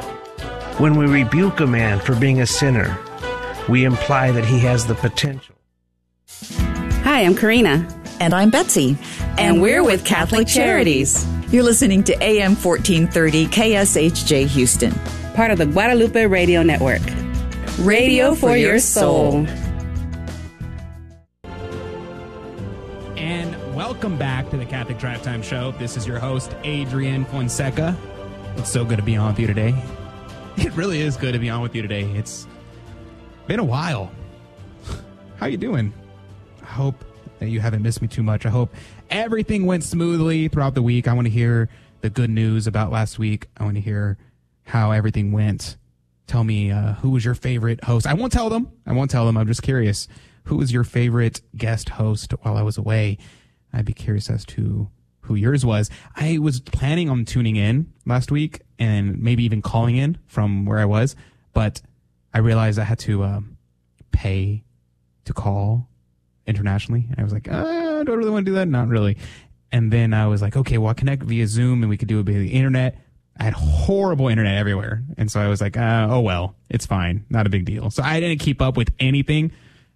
When 0.79 0.97
we 0.97 1.07
rebuke 1.07 1.59
a 1.59 1.67
man 1.67 1.99
for 1.99 2.15
being 2.15 2.41
a 2.41 2.47
sinner, 2.47 2.97
we 3.69 3.85
imply 3.85 4.31
that 4.31 4.45
he 4.45 4.61
has 4.61 4.87
the 4.87 4.95
potential. 4.95 5.57
Hi, 7.03 7.25
I'm 7.25 7.35
Karina. 7.35 7.89
And 8.21 8.35
I'm 8.35 8.51
Betsy. 8.51 8.97
And, 9.31 9.41
and 9.41 9.63
we're 9.63 9.83
with 9.83 10.05
Catholic 10.05 10.47
Charities. 10.47 11.27
You're 11.53 11.65
listening 11.65 12.05
to 12.05 12.13
AM 12.23 12.55
1430 12.55 13.47
KSHJ 13.49 14.47
Houston, 14.47 14.93
part 15.35 15.51
of 15.51 15.59
the 15.59 15.67
Guadalupe 15.67 16.27
Radio 16.27 16.63
Network. 16.63 17.01
Radio 17.81 18.37
for 18.37 18.57
your 18.57 18.79
soul. 18.79 19.45
And 23.17 23.75
welcome 23.75 24.17
back 24.17 24.49
to 24.51 24.59
the 24.59 24.65
Catholic 24.65 24.99
Drive 24.99 25.25
Time 25.25 25.43
Show. 25.43 25.73
This 25.73 25.97
is 25.97 26.07
your 26.07 26.21
host, 26.21 26.55
Adrian 26.63 27.25
Fonseca. 27.25 27.97
It's 28.57 28.71
so 28.71 28.85
good 28.85 28.99
to 28.99 29.05
be 29.05 29.17
on 29.17 29.33
with 29.33 29.41
you 29.41 29.49
today. 29.49 29.75
It 30.57 30.73
really 30.75 31.01
is 31.01 31.17
good 31.17 31.33
to 31.33 31.41
be 31.41 31.51
on 31.51 31.63
with 31.63 31.75
you 31.75 31.83
today. 31.83 32.05
It's 32.13 32.47
been 33.49 33.59
a 33.59 33.65
while. 33.65 34.13
How 35.37 35.47
you 35.47 35.57
doing? 35.57 35.93
I 36.63 36.67
hope 36.67 37.05
that 37.41 37.49
you 37.49 37.59
haven't 37.59 37.83
missed 37.83 38.01
me 38.01 38.09
too 38.09 38.23
much. 38.23 38.47
I 38.47 38.51
hope 38.51 38.73
everything 39.09 39.67
went 39.67 39.83
smoothly 39.83 40.49
throughout 40.49 40.75
the 40.75 40.83
week. 40.83 41.09
I 41.09 41.15
want 41.15 41.27
to 41.27 41.31
hear 41.31 41.69
the 42.03 42.11
good 42.11 42.31
news 42.31 42.67
about 42.67 42.93
last 42.93 43.19
week. 43.19 43.49
I 43.57 43.65
want 43.65 43.75
to 43.77 43.81
hear 43.81 44.19
how 44.65 44.93
everything 44.93 45.33
went. 45.33 45.77
Tell 46.27 46.45
me 46.45 46.71
uh, 46.71 46.95
who 46.95 47.11
was 47.11 47.25
your 47.25 47.35
favorite 47.35 47.83
host. 47.83 48.07
I 48.07 48.15
won't 48.15 48.33
tell 48.33 48.49
them. 48.49 48.71
I 48.87 48.93
won't 48.93 49.11
tell 49.11 49.27
them. 49.27 49.37
I'm 49.37 49.49
just 49.49 49.63
curious. 49.63 50.07
Who 50.45 50.57
was 50.57 50.73
your 50.73 50.85
favorite 50.85 51.41
guest 51.57 51.89
host 51.89 52.33
while 52.43 52.57
I 52.57 52.63
was 52.63 52.79
away? 52.79 53.19
I'd 53.73 53.85
be 53.85 53.93
curious 53.93 54.31
as 54.31 54.45
to 54.47 54.89
who 55.23 55.35
yours 55.35 55.65
was. 55.65 55.91
I 56.17 56.39
was 56.39 56.61
planning 56.61 57.09
on 57.09 57.25
tuning 57.25 57.57
in 57.57 57.93
last 58.07 58.31
week 58.31 58.61
and 58.79 59.21
maybe 59.21 59.45
even 59.45 59.63
calling 59.63 59.97
in 59.97 60.19
from 60.27 60.67
where 60.67 60.79
I 60.79 60.85
was, 60.85 61.17
but 61.53 61.81
I 62.35 62.39
realized 62.39 62.79
I 62.79 62.85
had 62.85 62.99
to 63.01 63.25
um, 63.25 63.57
pay 64.13 64.65
to 65.25 65.33
call 65.33 65.90
internationally. 66.51 67.09
I 67.17 67.23
was 67.23 67.33
like, 67.33 67.49
uh, 67.51 68.05
do 68.05 68.13
I 68.13 68.17
really 68.17 68.31
want 68.31 68.45
to 68.45 68.51
do 68.51 68.55
that? 68.57 68.69
Not 68.69 68.89
really. 68.89 69.17
And 69.73 69.93
then 69.93 70.13
I 70.13 70.27
was 70.27 70.43
like, 70.43 70.57
okay, 70.57 70.79
well, 70.79 70.89
I'll 70.89 70.95
connect 70.95 71.23
via 71.23 71.47
Zoom 71.47 71.83
and 71.83 71.91
we 71.91 71.97
could 71.97 72.09
do 72.09 72.21
it 72.21 72.25
via 72.25 72.39
the 72.39 72.53
internet. 72.53 72.99
I 73.39 73.45
had 73.45 73.55
horrible 73.55 74.29
internet 74.29 74.57
everywhere. 74.57 75.03
And 75.17 75.31
so 75.31 75.41
I 75.41 75.49
was 75.49 75.61
like, 75.61 75.77
uh, 75.77 76.09
oh, 76.11 76.21
well, 76.21 76.57
it's 76.69 76.87
fine. 76.87 77.25
Not 77.31 77.47
a 77.47 77.51
big 77.51 77.65
deal. 77.65 77.91
So 77.91 78.03
I 78.03 78.21
didn't 78.21 78.41
keep 78.41 78.61
up 78.61 78.77
with 78.77 78.91
anything. 78.99 79.53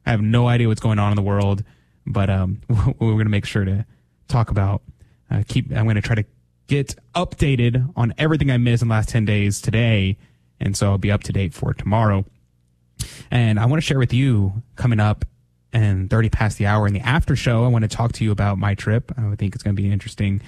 I 0.06 0.10
have 0.10 0.22
no 0.22 0.46
idea 0.46 0.68
what's 0.68 0.80
going 0.80 0.98
on 0.98 1.12
in 1.12 1.16
the 1.16 1.22
world, 1.22 1.64
but 2.06 2.30
um, 2.30 2.60
we're 2.68 3.12
going 3.12 3.24
to 3.24 3.30
make 3.30 3.44
sure 3.44 3.64
to 3.64 3.84
talk 4.28 4.50
about, 4.50 4.82
uh, 5.30 5.42
keep, 5.46 5.70
I'm 5.72 5.84
going 5.84 5.96
to 5.96 6.02
try 6.02 6.14
to 6.14 6.24
get 6.68 6.96
updated 7.14 7.92
on 7.96 8.14
everything 8.16 8.50
I 8.50 8.56
missed 8.56 8.82
in 8.82 8.88
the 8.88 8.94
last 8.94 9.08
10 9.10 9.24
days 9.24 9.60
today. 9.60 10.16
And 10.60 10.76
so 10.76 10.90
I'll 10.90 10.98
be 10.98 11.10
up 11.10 11.24
to 11.24 11.32
date 11.32 11.52
for 11.52 11.74
tomorrow. 11.74 12.24
And 13.30 13.58
I 13.58 13.66
want 13.66 13.82
to 13.82 13.86
share 13.86 13.98
with 13.98 14.12
you 14.12 14.62
coming 14.76 15.00
up 15.00 15.24
and 15.74 16.08
30 16.08 16.30
past 16.30 16.56
the 16.56 16.66
hour 16.66 16.86
in 16.86 16.94
the 16.94 17.00
after 17.00 17.36
show, 17.36 17.64
I 17.64 17.68
want 17.68 17.82
to 17.82 17.88
talk 17.88 18.12
to 18.12 18.24
you 18.24 18.30
about 18.30 18.56
my 18.58 18.74
trip. 18.74 19.12
I 19.18 19.34
think 19.34 19.54
it's 19.54 19.62
going 19.62 19.76
to 19.76 19.82
be 19.82 19.90
interesting 19.90 20.40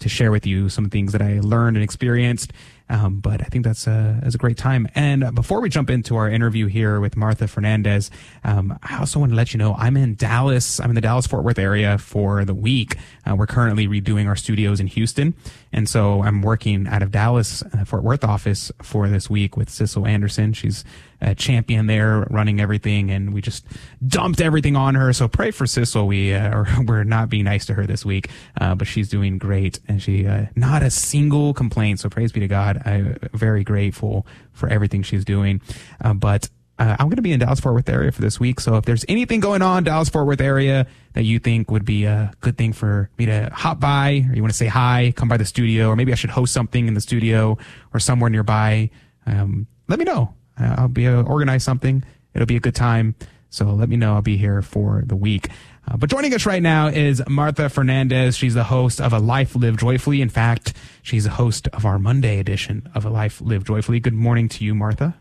to 0.00 0.08
share 0.08 0.30
with 0.30 0.46
you 0.46 0.68
some 0.68 0.90
things 0.90 1.12
that 1.12 1.22
I 1.22 1.40
learned 1.40 1.76
and 1.76 1.82
experienced. 1.82 2.52
Um, 2.88 3.20
but 3.20 3.40
I 3.40 3.44
think 3.44 3.64
that's 3.64 3.86
a, 3.86 4.20
that's 4.22 4.34
a 4.34 4.38
great 4.38 4.58
time. 4.58 4.86
And 4.94 5.34
before 5.34 5.60
we 5.60 5.68
jump 5.68 5.88
into 5.88 6.16
our 6.16 6.28
interview 6.28 6.66
here 6.66 7.00
with 7.00 7.16
Martha 7.16 7.48
Fernandez, 7.48 8.10
um, 8.44 8.78
I 8.82 8.98
also 8.98 9.18
want 9.18 9.32
to 9.32 9.36
let 9.36 9.54
you 9.54 9.58
know 9.58 9.74
I'm 9.74 9.96
in 9.96 10.16
Dallas. 10.16 10.80
I'm 10.80 10.90
in 10.90 10.94
the 10.94 11.00
Dallas 11.00 11.26
Fort 11.26 11.44
Worth 11.44 11.58
area 11.58 11.96
for 11.96 12.44
the 12.44 12.54
week. 12.54 12.96
Uh, 13.28 13.36
we're 13.36 13.46
currently 13.46 13.88
redoing 13.88 14.26
our 14.26 14.36
studios 14.36 14.80
in 14.80 14.86
Houston. 14.88 15.34
And 15.72 15.88
so 15.88 16.22
I'm 16.22 16.42
working 16.42 16.86
out 16.86 17.02
of 17.02 17.10
Dallas, 17.10 17.62
uh, 17.62 17.84
Fort 17.84 18.04
Worth 18.04 18.22
office 18.22 18.70
for 18.82 19.08
this 19.08 19.28
week 19.28 19.56
with 19.56 19.68
Sissel 19.70 20.06
Anderson. 20.06 20.52
She's 20.52 20.84
a 21.20 21.34
champion 21.34 21.86
there 21.86 22.26
running 22.30 22.60
everything 22.60 23.10
and 23.10 23.32
we 23.32 23.40
just 23.40 23.64
dumped 24.06 24.40
everything 24.40 24.76
on 24.76 24.94
her. 24.94 25.12
So 25.12 25.26
pray 25.26 25.50
for 25.50 25.66
Sissel. 25.66 26.06
We, 26.06 26.34
uh, 26.34 26.64
we're 26.86 27.04
not 27.04 27.28
being 27.28 27.44
nice 27.44 27.66
to 27.66 27.74
her 27.74 27.86
this 27.86 28.04
week, 28.04 28.30
uh, 28.60 28.74
but 28.74 28.86
she's 28.86 29.08
doing 29.08 29.38
great 29.38 29.80
and 29.88 30.02
she, 30.02 30.26
uh, 30.26 30.46
not 30.54 30.82
a 30.82 30.90
single 30.90 31.54
complaint. 31.54 32.00
So 32.00 32.08
praise 32.08 32.32
be 32.32 32.40
to 32.40 32.48
God. 32.48 32.73
I'm 32.84 33.18
very 33.32 33.64
grateful 33.64 34.26
for 34.52 34.68
everything 34.68 35.02
she's 35.02 35.24
doing. 35.24 35.60
Uh, 36.00 36.14
but 36.14 36.48
uh, 36.78 36.96
I'm 36.98 37.06
going 37.06 37.16
to 37.16 37.22
be 37.22 37.32
in 37.32 37.38
Dallas 37.38 37.60
Fort 37.60 37.74
Worth 37.74 37.88
area 37.88 38.10
for 38.10 38.20
this 38.20 38.40
week. 38.40 38.58
So 38.58 38.76
if 38.76 38.84
there's 38.84 39.04
anything 39.08 39.40
going 39.40 39.62
on 39.62 39.84
Dallas 39.84 40.08
Fort 40.08 40.26
Worth 40.26 40.40
area 40.40 40.86
that 41.12 41.22
you 41.22 41.38
think 41.38 41.70
would 41.70 41.84
be 41.84 42.04
a 42.04 42.32
good 42.40 42.58
thing 42.58 42.72
for 42.72 43.10
me 43.16 43.26
to 43.26 43.48
hop 43.52 43.78
by, 43.78 44.26
or 44.28 44.34
you 44.34 44.42
want 44.42 44.52
to 44.52 44.56
say 44.56 44.66
hi, 44.66 45.12
come 45.14 45.28
by 45.28 45.36
the 45.36 45.44
studio, 45.44 45.88
or 45.88 45.96
maybe 45.96 46.10
I 46.10 46.16
should 46.16 46.30
host 46.30 46.52
something 46.52 46.88
in 46.88 46.94
the 46.94 47.00
studio 47.00 47.58
or 47.92 48.00
somewhere 48.00 48.30
nearby, 48.30 48.90
um, 49.26 49.66
let 49.88 49.98
me 49.98 50.04
know. 50.04 50.34
Uh, 50.60 50.74
I'll 50.78 50.88
be 50.88 51.06
uh, 51.06 51.22
organize 51.22 51.62
something. 51.62 52.02
It'll 52.34 52.46
be 52.46 52.56
a 52.56 52.60
good 52.60 52.74
time. 52.74 53.14
So 53.50 53.66
let 53.66 53.88
me 53.88 53.96
know. 53.96 54.14
I'll 54.14 54.22
be 54.22 54.36
here 54.36 54.62
for 54.62 55.04
the 55.06 55.14
week. 55.14 55.48
Uh, 55.90 55.96
but 55.98 56.08
joining 56.08 56.32
us 56.34 56.46
right 56.46 56.62
now 56.62 56.86
is 56.88 57.22
Martha 57.28 57.68
Fernandez. 57.68 58.36
She's 58.36 58.54
the 58.54 58.64
host 58.64 59.00
of 59.00 59.12
A 59.12 59.18
Life 59.18 59.54
Lived 59.54 59.80
Joyfully. 59.80 60.22
In 60.22 60.30
fact, 60.30 60.72
she's 61.02 61.24
the 61.24 61.30
host 61.30 61.68
of 61.68 61.84
our 61.84 61.98
Monday 61.98 62.38
edition 62.38 62.88
of 62.94 63.04
A 63.04 63.10
Life 63.10 63.40
Lived 63.40 63.66
Joyfully. 63.66 64.00
Good 64.00 64.14
morning 64.14 64.48
to 64.50 64.64
you, 64.64 64.74
Martha. 64.74 65.14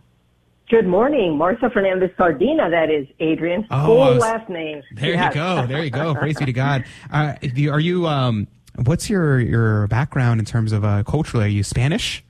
Good 0.69 0.87
morning, 0.87 1.37
Martha 1.37 1.69
Fernandez 1.69 2.11
Sardina. 2.17 2.69
That 2.69 2.89
is 2.89 3.05
Adrian. 3.19 3.67
Oh, 3.69 3.85
Full 3.85 3.97
was- 3.97 4.19
last 4.21 4.49
name. 4.49 4.81
There 4.95 5.11
Yes. 5.11 5.35
you 5.35 5.41
go. 5.41 5.67
There 5.67 5.83
you 5.83 5.89
go. 5.89 6.15
Praise 6.19 6.37
be 6.37 6.45
to 6.45 6.53
God. 6.53 6.85
Uh, 7.11 7.33
are 7.69 7.79
you? 7.79 8.07
Um, 8.07 8.47
what's 8.85 9.09
your 9.09 9.39
your 9.39 9.87
background 9.87 10.39
in 10.39 10.45
terms 10.45 10.71
of 10.71 10.85
uh, 10.85 11.03
culturally? 11.03 11.45
Are 11.45 11.49
you 11.49 11.63
Spanish? 11.63 12.23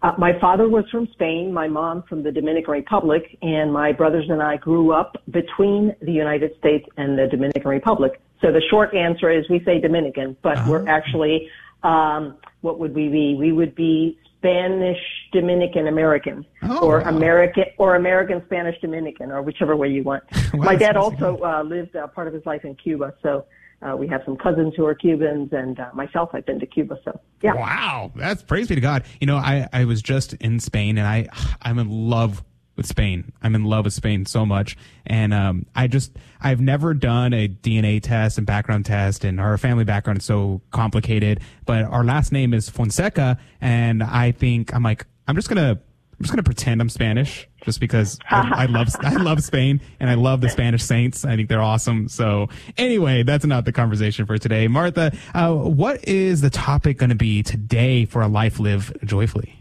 Uh, 0.00 0.12
my 0.16 0.38
father 0.38 0.68
was 0.68 0.84
from 0.90 1.08
Spain, 1.12 1.52
my 1.52 1.66
mom 1.66 2.04
from 2.04 2.22
the 2.22 2.30
Dominican 2.30 2.70
Republic, 2.70 3.36
and 3.42 3.72
my 3.72 3.90
brothers 3.92 4.26
and 4.28 4.40
I 4.40 4.56
grew 4.56 4.92
up 4.92 5.16
between 5.30 5.94
the 6.00 6.12
United 6.12 6.56
States 6.58 6.88
and 6.96 7.18
the 7.18 7.26
Dominican 7.26 7.68
Republic. 7.68 8.20
So 8.40 8.52
the 8.52 8.62
short 8.70 8.94
answer 8.94 9.28
is 9.28 9.48
we 9.48 9.62
say 9.64 9.80
Dominican, 9.80 10.36
but 10.42 10.64
we're 10.68 10.86
actually, 10.86 11.50
um, 11.82 12.36
what 12.60 12.78
would 12.78 12.94
we 12.94 13.08
be? 13.08 13.34
We 13.34 13.50
would 13.50 13.74
be 13.74 14.16
Spanish 14.38 15.00
Dominican 15.32 15.88
American, 15.88 16.46
or 16.80 17.00
American 17.00 17.64
or 17.76 17.96
American 17.96 18.40
Spanish 18.46 18.80
Dominican, 18.80 19.32
or 19.32 19.42
whichever 19.42 19.74
way 19.74 19.88
you 19.88 20.04
want. 20.04 20.22
my 20.54 20.76
dad 20.76 20.96
also 20.96 21.38
uh, 21.42 21.64
lived 21.64 21.96
uh, 21.96 22.06
part 22.06 22.28
of 22.28 22.34
his 22.34 22.46
life 22.46 22.64
in 22.64 22.76
Cuba, 22.76 23.14
so 23.20 23.46
uh, 23.80 23.96
we 23.96 24.08
have 24.08 24.22
some 24.24 24.36
cousins 24.36 24.74
who 24.76 24.84
are 24.86 24.94
Cubans, 24.94 25.52
and 25.52 25.78
uh, 25.78 25.90
myself, 25.94 26.30
I've 26.32 26.46
been 26.46 26.58
to 26.60 26.66
Cuba, 26.66 26.98
so 27.04 27.20
yeah. 27.42 27.54
Wow, 27.54 28.12
that's 28.16 28.42
praise 28.42 28.68
be 28.68 28.74
to 28.74 28.80
God. 28.80 29.04
You 29.20 29.26
know, 29.26 29.36
I 29.36 29.68
I 29.72 29.84
was 29.84 30.02
just 30.02 30.34
in 30.34 30.58
Spain, 30.58 30.98
and 30.98 31.06
I 31.06 31.28
I'm 31.62 31.78
in 31.78 31.88
love 31.88 32.42
with 32.76 32.86
Spain. 32.86 33.32
I'm 33.42 33.54
in 33.54 33.64
love 33.64 33.84
with 33.84 33.94
Spain 33.94 34.26
so 34.26 34.44
much, 34.44 34.76
and 35.06 35.32
um, 35.32 35.66
I 35.76 35.86
just 35.86 36.16
I've 36.40 36.60
never 36.60 36.92
done 36.92 37.32
a 37.32 37.48
DNA 37.48 38.02
test 38.02 38.38
and 38.38 38.46
background 38.46 38.86
test, 38.86 39.24
and 39.24 39.40
our 39.40 39.56
family 39.58 39.84
background 39.84 40.20
is 40.20 40.24
so 40.24 40.60
complicated. 40.70 41.40
But 41.64 41.84
our 41.84 42.04
last 42.04 42.32
name 42.32 42.54
is 42.54 42.68
Fonseca, 42.68 43.38
and 43.60 44.02
I 44.02 44.32
think 44.32 44.74
I'm 44.74 44.82
like 44.82 45.06
I'm 45.28 45.36
just 45.36 45.48
gonna 45.48 45.70
I'm 45.70 46.22
just 46.22 46.32
gonna 46.32 46.42
pretend 46.42 46.80
I'm 46.80 46.88
Spanish 46.88 47.47
just 47.62 47.80
because 47.80 48.18
I, 48.30 48.64
I 48.64 48.66
love 48.70 48.88
I 49.00 49.14
love 49.14 49.42
Spain 49.42 49.80
and 50.00 50.10
I 50.10 50.14
love 50.14 50.40
the 50.40 50.48
Spanish 50.48 50.82
Saints. 50.82 51.24
I 51.24 51.36
think 51.36 51.48
they're 51.48 51.62
awesome. 51.62 52.08
So 52.08 52.48
anyway, 52.76 53.22
that's 53.22 53.44
not 53.44 53.64
the 53.64 53.72
conversation 53.72 54.26
for 54.26 54.38
today. 54.38 54.68
Martha, 54.68 55.12
uh, 55.34 55.54
what 55.54 56.06
is 56.06 56.40
the 56.40 56.50
topic 56.50 56.98
going 56.98 57.10
to 57.10 57.16
be 57.16 57.42
today 57.42 58.04
for 58.04 58.22
a 58.22 58.28
life 58.28 58.58
live 58.58 58.96
joyfully? 59.04 59.54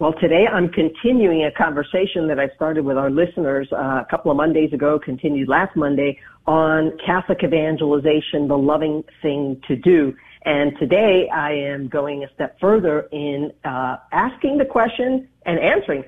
Well, 0.00 0.14
today 0.14 0.46
I'm 0.46 0.70
continuing 0.70 1.44
a 1.44 1.52
conversation 1.52 2.26
that 2.28 2.40
I 2.40 2.48
started 2.56 2.86
with 2.86 2.96
our 2.96 3.10
listeners 3.10 3.68
uh, 3.70 3.76
a 3.76 4.06
couple 4.08 4.30
of 4.30 4.36
Mondays 4.38 4.72
ago, 4.72 4.98
continued 4.98 5.46
last 5.46 5.76
Monday 5.76 6.18
on 6.46 6.96
Catholic 7.04 7.44
evangelization, 7.44 8.48
the 8.48 8.56
loving 8.56 9.04
thing 9.20 9.60
to 9.68 9.76
do. 9.76 10.16
And 10.46 10.72
today 10.78 11.28
I 11.28 11.52
am 11.52 11.88
going 11.88 12.24
a 12.24 12.32
step 12.32 12.58
further 12.58 13.08
in 13.12 13.52
uh, 13.62 13.98
asking 14.10 14.56
the 14.56 14.64
question 14.64 15.28
and 15.44 15.60
answering, 15.60 16.04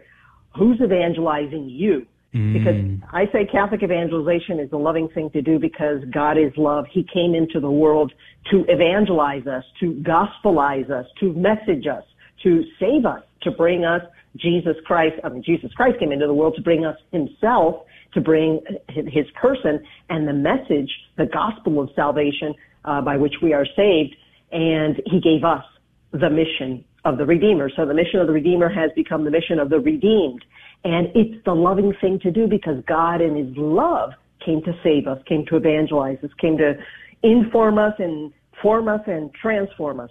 who's 0.56 0.80
evangelizing 0.80 1.68
you? 1.68 2.06
Because 2.54 2.76
I 3.12 3.26
say 3.30 3.44
Catholic 3.44 3.82
evangelization 3.82 4.58
is 4.58 4.70
the 4.70 4.78
loving 4.78 5.08
thing 5.10 5.28
to 5.30 5.42
do 5.42 5.58
because 5.58 5.98
God 6.14 6.38
is 6.38 6.50
love. 6.56 6.86
He 6.90 7.06
came 7.12 7.34
into 7.34 7.60
the 7.60 7.70
world 7.70 8.10
to 8.50 8.64
evangelize 8.68 9.46
us, 9.46 9.64
to 9.80 10.02
gospelize 10.02 10.90
us, 10.90 11.04
to 11.20 11.34
message 11.34 11.86
us, 11.86 12.04
to 12.42 12.62
save 12.80 13.04
us, 13.04 13.22
to 13.42 13.50
bring 13.50 13.84
us 13.84 14.00
Jesus 14.36 14.76
Christ. 14.86 15.16
I 15.22 15.28
mean, 15.28 15.42
Jesus 15.42 15.70
Christ 15.74 15.98
came 15.98 16.10
into 16.10 16.26
the 16.26 16.32
world 16.32 16.54
to 16.56 16.62
bring 16.62 16.86
us 16.86 16.96
himself, 17.12 17.84
to 18.14 18.22
bring 18.22 18.60
his 18.88 19.26
person 19.38 19.84
and 20.08 20.26
the 20.26 20.32
message, 20.32 20.90
the 21.18 21.26
gospel 21.26 21.80
of 21.82 21.90
salvation 21.94 22.54
uh, 22.86 23.02
by 23.02 23.18
which 23.18 23.34
we 23.42 23.52
are 23.52 23.66
saved. 23.76 24.16
And 24.50 25.02
he 25.04 25.20
gave 25.20 25.44
us 25.44 25.64
the 26.12 26.30
mission 26.30 26.84
of 27.04 27.18
the 27.18 27.26
Redeemer. 27.26 27.70
So 27.74 27.84
the 27.84 27.94
mission 27.94 28.20
of 28.20 28.26
the 28.26 28.32
Redeemer 28.32 28.68
has 28.68 28.90
become 28.94 29.24
the 29.24 29.30
mission 29.30 29.58
of 29.58 29.70
the 29.70 29.80
redeemed. 29.80 30.44
And 30.84 31.08
it's 31.14 31.44
the 31.44 31.54
loving 31.54 31.94
thing 32.00 32.18
to 32.20 32.30
do 32.30 32.46
because 32.46 32.82
God 32.86 33.20
in 33.20 33.36
his 33.36 33.56
love 33.56 34.12
came 34.44 34.62
to 34.62 34.72
save 34.82 35.06
us, 35.06 35.20
came 35.26 35.46
to 35.46 35.56
evangelize 35.56 36.18
us, 36.22 36.30
came 36.40 36.56
to 36.58 36.74
inform 37.22 37.78
us 37.78 37.94
and 37.98 38.32
form 38.60 38.88
us 38.88 39.00
and 39.06 39.32
transform 39.34 40.00
us. 40.00 40.10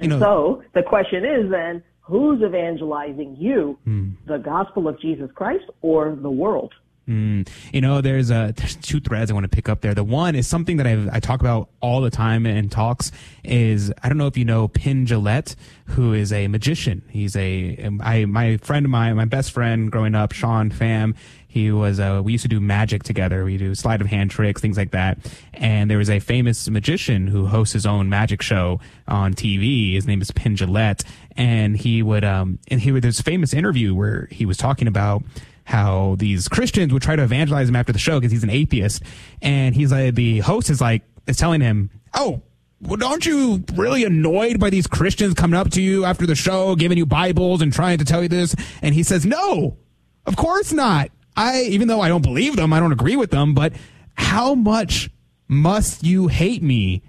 And 0.00 0.12
so 0.12 0.62
the 0.74 0.82
question 0.82 1.24
is 1.24 1.50
then, 1.50 1.82
who's 2.00 2.42
evangelizing 2.42 3.36
you, 3.38 3.78
hmm. 3.84 4.10
the 4.26 4.38
gospel 4.38 4.88
of 4.88 5.00
Jesus 5.00 5.30
Christ 5.34 5.64
or 5.82 6.14
the 6.14 6.30
world? 6.30 6.74
Mm. 7.08 7.46
You 7.72 7.80
know, 7.80 8.00
there's 8.00 8.30
uh 8.30 8.52
there's 8.56 8.76
two 8.76 9.00
threads 9.00 9.30
I 9.30 9.34
want 9.34 9.44
to 9.44 9.54
pick 9.54 9.68
up 9.68 9.80
there. 9.80 9.94
The 9.94 10.04
one 10.04 10.34
is 10.34 10.46
something 10.46 10.78
that 10.78 10.86
I 10.86 11.06
I 11.12 11.20
talk 11.20 11.40
about 11.40 11.68
all 11.80 12.00
the 12.00 12.10
time 12.10 12.46
in 12.46 12.68
talks. 12.68 13.12
Is 13.42 13.92
I 14.02 14.08
don't 14.08 14.18
know 14.18 14.26
if 14.26 14.36
you 14.36 14.44
know 14.44 14.68
Penn 14.68 15.06
Jillette, 15.06 15.54
who 15.86 16.14
is 16.14 16.32
a 16.32 16.48
magician. 16.48 17.02
He's 17.10 17.36
a 17.36 17.90
I 18.00 18.24
my 18.24 18.56
friend 18.58 18.86
of 18.86 18.90
mine, 18.90 19.16
my 19.16 19.26
best 19.26 19.52
friend 19.52 19.92
growing 19.92 20.14
up, 20.14 20.32
Sean 20.32 20.70
Pham. 20.70 21.14
He 21.46 21.70
was 21.70 22.00
uh 22.00 22.22
we 22.24 22.32
used 22.32 22.42
to 22.42 22.48
do 22.48 22.60
magic 22.60 23.02
together. 23.02 23.44
We 23.44 23.58
do 23.58 23.74
sleight 23.74 24.00
of 24.00 24.06
hand 24.06 24.30
tricks, 24.30 24.60
things 24.60 24.78
like 24.78 24.92
that. 24.92 25.18
And 25.52 25.90
there 25.90 25.98
was 25.98 26.10
a 26.10 26.20
famous 26.20 26.68
magician 26.68 27.26
who 27.26 27.46
hosts 27.46 27.74
his 27.74 27.86
own 27.86 28.08
magic 28.08 28.40
show 28.42 28.80
on 29.06 29.34
TV. 29.34 29.94
His 29.94 30.06
name 30.06 30.22
is 30.22 30.30
Penn 30.30 30.56
Jillette, 30.56 31.04
and 31.36 31.76
he 31.76 32.02
would 32.02 32.24
um 32.24 32.58
and 32.68 32.80
he 32.80 32.92
would 32.92 33.04
there's 33.04 33.20
a 33.20 33.24
famous 33.24 33.52
interview 33.52 33.94
where 33.94 34.26
he 34.30 34.46
was 34.46 34.56
talking 34.56 34.88
about 34.88 35.22
how 35.64 36.16
these 36.18 36.48
Christians 36.48 36.92
would 36.92 37.02
try 37.02 37.16
to 37.16 37.22
evangelize 37.22 37.68
him 37.68 37.76
after 37.76 37.92
the 37.92 37.98
show 37.98 38.20
because 38.20 38.32
he's 38.32 38.44
an 38.44 38.50
atheist. 38.50 39.02
And 39.42 39.74
he's 39.74 39.92
like, 39.92 40.14
the 40.14 40.40
host 40.40 40.70
is 40.70 40.80
like, 40.80 41.02
is 41.26 41.36
telling 41.36 41.60
him, 41.60 41.90
Oh, 42.14 42.42
well, 42.80 43.02
aren't 43.02 43.26
you 43.26 43.64
really 43.74 44.04
annoyed 44.04 44.60
by 44.60 44.70
these 44.70 44.86
Christians 44.86 45.34
coming 45.34 45.58
up 45.58 45.70
to 45.70 45.80
you 45.80 46.04
after 46.04 46.26
the 46.26 46.34
show, 46.34 46.76
giving 46.76 46.98
you 46.98 47.06
Bibles 47.06 47.62
and 47.62 47.72
trying 47.72 47.98
to 47.98 48.04
tell 48.04 48.22
you 48.22 48.28
this? 48.28 48.54
And 48.82 48.94
he 48.94 49.02
says, 49.02 49.24
No, 49.24 49.78
of 50.26 50.36
course 50.36 50.72
not. 50.72 51.10
I, 51.36 51.62
even 51.62 51.88
though 51.88 52.00
I 52.00 52.08
don't 52.08 52.22
believe 52.22 52.56
them, 52.56 52.72
I 52.72 52.80
don't 52.80 52.92
agree 52.92 53.16
with 53.16 53.30
them, 53.30 53.54
but 53.54 53.72
how 54.14 54.54
much 54.54 55.10
must 55.48 56.04
you 56.04 56.28
hate 56.28 56.62
me 56.62 57.02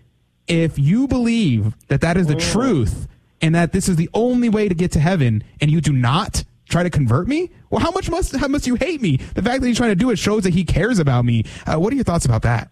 if 0.48 0.80
you 0.80 1.08
believe 1.08 1.76
that 1.88 2.02
that 2.02 2.18
is 2.18 2.28
the 2.28 2.36
oh. 2.36 2.40
truth 2.40 3.08
and 3.42 3.54
that 3.54 3.72
this 3.72 3.88
is 3.88 3.98
the 3.98 4.10
only 4.14 4.50
way 4.50 4.68
to 4.68 4.76
get 4.76 4.92
to 4.94 5.00
heaven 5.00 5.44
and 5.62 5.70
you 5.70 5.82
do 5.82 5.94
not 5.94 6.44
try 6.70 6.84
to 6.84 6.90
convert 6.90 7.28
me? 7.28 7.52
Well, 7.76 7.84
how 7.84 7.92
much 7.92 8.10
must 8.10 8.34
how 8.38 8.48
must 8.48 8.68
you 8.68 8.76
hate 8.76 9.02
me? 9.02 9.18
The 9.18 9.42
fact 9.42 9.60
that 9.60 9.68
he's 9.68 9.76
trying 9.76 9.90
to 9.90 9.98
do 9.98 10.10
it 10.10 10.18
shows 10.18 10.44
that 10.44 10.54
he 10.54 10.64
cares 10.64 10.98
about 10.98 11.26
me. 11.26 11.44
Uh, 11.68 11.76
what 11.76 11.92
are 11.92 11.98
your 11.98 12.06
thoughts 12.06 12.24
about 12.24 12.44
that? 12.44 12.72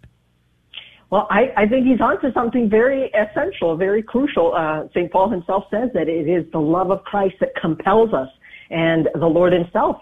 Well, 1.09 1.27
I, 1.29 1.51
I 1.57 1.67
think 1.67 1.85
he's 1.85 1.99
onto 1.99 2.31
something 2.31 2.69
very 2.69 3.11
essential, 3.11 3.75
very 3.75 4.01
crucial. 4.01 4.53
Uh, 4.55 4.87
St. 4.91 5.11
Paul 5.11 5.29
himself 5.29 5.65
says 5.69 5.89
that 5.93 6.07
it 6.07 6.29
is 6.29 6.49
the 6.53 6.59
love 6.59 6.89
of 6.89 7.03
Christ 7.03 7.35
that 7.41 7.49
compels 7.59 8.13
us. 8.13 8.29
And 8.69 9.09
the 9.13 9.27
Lord 9.27 9.51
himself 9.51 9.97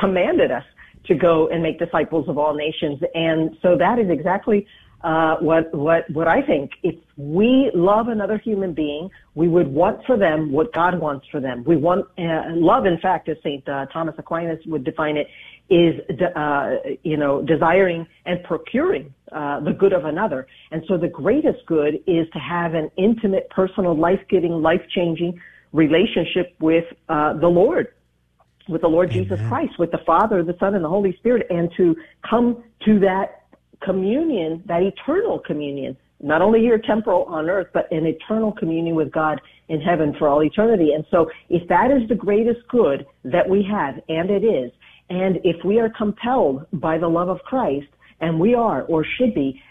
commanded 0.00 0.50
us 0.50 0.64
to 1.08 1.14
go 1.14 1.48
and 1.48 1.62
make 1.62 1.78
disciples 1.78 2.26
of 2.26 2.38
all 2.38 2.54
nations. 2.54 3.02
And 3.14 3.54
so 3.60 3.76
that 3.76 3.98
is 3.98 4.08
exactly 4.08 4.66
uh, 5.02 5.36
what 5.36 5.72
what 5.74 6.10
what 6.10 6.26
I 6.26 6.42
think. 6.42 6.72
If 6.82 6.96
we 7.16 7.70
love 7.74 8.08
another 8.08 8.38
human 8.38 8.74
being, 8.74 9.10
we 9.34 9.48
would 9.48 9.68
want 9.68 10.04
for 10.06 10.16
them 10.16 10.50
what 10.50 10.72
God 10.72 10.98
wants 11.00 11.26
for 11.30 11.40
them. 11.40 11.64
We 11.64 11.76
want 11.76 12.06
uh, 12.18 12.54
love. 12.54 12.86
In 12.86 12.98
fact, 12.98 13.28
as 13.28 13.36
Saint 13.42 13.68
uh, 13.68 13.86
Thomas 13.92 14.14
Aquinas 14.18 14.58
would 14.66 14.84
define 14.84 15.16
it, 15.16 15.28
is 15.70 15.94
de- 16.16 16.38
uh, 16.38 16.96
you 17.02 17.16
know 17.16 17.42
desiring 17.42 18.06
and 18.26 18.42
procuring 18.42 19.14
uh, 19.30 19.60
the 19.60 19.72
good 19.72 19.92
of 19.92 20.04
another. 20.04 20.46
And 20.72 20.82
so 20.88 20.96
the 20.96 21.08
greatest 21.08 21.64
good 21.66 21.94
is 22.06 22.26
to 22.32 22.38
have 22.38 22.74
an 22.74 22.90
intimate, 22.96 23.50
personal, 23.50 23.96
life-giving, 23.96 24.50
life-changing 24.50 25.40
relationship 25.72 26.56
with 26.60 26.84
uh, 27.08 27.34
the 27.34 27.48
Lord 27.48 27.92
with 28.68 28.82
the 28.82 28.88
Lord 28.88 29.10
Jesus 29.10 29.40
Christ, 29.48 29.78
with 29.78 29.90
the 29.92 30.00
Father, 30.04 30.42
the 30.42 30.54
Son, 30.60 30.74
and 30.74 30.84
the 30.84 30.88
Holy 30.88 31.16
Spirit, 31.16 31.46
and 31.48 31.72
to 31.78 31.96
come 32.28 32.62
to 32.84 32.98
that 33.00 33.37
communion, 33.82 34.62
that 34.66 34.82
eternal 34.82 35.38
communion, 35.38 35.96
not 36.20 36.42
only 36.42 36.60
your 36.60 36.78
temporal 36.78 37.24
on 37.24 37.48
earth, 37.48 37.68
but 37.72 37.90
an 37.92 38.06
eternal 38.06 38.52
communion 38.52 38.96
with 38.96 39.12
God 39.12 39.40
in 39.68 39.80
heaven 39.80 40.14
for 40.18 40.28
all 40.28 40.42
eternity. 40.42 40.92
And 40.94 41.04
so 41.10 41.30
if 41.48 41.68
that 41.68 41.90
is 41.90 42.08
the 42.08 42.14
greatest 42.14 42.60
good 42.68 43.06
that 43.24 43.48
we 43.48 43.66
have, 43.70 43.94
and 44.08 44.30
it 44.30 44.44
is, 44.44 44.72
and 45.10 45.38
if 45.44 45.64
we 45.64 45.78
are 45.78 45.90
compelled 45.96 46.66
by 46.72 46.98
the 46.98 47.08
love 47.08 47.28
of 47.28 47.38
Christ, 47.40 47.86
and 48.20 48.40
we 48.40 48.54
are 48.54 48.82
or 48.82 49.04
should 49.16 49.32
be, 49.32 49.62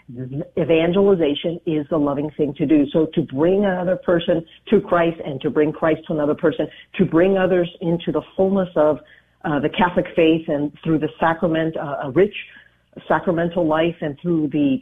evangelization 0.58 1.60
is 1.66 1.86
the 1.90 1.98
loving 1.98 2.30
thing 2.36 2.54
to 2.54 2.64
do. 2.64 2.86
So 2.92 3.06
to 3.14 3.22
bring 3.22 3.66
another 3.66 3.96
person 3.96 4.44
to 4.70 4.80
Christ 4.80 5.20
and 5.24 5.38
to 5.42 5.50
bring 5.50 5.70
Christ 5.70 6.00
to 6.06 6.14
another 6.14 6.34
person, 6.34 6.66
to 6.96 7.04
bring 7.04 7.36
others 7.36 7.70
into 7.82 8.10
the 8.10 8.22
fullness 8.36 8.70
of 8.74 9.00
uh, 9.44 9.60
the 9.60 9.68
Catholic 9.68 10.06
faith 10.16 10.48
and 10.48 10.72
through 10.82 10.98
the 10.98 11.10
sacrament, 11.20 11.76
uh, 11.76 12.04
a 12.04 12.10
rich 12.10 12.34
sacramental 13.06 13.66
life 13.66 13.96
and 14.00 14.18
through 14.20 14.48
the 14.48 14.78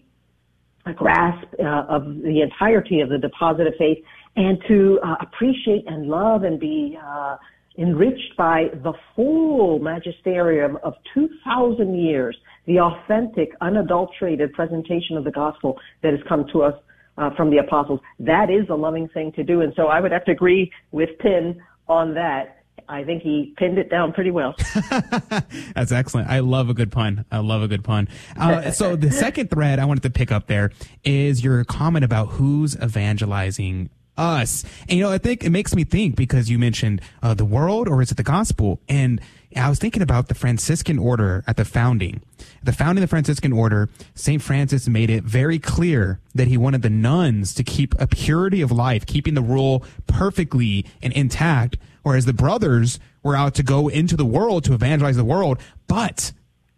grasp 0.94 1.46
uh, 1.58 1.84
of 1.88 2.04
the 2.22 2.40
entirety 2.42 3.00
of 3.00 3.08
the 3.08 3.18
deposit 3.18 3.66
of 3.66 3.74
faith 3.78 3.98
and 4.36 4.58
to 4.68 5.00
uh, 5.04 5.16
appreciate 5.20 5.84
and 5.88 6.06
love 6.06 6.44
and 6.44 6.60
be 6.60 6.96
uh, 7.04 7.36
enriched 7.78 8.36
by 8.36 8.66
the 8.82 8.92
full 9.14 9.78
magisterium 9.78 10.78
of 10.82 10.94
2,000 11.14 11.94
years 11.94 12.36
the 12.66 12.80
authentic, 12.80 13.50
unadulterated 13.60 14.52
presentation 14.52 15.16
of 15.16 15.24
the 15.24 15.30
gospel 15.30 15.78
that 16.02 16.12
has 16.12 16.20
come 16.28 16.46
to 16.52 16.62
us 16.62 16.74
uh, 17.18 17.30
from 17.36 17.50
the 17.50 17.58
apostles. 17.58 18.00
That 18.18 18.50
is 18.50 18.68
a 18.70 18.74
loving 18.74 19.08
thing 19.08 19.32
to 19.32 19.44
do. 19.44 19.60
And 19.60 19.72
so 19.76 19.86
I 19.86 20.00
would 20.00 20.12
have 20.12 20.24
to 20.26 20.32
agree 20.32 20.70
with 20.90 21.10
Penn 21.20 21.62
on 21.88 22.14
that. 22.14 22.55
I 22.88 23.04
think 23.04 23.22
he 23.22 23.54
pinned 23.56 23.78
it 23.78 23.90
down 23.90 24.12
pretty 24.12 24.30
well. 24.30 24.54
That's 25.74 25.92
excellent. 25.92 26.28
I 26.28 26.40
love 26.40 26.68
a 26.68 26.74
good 26.74 26.92
pun. 26.92 27.24
I 27.30 27.38
love 27.38 27.62
a 27.62 27.68
good 27.68 27.84
pun. 27.84 28.08
Uh, 28.36 28.70
so 28.70 28.96
the 28.96 29.10
second 29.10 29.50
thread 29.50 29.78
I 29.78 29.84
wanted 29.84 30.02
to 30.04 30.10
pick 30.10 30.30
up 30.30 30.46
there 30.46 30.70
is 31.04 31.42
your 31.42 31.64
comment 31.64 32.04
about 32.04 32.26
who's 32.26 32.76
evangelizing 32.76 33.90
us. 34.16 34.64
And 34.88 34.98
you 34.98 35.04
know, 35.04 35.10
I 35.10 35.18
think 35.18 35.44
it 35.44 35.50
makes 35.50 35.74
me 35.74 35.84
think 35.84 36.16
because 36.16 36.50
you 36.50 36.58
mentioned 36.58 37.00
uh, 37.22 37.34
the 37.34 37.44
world 37.44 37.88
or 37.88 38.02
is 38.02 38.10
it 38.10 38.16
the 38.16 38.22
gospel? 38.22 38.80
And 38.88 39.20
I 39.54 39.68
was 39.68 39.78
thinking 39.78 40.02
about 40.02 40.28
the 40.28 40.34
Franciscan 40.34 40.98
order 40.98 41.42
at 41.46 41.56
the 41.56 41.64
founding. 41.64 42.22
The 42.62 42.72
founding 42.72 43.02
of 43.02 43.08
the 43.08 43.10
Franciscan 43.10 43.52
order, 43.52 43.88
St. 44.14 44.42
Francis 44.42 44.88
made 44.88 45.08
it 45.08 45.24
very 45.24 45.58
clear 45.58 46.20
that 46.34 46.48
he 46.48 46.56
wanted 46.56 46.82
the 46.82 46.90
nuns 46.90 47.54
to 47.54 47.64
keep 47.64 47.94
a 47.98 48.06
purity 48.06 48.60
of 48.60 48.70
life, 48.70 49.06
keeping 49.06 49.34
the 49.34 49.42
rule 49.42 49.84
perfectly 50.06 50.84
and 51.02 51.12
intact, 51.14 51.78
whereas 52.06 52.24
the 52.24 52.32
brothers 52.32 53.00
were 53.24 53.34
out 53.34 53.52
to 53.52 53.64
go 53.64 53.88
into 53.88 54.16
the 54.16 54.24
world 54.24 54.62
to 54.62 54.72
evangelize 54.72 55.16
the 55.16 55.24
world. 55.24 55.58
But 55.88 56.30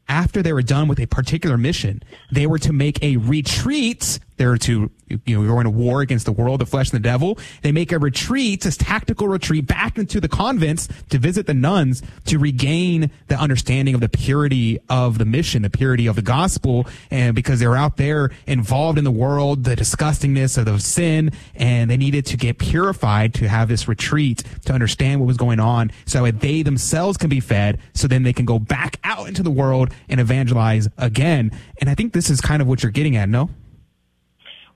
after 0.09 0.43
they 0.43 0.55
were 0.55 0.63
done 0.63 0.89
with 0.89 0.99
a 0.99 1.07
particular 1.07 1.59
mission, 1.59 2.03
they 2.33 2.47
were 2.47 2.59
to 2.61 2.73
make 2.73 3.03
a 3.03 3.19
retreat. 3.19 4.21
They 4.39 4.47
were 4.47 4.57
to, 4.57 4.91
you 5.25 5.41
know, 5.41 5.47
go 5.47 5.61
in 5.61 5.67
a 5.67 5.71
war 5.71 6.01
against 6.01 6.25
the 6.25 6.33
world, 6.33 6.61
the 6.61 6.67
flesh, 6.67 6.91
and 6.91 7.03
the 7.03 7.09
devil. 7.09 7.39
They 7.63 7.73
make 7.73 7.93
a 7.93 7.99
retreat, 7.99 8.65
a 8.65 8.71
tactical 8.77 9.29
retreat 9.29 9.67
back 9.67 9.99
into 9.99 10.21
the 10.21 10.29
convents 10.29 10.89
to 11.11 11.19
visit 11.19 11.47
the 11.47 11.55
nuns 11.55 12.03
to 12.27 12.39
regain 12.39 13.11
the 13.29 13.37
understanding 13.37 13.95
of 13.95 14.01
the 14.01 14.09
purity 14.09 14.79
of 14.89 15.19
the 15.19 15.25
mission, 15.25 15.63
the 15.63 15.71
purity 15.71 16.07
of 16.07 16.17
the 16.17 16.23
gospel. 16.23 16.87
And 17.11 17.35
because 17.35 17.61
they 17.61 17.67
were 17.67 17.77
out 17.77 17.97
there 17.97 18.31
involved 18.47 18.99
in 18.99 19.05
the 19.05 19.11
world, 19.11 19.65
the 19.65 19.77
disgustingness 19.77 20.59
of 20.59 20.65
the 20.65 20.79
sin, 20.79 21.31
and 21.55 21.91
they 21.91 21.97
needed 21.97 22.27
to 22.27 22.37
get 22.37 22.59
purified 22.59 23.35
to 23.35 23.49
have 23.49 23.69
this 23.69 23.89
retreat 23.89 24.43
to 24.65 24.73
understand 24.73 25.21
what 25.21 25.27
was 25.27 25.37
going 25.37 25.61
on 25.61 25.91
so 26.07 26.25
that 26.25 26.41
they 26.41 26.63
themselves 26.63 27.17
can 27.17 27.29
be 27.29 27.41
fed 27.41 27.79
so 27.95 28.09
then 28.09 28.23
they 28.23 28.33
can 28.33 28.45
go 28.45 28.59
back 28.59 28.99
out 29.05 29.29
into 29.29 29.43
the 29.43 29.51
world 29.51 29.93
and 30.09 30.21
evangelize 30.21 30.89
again. 30.99 31.51
And 31.81 31.89
I 31.89 31.95
think 31.95 32.13
this 32.13 32.31
is 32.31 32.41
kind 32.41 32.63
of 32.63 32.69
what 32.69 32.83
you're 32.83 32.93
getting 32.93 33.17
at, 33.17 33.29
no? 33.29 33.51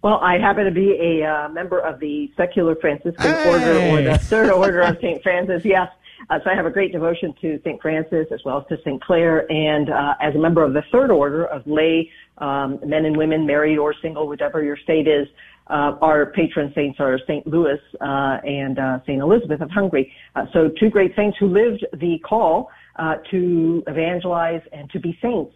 Well, 0.02 0.18
I 0.20 0.36
happen 0.36 0.64
to 0.64 0.72
be 0.72 0.98
a 1.00 1.24
uh, 1.24 1.48
member 1.48 1.78
of 1.78 2.00
the 2.00 2.28
secular 2.36 2.74
Franciscan 2.74 3.22
hey. 3.22 3.48
order 3.48 3.78
or 3.78 4.02
the 4.02 4.18
third 4.18 4.50
order 4.50 4.80
of 4.80 4.96
St. 5.00 5.22
Francis. 5.22 5.64
Yes. 5.64 5.90
Uh, 6.28 6.40
so 6.42 6.50
I 6.50 6.56
have 6.56 6.66
a 6.66 6.70
great 6.70 6.90
devotion 6.90 7.32
to 7.40 7.60
St. 7.62 7.80
Francis 7.80 8.26
as 8.32 8.40
well 8.44 8.58
as 8.58 8.66
to 8.66 8.82
St. 8.82 9.00
Clare. 9.00 9.50
And 9.50 9.90
uh, 9.90 10.14
as 10.20 10.34
a 10.34 10.38
member 10.38 10.64
of 10.64 10.72
the 10.72 10.82
third 10.90 11.12
order 11.12 11.44
of 11.46 11.64
lay 11.66 12.10
um, 12.38 12.80
men 12.84 13.04
and 13.04 13.16
women, 13.16 13.46
married 13.46 13.78
or 13.78 13.94
single, 14.02 14.26
whatever 14.26 14.64
your 14.64 14.76
state 14.76 15.06
is, 15.06 15.28
uh, 15.68 15.96
our 16.02 16.26
patron 16.26 16.72
saints 16.74 16.98
are 16.98 17.16
St. 17.20 17.46
Louis 17.46 17.78
uh, 18.00 18.38
and 18.44 18.80
uh, 18.80 18.98
St. 19.02 19.22
Elizabeth 19.22 19.60
of 19.60 19.70
Hungary. 19.70 20.12
Uh, 20.34 20.46
so 20.52 20.68
two 20.80 20.90
great 20.90 21.14
saints 21.14 21.36
who 21.38 21.46
lived 21.46 21.86
the 21.92 22.18
call 22.18 22.70
uh, 22.96 23.16
to 23.30 23.84
evangelize 23.86 24.62
and 24.72 24.90
to 24.90 24.98
be 24.98 25.16
saints 25.22 25.54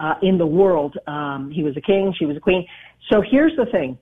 uh, 0.00 0.14
in 0.22 0.38
the 0.38 0.46
world. 0.46 0.96
Um, 1.06 1.50
he 1.54 1.62
was 1.62 1.76
a 1.76 1.80
king, 1.80 2.12
she 2.18 2.24
was 2.24 2.36
a 2.36 2.40
queen. 2.40 2.66
So 3.10 3.22
here's 3.28 3.54
the 3.56 3.66
thing. 3.70 3.98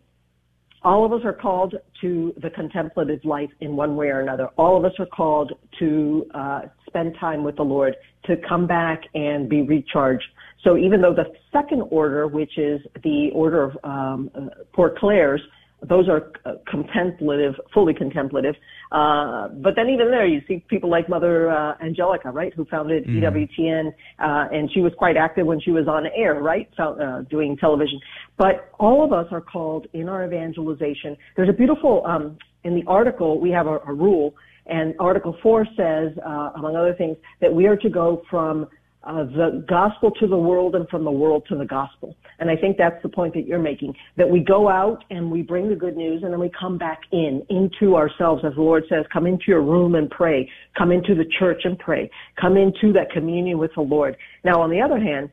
All 0.83 1.05
of 1.05 1.13
us 1.13 1.23
are 1.25 1.33
called 1.33 1.75
to 2.01 2.33
the 2.41 2.51
contemplative 2.51 3.25
life 3.25 3.51
in 3.61 3.75
one 3.75 3.97
way 3.97 4.07
or 4.07 4.21
another. 4.21 4.49
All 4.57 4.77
of 4.77 4.85
us 4.85 4.93
are 5.01 5.07
called 5.07 5.53
to 5.81 6.25
uh, 6.35 6.61
spend 6.87 7.17
time 7.19 7.43
with 7.43 7.57
the 7.57 7.65
Lord, 7.65 7.97
to 8.27 8.37
come 8.49 8.67
back 8.67 9.03
and 9.15 9.49
be 9.49 9.63
recharged. 9.63 10.25
So 10.63 10.77
even 10.77 11.01
though 11.01 11.15
the 11.15 11.33
second 11.53 11.83
order, 11.91 12.29
which 12.29 12.59
is 12.59 12.81
the 13.03 13.31
order 13.35 13.65
of 13.65 13.77
um, 13.83 14.31
uh, 14.37 14.41
Poor 14.73 14.95
Clares, 14.97 15.41
those 15.87 16.09
are 16.09 16.33
uh, 16.45 16.55
contemplative, 16.67 17.55
fully 17.73 17.95
contemplative. 17.95 18.55
Uh, 18.91 19.49
but 19.49 19.75
then 19.77 19.89
even 19.89 20.11
there, 20.11 20.27
you 20.27 20.41
see 20.49 20.65
people 20.69 20.91
like 20.91 21.09
Mother 21.09 21.51
uh, 21.51 21.75
Angelica, 21.83 22.31
right, 22.31 22.53
who 22.55 22.65
founded 22.65 23.07
mm. 23.07 23.21
EWTN, 23.23 23.89
uh, 24.19 24.49
and 24.53 24.71
she 24.73 24.81
was 24.81 24.93
quite 24.99 25.17
active 25.17 25.47
when 25.47 25.61
she 25.61 25.71
was 25.71 25.87
on 25.87 26.07
air, 26.17 26.35
right, 26.35 26.69
Found, 26.77 27.01
uh, 27.01 27.23
doing 27.31 27.57
television. 27.57 28.01
But 28.37 28.71
all 28.81 29.05
of 29.05 29.13
us 29.13 29.27
are 29.31 29.41
called 29.41 29.87
in 29.93 30.09
our 30.09 30.25
evangelization. 30.25 31.17
There's 31.37 31.49
a 31.49 31.53
beautiful, 31.53 32.05
um, 32.07 32.39
in 32.65 32.75
the 32.75 32.83
article, 32.87 33.41
we 33.41 33.51
have 33.51 33.67
a, 33.67 33.79
a 33.87 33.93
rule, 33.93 34.35
and 34.67 34.95
Article 34.99 35.37
4 35.43 35.67
says, 35.77 36.13
uh, 36.25 36.51
among 36.57 36.77
other 36.77 36.95
things, 36.95 37.17
that 37.41 37.53
we 37.53 37.67
are 37.67 37.77
to 37.77 37.89
go 37.89 38.23
from 38.29 38.67
uh, 39.09 39.25
the 39.25 39.65
gospel 39.67 40.11
to 40.11 40.27
the 40.27 40.37
world 40.37 40.75
and 40.75 40.87
from 40.91 41.03
the 41.03 41.11
world 41.11 41.43
to 41.49 41.57
the 41.57 41.65
gospel. 41.65 42.15
And 42.41 42.51
I 42.51 42.57
think 42.57 42.77
that's 42.77 43.03
the 43.03 43.09
point 43.09 43.33
that 43.35 43.47
you're 43.47 43.59
making, 43.59 43.95
that 44.19 44.29
we 44.29 44.41
go 44.41 44.69
out 44.69 45.03
and 45.09 45.31
we 45.31 45.41
bring 45.41 45.71
the 45.71 45.75
good 45.75 45.97
news 45.97 46.23
and 46.23 46.31
then 46.31 46.39
we 46.39 46.51
come 46.51 46.77
back 46.77 47.01
in, 47.11 47.43
into 47.49 47.97
ourselves, 47.97 48.45
as 48.45 48.55
the 48.55 48.61
Lord 48.61 48.85
says, 48.89 49.07
come 49.11 49.27
into 49.27 49.45
your 49.49 49.63
room 49.63 49.95
and 49.95 50.11
pray, 50.11 50.49
come 50.77 50.93
into 50.93 51.15
the 51.15 51.25
church 51.39 51.63
and 51.65 51.79
pray, 51.79 52.11
come 52.39 52.59
into 52.59 52.93
that 52.93 53.11
communion 53.11 53.57
with 53.57 53.71
the 53.75 53.81
Lord. 53.81 54.15
Now, 54.45 54.61
on 54.61 54.71
the 54.71 54.81
other 54.83 55.01
hand, 55.01 55.31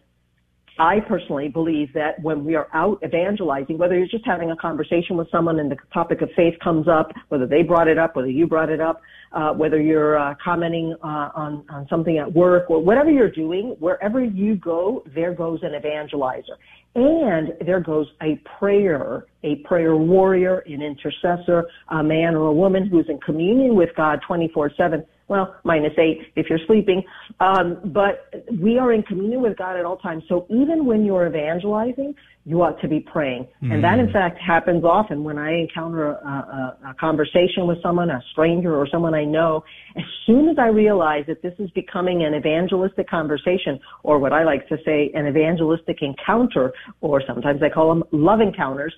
I 0.78 1.00
personally 1.00 1.48
believe 1.48 1.94
that 1.94 2.22
when 2.22 2.44
we 2.44 2.56
are 2.56 2.68
out 2.74 3.02
evangelizing, 3.04 3.78
whether 3.78 3.98
you're 3.98 4.08
just 4.08 4.26
having 4.26 4.52
a 4.52 4.56
conversation 4.58 5.16
with 5.16 5.30
someone 5.32 5.60
and 5.60 5.72
the 5.72 5.78
topic 5.94 6.22
of 6.22 6.30
faith 6.36 6.54
comes 6.62 6.88
up, 6.88 7.12
whether 7.30 7.48
they 7.48 7.64
brought 7.64 7.88
it 7.88 7.98
up, 7.98 8.16
whether 8.16 8.30
you 8.30 8.46
brought 8.46 8.70
it 8.70 8.82
up, 8.82 9.02
uh, 9.32 9.54
whether 9.54 9.82
you're 9.82 10.18
uh, 10.18 10.36
commenting 10.44 10.94
uh, 11.02 11.30
on, 11.34 11.64
on 11.70 11.88
something 11.90 12.18
at 12.18 12.32
work 12.34 12.70
or 12.70 12.84
whatever 12.84 13.10
you're 13.10 13.32
doing, 13.32 13.76
wherever 13.80 14.24
you 14.24 14.56
go, 14.58 15.04
there 15.14 15.34
goes 15.34 15.60
an 15.64 15.72
evangelizer. 15.72 16.58
And 16.96 17.54
there 17.66 17.82
goes 17.82 18.08
a 18.22 18.42
prayer, 18.58 19.28
a 19.44 19.56
prayer 19.68 19.96
warrior, 19.96 20.60
an 20.60 20.82
intercessor, 20.82 21.66
a 21.90 22.04
man 22.04 22.36
or 22.36 22.48
a 22.48 22.54
woman 22.54 22.88
who's 22.88 23.06
in 23.10 23.20
communion 23.20 23.76
with 23.76 23.90
God 23.96 24.20
24-7 24.30 25.06
well, 25.28 25.56
minus 25.64 25.94
eight 25.98 26.20
if 26.36 26.48
you're 26.50 26.60
sleeping. 26.68 27.04
Um, 27.40 27.80
but 27.86 28.32
we 28.62 28.78
are 28.78 28.94
in 28.94 29.02
communion 29.04 29.42
with 29.42 29.58
God 29.58 29.78
at 29.78 29.86
all 29.86 29.98
times. 29.98 30.24
So 30.30 30.46
even 30.50 30.86
when 30.86 31.04
you're 31.04 31.26
evangelizing, 31.28 32.14
you 32.48 32.62
ought 32.62 32.80
to 32.82 32.88
be 32.88 33.00
praying. 33.00 33.48
Mm. 33.64 33.74
And 33.74 33.84
that, 33.84 33.98
in 33.98 34.06
hmm. 34.06 34.14
fact, 34.14 34.38
happens 34.40 34.84
often 34.84 35.24
when 35.24 35.40
I 35.40 35.52
encounter 35.52 36.12
a, 36.12 36.78
a, 36.84 36.90
a 36.92 36.94
conversation 37.00 37.66
with 37.66 37.82
someone, 37.82 38.12
a 38.12 38.22
stranger 38.32 38.76
or 38.76 38.88
someone 38.88 39.16
I 39.16 39.26
know. 39.26 39.64
As 39.98 40.04
soon 40.28 40.50
as 40.50 40.58
I 40.60 40.68
realize 40.68 41.24
that 41.28 41.42
this 41.42 41.54
is 41.58 41.72
becoming 41.72 42.24
an 42.24 42.36
evangelistic 42.36 43.10
conversation, 43.10 43.80
or 44.04 44.20
what 44.20 44.32
I 44.32 44.44
like 44.44 44.68
to 44.70 44.78
say, 44.86 45.10
an 45.16 45.26
evangelistic 45.26 46.04
encounter, 46.04 46.72
or 47.02 47.24
sometimes 47.26 47.64
I 47.64 47.70
call 47.70 47.90
them 47.90 48.04
love 48.12 48.42
encounters, 48.42 48.94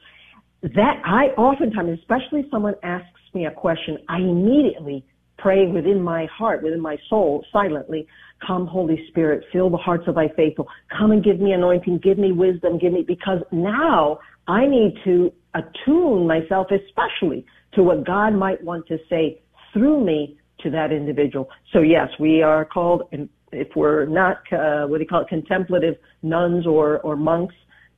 that 0.61 1.01
I 1.05 1.27
oftentimes, 1.37 1.97
especially 1.99 2.41
if 2.41 2.47
someone 2.51 2.75
asks 2.83 3.07
me 3.33 3.45
a 3.45 3.51
question, 3.51 3.99
I 4.09 4.17
immediately 4.17 5.05
pray 5.37 5.67
within 5.67 6.01
my 6.01 6.25
heart, 6.25 6.63
within 6.63 6.81
my 6.81 6.97
soul, 7.09 7.45
silently, 7.51 8.07
come 8.45 8.67
Holy 8.67 9.07
Spirit, 9.09 9.43
fill 9.51 9.69
the 9.69 9.77
hearts 9.77 10.03
of 10.07 10.15
thy 10.15 10.29
faithful. 10.35 10.67
Come 10.97 11.11
and 11.11 11.23
give 11.23 11.39
me 11.39 11.53
anointing, 11.53 11.99
give 12.03 12.17
me 12.17 12.31
wisdom, 12.31 12.77
give 12.77 12.93
me, 12.93 13.03
because 13.03 13.39
now 13.51 14.19
I 14.47 14.65
need 14.65 14.95
to 15.05 15.31
attune 15.53 16.27
myself 16.27 16.67
especially 16.71 17.45
to 17.73 17.83
what 17.83 18.05
God 18.05 18.31
might 18.31 18.63
want 18.63 18.87
to 18.87 18.97
say 19.09 19.41
through 19.73 20.03
me 20.03 20.37
to 20.61 20.69
that 20.71 20.91
individual. 20.91 21.49
So 21.73 21.81
yes, 21.81 22.09
we 22.19 22.41
are 22.41 22.65
called, 22.65 23.03
if 23.51 23.67
we're 23.75 24.05
not, 24.05 24.37
uh, 24.51 24.87
what 24.87 24.97
do 24.97 25.03
you 25.03 25.07
call 25.07 25.21
it, 25.21 25.27
contemplative 25.27 25.95
nuns 26.23 26.65
or, 26.65 26.99
or 26.99 27.15
monks, 27.15 27.55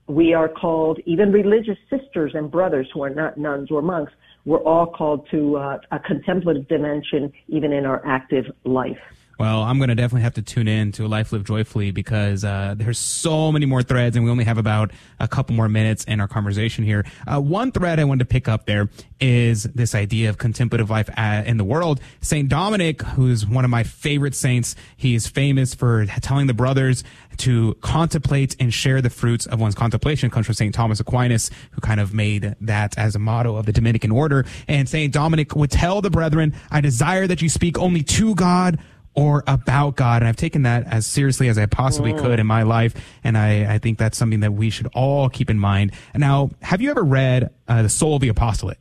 we 0.09 0.33
are 0.33 0.49
called 0.49 0.99
even 1.05 1.31
religious 1.31 1.77
sisters 1.89 2.31
and 2.33 2.49
brothers 2.49 2.89
who 2.93 3.03
are 3.03 3.09
not 3.11 3.37
nuns 3.37 3.69
or 3.71 3.81
monks 3.81 4.11
we're 4.45 4.63
all 4.63 4.87
called 4.87 5.27
to 5.29 5.57
uh, 5.57 5.79
a 5.91 5.99
contemplative 5.99 6.67
dimension 6.67 7.31
even 7.47 7.71
in 7.71 7.85
our 7.85 8.05
active 8.05 8.45
life. 8.63 8.97
Well, 9.39 9.63
I'm 9.63 9.77
going 9.77 9.87
to 9.87 9.95
definitely 9.95 10.23
have 10.23 10.33
to 10.33 10.41
tune 10.41 10.67
in 10.67 10.91
to 10.91 11.07
Life 11.07 11.31
Live 11.31 11.45
Joyfully 11.45 11.91
because 11.91 12.43
uh, 12.43 12.75
there's 12.75 12.99
so 12.99 13.53
many 13.53 13.65
more 13.65 13.81
threads, 13.81 14.17
and 14.17 14.25
we 14.25 14.29
only 14.29 14.43
have 14.43 14.57
about 14.57 14.91
a 15.17 15.29
couple 15.29 15.55
more 15.55 15.69
minutes 15.69 16.03
in 16.03 16.19
our 16.19 16.27
conversation 16.27 16.83
here. 16.83 17.05
Uh, 17.25 17.39
one 17.39 17.71
thread 17.71 18.01
I 18.01 18.03
wanted 18.03 18.19
to 18.19 18.25
pick 18.25 18.49
up 18.49 18.65
there 18.65 18.89
is 19.21 19.63
this 19.63 19.95
idea 19.95 20.29
of 20.29 20.39
contemplative 20.39 20.89
life 20.89 21.09
in 21.17 21.55
the 21.55 21.63
world. 21.63 22.01
Saint 22.19 22.49
Dominic, 22.49 23.01
who's 23.01 23.47
one 23.47 23.63
of 23.63 23.71
my 23.71 23.83
favorite 23.83 24.35
saints, 24.35 24.75
he's 24.97 25.25
famous 25.25 25.73
for 25.73 26.05
telling 26.05 26.47
the 26.47 26.53
brothers 26.53 27.05
to 27.37 27.75
contemplate 27.75 28.57
and 28.59 28.73
share 28.73 29.01
the 29.01 29.09
fruits 29.09 29.45
of 29.45 29.61
one's 29.61 29.73
contemplation. 29.73 30.29
comes 30.29 30.47
from 30.47 30.55
Saint 30.55 30.75
Thomas 30.75 30.99
Aquinas, 30.99 31.49
who 31.71 31.79
kind 31.79 32.01
of 32.01 32.13
made 32.13 32.57
that 32.59 32.97
as 32.97 33.15
a 33.15 33.19
motto 33.19 33.55
of 33.55 33.65
the 33.65 33.71
Dominican 33.71 34.11
order. 34.11 34.45
And 34.67 34.89
Saint 34.89 35.13
Dominic 35.13 35.55
would 35.55 35.71
tell 35.71 36.01
the 36.01 36.09
brethren, 36.09 36.53
"I 36.69 36.81
desire 36.81 37.25
that 37.25 37.41
you 37.41 37.47
speak 37.47 37.77
only 37.79 38.03
to 38.03 38.35
God." 38.35 38.79
Or 39.13 39.43
about 39.47 39.95
God. 39.95 40.21
And 40.21 40.29
I've 40.29 40.35
taken 40.35 40.63
that 40.63 40.85
as 40.87 41.05
seriously 41.05 41.47
as 41.49 41.57
I 41.57 41.65
possibly 41.65 42.13
mm. 42.13 42.19
could 42.19 42.39
in 42.39 42.47
my 42.47 42.63
life. 42.63 42.93
And 43.23 43.37
I, 43.37 43.75
I 43.75 43.77
think 43.77 43.97
that's 43.97 44.17
something 44.17 44.41
that 44.41 44.53
we 44.53 44.69
should 44.69 44.87
all 44.93 45.29
keep 45.29 45.49
in 45.49 45.59
mind. 45.59 45.91
Now, 46.15 46.51
have 46.61 46.81
you 46.81 46.89
ever 46.91 47.03
read 47.03 47.49
uh, 47.67 47.83
The 47.83 47.89
Soul 47.89 48.15
of 48.15 48.21
the 48.21 48.29
Apostolate? 48.29 48.79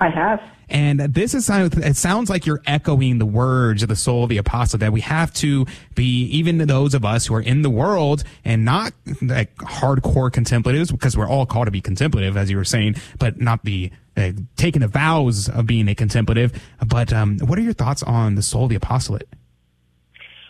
I 0.00 0.08
have. 0.08 0.40
And 0.72 1.00
this 1.00 1.34
is 1.34 1.50
it 1.50 1.96
sounds 1.96 2.30
like 2.30 2.46
you're 2.46 2.62
echoing 2.66 3.18
the 3.18 3.26
words 3.26 3.82
of 3.82 3.90
the 3.90 3.96
soul 3.96 4.24
of 4.24 4.30
the 4.30 4.38
apostle 4.38 4.78
that 4.78 4.90
we 4.90 5.02
have 5.02 5.30
to 5.34 5.66
be 5.94 6.24
even 6.24 6.56
those 6.66 6.94
of 6.94 7.04
us 7.04 7.26
who 7.26 7.34
are 7.34 7.42
in 7.42 7.60
the 7.60 7.68
world 7.68 8.24
and 8.42 8.64
not 8.64 8.94
like 9.20 9.54
hardcore 9.56 10.32
contemplatives 10.32 10.90
because 10.90 11.14
we're 11.14 11.28
all 11.28 11.44
called 11.44 11.66
to 11.66 11.70
be 11.70 11.82
contemplative 11.82 12.38
as 12.38 12.50
you 12.50 12.56
were 12.56 12.64
saying, 12.64 12.96
but 13.18 13.38
not 13.38 13.62
be 13.62 13.92
uh, 14.16 14.32
taking 14.56 14.80
the 14.80 14.88
vows 14.88 15.46
of 15.46 15.66
being 15.66 15.88
a 15.88 15.94
contemplative. 15.94 16.58
But 16.86 17.12
um, 17.12 17.38
what 17.40 17.58
are 17.58 17.62
your 17.62 17.74
thoughts 17.74 18.02
on 18.02 18.36
the 18.36 18.42
soul 18.42 18.64
of 18.64 18.70
the 18.70 18.76
apostolate? 18.76 19.28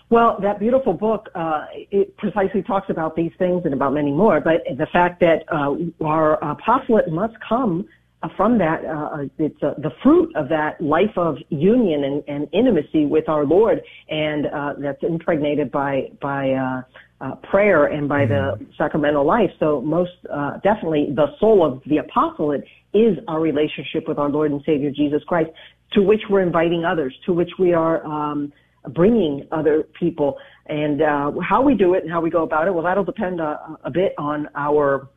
Well, 0.08 0.38
that 0.42 0.60
beautiful 0.60 0.92
book, 0.92 1.30
uh, 1.34 1.64
it 1.90 2.16
precisely 2.16 2.62
talks 2.62 2.90
about 2.90 3.16
these 3.16 3.32
things 3.38 3.62
and 3.64 3.74
about 3.74 3.92
many 3.92 4.12
more, 4.12 4.40
but 4.40 4.62
the 4.76 4.86
fact 4.86 5.18
that 5.20 5.44
uh, 5.50 5.74
our 6.04 6.34
apostolate 6.34 7.10
must 7.10 7.34
come 7.40 7.88
from 8.36 8.58
that, 8.58 8.84
uh, 8.84 9.24
it's 9.38 9.62
uh, 9.62 9.74
the 9.78 9.90
fruit 10.02 10.34
of 10.36 10.48
that 10.48 10.80
life 10.80 11.16
of 11.16 11.36
union 11.50 12.04
and, 12.04 12.24
and 12.28 12.48
intimacy 12.52 13.04
with 13.06 13.28
our 13.28 13.44
Lord, 13.44 13.80
and 14.08 14.46
uh, 14.46 14.74
that's 14.78 15.02
impregnated 15.02 15.70
by 15.72 16.10
by 16.20 16.52
uh, 16.52 16.82
uh, 17.20 17.34
prayer 17.50 17.86
and 17.86 18.08
by 18.08 18.26
the 18.26 18.58
sacramental 18.78 19.26
life. 19.26 19.50
So 19.58 19.80
most 19.80 20.12
uh, 20.32 20.58
definitely, 20.64 21.08
the 21.14 21.26
soul 21.38 21.64
of 21.66 21.82
the 21.86 21.98
apostolate 21.98 22.64
is 22.94 23.16
our 23.28 23.40
relationship 23.40 24.06
with 24.06 24.18
our 24.18 24.28
Lord 24.28 24.50
and 24.50 24.62
Savior 24.66 24.90
Jesus 24.90 25.22
Christ, 25.26 25.50
to 25.92 26.02
which 26.02 26.20
we're 26.30 26.42
inviting 26.42 26.84
others, 26.84 27.14
to 27.26 27.32
which 27.32 27.50
we 27.58 27.72
are. 27.72 28.04
Um, 28.04 28.52
bringing 28.94 29.46
other 29.52 29.84
people 29.98 30.36
and 30.66 31.02
uh, 31.02 31.30
how 31.48 31.62
we 31.62 31.72
do 31.72 31.94
it 31.94 32.02
and 32.02 32.10
how 32.10 32.20
we 32.20 32.30
go 32.30 32.42
about 32.42 32.66
it 32.66 32.74
well 32.74 32.82
that'll 32.82 33.04
depend 33.04 33.40
a, 33.40 33.78
a 33.84 33.90
bit 33.92 34.12
on 34.18 34.48
our 34.56 35.08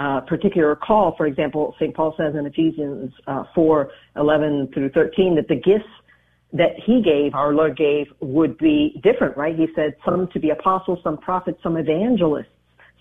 uh, 0.00 0.20
particular 0.22 0.74
call. 0.74 1.14
For 1.16 1.26
example, 1.26 1.74
St. 1.78 1.94
Paul 1.94 2.14
says 2.16 2.34
in 2.36 2.46
Ephesians 2.46 3.12
uh, 3.26 3.44
4, 3.54 3.90
11 4.16 4.70
through 4.72 4.90
13 4.90 5.36
that 5.36 5.46
the 5.48 5.56
gifts 5.56 5.88
that 6.52 6.72
he 6.84 7.02
gave, 7.02 7.34
our 7.34 7.52
Lord 7.52 7.76
gave, 7.76 8.06
would 8.20 8.58
be 8.58 9.00
different, 9.04 9.36
right? 9.36 9.54
He 9.54 9.68
said 9.76 9.94
some 10.04 10.28
to 10.32 10.40
be 10.40 10.50
apostles, 10.50 10.98
some 11.04 11.18
prophets, 11.18 11.58
some 11.62 11.76
evangelists, 11.76 12.48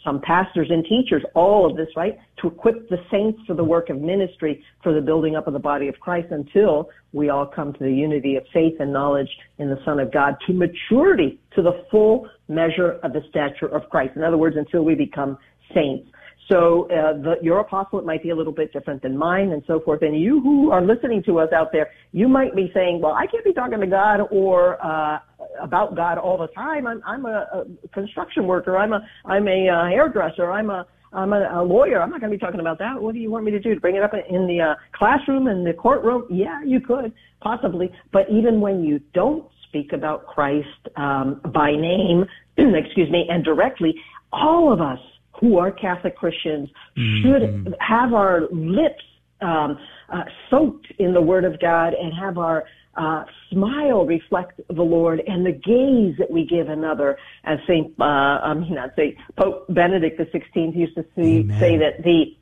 some 0.04 0.22
pastors 0.22 0.68
and 0.70 0.86
teachers, 0.86 1.24
all 1.36 1.70
of 1.70 1.76
this, 1.76 1.88
right? 1.96 2.20
To 2.42 2.48
equip 2.48 2.90
the 2.90 2.98
saints 3.10 3.40
for 3.48 3.56
the 3.56 3.64
work 3.64 3.90
of 3.90 4.00
ministry, 4.00 4.64
for 4.84 4.94
the 4.94 5.02
building 5.02 5.36
up 5.36 5.48
of 5.48 5.54
the 5.54 5.60
body 5.60 5.88
of 5.88 6.00
Christ 6.00 6.28
until 6.32 6.90
we 7.12 7.30
all 7.30 7.46
come 7.46 7.74
to 7.74 7.80
the 7.80 7.92
unity 7.92 8.36
of 8.36 8.44
faith 8.54 8.76
and 8.80 8.94
knowledge 8.94 9.30
in 9.58 9.70
the 9.70 9.80
Son 9.84 10.00
of 10.00 10.14
God, 10.14 10.36
to 10.48 10.54
maturity, 10.54 11.40
to 11.56 11.62
the 11.62 11.84
full 11.90 12.30
measure 12.50 13.00
of 13.04 13.14
the 13.14 13.22
stature 13.30 13.68
of 13.68 13.90
Christ. 13.90 14.16
In 14.16 14.24
other 14.24 14.38
words, 14.38 14.58
until 14.58 14.84
we 14.84 14.96
become 14.96 15.38
saints. 15.74 16.10
So 16.50 16.86
uh, 16.86 17.14
the, 17.14 17.36
your 17.42 17.60
apostolate 17.60 18.06
might 18.06 18.24
be 18.24 18.32
a 18.32 18.36
little 18.36 18.54
bit 18.54 18.74
different 18.74 19.04
than 19.04 19.16
mine 19.16 19.52
and 19.52 19.64
so 19.68 19.80
forth. 19.80 20.02
And 20.02 20.20
you 20.20 20.42
who 20.42 20.72
are 20.72 20.84
listening 20.84 21.22
to 21.28 21.40
us 21.40 21.50
out 21.54 21.72
there, 21.72 21.90
you 22.12 22.28
might 22.28 22.56
be 22.56 22.72
saying, 22.74 23.00
well, 23.02 23.14
I 23.14 23.28
can't 23.28 23.46
be 23.46 23.54
talking 23.54 23.80
to 23.80 23.88
God 23.88 24.22
or 24.32 24.84
uh, 24.84 25.20
about 25.62 25.96
God 25.96 26.18
all 26.18 26.40
the 26.40 26.48
time. 26.48 26.88
I'm, 26.88 27.02
I'm 27.06 27.26
a, 27.26 27.66
a 27.84 27.88
construction 27.94 28.48
worker. 28.48 28.78
I'm 28.78 28.94
a, 28.94 29.08
I'm 29.26 29.48
a 29.48 29.70
uh, 29.70 29.86
hairdresser. 29.90 30.52
I'm 30.52 30.72
a, 30.72 30.88
I'm 31.14 31.34
a, 31.34 31.62
a 31.62 31.64
lawyer. 31.64 32.02
I'm 32.02 32.10
not 32.10 32.20
going 32.20 32.32
to 32.32 32.38
be 32.38 32.42
talking 32.42 32.60
about 32.60 32.80
that. 32.80 33.00
What 33.00 33.14
do 33.14 33.20
you 33.20 33.30
want 33.30 33.46
me 33.46 33.52
to 33.52 33.60
do? 33.60 33.76
To 33.76 33.80
bring 33.80 33.96
it 33.96 34.02
up 34.02 34.14
in 34.14 34.48
the 34.48 34.62
uh, 34.62 34.76
classroom 34.94 35.48
in 35.48 35.64
the 35.64 35.74
courtroom? 35.74 36.26
Yeah, 36.32 36.64
you 36.64 36.80
could 36.80 37.14
possibly. 37.42 37.92
But 38.12 38.24
even 38.32 38.60
when 38.60 38.84
you 38.84 39.00
don't 39.14 39.46
speak 39.68 39.94
about 39.94 40.26
Christ 40.26 40.68
um, 40.96 41.42
by 41.54 41.72
name, 41.72 42.26
excuse 42.58 43.10
me, 43.12 43.28
and 43.30 43.44
directly, 43.46 43.94
all 44.32 44.74
of 44.74 44.82
us 44.82 45.00
who 45.40 45.58
are 45.58 45.72
Catholic 45.72 46.16
Christians 46.16 46.70
mm-hmm. 46.98 47.22
should 47.22 47.76
have 47.80 48.14
our 48.14 48.42
lips 48.52 49.04
um, 49.42 49.78
uh, 50.10 50.24
soaked 50.50 50.88
in 51.00 51.14
the 51.14 51.22
Word 51.22 51.46
of 51.46 51.60
God 51.60 51.94
and 51.94 52.14
have 52.14 52.38
our 52.38 52.66
uh, 52.96 53.24
smile 53.50 54.06
reflect 54.06 54.60
the 54.68 54.82
Lord 54.82 55.22
and 55.26 55.46
the 55.46 55.52
gaze 55.52 56.18
that 56.18 56.30
we 56.30 56.46
give 56.46 56.68
another. 56.68 57.18
As 57.46 57.60
Saint, 57.66 57.94
uh, 58.00 58.04
I 58.04 58.54
mean, 58.54 58.76
not 58.76 58.92
say 58.96 59.18
Pope 59.38 59.66
Benedict 59.70 60.18
the 60.18 60.28
Sixteenth 60.32 60.76
used 60.76 60.96
to 60.96 61.06
see, 61.16 61.48
say 61.60 61.78
that 61.78 62.04
the 62.04 62.36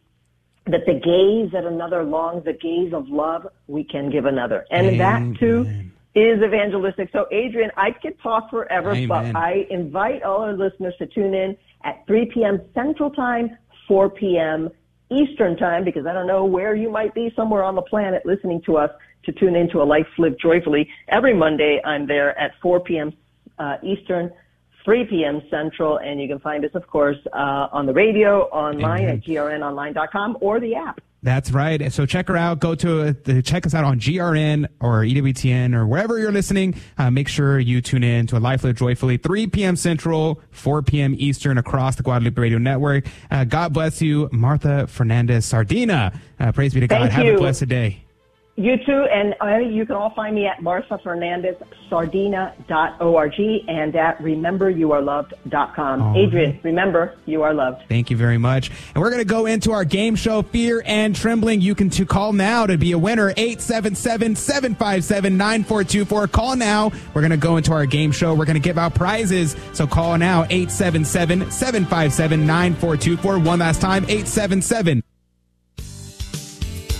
that 0.66 0.86
the 0.86 0.94
gaze 0.94 1.52
that 1.54 1.64
another 1.66 2.04
longs, 2.04 2.44
the 2.44 2.54
gaze 2.54 2.94
of 2.94 3.08
love, 3.08 3.48
we 3.68 3.84
can 3.84 4.10
give 4.10 4.26
another, 4.26 4.66
and 4.72 4.88
Amen. 4.88 5.34
that 5.34 5.40
too 5.40 5.90
is 6.16 6.42
evangelistic. 6.42 7.10
So, 7.14 7.28
Adrian, 7.32 7.70
I 7.78 7.92
could 7.92 8.20
talk 8.22 8.50
forever, 8.50 8.92
Amen. 8.94 9.08
but 9.08 9.36
I 9.36 9.68
invite 9.70 10.24
all 10.24 10.42
our 10.42 10.54
listeners 10.54 10.96
to 10.98 11.06
tune 11.06 11.36
in 11.36 11.56
at 11.84 12.06
3 12.08 12.32
p.m. 12.34 12.62
Central 12.74 13.10
Time, 13.12 13.58
4 13.88 14.10
p.m. 14.10 14.70
Eastern 15.10 15.56
Time, 15.56 15.84
because 15.84 16.06
I 16.06 16.14
don't 16.14 16.28
know 16.28 16.44
where 16.46 16.76
you 16.76 16.90
might 16.90 17.14
be 17.14 17.32
somewhere 17.36 17.64
on 17.64 17.76
the 17.76 17.82
planet 17.82 18.26
listening 18.26 18.62
to 18.66 18.78
us 18.78 18.92
to 19.24 19.32
tune 19.32 19.56
into 19.56 19.82
a 19.82 19.86
life 19.86 20.08
lived 20.18 20.40
joyfully. 20.42 20.90
Every 21.10 21.34
Monday, 21.34 21.82
I'm 21.86 22.08
there 22.08 22.38
at 22.40 22.52
4 22.62 22.82
p.m. 22.82 23.14
Uh, 23.60 23.78
Eastern, 23.84 24.32
3 24.84 25.06
p.m. 25.06 25.42
Central, 25.50 25.98
and 25.98 26.22
you 26.22 26.28
can 26.28 26.40
find 26.40 26.64
us, 26.66 26.72
of 26.74 26.88
course, 26.88 27.18
uh, 27.34 27.68
on 27.72 27.86
the 27.86 27.94
radio, 27.94 28.44
online 28.46 29.04
Amen. 29.04 29.18
at 29.18 29.24
grnonline.com, 29.24 30.38
or 30.42 30.60
the 30.60 30.76
app. 30.76 31.02
That's 31.24 31.52
right. 31.52 31.92
So 31.92 32.06
check 32.06 32.28
her 32.28 32.38
out. 32.38 32.60
Go 32.60 32.76
to 32.76 33.16
uh, 33.28 33.42
check 33.42 33.66
us 33.66 33.74
out 33.74 33.84
on 33.84 34.00
GRN 34.00 34.68
or 34.80 35.02
EWTN 35.02 35.74
or 35.74 35.88
wherever 35.88 36.18
you're 36.20 36.32
listening. 36.32 36.76
Uh, 36.98 37.10
make 37.10 37.28
sure 37.28 37.60
you 37.60 37.82
tune 37.82 38.04
in 38.04 38.28
to 38.28 38.38
a 38.38 38.40
Life 38.40 38.64
Live 38.64 38.76
Joyfully, 38.76 39.18
3 39.18 39.48
p.m. 39.48 39.76
Central, 39.76 40.42
4 40.52 40.84
p.m. 40.84 41.16
Eastern 41.18 41.58
across 41.58 41.96
the 41.96 42.04
Guadalupe 42.04 42.40
Radio 42.40 42.60
Network. 42.60 43.08
Uh, 43.32 43.44
God 43.46 43.74
bless 43.74 44.02
you, 44.02 44.30
Martha 44.32 44.88
Fernandez 44.88 45.46
Sardina. 45.46 46.14
Uh, 46.40 46.52
praise 46.52 46.74
be 46.74 46.82
to 46.82 46.88
God. 46.88 47.00
Thank 47.00 47.12
Have 47.14 47.26
you. 47.26 47.36
a 47.36 47.38
blessed 47.38 47.68
day. 47.68 48.07
You 48.60 48.76
too, 48.84 49.06
and 49.14 49.36
uh, 49.40 49.58
you 49.58 49.86
can 49.86 49.96
all 49.96 50.10
find 50.10 50.34
me 50.34 50.48
at 50.48 50.62
marthafernandezsardina.org 50.62 53.40
and 53.70 53.96
at 53.96 54.18
rememberyouareloved.com. 54.18 56.02
All 56.02 56.18
Adrian, 56.18 56.60
remember, 56.64 57.14
you 57.28 57.44
are 57.44 57.54
loved. 57.54 57.84
Thank 57.88 58.10
you 58.10 58.18
very 58.18 58.40
much. 58.40 58.72
And 58.96 59.04
we're 59.04 59.12
going 59.12 59.22
to 59.22 59.26
go 59.26 59.46
into 59.46 59.74
our 59.74 59.86
game 59.86 60.16
show, 60.16 60.42
Fear 60.42 60.82
and 60.88 61.16
Trembling. 61.16 61.62
You 61.62 61.76
can 61.76 61.92
to 61.92 62.08
call 62.08 62.34
now 62.34 62.66
to 62.66 62.80
be 62.80 62.94
a 62.94 62.98
winner, 62.98 63.32
877-757-9424. 63.36 66.32
Call 66.32 66.56
now. 66.56 66.92
We're 67.14 67.22
going 67.22 67.30
to 67.30 67.38
go 67.38 67.58
into 67.58 67.74
our 67.74 67.86
game 67.86 68.12
show. 68.12 68.34
We're 68.34 68.46
going 68.46 68.56
to 68.56 68.60
give 68.60 68.80
out 68.80 68.96
prizes. 68.96 69.56
So 69.74 69.86
call 69.86 70.18
now, 70.18 70.46
877-757-9424. 70.46 73.46
One 73.46 73.60
last 73.60 73.82
time, 73.82 74.04
877- 74.08 75.04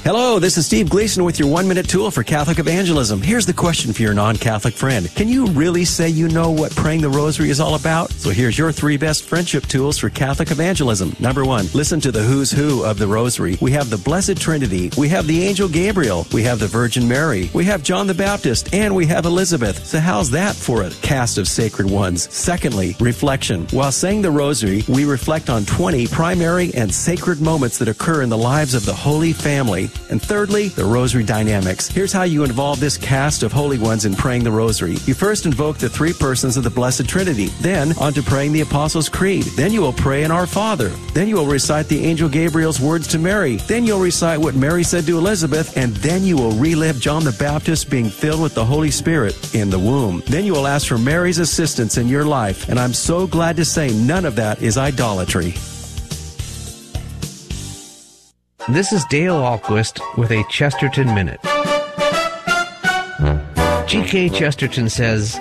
Hello, 0.08 0.40
this 0.40 0.58
is 0.58 0.66
Steve 0.66 0.90
Gleason 0.90 1.26
with 1.26 1.38
your 1.38 1.50
one 1.50 1.68
minute 1.68 1.90
tool 1.90 2.12
for 2.12 2.24
Catholic 2.24 2.60
evangelism. 2.60 3.22
Here's 3.22 3.46
the 3.46 3.52
question 3.52 3.92
for 3.92 4.04
your 4.04 4.14
non 4.14 4.38
Catholic 4.38 4.74
friend 4.74 5.14
Can 5.16 5.28
you 5.28 5.48
really 5.48 5.84
say 5.84 6.08
you 6.08 6.30
know 6.30 6.50
what 6.50 6.74
praying 6.74 7.02
the 7.02 7.10
rosary 7.10 7.50
is 7.50 7.60
all 7.60 7.76
about? 7.76 8.10
So 8.12 8.30
here's 8.30 8.58
your 8.58 8.72
three 8.72 8.96
best 8.96 9.26
friendship 9.26 9.66
tools 9.66 9.98
for 9.98 10.10
Catholic 10.10 10.50
evangelism. 10.50 11.14
Number 11.20 11.44
one, 11.44 11.66
listen 11.74 12.00
to 12.00 12.14
the 12.14 12.24
who's 12.24 12.50
who 12.50 12.86
of 12.86 12.98
the 12.98 13.06
rosary. 13.06 13.58
We 13.60 13.72
have 13.72 13.90
the 13.90 13.98
Blessed 13.98 14.38
Trinity, 14.38 14.92
we 14.98 15.10
have 15.10 15.28
the 15.28 15.44
Angel 15.44 15.68
Gabriel, 15.68 16.26
we 16.32 16.42
have 16.44 16.60
the 16.60 16.68
Virgin 16.68 17.06
Mary, 17.06 17.50
we 17.54 17.66
have 17.66 17.84
John 17.84 18.08
the 18.08 18.14
Baptist, 18.14 18.74
and 18.74 18.96
we 18.96 19.08
have 19.08 19.26
Elizabeth. 19.26 19.86
So 19.86 20.00
how's 20.00 20.32
that 20.32 20.56
for 20.56 20.84
a 20.84 20.90
cast 21.02 21.38
of 21.38 21.50
sacred 21.50 21.92
ones? 21.92 22.34
Secondly, 22.34 22.96
reflection. 23.02 23.68
While 23.72 23.92
saying 23.92 24.22
the 24.22 24.32
rosary, 24.32 24.86
we 24.88 25.04
reflect 25.04 25.50
on 25.50 25.66
20 25.66 26.08
primary 26.08 26.74
and 26.76 26.96
sacred 26.96 27.42
moments 27.42 27.78
that 27.80 27.90
occur 27.90 28.22
in 28.22 28.30
the 28.30 28.38
lives 28.38 28.74
of 28.74 28.86
the 28.86 28.94
Holy 28.94 29.34
Family. 29.34 29.90
And 30.10 30.22
thirdly, 30.22 30.70
the 30.70 30.86
rosary 30.86 31.24
dynamics. 31.24 31.88
Here's 31.88 32.14
how 32.14 32.24
you 32.24 32.44
involve 32.44 32.80
this 32.80 32.98
cast 32.98 33.44
of 33.44 33.52
holy 33.52 33.78
ones 33.78 34.06
in 34.06 34.16
praying 34.16 34.44
the 34.44 34.52
rosary. 34.52 34.94
You 35.06 35.14
first 35.14 35.46
invoke 35.46 35.78
the 35.78 35.90
three 35.90 36.14
persons 36.14 36.58
of 36.58 36.64
the 36.64 36.70
Blessed 36.70 37.08
Trinity, 37.08 37.48
then 37.62 37.94
onto 37.98 38.22
praying 38.22 38.54
the 38.54 38.62
Apostles' 38.62 39.10
Creed. 39.10 39.44
Then 39.56 39.74
you 39.74 39.82
will 39.82 39.94
pray 39.94 40.24
in 40.24 40.32
Our 40.32 40.48
Father. 40.48 40.90
Then 41.14 41.28
you 41.28 41.36
will 41.36 41.46
recite 41.46 41.88
the 41.88 42.06
angel 42.06 42.30
Gabriel's 42.30 42.80
words 42.80 43.08
to 43.08 43.20
Mary. 43.20 43.58
Then 43.58 43.86
you'll 43.86 44.00
recite 44.00 44.40
what 44.40 44.56
Mary 44.56 44.84
said 44.84 45.06
to 45.06 45.18
Elizabeth, 45.18 45.78
and 45.78 45.96
then 45.98 46.24
you 46.24 46.38
will 46.38 46.52
relive 46.52 47.00
John 47.00 47.24
the 47.24 47.36
Baptist 47.40 47.90
being 47.90 48.10
filled 48.10 48.42
with 48.42 48.54
the 48.54 48.66
Holy 48.66 48.92
Spirit 48.92 49.56
in 49.56 49.70
the 49.70 49.80
womb. 49.80 50.24
Then 50.28 50.46
you 50.46 50.54
will 50.54 50.68
ask 50.68 50.88
for 50.88 50.98
Mary's 50.98 51.40
assistance 51.40 51.98
in 51.98 52.08
your 52.08 52.26
life, 52.26 52.70
and 52.70 52.80
I'm 52.80 52.94
so 52.94 53.28
glad 53.28 53.56
to 53.58 53.66
say 53.66 53.90
none 53.94 54.26
of 54.26 54.36
that 54.36 54.62
is 54.62 54.78
idolatry. 54.78 55.54
This 58.70 58.92
is 58.92 59.06
Dale 59.06 59.36
Ahlquist 59.36 60.02
with 60.18 60.30
a 60.30 60.44
Chesterton 60.50 61.16
Minute. 61.16 61.40
G.K. 63.88 64.28
Chesterton 64.28 64.90
says, 64.90 65.40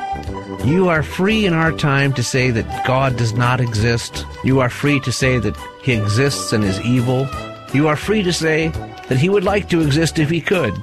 You 0.65 0.89
are 0.89 1.03
free 1.03 1.45
in 1.45 1.53
our 1.53 1.73
time 1.73 2.13
to 2.13 2.23
say 2.23 2.53
that 2.53 2.87
God 2.87 3.17
does 3.17 3.33
not 3.33 3.61
exist. 3.61 4.25
You 4.45 4.61
are 4.61 4.71
free 4.71 5.01
to 5.01 5.11
say 5.11 5.41
that 5.41 5.57
he 5.83 5.95
exists 5.95 6.53
and 6.53 6.63
is 6.63 6.81
evil. 6.83 7.29
You 7.75 7.89
are 7.89 7.97
free 7.97 8.23
to 8.23 8.33
say 8.33 8.69
that 9.09 9.19
he 9.19 9.29
would 9.29 9.43
like 9.43 9.69
to 9.71 9.81
exist 9.81 10.21
if 10.21 10.31
he 10.31 10.41
could. 10.41 10.81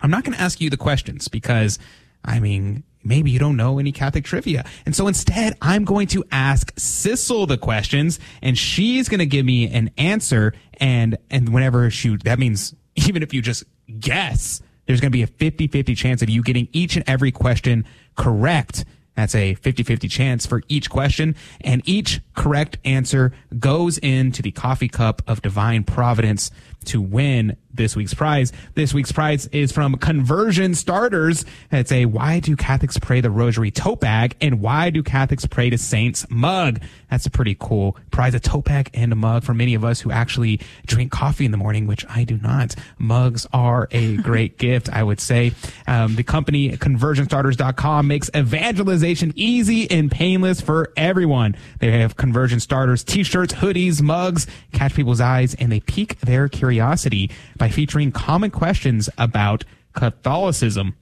I'm 0.02 0.10
not 0.10 0.24
going 0.24 0.36
to 0.36 0.42
ask 0.42 0.60
you 0.60 0.68
the 0.68 0.76
questions 0.76 1.28
because, 1.28 1.78
I 2.24 2.40
mean, 2.40 2.82
maybe 3.06 3.30
you 3.30 3.38
don't 3.38 3.56
know 3.56 3.78
any 3.78 3.92
Catholic 3.92 4.24
trivia. 4.24 4.64
And 4.84 4.94
so 4.94 5.06
instead, 5.06 5.56
I'm 5.62 5.84
going 5.84 6.06
to 6.08 6.24
ask 6.30 6.72
Sissel 6.78 7.46
the 7.46 7.58
questions 7.58 8.18
and 8.42 8.56
she's 8.56 9.08
going 9.08 9.20
to 9.20 9.26
give 9.26 9.46
me 9.46 9.68
an 9.68 9.90
answer. 9.96 10.52
And, 10.78 11.16
and 11.30 11.50
whenever 11.50 11.90
she, 11.90 12.16
that 12.24 12.38
means 12.38 12.74
even 12.96 13.22
if 13.22 13.32
you 13.32 13.42
just 13.42 13.64
guess, 13.98 14.60
there's 14.86 15.00
going 15.00 15.10
to 15.10 15.16
be 15.16 15.22
a 15.22 15.26
50-50 15.26 15.96
chance 15.96 16.22
of 16.22 16.30
you 16.30 16.42
getting 16.42 16.68
each 16.72 16.96
and 16.96 17.08
every 17.08 17.32
question 17.32 17.84
correct. 18.16 18.84
That's 19.14 19.34
a 19.34 19.54
50-50 19.56 20.10
chance 20.10 20.46
for 20.46 20.62
each 20.68 20.90
question. 20.90 21.34
And 21.62 21.82
each 21.88 22.20
correct 22.34 22.78
answer 22.84 23.32
goes 23.58 23.98
into 23.98 24.42
the 24.42 24.52
coffee 24.52 24.88
cup 24.88 25.22
of 25.26 25.42
divine 25.42 25.84
providence 25.84 26.50
to 26.86 27.00
win 27.00 27.56
this 27.76 27.94
week's 27.94 28.14
prize. 28.14 28.52
This 28.74 28.92
week's 28.92 29.12
prize 29.12 29.46
is 29.48 29.72
from 29.72 29.96
Conversion 29.96 30.74
Starters. 30.74 31.44
It's 31.70 31.92
a 31.92 32.06
Why 32.06 32.40
Do 32.40 32.56
Catholics 32.56 32.98
Pray 32.98 33.20
the 33.20 33.30
Rosary 33.30 33.70
tote 33.70 34.00
bag 34.00 34.36
and 34.40 34.60
Why 34.60 34.90
Do 34.90 35.02
Catholics 35.02 35.46
Pray 35.46 35.70
to 35.70 35.78
Saints 35.78 36.26
mug. 36.30 36.80
That's 37.10 37.26
a 37.26 37.30
pretty 37.30 37.56
cool 37.58 37.96
prize, 38.10 38.34
a 38.34 38.40
tote 38.40 38.64
bag 38.64 38.90
and 38.94 39.12
a 39.12 39.16
mug 39.16 39.44
for 39.44 39.54
many 39.54 39.74
of 39.74 39.84
us 39.84 40.00
who 40.00 40.10
actually 40.10 40.60
drink 40.86 41.12
coffee 41.12 41.44
in 41.44 41.50
the 41.50 41.56
morning, 41.56 41.86
which 41.86 42.04
I 42.08 42.24
do 42.24 42.38
not. 42.38 42.74
Mugs 42.98 43.46
are 43.52 43.88
a 43.92 44.16
great 44.18 44.58
gift, 44.58 44.88
I 44.90 45.02
would 45.02 45.20
say. 45.20 45.52
Um, 45.86 46.16
the 46.16 46.24
company 46.24 46.70
conversionstarters.com 46.70 48.06
makes 48.06 48.30
evangelization 48.34 49.32
easy 49.36 49.90
and 49.90 50.10
painless 50.10 50.60
for 50.60 50.92
everyone. 50.96 51.56
They 51.78 51.92
have 52.00 52.16
conversion 52.16 52.60
starters, 52.60 53.04
t-shirts, 53.04 53.54
hoodies, 53.54 54.02
mugs, 54.02 54.46
catch 54.72 54.94
people's 54.94 55.20
eyes, 55.20 55.54
and 55.54 55.70
they 55.70 55.80
pique 55.80 56.18
their 56.20 56.48
curiosity 56.48 57.30
by 57.56 57.65
featuring 57.68 58.12
common 58.12 58.50
questions 58.50 59.10
about 59.18 59.64
Catholicism 59.92 60.94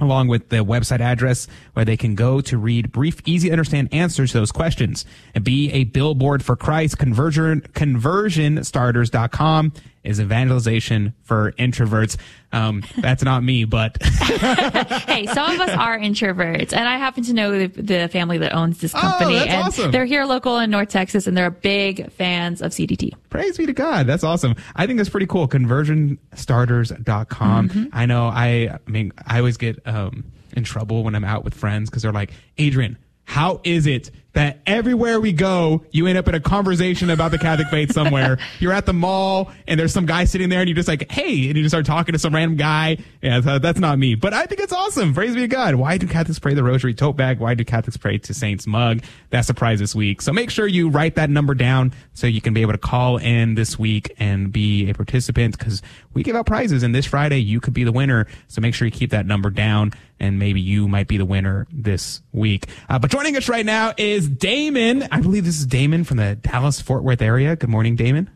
along 0.00 0.28
with 0.28 0.48
the 0.48 0.64
website 0.64 1.00
address 1.00 1.46
where 1.74 1.84
they 1.84 1.96
can 1.96 2.14
go 2.14 2.40
to 2.40 2.56
read 2.56 2.90
brief, 2.90 3.20
easy 3.26 3.48
to 3.48 3.52
understand 3.52 3.88
answers 3.92 4.32
to 4.32 4.38
those 4.38 4.52
questions 4.52 5.04
and 5.34 5.44
be 5.44 5.70
a 5.72 5.84
billboard 5.84 6.42
for 6.42 6.56
Christ. 6.56 6.98
Conversion, 6.98 7.60
conversionstarters.com 7.60 9.72
is 10.02 10.18
evangelization 10.20 11.14
for 11.22 11.52
introverts. 11.52 12.16
Um, 12.52 12.82
that's 12.98 13.22
not 13.22 13.44
me, 13.44 13.64
but 13.64 14.02
hey, 14.02 15.26
some 15.26 15.52
of 15.54 15.60
us 15.60 15.70
are 15.76 15.98
introverts, 15.98 16.72
and 16.72 16.88
I 16.88 16.96
happen 16.96 17.22
to 17.24 17.32
know 17.34 17.50
the, 17.52 17.66
the 17.68 18.08
family 18.08 18.38
that 18.38 18.52
owns 18.54 18.78
this 18.78 18.92
company, 18.92 19.36
Oh, 19.36 19.38
that's 19.40 19.52
and 19.52 19.62
awesome. 19.68 19.90
they're 19.90 20.06
here 20.06 20.24
local 20.24 20.58
in 20.58 20.70
North 20.70 20.88
Texas, 20.88 21.26
and 21.26 21.36
they're 21.36 21.50
big 21.50 22.10
fans 22.12 22.62
of 22.62 22.72
CDT. 22.72 23.12
praise 23.28 23.58
be 23.58 23.66
to 23.66 23.72
God. 23.72 24.06
That's 24.06 24.24
awesome. 24.24 24.54
I 24.74 24.86
think 24.86 24.96
that's 24.96 25.10
pretty 25.10 25.26
cool. 25.26 25.46
Conversionstarters.com. 25.48 27.68
Mhm. 27.68 27.88
I 27.92 28.06
know 28.06 28.26
I, 28.26 28.78
I 28.86 28.90
mean, 28.90 29.12
I 29.26 29.38
always 29.38 29.56
get, 29.56 29.86
um, 29.86 30.24
in 30.56 30.64
trouble 30.64 31.04
when 31.04 31.14
I'm 31.14 31.24
out 31.24 31.44
with 31.44 31.54
friends 31.54 31.90
because 31.90 32.02
they're 32.02 32.12
like, 32.12 32.32
Adrian, 32.58 32.98
how 33.24 33.60
is 33.62 33.86
it 33.86 34.10
that 34.32 34.60
everywhere 34.66 35.20
we 35.20 35.32
go, 35.32 35.84
you 35.90 36.06
end 36.06 36.18
up 36.18 36.28
in 36.28 36.34
a 36.34 36.40
conversation 36.40 37.10
about 37.10 37.30
the 37.30 37.38
Catholic 37.38 37.68
faith 37.68 37.92
somewhere? 37.92 38.38
You're 38.60 38.72
at 38.72 38.86
the 38.86 38.92
mall 38.92 39.50
and 39.66 39.78
there's 39.78 39.92
some 39.92 40.06
guy 40.06 40.24
sitting 40.24 40.48
there 40.48 40.60
and 40.60 40.68
you're 40.68 40.76
just 40.76 40.88
like, 40.88 41.10
hey, 41.10 41.48
and 41.48 41.56
you 41.56 41.62
just 41.62 41.70
start 41.70 41.86
talking 41.86 42.12
to 42.12 42.18
some 42.18 42.34
random 42.34 42.56
guy. 42.56 42.98
Yeah, 43.22 43.40
that's 43.40 43.78
not 43.78 43.98
me, 43.98 44.14
but 44.14 44.32
I 44.32 44.46
think 44.46 44.60
it's 44.60 44.72
awesome. 44.72 45.14
Praise 45.14 45.34
be 45.34 45.42
to 45.42 45.48
God. 45.48 45.74
Why 45.74 45.98
do 45.98 46.06
Catholics 46.06 46.38
pray 46.38 46.54
the 46.54 46.62
rosary 46.62 46.94
tote 46.94 47.16
bag? 47.16 47.38
Why 47.38 47.54
do 47.54 47.64
Catholics 47.64 47.96
pray 47.96 48.18
to 48.18 48.34
Saints 48.34 48.66
mug? 48.66 49.02
That's 49.30 49.48
the 49.48 49.54
prize 49.54 49.78
this 49.78 49.94
week. 49.94 50.22
So 50.22 50.32
make 50.32 50.50
sure 50.50 50.66
you 50.66 50.88
write 50.88 51.16
that 51.16 51.30
number 51.30 51.54
down 51.54 51.92
so 52.14 52.26
you 52.26 52.40
can 52.40 52.54
be 52.54 52.62
able 52.62 52.72
to 52.72 52.78
call 52.78 53.16
in 53.16 53.54
this 53.54 53.78
week 53.78 54.14
and 54.18 54.52
be 54.52 54.90
a 54.90 54.94
participant 54.94 55.58
because 55.58 55.82
we 56.14 56.22
give 56.22 56.36
out 56.36 56.46
prizes 56.46 56.82
and 56.82 56.94
this 56.94 57.06
Friday 57.06 57.38
you 57.38 57.60
could 57.60 57.74
be 57.74 57.84
the 57.84 57.92
winner. 57.92 58.26
So 58.48 58.60
make 58.60 58.74
sure 58.74 58.86
you 58.86 58.92
keep 58.92 59.10
that 59.10 59.26
number 59.26 59.50
down 59.50 59.92
and 60.20 60.38
maybe 60.38 60.60
you 60.60 60.86
might 60.86 61.08
be 61.08 61.16
the 61.16 61.24
winner 61.24 61.66
this 61.72 62.20
week. 62.32 62.66
Uh, 62.88 62.98
but 62.98 63.10
joining 63.10 63.36
us 63.36 63.48
right 63.48 63.64
now 63.64 63.94
is 63.96 64.19
Damon. 64.28 65.06
I 65.10 65.20
believe 65.20 65.44
this 65.44 65.58
is 65.58 65.66
Damon 65.66 66.04
from 66.04 66.16
the 66.16 66.36
Dallas 66.36 66.80
Fort 66.80 67.02
Worth 67.02 67.22
area. 67.22 67.56
Good 67.56 67.70
morning, 67.70 67.96
Damon. 67.96 68.30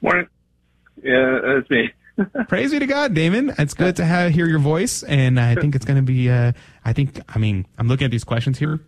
Morning. 0.00 0.26
Yeah, 1.02 1.40
that's 1.42 1.70
me. 1.70 1.90
Praise 2.48 2.72
be 2.72 2.78
to 2.80 2.86
God, 2.86 3.14
Damon. 3.14 3.54
It's 3.58 3.74
good 3.74 3.96
to 3.96 4.04
have, 4.04 4.32
hear 4.32 4.46
your 4.46 4.58
voice, 4.58 5.02
and 5.02 5.38
I 5.38 5.54
think 5.54 5.74
it's 5.74 5.84
going 5.84 5.96
to 5.96 6.02
be. 6.02 6.30
Uh, 6.30 6.52
I 6.84 6.92
think. 6.92 7.20
I 7.28 7.38
mean, 7.38 7.66
I'm 7.78 7.88
looking 7.88 8.04
at 8.04 8.10
these 8.10 8.24
questions 8.24 8.58
here, 8.58 8.80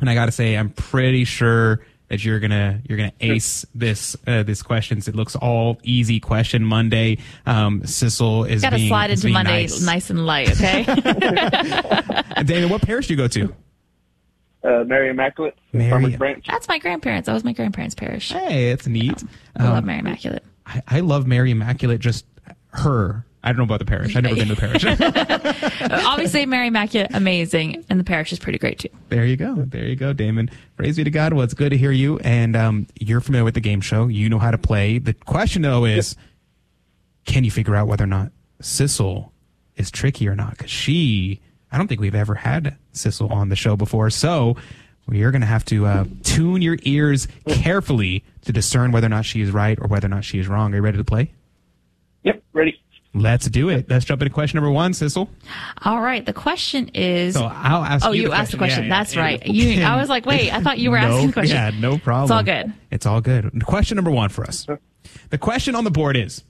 and 0.00 0.08
I 0.08 0.14
got 0.14 0.26
to 0.26 0.32
say, 0.32 0.56
I'm 0.56 0.70
pretty 0.70 1.24
sure 1.24 1.84
that 2.08 2.24
you're 2.24 2.38
gonna 2.38 2.80
you're 2.88 2.98
gonna 2.98 3.12
ace 3.20 3.64
this 3.74 4.16
uh, 4.26 4.42
this 4.42 4.62
questions. 4.62 5.08
It 5.08 5.14
looks 5.14 5.36
all 5.36 5.78
easy 5.82 6.20
question 6.20 6.64
Monday. 6.64 7.18
Um, 7.46 7.82
Sissel 7.82 8.44
is 8.48 8.62
Got 8.62 8.70
to 8.70 8.76
being, 8.76 8.88
slide 8.88 9.10
into 9.10 9.24
being 9.24 9.34
Monday 9.34 9.62
nice. 9.62 9.82
nice 9.82 10.10
and 10.10 10.24
light, 10.26 10.50
okay? 10.52 10.84
Damon, 12.44 12.68
what 12.68 12.82
parish 12.82 13.08
do 13.08 13.14
you 13.14 13.18
go 13.18 13.28
to? 13.28 13.54
Uh, 14.64 14.82
Mary 14.84 15.10
Immaculate, 15.10 15.54
Mary- 15.72 15.90
Farmers 15.90 16.16
Branch. 16.16 16.44
That's 16.46 16.68
my 16.68 16.78
grandparents. 16.78 17.26
That 17.26 17.34
was 17.34 17.44
my 17.44 17.52
grandparents' 17.52 17.94
parish. 17.94 18.32
Hey, 18.32 18.70
it's 18.70 18.86
neat. 18.86 19.22
I 19.56 19.64
love 19.64 19.76
Um, 19.78 19.86
Mary 19.86 19.98
Immaculate. 19.98 20.42
I, 20.66 20.82
I 20.88 21.00
love 21.00 21.26
Mary 21.26 21.50
Immaculate. 21.50 22.00
Just 22.00 22.24
her. 22.70 23.26
I 23.42 23.48
don't 23.48 23.58
know 23.58 23.64
about 23.64 23.80
the 23.80 23.84
parish. 23.84 24.16
I've 24.16 24.22
never 24.22 24.36
been 24.36 24.48
to 24.48 24.54
the 24.54 24.60
parish. 24.60 24.84
Obviously, 26.06 26.46
Mary 26.46 26.68
Immaculate, 26.68 27.10
amazing, 27.12 27.84
and 27.90 28.00
the 28.00 28.04
parish 28.04 28.32
is 28.32 28.38
pretty 28.38 28.58
great 28.58 28.78
too. 28.78 28.88
There 29.10 29.26
you 29.26 29.36
go. 29.36 29.54
There 29.54 29.84
you 29.84 29.96
go, 29.96 30.14
Damon. 30.14 30.50
Praise 30.78 30.96
be 30.96 31.04
to 31.04 31.10
God. 31.10 31.34
Well, 31.34 31.44
it's 31.44 31.52
good 31.52 31.68
to 31.70 31.76
hear 31.76 31.90
you. 31.92 32.18
And 32.20 32.56
um, 32.56 32.86
you're 32.98 33.20
familiar 33.20 33.44
with 33.44 33.52
the 33.54 33.60
game 33.60 33.82
show. 33.82 34.06
You 34.08 34.30
know 34.30 34.38
how 34.38 34.50
to 34.50 34.56
play. 34.56 34.98
The 34.98 35.12
question, 35.12 35.60
though, 35.60 35.84
is 35.84 36.16
can 37.26 37.44
you 37.44 37.50
figure 37.50 37.76
out 37.76 37.86
whether 37.86 38.04
or 38.04 38.06
not 38.08 38.32
Sissel 38.62 39.30
is 39.76 39.90
tricky 39.90 40.26
or 40.26 40.34
not? 40.34 40.52
Because 40.56 40.70
she, 40.70 41.42
I 41.74 41.78
don't 41.78 41.88
think 41.88 42.00
we've 42.00 42.14
ever 42.14 42.36
had 42.36 42.76
Sissel 42.92 43.30
on 43.32 43.48
the 43.48 43.56
show 43.56 43.74
before. 43.76 44.08
So 44.10 44.56
you're 45.10 45.32
going 45.32 45.40
to 45.40 45.46
have 45.46 45.64
to 45.66 45.86
uh, 45.86 46.04
tune 46.22 46.62
your 46.62 46.78
ears 46.82 47.26
carefully 47.48 48.22
to 48.42 48.52
discern 48.52 48.92
whether 48.92 49.06
or 49.06 49.10
not 49.10 49.24
she 49.24 49.40
is 49.40 49.50
right 49.50 49.76
or 49.80 49.88
whether 49.88 50.06
or 50.06 50.10
not 50.10 50.24
she 50.24 50.38
is 50.38 50.46
wrong. 50.46 50.72
Are 50.72 50.76
you 50.76 50.82
ready 50.82 50.98
to 50.98 51.04
play? 51.04 51.32
Yep, 52.22 52.42
ready. 52.52 52.80
Let's 53.12 53.46
do 53.48 53.68
it. 53.70 53.88
Let's 53.90 54.04
jump 54.04 54.22
into 54.22 54.32
question 54.32 54.56
number 54.56 54.70
one, 54.70 54.92
Sissel. 54.92 55.28
All 55.82 56.00
right. 56.00 56.24
The 56.24 56.32
question 56.32 56.88
is. 56.94 57.34
So 57.34 57.44
I'll 57.44 57.84
ask 57.84 58.06
Oh, 58.06 58.12
you 58.12 58.22
you, 58.22 58.28
the 58.28 58.34
asked 58.36 58.52
the 58.52 58.58
question. 58.58 58.88
question. 58.88 58.88
Yeah, 58.88 58.88
yeah, 58.88 58.98
That's 59.00 59.14
yeah. 59.14 59.22
right. 59.22 59.46
You. 59.46 59.82
I 59.84 59.96
was 59.96 60.08
like, 60.08 60.26
wait. 60.26 60.52
I 60.52 60.60
thought 60.60 60.78
you 60.78 60.90
were 60.92 60.98
No, 61.00 61.08
asking 61.08 61.26
the 61.28 61.32
question. 61.32 61.56
Yeah, 61.56 61.70
no 61.80 61.98
problem. 61.98 62.24
It's 62.24 62.30
all 62.30 62.42
good. 62.44 62.72
It's 62.92 63.06
all 63.06 63.20
good. 63.20 63.64
Question 63.66 63.96
number 63.96 64.10
one 64.12 64.30
for 64.30 64.44
us. 64.44 64.66
The 65.30 65.38
question 65.38 65.74
on 65.74 65.82
the 65.84 65.90
board 65.90 66.16
is 66.16 66.44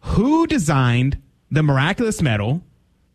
Who 0.00 0.46
designed 0.48 1.18
the 1.50 1.62
miraculous 1.62 2.20
medal, 2.22 2.62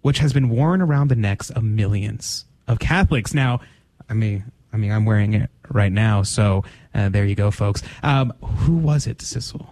which 0.04 0.20
has 0.20 0.32
been 0.32 0.50
worn 0.50 0.82
around 0.82 1.08
the 1.08 1.16
necks 1.16 1.50
of 1.50 1.64
millions 1.64 2.46
of 2.68 2.78
Catholics. 2.78 3.34
Now, 3.34 3.60
I 4.08 4.14
mean, 4.14 4.44
I 4.72 4.78
mean, 4.78 4.92
I'm 4.92 5.06
wearing 5.06 5.34
it 5.34 5.50
right 5.70 5.92
now, 5.92 6.22
so 6.22 6.64
uh, 6.94 7.10
there 7.10 7.26
you 7.26 7.36
go, 7.36 7.50
folks. 7.52 7.82
Um, 8.04 8.32
who 8.42 8.78
was 8.78 9.08
it, 9.08 9.18
Sissel? 9.22 9.68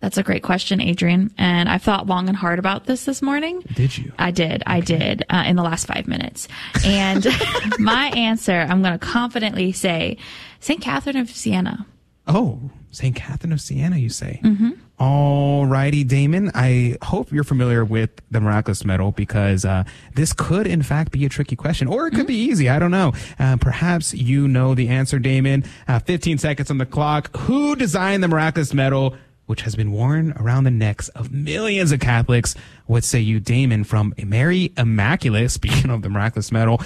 That's 0.00 0.18
a 0.18 0.22
great 0.24 0.42
question, 0.42 0.80
Adrian. 0.80 1.32
And 1.38 1.68
I've 1.68 1.82
thought 1.82 2.08
long 2.08 2.28
and 2.28 2.36
hard 2.36 2.58
about 2.58 2.86
this 2.86 3.04
this 3.04 3.22
morning. 3.22 3.60
Did 3.74 3.96
you? 3.96 4.12
I 4.18 4.32
did. 4.32 4.64
I 4.66 4.80
did 4.80 5.24
uh, 5.30 5.44
in 5.46 5.54
the 5.54 5.62
last 5.62 5.86
five 5.86 6.08
minutes. 6.08 6.48
And 6.84 7.24
my 7.78 8.08
answer, 8.08 8.52
I'm 8.52 8.82
going 8.82 8.98
to 8.98 8.98
confidently 8.98 9.70
say 9.70 10.16
St. 10.58 10.80
Catherine 10.80 11.16
of 11.16 11.30
Siena. 11.30 11.86
Oh, 12.26 12.58
St. 12.90 13.14
Catherine 13.14 13.52
of 13.52 13.60
Siena, 13.60 13.96
you 13.96 14.08
say? 14.08 14.40
Mm-hmm. 14.42 14.70
All 15.04 15.66
righty, 15.66 16.04
Damon. 16.04 16.52
I 16.54 16.96
hope 17.02 17.32
you're 17.32 17.42
familiar 17.42 17.84
with 17.84 18.10
the 18.30 18.40
miraculous 18.40 18.84
medal 18.84 19.10
because 19.10 19.64
uh, 19.64 19.82
this 20.14 20.32
could, 20.32 20.64
in 20.64 20.84
fact, 20.84 21.10
be 21.10 21.26
a 21.26 21.28
tricky 21.28 21.56
question, 21.56 21.88
or 21.88 22.06
it 22.06 22.12
could 22.14 22.28
be 22.28 22.36
easy. 22.36 22.68
I 22.68 22.78
don't 22.78 22.92
know. 22.92 23.12
Uh, 23.36 23.56
perhaps 23.56 24.14
you 24.14 24.46
know 24.46 24.76
the 24.76 24.86
answer, 24.86 25.18
Damon. 25.18 25.64
Uh, 25.88 25.98
15 25.98 26.38
seconds 26.38 26.70
on 26.70 26.78
the 26.78 26.86
clock. 26.86 27.36
Who 27.36 27.74
designed 27.74 28.22
the 28.22 28.28
miraculous 28.28 28.72
medal, 28.72 29.16
which 29.46 29.62
has 29.62 29.74
been 29.74 29.90
worn 29.90 30.34
around 30.36 30.62
the 30.62 30.70
necks 30.70 31.08
of 31.08 31.32
millions 31.32 31.90
of 31.90 31.98
Catholics? 31.98 32.54
What 32.86 33.02
say 33.02 33.18
you, 33.18 33.40
Damon, 33.40 33.82
from 33.82 34.14
Mary 34.24 34.72
Immaculate? 34.76 35.50
Speaking 35.50 35.90
of 35.90 36.02
the 36.02 36.10
miraculous 36.10 36.52
medal, 36.52 36.80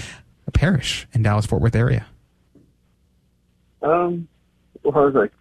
a 0.46 0.50
parish 0.50 1.06
in 1.12 1.22
Dallas 1.22 1.44
Fort 1.44 1.60
Worth 1.60 1.76
area. 1.76 2.06
Um, 3.82 4.26
well, 4.84 4.96
I 4.96 5.04
was 5.04 5.14
like, 5.14 5.32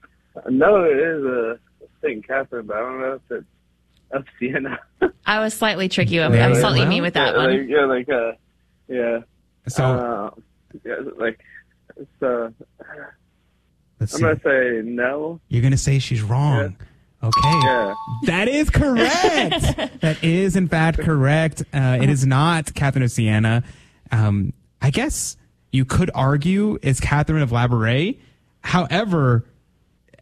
no, 0.50 0.84
it 0.84 1.00
is 1.00 1.24
a 1.24 1.60
St. 2.06 2.26
Catherine, 2.28 2.66
but 2.68 2.78
I 2.78 2.80
don't 2.82 3.00
know 3.02 3.14
if 3.14 3.22
it's 3.32 3.48
of 4.12 4.26
Siena. 4.40 4.80
I 5.26 5.40
was 5.40 5.54
slightly 5.54 5.90
tricky. 5.90 6.22
I'm, 6.22 6.34
Yeah, 6.34 6.46
I'm 6.46 6.54
yeah, 6.54 6.60
slightly 6.60 6.82
well, 6.82 6.90
mean 6.90 7.02
with 7.04 7.16
that 7.16 7.34
yeah, 7.34 7.38
one. 7.38 7.58
Like, 7.60 7.70
yeah, 7.70 7.86
like, 7.86 8.10
uh, 8.10 8.32
yeah. 8.88 9.20
So- 9.68 9.84
uh, 9.84 10.30
yeah, 10.86 10.96
like, 11.18 11.40
it's, 11.98 12.22
uh, 12.22 12.50
Let's 14.00 14.14
I'm 14.14 14.18
see. 14.18 14.22
gonna 14.24 14.40
say 14.44 14.82
no. 14.84 15.40
You're 15.48 15.62
going 15.62 15.72
to 15.72 15.78
say 15.78 16.00
she's 16.00 16.22
wrong. 16.22 16.76
Okay. 17.24 17.40
Yeah. 17.64 17.96
That 18.26 18.48
is 18.50 18.70
correct. 18.70 19.62
that 20.02 20.22
is, 20.24 20.56
in 20.58 20.68
fact, 20.68 21.00
correct. 21.00 21.64
Uh, 21.74 21.98
it 22.02 22.10
is 22.10 22.26
not 22.26 22.74
Catherine 22.76 23.04
of 23.04 23.12
Siena. 23.12 23.64
Um, 24.12 24.52
I 24.82 24.92
guess 24.92 25.38
you 25.72 25.86
could 25.86 26.12
argue 26.14 26.78
it's 26.84 27.00
Catherine 27.00 27.42
of 27.42 27.52
Labouré. 27.52 28.20
However, 28.62 29.46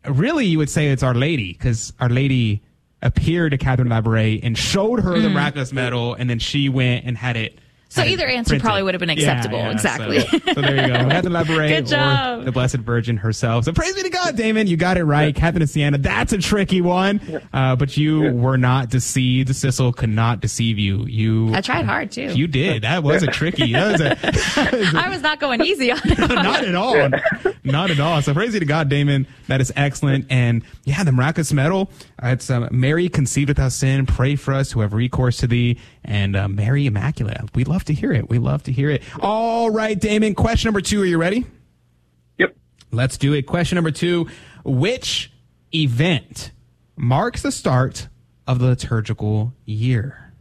really, 0.07 0.45
you 0.45 0.57
would 0.57 0.69
say 0.69 0.89
it's 0.89 1.03
Our 1.03 1.13
Lady 1.15 1.53
because 1.53 1.93
Our 1.99 2.09
Lady 2.09 2.61
appeared 3.01 3.51
to 3.51 3.57
Catherine 3.57 3.89
Labouré 3.89 4.39
and 4.43 4.57
showed 4.57 5.01
her 5.01 5.19
the 5.19 5.27
Mm. 5.27 5.33
miraculous 5.33 5.73
medal, 5.73 6.13
and 6.13 6.29
then 6.29 6.39
she 6.39 6.69
went 6.69 7.05
and 7.05 7.17
had 7.17 7.35
it. 7.35 7.59
So 7.93 8.03
either 8.03 8.25
answer 8.27 8.49
printed. 8.51 8.63
probably 8.63 8.83
would 8.83 8.93
have 8.93 8.99
been 8.99 9.09
acceptable. 9.09 9.57
yeah, 9.57 9.71
exactly. 9.71 10.19
So, 10.21 10.37
so 10.53 10.61
there 10.61 10.75
you 10.75 10.87
go. 10.87 10.93
Catherine 11.09 11.35
of 11.35 11.47
Labouré 11.47 11.67
Good 11.69 11.83
or 11.85 11.87
job. 11.87 12.45
the 12.45 12.51
Blessed 12.51 12.77
Virgin 12.77 13.17
herself. 13.17 13.65
So 13.65 13.73
praise 13.73 13.93
be 13.95 14.03
to 14.03 14.09
God, 14.09 14.35
Damon. 14.35 14.67
You 14.67 14.77
got 14.77 14.97
it 14.97 15.03
right. 15.03 15.35
Catherine 15.35 15.61
of 15.61 15.69
Siena. 15.69 15.97
That's 15.97 16.33
a 16.33 16.37
tricky 16.37 16.81
one. 16.81 17.41
Uh, 17.53 17.75
but 17.75 17.95
you 17.97 18.33
were 18.33 18.57
not 18.57 18.89
deceived. 18.89 19.49
Sissel 19.55 19.93
could 19.95 20.09
not 20.09 20.39
deceive 20.41 20.79
you. 20.79 21.05
You 21.05 21.53
I 21.53 21.61
tried 21.61 21.85
hard 21.85 22.11
too. 22.11 22.33
You 22.33 22.47
did. 22.47 22.83
That 22.83 23.03
was 23.03 23.23
a 23.23 23.27
tricky. 23.27 23.73
That 23.73 23.91
was 23.91 24.01
a, 24.01 24.17
I 24.97 25.09
was 25.09 25.21
not 25.21 25.39
going 25.39 25.61
easy 25.63 25.91
on 25.91 25.99
it. 26.03 26.17
not 26.17 26.63
at 26.63 26.75
all. 26.75 27.09
Not 27.63 27.91
at 27.91 27.99
all. 27.99 28.21
So 28.21 28.33
praise 28.33 28.53
be 28.53 28.59
to 28.59 28.65
God, 28.65 28.89
Damon. 28.89 29.27
That 29.47 29.61
is 29.61 29.71
excellent. 29.75 30.25
And 30.29 30.63
yeah, 30.83 31.03
the 31.03 31.11
miraculous 31.11 31.53
medal. 31.53 31.89
It's 32.21 32.49
um, 32.49 32.67
Mary 32.71 33.09
conceived 33.09 33.49
without 33.49 33.71
sin. 33.71 34.05
Pray 34.05 34.35
for 34.35 34.53
us 34.53 34.71
who 34.71 34.79
have 34.81 34.93
recourse 34.93 35.37
to 35.37 35.47
thee. 35.47 35.77
And 36.05 36.35
uh, 36.35 36.47
Mary 36.47 36.85
Immaculate. 36.85 37.37
We 37.55 37.63
love 37.63 37.85
to 37.85 37.93
hear 37.93 38.11
it. 38.11 38.29
We 38.29 38.37
love 38.39 38.63
to 38.63 38.71
hear 38.71 38.89
it. 38.89 39.03
All 39.21 39.69
right, 39.69 39.97
Damon. 39.99 40.35
Question 40.35 40.67
number 40.67 40.81
two. 40.81 41.01
Are 41.01 41.05
you 41.05 41.17
ready? 41.17 41.45
Yep. 42.37 42.55
Let's 42.91 43.17
do 43.17 43.33
it. 43.33 43.43
Question 43.43 43.75
number 43.77 43.91
two. 43.91 44.27
Which 44.65 45.31
event 45.73 46.51
marks 46.97 47.41
the 47.41 47.51
start 47.51 48.09
of 48.47 48.59
the 48.59 48.65
liturgical 48.67 49.53
year? 49.65 50.33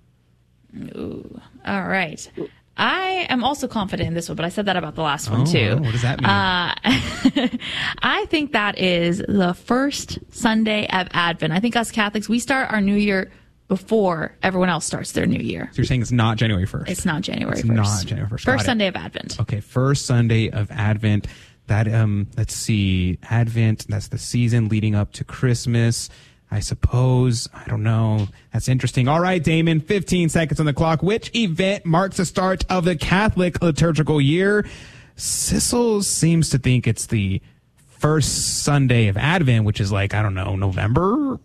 Ooh. 0.76 1.40
All 1.64 1.86
right. 1.86 2.28
I 2.76 3.26
am 3.28 3.44
also 3.44 3.68
confident 3.68 4.09
in 4.09 4.14
this 4.14 4.28
one, 4.28 4.36
but 4.36 4.44
I 4.47 4.48
said 4.48 4.64
that 4.66 4.76
about 4.76 4.94
the 4.94 5.02
last 5.02 5.30
one 5.30 5.43
Oh, 5.43 5.44
too. 5.47 5.76
what 5.76 5.93
does 5.93 6.02
that 6.02 6.20
mean? 6.20 6.28
Uh, 6.28 6.74
I 8.02 8.26
think 8.30 8.52
that 8.52 8.78
is 8.78 9.18
the 9.28 9.52
first 9.55 10.18
Sunday 10.30 10.86
of 10.89 11.06
Advent. 11.12 11.52
I 11.52 11.60
think 11.60 11.76
us 11.76 11.90
Catholics, 11.93 12.28
we 12.28 12.39
start 12.39 12.72
our 12.72 12.80
new 12.80 12.94
year 12.97 13.30
before 13.73 14.36
everyone 14.43 14.69
else 14.69 14.85
starts 14.85 15.12
their 15.12 15.24
new 15.24 15.40
year. 15.43 15.70
So 15.73 15.78
you're 15.78 15.86
saying 15.86 16.03
it's 16.03 16.12
not 16.12 16.36
January 16.36 16.66
1st? 16.66 16.90
It's 16.90 17.07
not 17.07 17.23
January 17.23 17.59
It's 17.59 17.66
1st. 17.66 17.74
not 17.74 18.05
January 18.07 18.28
1st. 18.31 18.44
Got 18.44 18.53
First. 18.53 18.66
Sunday 18.66 18.86
of 18.86 18.97
Advent. 18.97 19.40
Okay, 19.40 19.61
first 19.61 20.05
Sunday 20.05 20.51
of 20.51 20.70
Advent. 20.70 21.27
That 21.69 21.89
um, 21.90 22.27
let's 22.36 22.55
see, 22.55 23.19
Advent. 23.31 23.86
That's 23.89 24.09
the 24.09 24.19
season 24.19 24.69
leading 24.69 24.94
up 24.94 25.12
to 25.15 25.24
Christmas. 25.24 26.11
I 26.51 26.61
suppose. 26.61 27.49
I 27.55 27.65
don't 27.66 27.82
know. 27.82 28.28
That's 28.53 28.69
interesting. 28.69 29.09
All 29.09 29.20
right, 29.20 29.43
Damon. 29.43 29.81
15 29.81 30.28
seconds 30.28 30.61
on 30.61 30.66
the 30.66 30.74
clock. 30.74 31.03
Which 31.03 31.35
event 31.35 31.86
marks 31.86 32.19
the 32.19 32.27
start 32.27 32.66
of 32.69 32.85
the 32.85 32.94
Catholic 32.94 33.62
liturgical 33.62 34.20
year? 34.20 34.66
Sissel 35.16 36.03
seems 36.03 36.51
to 36.51 36.59
think 36.59 36.86
it's 36.86 37.07
the 37.07 37.40
first 38.01 38.62
Sunday 38.65 39.07
of 39.09 39.16
Advent, 39.16 39.65
which 39.65 39.81
is 39.81 39.90
like 39.90 40.12
I 40.12 40.20
don't 40.20 40.35
know, 40.35 40.57
November, 40.57 41.39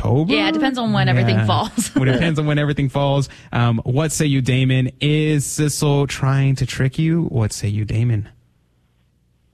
October. 0.00 0.32
Yeah, 0.32 0.48
it 0.48 0.52
depends 0.52 0.78
on 0.78 0.92
when 0.92 1.08
everything 1.08 1.44
falls. 1.46 1.94
Well, 1.94 2.08
it 2.08 2.12
depends 2.12 2.38
on 2.38 2.46
when 2.46 2.58
everything 2.58 2.88
falls. 2.88 3.28
Um, 3.52 3.80
what 3.84 4.12
say 4.12 4.26
you, 4.26 4.40
Damon? 4.40 4.90
Is 5.00 5.44
Sissel 5.44 6.06
trying 6.08 6.56
to 6.56 6.66
trick 6.66 6.98
you? 6.98 7.24
What 7.24 7.52
say 7.52 7.68
you, 7.68 7.84
Damon? 7.84 8.28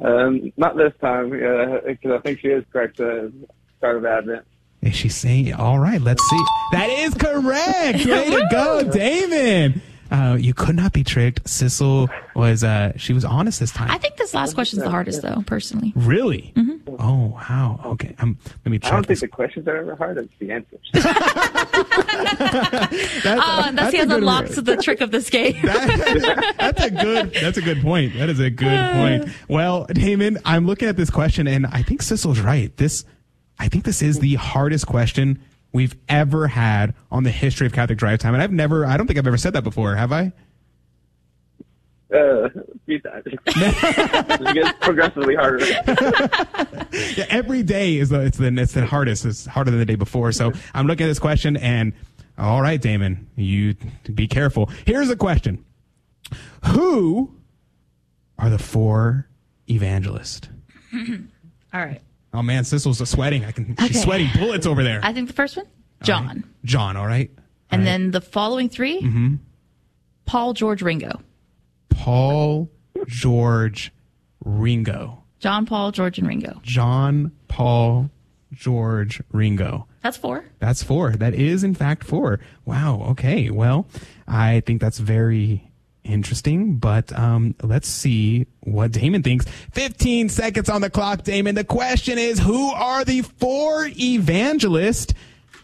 Um, 0.00 0.52
not 0.56 0.76
this 0.76 0.92
time, 1.00 1.30
because 1.30 2.12
I 2.12 2.18
think 2.18 2.40
she 2.40 2.48
is 2.48 2.64
correct. 2.72 3.00
Uh, 3.00 3.28
start 3.78 3.96
of 3.96 4.04
Advent. 4.04 4.44
Is 4.82 4.94
she 4.94 5.08
saying? 5.08 5.54
All 5.54 5.78
right, 5.78 6.00
let's 6.00 6.22
see. 6.28 6.44
That 6.72 6.90
is 6.90 7.14
correct. 7.14 8.04
Way 8.04 8.30
to 8.30 8.48
go, 8.50 8.82
Damon. 8.84 9.80
Uh, 10.10 10.36
you 10.38 10.54
could 10.54 10.76
not 10.76 10.92
be 10.92 11.04
tricked. 11.04 11.44
Sissel 11.44 12.08
was 12.34 12.62
uh, 12.62 12.92
she 12.96 13.12
was 13.12 13.24
honest 13.24 13.60
this 13.60 13.72
time. 13.72 13.90
I 13.90 13.98
think 13.98 14.16
this 14.16 14.34
last 14.34 14.54
question 14.54 14.78
is 14.78 14.84
the 14.84 14.90
hardest, 14.90 15.22
though, 15.22 15.42
personally. 15.46 15.92
Really? 15.96 16.52
Mm-hmm. 16.56 16.94
Oh 16.98 17.26
wow. 17.26 17.80
Okay. 17.84 18.14
Um, 18.18 18.38
let 18.64 18.70
me 18.70 18.78
I 18.82 18.90
don't 18.90 19.06
think 19.06 19.20
the 19.20 19.28
questions 19.28 19.66
are 19.68 19.76
ever 19.76 19.96
hard. 19.96 20.18
It's 20.18 20.32
the 20.38 20.52
answers. 20.52 20.80
oh, 20.94 20.98
and 23.66 23.78
that's, 23.78 23.86
that's 23.92 23.92
he 23.92 23.98
a 23.98 24.02
has 24.02 24.10
unlocked 24.10 24.64
the 24.64 24.76
trick 24.76 25.00
of 25.00 25.10
this 25.10 25.30
game. 25.30 25.56
That's 25.62 26.84
a 26.84 26.90
good. 26.90 27.34
That's 27.34 27.58
a 27.58 27.62
good 27.62 27.82
point. 27.82 28.14
That 28.14 28.28
is 28.28 28.40
a 28.40 28.50
good 28.50 28.92
point. 28.92 29.28
Well, 29.48 29.86
Damon, 29.86 30.38
I'm 30.44 30.66
looking 30.66 30.88
at 30.88 30.96
this 30.96 31.10
question, 31.10 31.46
and 31.46 31.66
I 31.66 31.82
think 31.82 32.02
Sissel's 32.02 32.40
right. 32.40 32.76
This, 32.76 33.04
I 33.58 33.68
think 33.68 33.84
this 33.84 34.02
is 34.02 34.18
the 34.18 34.34
hardest 34.34 34.86
question 34.86 35.40
we've 35.76 35.94
ever 36.08 36.48
had 36.48 36.94
on 37.12 37.22
the 37.22 37.30
history 37.30 37.66
of 37.66 37.72
Catholic 37.72 37.98
Drive 37.98 38.18
Time, 38.18 38.34
and 38.34 38.42
I've 38.42 38.50
never. 38.50 38.86
I 38.86 38.96
don't 38.96 39.06
think 39.06 39.18
I've 39.18 39.26
ever 39.26 39.36
said 39.36 39.52
that 39.52 39.62
before. 39.62 39.94
Have 39.94 40.10
I? 40.10 40.32
Uh, 42.12 42.44
a 42.46 42.50
few 42.86 42.98
times. 43.00 43.24
it 43.26 44.54
gets 44.54 44.78
progressively 44.80 45.34
harder. 45.34 45.66
Yeah, 47.16 47.26
every 47.28 47.62
day 47.62 47.96
is 47.98 48.08
the 48.08 48.20
it's 48.22 48.38
the 48.38 48.46
it's 48.58 48.72
the 48.72 48.86
hardest. 48.86 49.26
It's 49.26 49.44
harder 49.44 49.70
than 49.70 49.80
the 49.80 49.84
day 49.84 49.96
before. 49.96 50.32
So 50.32 50.52
I'm 50.72 50.86
looking 50.86 51.04
at 51.04 51.08
this 51.08 51.18
question, 51.18 51.56
and 51.58 51.92
all 52.38 52.62
right, 52.62 52.80
Damon, 52.80 53.28
you 53.36 53.74
be 54.14 54.26
careful. 54.28 54.70
Here's 54.86 55.10
a 55.10 55.16
question: 55.16 55.62
Who 56.68 57.34
are 58.38 58.48
the 58.48 58.58
four 58.58 59.28
evangelists? 59.68 60.48
All 61.74 61.80
right. 61.80 62.00
Oh 62.36 62.42
man, 62.42 62.64
Sissel's 62.64 63.06
sweating. 63.08 63.44
I 63.44 63.52
can. 63.52 63.74
She's 63.86 64.02
sweating 64.02 64.28
bullets 64.36 64.66
over 64.66 64.82
there. 64.82 65.00
I 65.02 65.12
think 65.12 65.26
the 65.28 65.32
first 65.34 65.56
one, 65.56 65.66
John. 66.02 66.44
John. 66.64 66.96
All 66.96 67.06
right. 67.06 67.30
And 67.70 67.86
then 67.86 68.10
the 68.12 68.20
following 68.20 68.68
3 68.68 69.00
Mm-hmm. 69.00 69.34
Paul, 70.26 70.52
George, 70.54 70.82
Ringo. 70.82 71.20
Paul, 71.88 72.68
George, 73.06 73.92
Ringo. 74.44 75.22
John, 75.38 75.66
Paul, 75.66 75.92
George, 75.92 76.18
and 76.18 76.26
Ringo. 76.28 76.60
John, 76.62 77.32
Paul, 77.48 78.10
George, 78.52 79.22
Ringo. 79.32 79.86
That's 80.02 80.16
four. 80.16 80.44
That's 80.58 80.82
four. 80.82 81.12
That 81.12 81.34
is, 81.34 81.64
in 81.64 81.74
fact, 81.74 82.04
four. 82.04 82.40
Wow. 82.64 83.02
Okay. 83.10 83.50
Well, 83.50 83.86
I 84.28 84.60
think 84.66 84.80
that's 84.80 84.98
very 84.98 85.65
interesting, 86.06 86.76
but 86.76 87.12
um, 87.12 87.54
let's 87.62 87.88
see 87.88 88.46
what 88.60 88.92
Damon 88.92 89.22
thinks. 89.22 89.46
15 89.72 90.28
seconds 90.28 90.68
on 90.68 90.80
the 90.80 90.90
clock, 90.90 91.22
Damon. 91.22 91.54
The 91.54 91.64
question 91.64 92.18
is 92.18 92.38
who 92.38 92.70
are 92.70 93.04
the 93.04 93.22
four 93.22 93.88
evangelists? 93.98 95.14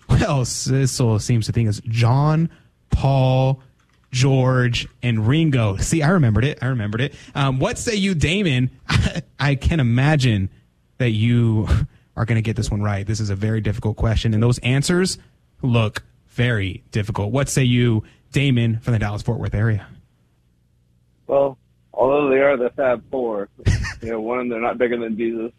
Well, 0.09 0.45
Sissel 0.45 1.19
seems 1.21 1.47
to 1.47 1.53
think 1.53 1.69
it's 1.69 1.81
John, 1.81 2.51
Paul, 2.91 3.63
George, 4.11 4.87
and 5.03 5.27
Ringo. 5.27 5.77
See, 5.79 6.03
I 6.03 6.11
remembered 6.11 6.45
it. 6.45 6.59
I 6.61 6.67
remembered 6.67 7.01
it. 7.01 7.15
Um, 7.35 7.59
what 7.59 7.79
say 7.79 7.95
you, 7.95 8.15
Damon? 8.15 8.71
I 9.41 9.55
can 9.55 9.81
imagine 9.81 10.51
that 10.99 11.11
you 11.11 11.67
are 12.17 12.25
going 12.25 12.37
to 12.37 12.43
get 12.43 12.57
this 12.57 12.71
one 12.71 12.83
right. 12.83 13.07
This 13.07 13.21
is 13.21 13.31
a 13.31 13.37
very 13.37 13.61
difficult 13.61 13.97
question, 13.97 14.35
and 14.35 14.43
those 14.43 14.59
answers 14.59 15.19
look 15.63 16.03
very 16.29 16.83
difficult. 16.91 17.33
What 17.33 17.49
say 17.49 17.65
you, 17.65 18.05
Damon, 18.33 18.81
from 18.81 18.93
the 18.93 18.99
Dallas 18.99 19.23
Fort 19.23 19.39
Worth 19.39 19.55
area? 19.55 19.87
Well, 21.27 21.59
although 21.93 22.29
they 22.31 22.39
are 22.41 22.57
the 22.57 22.71
Fab 22.71 23.03
Four, 23.11 23.49
you 24.03 24.11
know, 24.11 24.21
one, 24.21 24.49
they're 24.49 24.61
not 24.61 24.79
bigger 24.79 24.99
than 24.99 25.17
Jesus. 25.17 25.53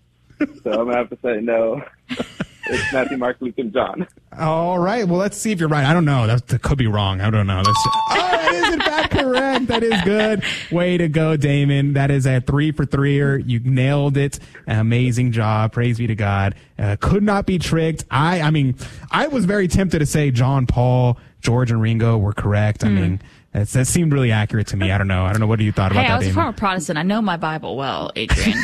So 0.64 0.72
I'm 0.72 0.86
gonna 0.88 0.98
have 0.98 1.10
to 1.10 1.18
say 1.24 1.40
no. 1.42 1.82
it's 2.10 2.94
Matthew, 2.94 3.18
Mark, 3.18 3.38
Luke, 3.40 3.54
and 3.58 3.72
John. 3.72 4.08
All 4.38 4.78
right. 4.80 5.08
Well, 5.08 5.20
let's 5.20 5.38
see 5.38 5.52
if 5.52 5.60
you're 5.60 5.70
right. 5.70 5.86
I 5.86 5.94
don't 5.94 6.06
know. 6.06 6.28
That, 6.28 6.48
that 6.48 6.62
could 6.62 6.78
be 6.78 6.88
wrong. 6.88 7.22
I 7.22 7.30
don't 7.30 7.48
know. 7.48 7.58
That's, 7.64 7.70
oh, 7.88 8.14
that 8.16 8.54
is 8.54 8.74
in 8.74 8.80
fact 8.82 9.12
correct. 9.12 9.68
That 9.68 9.84
is 9.84 10.02
good. 10.02 10.44
Way 10.72 10.98
to 10.98 11.08
go, 11.08 11.38
Damon. 11.38 11.94
That 11.94 12.12
is 12.12 12.26
a 12.26 12.42
three 12.42 12.72
for 12.72 12.86
threer. 12.86 13.38
You 13.38 13.60
nailed 13.60 14.18
it. 14.18 14.40
Amazing 14.68 15.32
job. 15.34 15.72
Praise 15.72 15.98
be 15.98 16.08
to 16.08 16.16
God. 16.16 16.56
Uh, 16.78 16.96
could 17.00 17.24
not 17.24 17.46
be 17.46 17.60
tricked. 17.60 18.04
I, 18.12 18.42
I 18.42 18.50
mean, 18.50 18.76
I 19.12 19.28
was 19.28 19.46
very 19.46 19.68
tempted 19.68 20.00
to 20.00 20.06
say 20.06 20.32
John 20.32 20.66
Paul, 20.66 21.18
George, 21.42 21.72
and 21.72 21.82
Ringo 21.82 22.18
were 22.18 22.34
correct. 22.34 22.84
I 22.84 22.88
Hmm. 22.88 22.96
mean, 22.96 23.22
that's, 23.54 23.74
that 23.74 23.86
seemed 23.88 24.12
really 24.12 24.32
accurate 24.32 24.68
to 24.68 24.78
me. 24.78 24.92
I 24.92 24.98
don't 24.98 25.08
know. 25.08 25.26
I 25.26 25.32
don't 25.32 25.40
know 25.40 25.48
what 25.48 25.60
you 25.60 25.72
thought 25.72 25.92
about 25.92 26.06
Hey, 26.06 26.12
I 26.12 26.14
that, 26.18 26.20
was 26.20 26.28
a 26.28 26.34
former 26.34 26.54
Protestant. 26.54 26.98
I 26.98 27.04
know 27.04 27.22
my 27.22 27.38
Bible 27.38 27.78
well, 27.78 28.12
Adrian. 28.16 28.58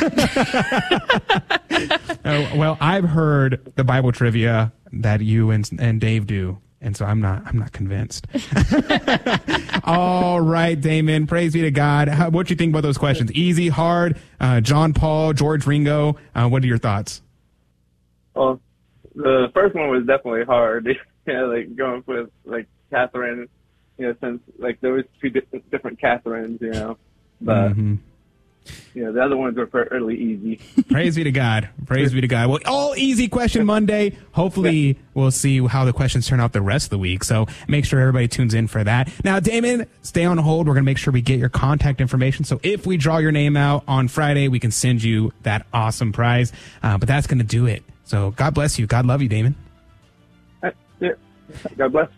Oh, 2.22 2.52
well, 2.54 2.76
I've 2.80 3.04
heard 3.04 3.72
the 3.76 3.84
Bible 3.84 4.12
trivia 4.12 4.72
that 4.92 5.20
you 5.22 5.50
and 5.50 5.68
and 5.78 6.00
Dave 6.00 6.26
do, 6.26 6.58
and 6.80 6.94
so 6.96 7.06
I'm 7.06 7.20
not 7.20 7.42
I'm 7.46 7.58
not 7.58 7.72
convinced. 7.72 8.26
All 9.84 10.40
right, 10.40 10.78
Damon. 10.78 11.26
Praise 11.26 11.54
be 11.54 11.62
to 11.62 11.70
God. 11.70 12.08
How, 12.08 12.28
what 12.28 12.46
do 12.46 12.52
you 12.52 12.56
think 12.56 12.72
about 12.72 12.82
those 12.82 12.98
questions? 12.98 13.32
Easy, 13.32 13.68
hard. 13.68 14.18
Uh, 14.38 14.60
John 14.60 14.92
Paul, 14.92 15.32
George 15.32 15.66
Ringo. 15.66 16.16
Uh, 16.34 16.48
what 16.48 16.62
are 16.62 16.66
your 16.66 16.78
thoughts? 16.78 17.22
Well, 18.34 18.60
the 19.14 19.50
first 19.54 19.74
one 19.74 19.88
was 19.88 20.04
definitely 20.06 20.44
hard. 20.44 20.88
yeah, 21.26 21.42
like 21.44 21.74
going 21.74 22.04
with 22.06 22.28
like 22.44 22.66
Catherine, 22.90 23.48
you 24.00 24.06
know, 24.08 24.14
since 24.22 24.40
like 24.58 24.80
there 24.80 24.92
was 24.94 25.04
two 25.20 25.28
di- 25.30 25.42
different 25.70 26.00
Catherines, 26.00 26.60
you 26.62 26.70
know, 26.70 26.96
but 27.40 27.74
Mhm. 27.74 27.98
you 28.94 29.04
know 29.04 29.12
the 29.12 29.22
other 29.22 29.36
ones 29.36 29.56
were 29.58 29.66
fairly 29.66 30.16
easy. 30.16 30.58
Praise 30.90 31.16
be 31.16 31.24
to 31.24 31.30
God. 31.32 31.68
Praise 31.86 32.12
be 32.14 32.20
to 32.22 32.26
God. 32.26 32.48
Well, 32.48 32.60
all 32.64 32.94
easy 32.96 33.28
question 33.28 33.66
Monday. 33.66 34.16
Hopefully, 34.32 34.98
we'll 35.12 35.30
see 35.30 35.64
how 35.66 35.84
the 35.84 35.92
questions 35.92 36.26
turn 36.26 36.40
out 36.40 36.52
the 36.54 36.62
rest 36.62 36.86
of 36.86 36.90
the 36.90 36.98
week. 36.98 37.24
So 37.24 37.46
make 37.68 37.84
sure 37.84 38.00
everybody 38.00 38.26
tunes 38.26 38.54
in 38.54 38.68
for 38.68 38.82
that. 38.82 39.12
Now, 39.22 39.38
Damon, 39.38 39.86
stay 40.02 40.24
on 40.24 40.38
hold. 40.38 40.66
We're 40.66 40.74
going 40.74 40.84
to 40.84 40.90
make 40.90 40.98
sure 40.98 41.12
we 41.12 41.20
get 41.20 41.38
your 41.38 41.48
contact 41.50 42.00
information. 42.00 42.44
So 42.46 42.58
if 42.62 42.86
we 42.86 42.96
draw 42.96 43.18
your 43.18 43.32
name 43.32 43.54
out 43.56 43.84
on 43.86 44.08
Friday, 44.08 44.48
we 44.48 44.58
can 44.60 44.70
send 44.70 45.02
you 45.02 45.32
that 45.42 45.66
awesome 45.74 46.12
prize. 46.12 46.52
Uh, 46.82 46.96
but 46.96 47.06
that's 47.06 47.26
going 47.26 47.38
to 47.40 47.44
do 47.44 47.66
it. 47.66 47.82
So 48.04 48.30
God 48.32 48.54
bless 48.54 48.78
you. 48.78 48.86
God 48.86 49.04
love 49.04 49.20
you, 49.20 49.28
Damon. 49.28 49.56
Yeah. 51.00 51.12
God 51.76 51.92
bless. 51.92 52.08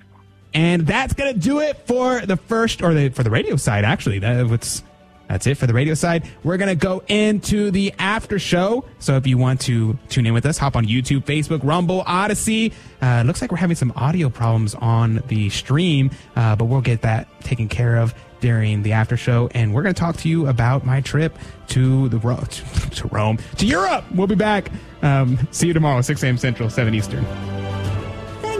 And 0.55 0.87
that's 0.87 1.15
gonna 1.15 1.33
do 1.35 1.61
it 1.61 1.77
for 1.87 2.21
the 2.21 2.37
first 2.37 2.83
or 2.83 2.95
the 2.95 3.09
for 3.09 3.23
the 3.23 3.31
radio 3.31 3.57
side. 3.57 3.85
Actually, 3.85 4.19
that 4.21 4.47
was 4.47 4.83
that's 5.29 5.47
it 5.47 5.57
for 5.57 5.67
the 5.67 5.73
radio 5.73 5.95
side. 5.95 6.29
We're 6.45 6.59
gonna 6.59 6.75
go 6.75 7.03
into 7.09 7.71
the 7.71 7.95
after 7.99 8.39
show. 8.39 8.85
So 8.99 9.17
if 9.17 9.27
you 9.27 9.39
want 9.39 9.63
to 9.63 9.99
tune 10.11 10.27
in 10.27 10.35
with 10.35 10.45
us, 10.45 10.59
hop 10.59 10.77
on 10.77 10.85
YouTube, 10.85 11.25
Facebook, 11.25 11.65
Rumble, 11.65 12.03
Odysee. 12.07 12.73
Uh, 13.01 13.23
looks 13.25 13.41
like 13.41 13.51
we're 13.51 13.57
having 13.57 13.77
some 13.77 13.93
audio 13.97 14.29
problems 14.29 14.75
on 14.75 15.23
the 15.29 15.49
stream, 15.49 16.11
uh, 16.37 16.55
but 16.57 16.67
we'll 16.67 16.83
get 16.83 17.01
that 17.03 17.29
taken 17.41 17.69
care 17.69 17.97
of 17.97 18.15
during 18.41 18.83
the 18.83 18.93
after 18.93 19.17
show. 19.17 19.49
And 19.55 19.73
we're 19.73 19.83
gonna 19.83 19.95
talk 19.95 20.19
to 20.19 20.29
you 20.29 20.49
about 20.49 20.85
my 20.85 21.01
trip 21.01 21.39
to 21.69 22.11
the 22.11 22.19
Ro- 22.19 22.37
to, 22.37 22.91
to 22.91 23.09
Rome 23.09 23.39
to 23.57 23.65
Europe. 23.67 24.05
We'll 24.15 24.27
be 24.27 24.35
back. 24.35 24.71
Um, 25.01 25.39
see 25.51 25.69
you 25.69 25.73
tomorrow, 25.73 26.03
6 26.03 26.23
a.m. 26.23 26.37
Central, 26.37 26.69
7 26.69 26.95
Eastern. 26.95 27.25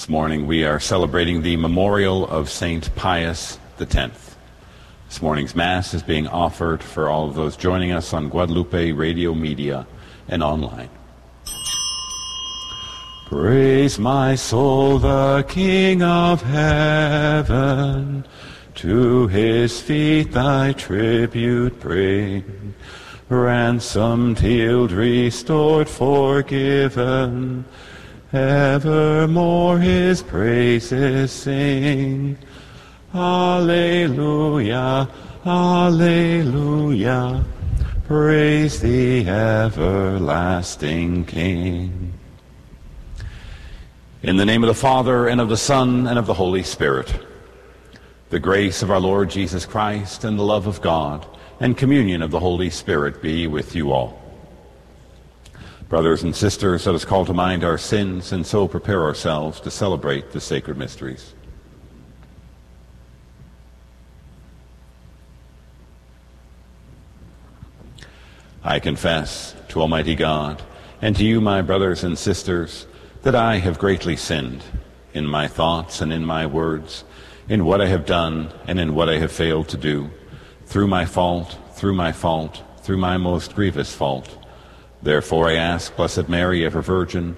This 0.00 0.08
morning 0.08 0.46
we 0.46 0.64
are 0.64 0.80
celebrating 0.80 1.42
the 1.42 1.58
memorial 1.58 2.26
of 2.26 2.48
Saint 2.48 2.88
Pius 2.96 3.58
X. 3.78 4.34
This 5.06 5.20
morning's 5.20 5.54
Mass 5.54 5.92
is 5.92 6.02
being 6.02 6.26
offered 6.26 6.82
for 6.82 7.10
all 7.10 7.28
of 7.28 7.34
those 7.34 7.54
joining 7.54 7.92
us 7.92 8.14
on 8.14 8.30
Guadalupe 8.30 8.92
Radio 8.92 9.34
Media 9.34 9.86
and 10.26 10.42
online. 10.42 10.88
Praise 13.26 13.98
my 13.98 14.36
soul, 14.36 14.98
the 15.00 15.44
King 15.46 16.02
of 16.02 16.40
heaven. 16.44 18.24
To 18.76 19.26
his 19.26 19.82
feet 19.82 20.32
thy 20.32 20.72
tribute 20.72 21.78
bring. 21.78 22.74
Ransomed, 23.28 24.38
healed, 24.38 24.92
restored, 24.92 25.90
forgiven. 25.90 27.66
Evermore 28.32 29.80
his 29.80 30.22
praises 30.22 31.32
sing. 31.32 32.38
Alleluia, 33.12 35.08
Alleluia. 35.44 37.44
Praise 38.06 38.80
the 38.80 39.28
everlasting 39.28 41.24
King. 41.24 42.12
In 44.22 44.36
the 44.36 44.44
name 44.44 44.62
of 44.62 44.68
the 44.68 44.74
Father, 44.74 45.26
and 45.26 45.40
of 45.40 45.48
the 45.48 45.56
Son, 45.56 46.06
and 46.06 46.16
of 46.16 46.26
the 46.26 46.34
Holy 46.34 46.62
Spirit, 46.62 47.12
the 48.28 48.38
grace 48.38 48.80
of 48.80 48.92
our 48.92 49.00
Lord 49.00 49.28
Jesus 49.28 49.66
Christ, 49.66 50.22
and 50.22 50.38
the 50.38 50.44
love 50.44 50.68
of 50.68 50.80
God, 50.80 51.26
and 51.58 51.76
communion 51.76 52.22
of 52.22 52.30
the 52.30 52.38
Holy 52.38 52.70
Spirit 52.70 53.22
be 53.22 53.48
with 53.48 53.74
you 53.74 53.90
all. 53.90 54.19
Brothers 55.90 56.22
and 56.22 56.36
sisters, 56.36 56.86
let 56.86 56.94
us 56.94 57.04
call 57.04 57.24
to 57.24 57.34
mind 57.34 57.64
our 57.64 57.76
sins, 57.76 58.30
and 58.30 58.46
so 58.46 58.68
prepare 58.68 59.02
ourselves 59.02 59.60
to 59.62 59.72
celebrate 59.72 60.30
the 60.30 60.40
sacred 60.40 60.78
mysteries. 60.78 61.34
I 68.62 68.78
confess 68.78 69.56
to 69.70 69.80
Almighty 69.80 70.14
God 70.14 70.62
and 71.02 71.16
to 71.16 71.24
you, 71.24 71.40
my 71.40 71.60
brothers 71.60 72.04
and 72.04 72.16
sisters, 72.16 72.86
that 73.22 73.34
I 73.34 73.56
have 73.56 73.80
greatly 73.80 74.14
sinned 74.14 74.62
in 75.12 75.26
my 75.26 75.48
thoughts 75.48 76.00
and 76.00 76.12
in 76.12 76.24
my 76.24 76.46
words, 76.46 77.02
in 77.48 77.64
what 77.64 77.80
I 77.80 77.86
have 77.86 78.06
done 78.06 78.52
and 78.68 78.78
in 78.78 78.94
what 78.94 79.08
I 79.08 79.18
have 79.18 79.32
failed 79.32 79.66
to 79.70 79.76
do, 79.76 80.08
through 80.66 80.86
my 80.86 81.04
fault, 81.04 81.58
through 81.74 81.94
my 81.94 82.12
fault, 82.12 82.62
through 82.84 82.98
my 82.98 83.16
most 83.16 83.56
grievous 83.56 83.92
fault. 83.92 84.39
Therefore 85.02 85.48
I 85.48 85.54
ask 85.54 85.94
Blessed 85.96 86.28
Mary, 86.28 86.64
ever 86.64 86.82
Virgin, 86.82 87.36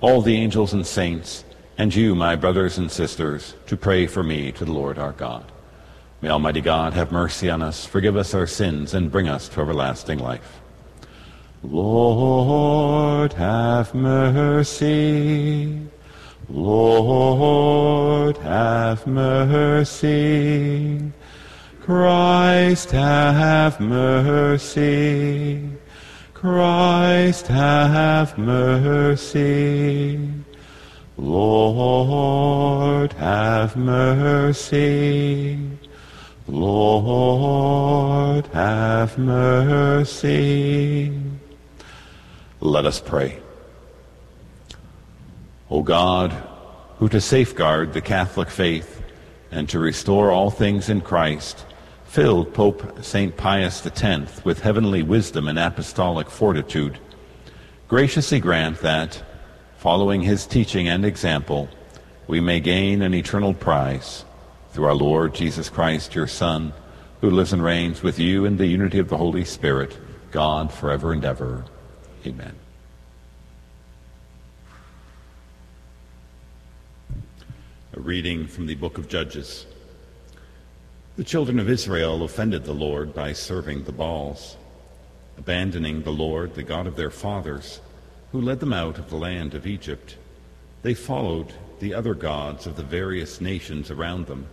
all 0.00 0.20
the 0.20 0.36
angels 0.36 0.72
and 0.72 0.86
saints, 0.86 1.44
and 1.78 1.94
you, 1.94 2.14
my 2.14 2.36
brothers 2.36 2.78
and 2.78 2.90
sisters, 2.90 3.54
to 3.66 3.76
pray 3.76 4.06
for 4.06 4.22
me 4.22 4.52
to 4.52 4.64
the 4.64 4.72
Lord 4.72 4.98
our 4.98 5.12
God. 5.12 5.50
May 6.20 6.30
Almighty 6.30 6.60
God 6.60 6.94
have 6.94 7.12
mercy 7.12 7.50
on 7.50 7.62
us, 7.62 7.84
forgive 7.84 8.16
us 8.16 8.34
our 8.34 8.46
sins, 8.46 8.94
and 8.94 9.12
bring 9.12 9.28
us 9.28 9.48
to 9.50 9.60
everlasting 9.60 10.18
life. 10.18 10.60
Lord, 11.62 13.32
have 13.34 13.94
mercy. 13.94 15.80
Lord, 16.48 18.36
have 18.38 19.06
mercy. 19.06 21.12
Christ, 21.80 22.90
have 22.90 23.80
mercy. 23.80 25.70
Christ, 26.44 27.46
have 27.46 28.36
mercy. 28.36 30.20
Lord, 31.16 33.14
have 33.14 33.76
mercy. 33.76 35.58
Lord, 36.46 38.46
have 38.48 39.16
mercy. 39.16 41.18
Let 42.60 42.84
us 42.84 43.00
pray. 43.00 43.38
O 45.70 45.82
God, 45.82 46.30
who 46.98 47.08
to 47.08 47.22
safeguard 47.22 47.94
the 47.94 48.02
Catholic 48.02 48.50
faith 48.50 49.00
and 49.50 49.66
to 49.70 49.78
restore 49.78 50.30
all 50.30 50.50
things 50.50 50.90
in 50.90 51.00
Christ, 51.00 51.64
filled 52.14 52.54
Pope 52.54 53.02
St. 53.02 53.36
Pius 53.36 53.84
X 53.84 54.44
with 54.44 54.60
heavenly 54.60 55.02
wisdom 55.02 55.48
and 55.48 55.58
apostolic 55.58 56.30
fortitude, 56.30 56.96
graciously 57.88 58.38
grant 58.38 58.78
that, 58.82 59.20
following 59.78 60.22
his 60.22 60.46
teaching 60.46 60.86
and 60.86 61.04
example, 61.04 61.68
we 62.28 62.38
may 62.38 62.60
gain 62.60 63.02
an 63.02 63.14
eternal 63.14 63.52
prize 63.52 64.24
through 64.70 64.84
our 64.84 64.94
Lord 64.94 65.34
Jesus 65.34 65.68
Christ, 65.68 66.14
your 66.14 66.28
Son, 66.28 66.72
who 67.20 67.30
lives 67.30 67.52
and 67.52 67.64
reigns 67.64 68.00
with 68.04 68.20
you 68.20 68.44
in 68.44 68.58
the 68.58 68.66
unity 68.66 69.00
of 69.00 69.08
the 69.08 69.16
Holy 69.16 69.44
Spirit, 69.44 69.98
God 70.30 70.72
forever 70.72 71.12
and 71.12 71.24
ever. 71.24 71.64
Amen. 72.24 72.54
A 77.92 77.98
reading 77.98 78.46
from 78.46 78.66
the 78.66 78.76
book 78.76 78.98
of 78.98 79.08
Judges. 79.08 79.66
The 81.16 81.22
children 81.22 81.60
of 81.60 81.70
Israel 81.70 82.24
offended 82.24 82.64
the 82.64 82.74
Lord 82.74 83.14
by 83.14 83.34
serving 83.34 83.84
the 83.84 83.92
Baals, 83.92 84.56
abandoning 85.38 86.02
the 86.02 86.10
Lord, 86.10 86.56
the 86.56 86.64
God 86.64 86.88
of 86.88 86.96
their 86.96 87.12
fathers, 87.12 87.80
who 88.32 88.40
led 88.40 88.58
them 88.58 88.72
out 88.72 88.98
of 88.98 89.10
the 89.10 89.16
land 89.16 89.54
of 89.54 89.64
Egypt. 89.64 90.16
They 90.82 90.92
followed 90.92 91.52
the 91.78 91.94
other 91.94 92.14
gods 92.14 92.66
of 92.66 92.74
the 92.74 92.82
various 92.82 93.40
nations 93.40 93.92
around 93.92 94.26
them, 94.26 94.48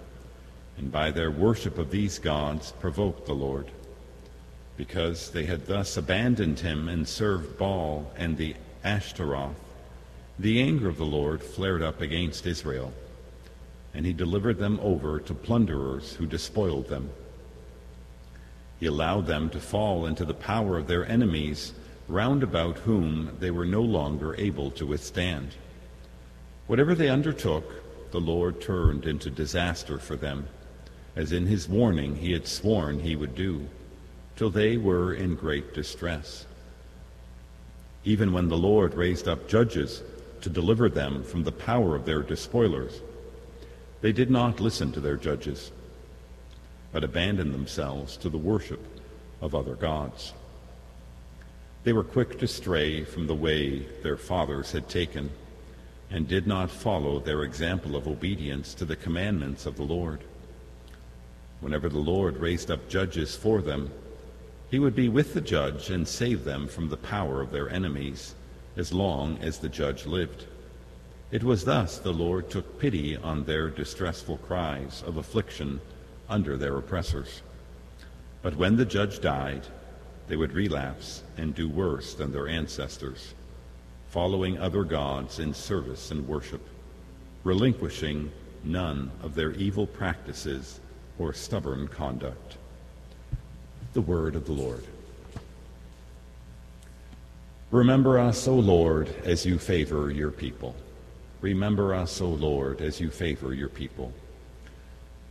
and 0.77 0.91
by 0.91 1.09
their 1.09 1.31
worship 1.31 1.79
of 1.79 1.89
these 1.89 2.19
gods 2.19 2.73
provoked 2.79 3.25
the 3.25 3.33
Lord. 3.33 3.71
Because 4.77 5.31
they 5.31 5.45
had 5.45 5.65
thus 5.65 5.97
abandoned 5.97 6.59
him 6.59 6.89
and 6.89 7.07
served 7.07 7.57
Baal 7.57 8.11
and 8.15 8.38
the 8.38 8.53
Ashtaroth, 8.83 9.59
the 10.38 10.61
anger 10.61 10.89
of 10.89 10.97
the 10.97 11.05
Lord 11.05 11.41
flared 11.41 11.81
up 11.81 12.01
against 12.01 12.45
Israel 12.45 12.93
and 13.93 14.05
he 14.05 14.13
delivered 14.13 14.57
them 14.57 14.80
over 14.81 15.19
to 15.19 15.34
plunderers 15.34 16.13
who 16.13 16.26
despoiled 16.26 16.88
them. 16.88 17.09
He 18.80 18.85
allowed 18.85 19.27
them 19.27 19.49
to 19.49 19.59
fall 19.59 20.05
into 20.05 20.26
the 20.26 20.34
power 20.34 20.77
of 20.77 20.88
their 20.88 21.05
enemies, 21.05 21.73
round 22.07 22.41
about 22.41 22.80
whom 22.80 23.38
they 23.39 23.51
were 23.51 23.65
no 23.65 23.81
longer 23.81 24.35
able 24.35 24.72
to 24.72 24.85
withstand. 24.85 25.55
Whatever 26.68 26.95
they 26.95 27.09
undertook, 27.09 28.11
the 28.11 28.19
Lord 28.19 28.61
turned 28.61 29.05
into 29.05 29.30
disaster 29.30 29.97
for 29.97 30.15
them, 30.15 30.47
as 31.15 31.31
in 31.31 31.45
his 31.45 31.69
warning 31.69 32.15
he 32.15 32.31
had 32.31 32.47
sworn 32.47 32.99
he 32.99 33.15
would 33.15 33.35
do, 33.35 33.68
till 34.35 34.49
they 34.49 34.77
were 34.77 35.13
in 35.13 35.35
great 35.35 35.73
distress. 35.73 36.45
Even 38.03 38.34
when 38.34 38.47
the 38.49 38.57
Lord 38.57 38.95
raised 38.95 39.27
up 39.27 39.47
judges 39.47 40.01
to 40.41 40.49
deliver 40.49 40.89
them 40.89 41.23
from 41.23 41.43
the 41.43 41.51
power 41.51 41.95
of 41.95 42.05
their 42.05 42.23
despoilers, 42.23 43.01
they 44.02 44.11
did 44.11 44.30
not 44.30 44.60
listen 44.60 44.91
to 44.91 44.99
their 44.99 45.15
judges, 45.15 45.72
but 46.91 47.03
abandoned 47.03 47.53
themselves 47.53 48.18
to 48.18 48.30
the 48.30 48.38
worship 48.38 48.84
of 49.41 49.56
other 49.56 49.76
gods. 49.76 50.34
They 51.84 51.94
were 51.94 52.03
quick 52.03 52.38
to 52.40 52.48
stray 52.48 53.03
from 53.03 53.28
the 53.28 53.36
way 53.36 53.80
their 54.03 54.18
fathers 54.18 54.72
had 54.72 54.90
taken 54.90 55.32
and 56.11 56.28
did 56.28 56.45
not 56.45 56.69
follow 56.69 57.19
their 57.19 57.44
example 57.44 57.95
of 57.95 58.07
obedience 58.07 58.73
to 58.76 58.86
the 58.86 58.95
commandments 58.95 59.65
of 59.65 59.78
the 59.78 59.84
Lord. 59.84 60.19
Whenever 61.61 61.90
the 61.90 61.99
Lord 61.99 62.38
raised 62.38 62.69
up 62.69 62.90
judges 62.90 63.36
for 63.36 63.61
them, 63.61 63.91
he 64.69 64.80
would 64.80 64.95
be 64.95 65.10
with 65.10 65.34
the 65.34 65.41
judge 65.41 65.90
and 65.90 66.07
save 66.07 66.44
them 66.44 66.68
from 66.68 66.90
the 66.90 66.98
power 66.98 67.41
of 67.41 67.52
their 67.52 67.69
enemies 67.69 68.36
as 68.78 68.94
long 68.94 69.38
as 69.40 69.60
the 69.60 69.69
judge 69.69 70.06
lived. 70.06 70.45
It 71.31 71.45
was 71.45 71.63
thus 71.63 71.97
the 71.97 72.11
Lord 72.11 72.49
took 72.49 72.77
pity 72.77 73.15
on 73.15 73.45
their 73.45 73.69
distressful 73.69 74.37
cries 74.37 75.01
of 75.07 75.15
affliction 75.15 75.79
under 76.27 76.57
their 76.57 76.77
oppressors. 76.77 77.41
But 78.41 78.57
when 78.57 78.75
the 78.75 78.85
judge 78.85 79.21
died, 79.21 79.65
they 80.27 80.35
would 80.35 80.51
relapse 80.51 81.23
and 81.37 81.55
do 81.55 81.69
worse 81.69 82.15
than 82.15 82.33
their 82.33 82.49
ancestors, 82.49 83.33
following 84.09 84.59
other 84.59 84.83
gods 84.83 85.39
in 85.39 85.53
service 85.53 86.11
and 86.11 86.27
worship, 86.27 86.61
relinquishing 87.45 88.29
none 88.65 89.09
of 89.23 89.33
their 89.33 89.51
evil 89.53 89.87
practices 89.87 90.81
or 91.17 91.31
stubborn 91.31 91.87
conduct. 91.87 92.57
The 93.93 94.01
word 94.01 94.35
of 94.35 94.45
the 94.45 94.51
Lord. 94.51 94.83
Remember 97.71 98.19
us, 98.19 98.49
O 98.49 98.55
Lord, 98.55 99.07
as 99.23 99.45
you 99.45 99.57
favor 99.57 100.11
your 100.11 100.31
people. 100.31 100.75
Remember 101.41 101.93
us, 101.95 102.22
O 102.22 102.27
Lord, 102.27 102.81
as 102.81 103.01
you 103.01 103.09
favor 103.09 103.53
your 103.53 103.69
people. 103.69 104.13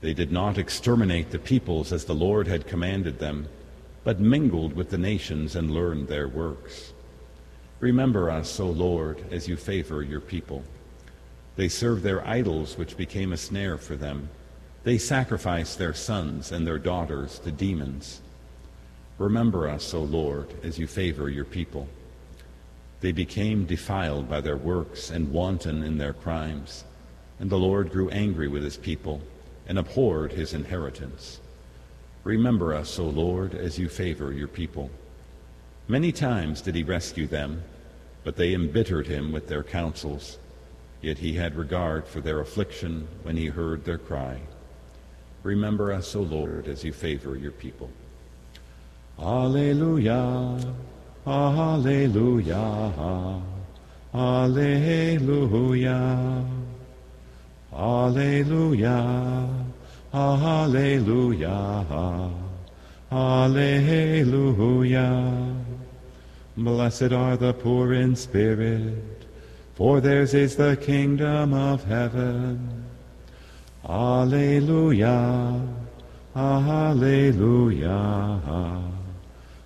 They 0.00 0.12
did 0.12 0.32
not 0.32 0.58
exterminate 0.58 1.30
the 1.30 1.38
peoples 1.38 1.92
as 1.92 2.04
the 2.04 2.14
Lord 2.14 2.48
had 2.48 2.66
commanded 2.66 3.18
them, 3.18 3.48
but 4.02 4.18
mingled 4.18 4.74
with 4.74 4.90
the 4.90 4.98
nations 4.98 5.54
and 5.54 5.70
learned 5.70 6.08
their 6.08 6.26
works. 6.26 6.92
Remember 7.78 8.28
us, 8.28 8.58
O 8.58 8.66
Lord, 8.66 9.22
as 9.30 9.46
you 9.46 9.56
favor 9.56 10.02
your 10.02 10.20
people. 10.20 10.64
They 11.56 11.68
served 11.68 12.02
their 12.02 12.26
idols, 12.26 12.76
which 12.76 12.96
became 12.96 13.32
a 13.32 13.36
snare 13.36 13.78
for 13.78 13.94
them. 13.94 14.30
They 14.82 14.98
sacrificed 14.98 15.78
their 15.78 15.94
sons 15.94 16.50
and 16.50 16.66
their 16.66 16.78
daughters 16.78 17.38
to 17.40 17.52
demons. 17.52 18.20
Remember 19.18 19.68
us, 19.68 19.92
O 19.92 20.00
Lord, 20.02 20.48
as 20.64 20.78
you 20.78 20.86
favor 20.86 21.28
your 21.28 21.44
people. 21.44 21.86
They 23.00 23.12
became 23.12 23.64
defiled 23.64 24.28
by 24.28 24.40
their 24.40 24.56
works 24.56 25.10
and 25.10 25.32
wanton 25.32 25.82
in 25.82 25.98
their 25.98 26.12
crimes. 26.12 26.84
And 27.38 27.48
the 27.48 27.58
Lord 27.58 27.90
grew 27.90 28.10
angry 28.10 28.48
with 28.48 28.62
his 28.62 28.76
people 28.76 29.22
and 29.66 29.78
abhorred 29.78 30.32
his 30.32 30.52
inheritance. 30.52 31.40
Remember 32.24 32.74
us, 32.74 32.98
O 32.98 33.04
Lord, 33.04 33.54
as 33.54 33.78
you 33.78 33.88
favor 33.88 34.32
your 34.32 34.48
people. 34.48 34.90
Many 35.88 36.12
times 36.12 36.60
did 36.60 36.74
he 36.74 36.82
rescue 36.82 37.26
them, 37.26 37.62
but 38.22 38.36
they 38.36 38.52
embittered 38.52 39.06
him 39.06 39.32
with 39.32 39.48
their 39.48 39.62
counsels. 39.62 40.38
Yet 41.00 41.18
he 41.18 41.32
had 41.32 41.56
regard 41.56 42.06
for 42.06 42.20
their 42.20 42.40
affliction 42.40 43.08
when 43.22 43.38
he 43.38 43.46
heard 43.46 43.84
their 43.84 43.96
cry. 43.96 44.40
Remember 45.42 45.90
us, 45.90 46.14
O 46.14 46.20
Lord, 46.20 46.68
as 46.68 46.84
you 46.84 46.92
favor 46.92 47.34
your 47.36 47.52
people. 47.52 47.88
Alleluia. 49.18 50.60
Alleluia. 51.26 52.92
Alleluia. 54.14 55.92
Alleluia. 57.72 59.48
Alleluia. 60.12 61.84
Alleluia. 63.12 64.66
Blessed 66.56 67.12
are 67.12 67.36
the 67.36 67.52
poor 67.52 67.92
in 67.92 68.16
spirit, 68.16 69.26
for 69.74 70.00
theirs 70.00 70.34
is 70.34 70.56
the 70.56 70.76
kingdom 70.76 71.52
of 71.52 71.84
heaven. 71.84 72.86
Alleluia. 73.84 75.60
Alleluia. 76.34 77.90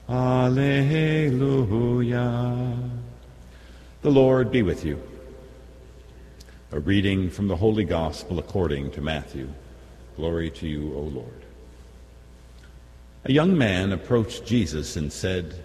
Alleluia. 0.08 1.66
The 4.02 4.10
Lord 4.10 4.50
be 4.50 4.62
with 4.62 4.84
you. 4.84 5.02
A 6.72 6.80
reading 6.80 7.30
from 7.30 7.48
the 7.48 7.56
Holy 7.56 7.84
Gospel 7.84 8.38
according 8.38 8.90
to 8.92 9.00
Matthew. 9.00 9.48
Glory 10.16 10.50
to 10.50 10.68
you, 10.68 10.94
O 10.94 11.00
Lord. 11.00 11.44
A 13.24 13.32
young 13.32 13.56
man 13.56 13.92
approached 13.92 14.44
Jesus 14.44 14.96
and 14.96 15.10
said, 15.10 15.64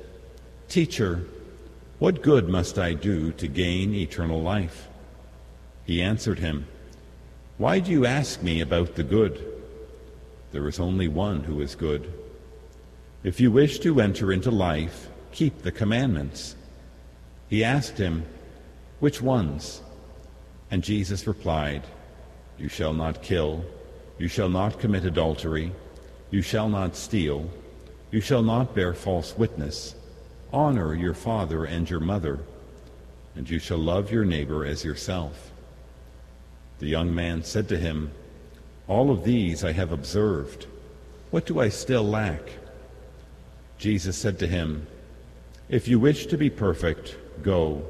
Teacher, 0.70 1.26
what 1.98 2.22
good 2.22 2.48
must 2.48 2.80
I 2.80 2.94
do 2.94 3.34
to 3.34 3.48
gain 3.48 3.94
eternal 3.94 4.42
life? 4.42 4.88
He 5.86 6.02
answered 6.02 6.40
him, 6.40 6.66
Why 7.58 7.80
do 7.80 7.92
you 7.92 8.06
ask 8.06 8.42
me 8.42 8.62
about 8.62 8.96
the 8.96 9.04
good? 9.04 9.44
There 10.54 10.66
is 10.70 10.80
only 10.80 11.10
one 11.10 11.44
who 11.44 11.60
is 11.60 11.76
good. 11.76 12.14
If 13.22 13.42
you 13.42 13.52
wish 13.52 13.80
to 13.80 14.00
enter 14.00 14.32
into 14.32 14.50
life, 14.50 15.10
keep 15.34 15.62
the 15.62 15.74
commandments. 15.74 16.56
He 17.50 17.66
asked 17.66 17.98
him, 17.98 18.24
Which 19.02 19.22
ones? 19.22 19.82
And 20.72 20.82
Jesus 20.82 21.28
replied, 21.28 21.84
You 22.58 22.70
shall 22.70 22.94
not 22.94 23.22
kill, 23.22 23.66
you 24.18 24.30
shall 24.30 24.48
not 24.48 24.80
commit 24.80 25.04
adultery, 25.04 25.74
you 26.32 26.42
shall 26.42 26.70
not 26.70 26.96
steal, 26.96 27.50
you 28.10 28.22
shall 28.22 28.42
not 28.42 28.74
bear 28.74 28.94
false 28.94 29.38
witness, 29.38 29.96
honor 30.54 30.94
your 30.94 31.14
father 31.14 31.66
and 31.66 31.90
your 31.90 32.00
mother, 32.00 32.40
and 33.36 33.50
you 33.50 33.60
shall 33.60 33.80
love 33.80 34.12
your 34.12 34.24
neighbor 34.24 34.64
as 34.66 34.86
yourself. 34.86 35.52
The 36.80 36.88
young 36.88 37.14
man 37.14 37.44
said 37.44 37.68
to 37.68 37.78
him, 37.78 38.12
All 38.88 39.12
of 39.12 39.26
these 39.26 39.66
I 39.66 39.74
have 39.74 39.92
observed. 39.92 40.68
What 41.32 41.46
do 41.46 41.60
I 41.60 41.68
still 41.68 42.04
lack? 42.04 42.59
Jesus 43.80 44.18
said 44.18 44.38
to 44.40 44.48
him, 44.48 44.86
If 45.70 45.88
you 45.88 46.00
wish 46.00 46.26
to 46.28 46.38
be 46.38 46.50
perfect, 46.50 47.16
go, 47.42 47.82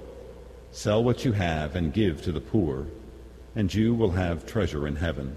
sell 0.72 1.04
what 1.04 1.26
you 1.26 1.32
have 1.32 1.76
and 1.76 1.92
give 1.92 2.22
to 2.22 2.32
the 2.32 2.40
poor, 2.40 2.86
and 3.56 3.74
you 3.74 3.96
will 3.96 4.12
have 4.12 4.46
treasure 4.46 4.86
in 4.86 4.96
heaven. 4.96 5.36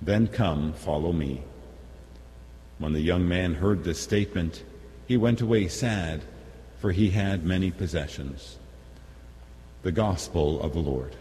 Then 0.00 0.28
come, 0.28 0.72
follow 0.72 1.12
me. 1.12 1.42
When 2.78 2.94
the 2.94 3.00
young 3.00 3.28
man 3.28 3.54
heard 3.54 3.84
this 3.84 4.00
statement, 4.00 4.64
he 5.06 5.18
went 5.18 5.42
away 5.42 5.68
sad, 5.68 6.22
for 6.78 6.90
he 6.90 7.10
had 7.10 7.44
many 7.44 7.70
possessions. 7.70 8.58
The 9.82 9.92
Gospel 9.92 10.62
of 10.62 10.72
the 10.72 10.80
Lord. 10.80 11.14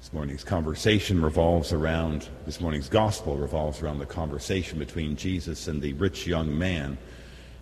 This 0.00 0.14
morning's 0.14 0.44
conversation 0.44 1.20
revolves 1.20 1.74
around, 1.74 2.26
this 2.46 2.58
morning's 2.58 2.88
gospel 2.88 3.36
revolves 3.36 3.82
around 3.82 3.98
the 3.98 4.06
conversation 4.06 4.78
between 4.78 5.14
Jesus 5.14 5.68
and 5.68 5.82
the 5.82 5.92
rich 5.92 6.26
young 6.26 6.58
man, 6.58 6.96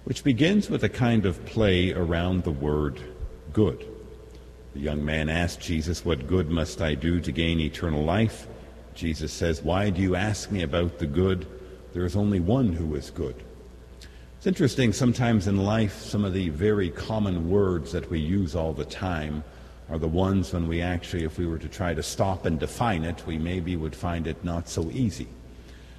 which 0.05 0.23
begins 0.23 0.71
with 0.71 0.85
a 0.85 0.89
kind 0.89 1.27
of 1.27 1.45
play 1.47 1.93
around 1.93 2.45
the 2.45 2.53
word 2.53 3.01
good. 3.53 3.85
The 4.73 4.79
young 4.79 5.05
man 5.05 5.29
asked 5.29 5.61
Jesus, 5.61 6.05
What 6.05 6.29
good 6.29 6.49
must 6.49 6.81
I 6.81 6.95
do 6.95 7.21
to 7.21 7.33
gain 7.33 7.59
eternal 7.59 8.05
life? 8.05 8.47
Jesus 8.95 9.33
says, 9.33 9.61
Why 9.61 9.91
do 9.91 10.01
you 10.01 10.15
ask 10.15 10.53
me 10.53 10.63
about 10.63 11.01
the 11.01 11.07
good? 11.07 11.45
There 11.93 12.05
is 12.05 12.15
only 12.15 12.39
one 12.39 12.73
who 12.73 12.95
is 12.95 13.11
good. 13.11 13.35
It's 14.37 14.47
interesting, 14.47 14.93
sometimes 14.93 15.49
in 15.49 15.57
life, 15.57 16.03
some 16.03 16.25
of 16.25 16.35
the 16.35 16.51
very 16.51 16.91
common 16.91 17.51
words 17.51 17.91
that 17.91 18.09
we 18.09 18.21
use 18.21 18.55
all 18.55 18.73
the 18.73 18.85
time 18.85 19.43
are 19.91 19.99
the 19.99 20.09
ones 20.09 20.53
when 20.53 20.69
we 20.69 20.83
actually, 20.83 21.25
if 21.25 21.39
we 21.39 21.47
were 21.47 21.59
to 21.59 21.69
try 21.69 21.95
to 21.95 22.03
stop 22.03 22.45
and 22.45 22.59
define 22.61 23.05
it, 23.05 23.27
we 23.27 23.39
maybe 23.39 23.77
would 23.77 23.97
find 23.97 24.27
it 24.27 24.45
not 24.45 24.69
so 24.69 24.91
easy. 24.91 25.29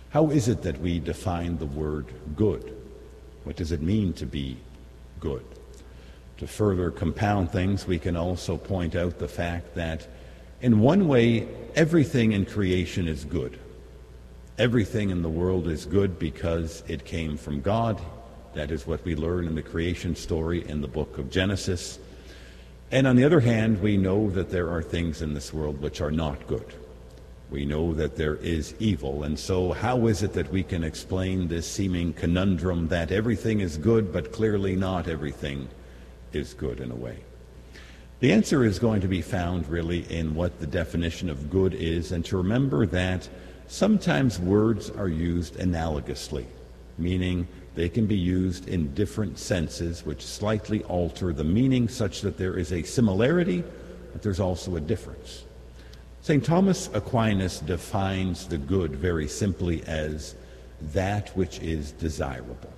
How 0.09 0.29
is 0.29 0.47
it 0.47 0.61
that 0.63 0.79
we 0.79 0.99
define 0.99 1.57
the 1.57 1.65
word 1.65 2.07
good? 2.35 2.75
What 3.43 3.55
does 3.55 3.71
it 3.71 3.81
mean 3.81 4.13
to 4.13 4.25
be 4.25 4.57
good? 5.19 5.43
To 6.37 6.47
further 6.47 6.91
compound 6.91 7.51
things, 7.51 7.87
we 7.87 7.99
can 7.99 8.15
also 8.15 8.57
point 8.57 8.95
out 8.95 9.19
the 9.19 9.27
fact 9.27 9.75
that, 9.75 10.07
in 10.61 10.79
one 10.79 11.07
way, 11.07 11.47
everything 11.75 12.31
in 12.31 12.45
creation 12.45 13.07
is 13.07 13.25
good. 13.25 13.59
Everything 14.57 15.09
in 15.09 15.21
the 15.21 15.29
world 15.29 15.67
is 15.67 15.85
good 15.85 16.19
because 16.19 16.83
it 16.87 17.05
came 17.05 17.37
from 17.37 17.61
God. 17.61 17.99
That 18.53 18.71
is 18.71 18.85
what 18.85 19.03
we 19.05 19.15
learn 19.15 19.47
in 19.47 19.55
the 19.55 19.61
creation 19.61 20.15
story 20.15 20.67
in 20.67 20.81
the 20.81 20.87
book 20.87 21.17
of 21.17 21.29
Genesis. 21.29 21.99
And 22.91 23.05
on 23.05 23.15
the 23.15 23.23
other 23.23 23.39
hand, 23.39 23.81
we 23.81 23.97
know 23.97 24.31
that 24.31 24.49
there 24.49 24.69
are 24.69 24.81
things 24.81 25.21
in 25.21 25.33
this 25.33 25.53
world 25.53 25.79
which 25.79 26.01
are 26.01 26.11
not 26.11 26.47
good. 26.47 26.73
We 27.51 27.65
know 27.65 27.93
that 27.93 28.15
there 28.15 28.35
is 28.35 28.75
evil. 28.79 29.23
And 29.23 29.37
so, 29.37 29.73
how 29.73 30.07
is 30.07 30.23
it 30.23 30.33
that 30.33 30.51
we 30.51 30.63
can 30.63 30.83
explain 30.83 31.47
this 31.47 31.67
seeming 31.67 32.13
conundrum 32.13 32.87
that 32.87 33.11
everything 33.11 33.59
is 33.59 33.77
good, 33.77 34.11
but 34.11 34.31
clearly 34.31 34.75
not 34.75 35.07
everything 35.07 35.67
is 36.33 36.53
good 36.53 36.79
in 36.79 36.91
a 36.91 36.95
way? 36.95 37.17
The 38.19 38.33
answer 38.33 38.65
is 38.65 38.79
going 38.79 39.01
to 39.01 39.07
be 39.07 39.21
found 39.21 39.67
really 39.67 40.01
in 40.11 40.35
what 40.35 40.59
the 40.59 40.67
definition 40.67 41.29
of 41.29 41.49
good 41.49 41.73
is, 41.73 42.11
and 42.11 42.25
to 42.25 42.37
remember 42.37 42.85
that 42.87 43.29
sometimes 43.67 44.39
words 44.39 44.89
are 44.89 45.07
used 45.07 45.55
analogously, 45.55 46.45
meaning 46.97 47.47
they 47.75 47.89
can 47.89 48.05
be 48.05 48.17
used 48.17 48.67
in 48.67 48.93
different 48.93 49.37
senses, 49.37 50.05
which 50.05 50.25
slightly 50.25 50.83
alter 50.83 51.31
the 51.33 51.43
meaning 51.43 51.87
such 51.87 52.21
that 52.21 52.37
there 52.37 52.57
is 52.57 52.73
a 52.73 52.83
similarity, 52.83 53.63
but 54.11 54.21
there's 54.21 54.39
also 54.39 54.75
a 54.75 54.81
difference. 54.81 55.45
St. 56.21 56.43
Thomas 56.43 56.89
Aquinas 56.93 57.59
defines 57.59 58.47
the 58.47 58.57
good 58.57 58.95
very 58.95 59.27
simply 59.27 59.83
as 59.83 60.35
that 60.93 61.29
which 61.37 61.59
is 61.59 61.91
desirable. 61.93 62.73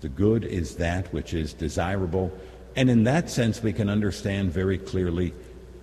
The 0.00 0.08
good 0.08 0.44
is 0.44 0.76
that 0.76 1.12
which 1.12 1.34
is 1.34 1.52
desirable, 1.52 2.32
and 2.76 2.88
in 2.90 3.04
that 3.04 3.30
sense, 3.30 3.62
we 3.62 3.72
can 3.72 3.88
understand 3.88 4.52
very 4.52 4.78
clearly 4.78 5.34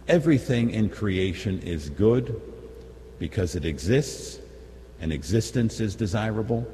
everything 0.08 0.72
in 0.72 0.90
creation 0.90 1.60
is 1.62 1.90
good 1.90 2.42
because 3.20 3.56
it 3.56 3.66
exists, 3.66 4.40
and 5.02 5.12
existence 5.12 5.80
is 5.80 5.96
desirable 5.96 6.68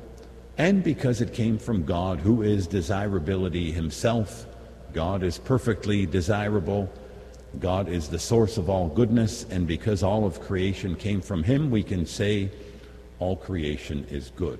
and 0.58 0.84
because 0.84 1.22
it 1.22 1.34
came 1.34 1.58
from 1.58 1.84
God, 1.84 2.20
who 2.20 2.42
is 2.42 2.68
desirability 2.68 3.72
himself. 3.72 4.46
God 4.94 5.24
is 5.24 5.38
perfectly 5.38 6.06
desirable. 6.06 6.90
God 7.60 7.90
is 7.90 8.08
the 8.08 8.20
source 8.20 8.58
of 8.58 8.70
all 8.70 8.88
goodness, 8.88 9.46
and 9.50 9.68
because 9.68 10.04
all 10.04 10.26
of 10.26 10.42
creation 10.42 10.96
came 10.96 11.22
from 11.22 11.44
him, 11.44 11.72
we 11.72 11.84
can 11.84 12.06
say 12.06 12.52
all 13.20 13.36
creation 13.36 14.06
is 14.10 14.32
good. 14.36 14.60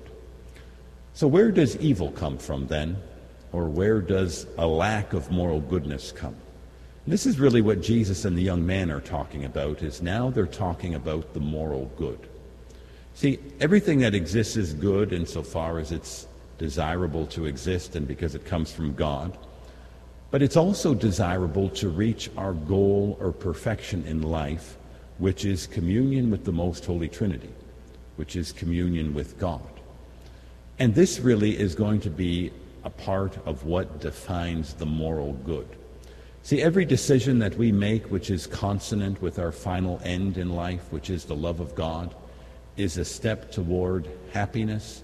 So, 1.14 1.26
where 1.26 1.50
does 1.50 1.76
evil 1.76 2.10
come 2.10 2.36
from 2.36 2.66
then? 2.66 2.96
Or 3.52 3.68
where 3.68 4.02
does 4.02 4.46
a 4.58 4.66
lack 4.66 5.14
of 5.14 5.30
moral 5.30 5.60
goodness 5.60 6.12
come? 6.12 6.36
This 7.06 7.24
is 7.24 7.38
really 7.38 7.62
what 7.62 7.80
Jesus 7.80 8.24
and 8.24 8.36
the 8.36 8.42
young 8.42 8.66
man 8.66 8.90
are 8.90 9.00
talking 9.00 9.44
about, 9.44 9.82
is 9.82 10.02
now 10.02 10.28
they're 10.30 10.46
talking 10.46 10.94
about 10.94 11.32
the 11.32 11.40
moral 11.40 11.90
good. 11.96 12.18
See, 13.16 13.38
everything 13.60 14.00
that 14.00 14.14
exists 14.14 14.58
is 14.58 14.74
good 14.74 15.10
insofar 15.10 15.78
as 15.78 15.90
it's 15.90 16.26
desirable 16.58 17.26
to 17.28 17.46
exist 17.46 17.96
and 17.96 18.06
because 18.06 18.34
it 18.34 18.44
comes 18.44 18.70
from 18.70 18.92
God. 18.92 19.38
But 20.30 20.42
it's 20.42 20.54
also 20.54 20.92
desirable 20.92 21.70
to 21.70 21.88
reach 21.88 22.28
our 22.36 22.52
goal 22.52 23.16
or 23.18 23.32
perfection 23.32 24.04
in 24.04 24.20
life, 24.20 24.76
which 25.16 25.46
is 25.46 25.66
communion 25.66 26.30
with 26.30 26.44
the 26.44 26.52
Most 26.52 26.84
Holy 26.84 27.08
Trinity, 27.08 27.48
which 28.16 28.36
is 28.36 28.52
communion 28.52 29.14
with 29.14 29.38
God. 29.38 29.62
And 30.78 30.94
this 30.94 31.18
really 31.18 31.58
is 31.58 31.74
going 31.74 32.00
to 32.00 32.10
be 32.10 32.52
a 32.84 32.90
part 32.90 33.38
of 33.46 33.64
what 33.64 33.98
defines 33.98 34.74
the 34.74 34.84
moral 34.84 35.32
good. 35.32 35.68
See, 36.42 36.60
every 36.60 36.84
decision 36.84 37.38
that 37.38 37.56
we 37.56 37.72
make 37.72 38.10
which 38.10 38.28
is 38.28 38.46
consonant 38.46 39.22
with 39.22 39.38
our 39.38 39.52
final 39.52 40.02
end 40.04 40.36
in 40.36 40.50
life, 40.50 40.92
which 40.92 41.08
is 41.08 41.24
the 41.24 41.34
love 41.34 41.60
of 41.60 41.74
God, 41.74 42.14
is 42.76 42.98
a 42.98 43.04
step 43.04 43.50
toward 43.50 44.08
happiness, 44.32 45.02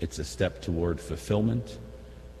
it's 0.00 0.18
a 0.18 0.24
step 0.24 0.60
toward 0.60 1.00
fulfillment, 1.00 1.78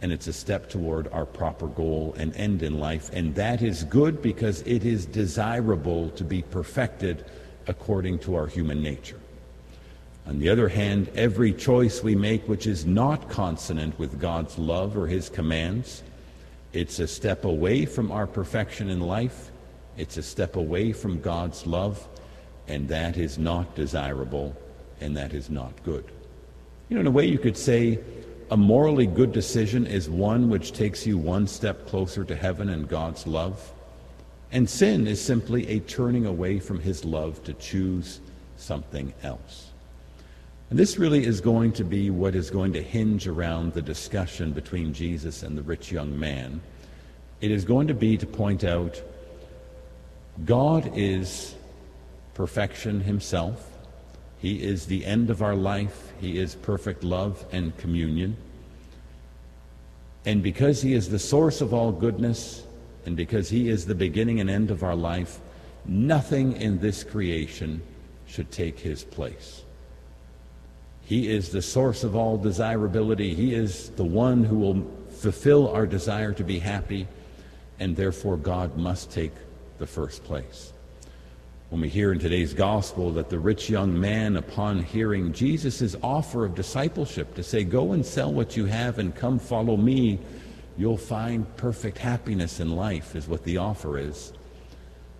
and 0.02 0.12
it's 0.12 0.26
a 0.26 0.32
step 0.32 0.68
toward 0.68 1.08
our 1.12 1.24
proper 1.24 1.66
goal 1.66 2.14
and 2.18 2.34
end 2.36 2.62
in 2.62 2.78
life. 2.78 3.10
And 3.12 3.34
that 3.36 3.62
is 3.62 3.84
good 3.84 4.20
because 4.20 4.60
it 4.62 4.84
is 4.84 5.06
desirable 5.06 6.10
to 6.10 6.24
be 6.24 6.42
perfected 6.42 7.24
according 7.68 8.18
to 8.20 8.34
our 8.34 8.46
human 8.46 8.82
nature. 8.82 9.20
On 10.26 10.38
the 10.38 10.48
other 10.48 10.68
hand, 10.68 11.10
every 11.14 11.52
choice 11.52 12.02
we 12.02 12.14
make 12.14 12.48
which 12.48 12.66
is 12.66 12.84
not 12.84 13.30
consonant 13.30 13.98
with 13.98 14.20
God's 14.20 14.58
love 14.58 14.96
or 14.96 15.06
His 15.06 15.28
commands, 15.28 16.02
it's 16.72 16.98
a 16.98 17.06
step 17.06 17.44
away 17.44 17.86
from 17.86 18.10
our 18.10 18.26
perfection 18.26 18.90
in 18.90 19.00
life. 19.00 19.50
It's 19.96 20.16
a 20.16 20.22
step 20.22 20.56
away 20.56 20.92
from 20.92 21.20
God's 21.20 21.66
love, 21.66 22.06
and 22.66 22.88
that 22.88 23.16
is 23.16 23.38
not 23.38 23.76
desirable 23.76 24.56
and 25.04 25.16
that 25.16 25.34
is 25.34 25.50
not 25.50 25.72
good. 25.84 26.04
You 26.88 26.94
know, 26.94 27.00
in 27.02 27.06
a 27.06 27.10
way, 27.10 27.26
you 27.26 27.38
could 27.38 27.56
say 27.56 27.98
a 28.50 28.56
morally 28.56 29.06
good 29.06 29.32
decision 29.32 29.86
is 29.86 30.08
one 30.08 30.48
which 30.48 30.72
takes 30.72 31.06
you 31.06 31.18
one 31.18 31.46
step 31.46 31.86
closer 31.86 32.24
to 32.24 32.34
heaven 32.34 32.68
and 32.68 32.88
God's 32.88 33.26
love. 33.26 33.72
And 34.50 34.68
sin 34.68 35.06
is 35.06 35.20
simply 35.20 35.68
a 35.68 35.80
turning 35.80 36.26
away 36.26 36.58
from 36.58 36.80
his 36.80 37.04
love 37.04 37.42
to 37.44 37.54
choose 37.54 38.20
something 38.56 39.12
else. 39.22 39.70
And 40.70 40.78
this 40.78 40.98
really 40.98 41.24
is 41.24 41.40
going 41.40 41.72
to 41.74 41.84
be 41.84 42.10
what 42.10 42.34
is 42.34 42.50
going 42.50 42.72
to 42.72 42.82
hinge 42.82 43.26
around 43.26 43.74
the 43.74 43.82
discussion 43.82 44.52
between 44.52 44.92
Jesus 44.92 45.42
and 45.42 45.56
the 45.56 45.62
rich 45.62 45.92
young 45.92 46.18
man. 46.18 46.60
It 47.40 47.50
is 47.50 47.64
going 47.64 47.88
to 47.88 47.94
be 47.94 48.16
to 48.16 48.26
point 48.26 48.64
out 48.64 49.02
God 50.44 50.90
is 50.94 51.54
perfection 52.34 53.00
himself. 53.00 53.73
He 54.44 54.62
is 54.62 54.84
the 54.84 55.06
end 55.06 55.30
of 55.30 55.40
our 55.40 55.54
life. 55.54 56.12
He 56.20 56.38
is 56.38 56.54
perfect 56.54 57.02
love 57.02 57.46
and 57.50 57.74
communion. 57.78 58.36
And 60.26 60.42
because 60.42 60.82
He 60.82 60.92
is 60.92 61.08
the 61.08 61.18
source 61.18 61.62
of 61.62 61.72
all 61.72 61.90
goodness, 61.90 62.62
and 63.06 63.16
because 63.16 63.48
He 63.48 63.70
is 63.70 63.86
the 63.86 63.94
beginning 63.94 64.40
and 64.40 64.50
end 64.50 64.70
of 64.70 64.82
our 64.82 64.94
life, 64.94 65.38
nothing 65.86 66.60
in 66.60 66.78
this 66.78 67.04
creation 67.04 67.80
should 68.26 68.50
take 68.50 68.78
His 68.78 69.02
place. 69.02 69.62
He 71.06 71.30
is 71.30 71.48
the 71.48 71.62
source 71.62 72.04
of 72.04 72.14
all 72.14 72.36
desirability. 72.36 73.34
He 73.34 73.54
is 73.54 73.88
the 73.92 74.04
one 74.04 74.44
who 74.44 74.58
will 74.58 74.86
fulfill 75.08 75.70
our 75.70 75.86
desire 75.86 76.34
to 76.34 76.44
be 76.44 76.58
happy, 76.58 77.08
and 77.80 77.96
therefore 77.96 78.36
God 78.36 78.76
must 78.76 79.10
take 79.10 79.32
the 79.78 79.86
first 79.86 80.22
place. 80.22 80.73
When 81.74 81.80
we 81.80 81.88
hear 81.88 82.12
in 82.12 82.20
today's 82.20 82.54
gospel 82.54 83.10
that 83.14 83.30
the 83.30 83.38
rich 83.40 83.68
young 83.68 83.98
man, 83.98 84.36
upon 84.36 84.80
hearing 84.80 85.32
Jesus' 85.32 85.96
offer 86.04 86.44
of 86.44 86.54
discipleship 86.54 87.34
to 87.34 87.42
say, 87.42 87.64
Go 87.64 87.94
and 87.94 88.06
sell 88.06 88.32
what 88.32 88.56
you 88.56 88.66
have 88.66 89.00
and 89.00 89.12
come 89.12 89.40
follow 89.40 89.76
me, 89.76 90.20
you'll 90.76 90.96
find 90.96 91.56
perfect 91.56 91.98
happiness 91.98 92.60
in 92.60 92.76
life, 92.76 93.16
is 93.16 93.26
what 93.26 93.42
the 93.42 93.56
offer 93.56 93.98
is. 93.98 94.32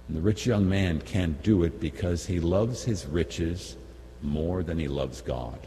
And 0.07 0.17
the 0.17 0.21
rich 0.21 0.47
young 0.47 0.69
man 0.69 1.01
can't 1.01 1.43
do 1.43 1.65
it 1.65 1.81
because 1.81 2.25
he 2.25 2.39
loves 2.39 2.85
his 2.85 3.05
riches 3.05 3.77
more 4.23 4.63
than 4.63 4.79
he 4.79 4.87
loves 4.87 5.23
God. 5.23 5.59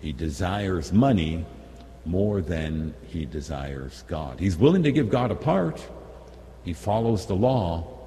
He 0.00 0.12
desires 0.12 0.94
money 0.94 1.44
more 2.06 2.40
than 2.40 2.94
he 3.06 3.26
desires 3.26 4.02
God. 4.08 4.40
He's 4.40 4.56
willing 4.56 4.82
to 4.84 4.92
give 4.92 5.10
God 5.10 5.30
a 5.30 5.34
part. 5.34 5.86
He 6.64 6.72
follows 6.72 7.26
the 7.26 7.36
law, 7.36 7.99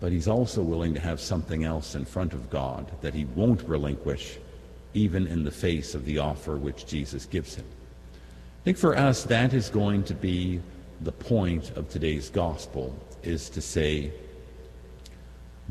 but 0.00 0.12
he's 0.12 0.28
also 0.28 0.62
willing 0.62 0.94
to 0.94 1.00
have 1.00 1.20
something 1.20 1.64
else 1.64 1.94
in 1.94 2.04
front 2.04 2.32
of 2.32 2.50
God 2.50 2.90
that 3.02 3.14
he 3.14 3.26
won't 3.26 3.62
relinquish, 3.68 4.38
even 4.94 5.26
in 5.26 5.44
the 5.44 5.50
face 5.50 5.94
of 5.94 6.04
the 6.04 6.18
offer 6.18 6.56
which 6.56 6.86
Jesus 6.86 7.26
gives 7.26 7.54
him. 7.54 7.66
I 8.14 8.62
think 8.64 8.78
for 8.78 8.96
us, 8.96 9.24
that 9.24 9.54
is 9.54 9.68
going 9.68 10.04
to 10.04 10.14
be 10.14 10.60
the 11.02 11.12
point 11.12 11.70
of 11.76 11.88
today's 11.88 12.28
gospel, 12.28 12.94
is 13.22 13.48
to 13.50 13.60
say, 13.60 14.12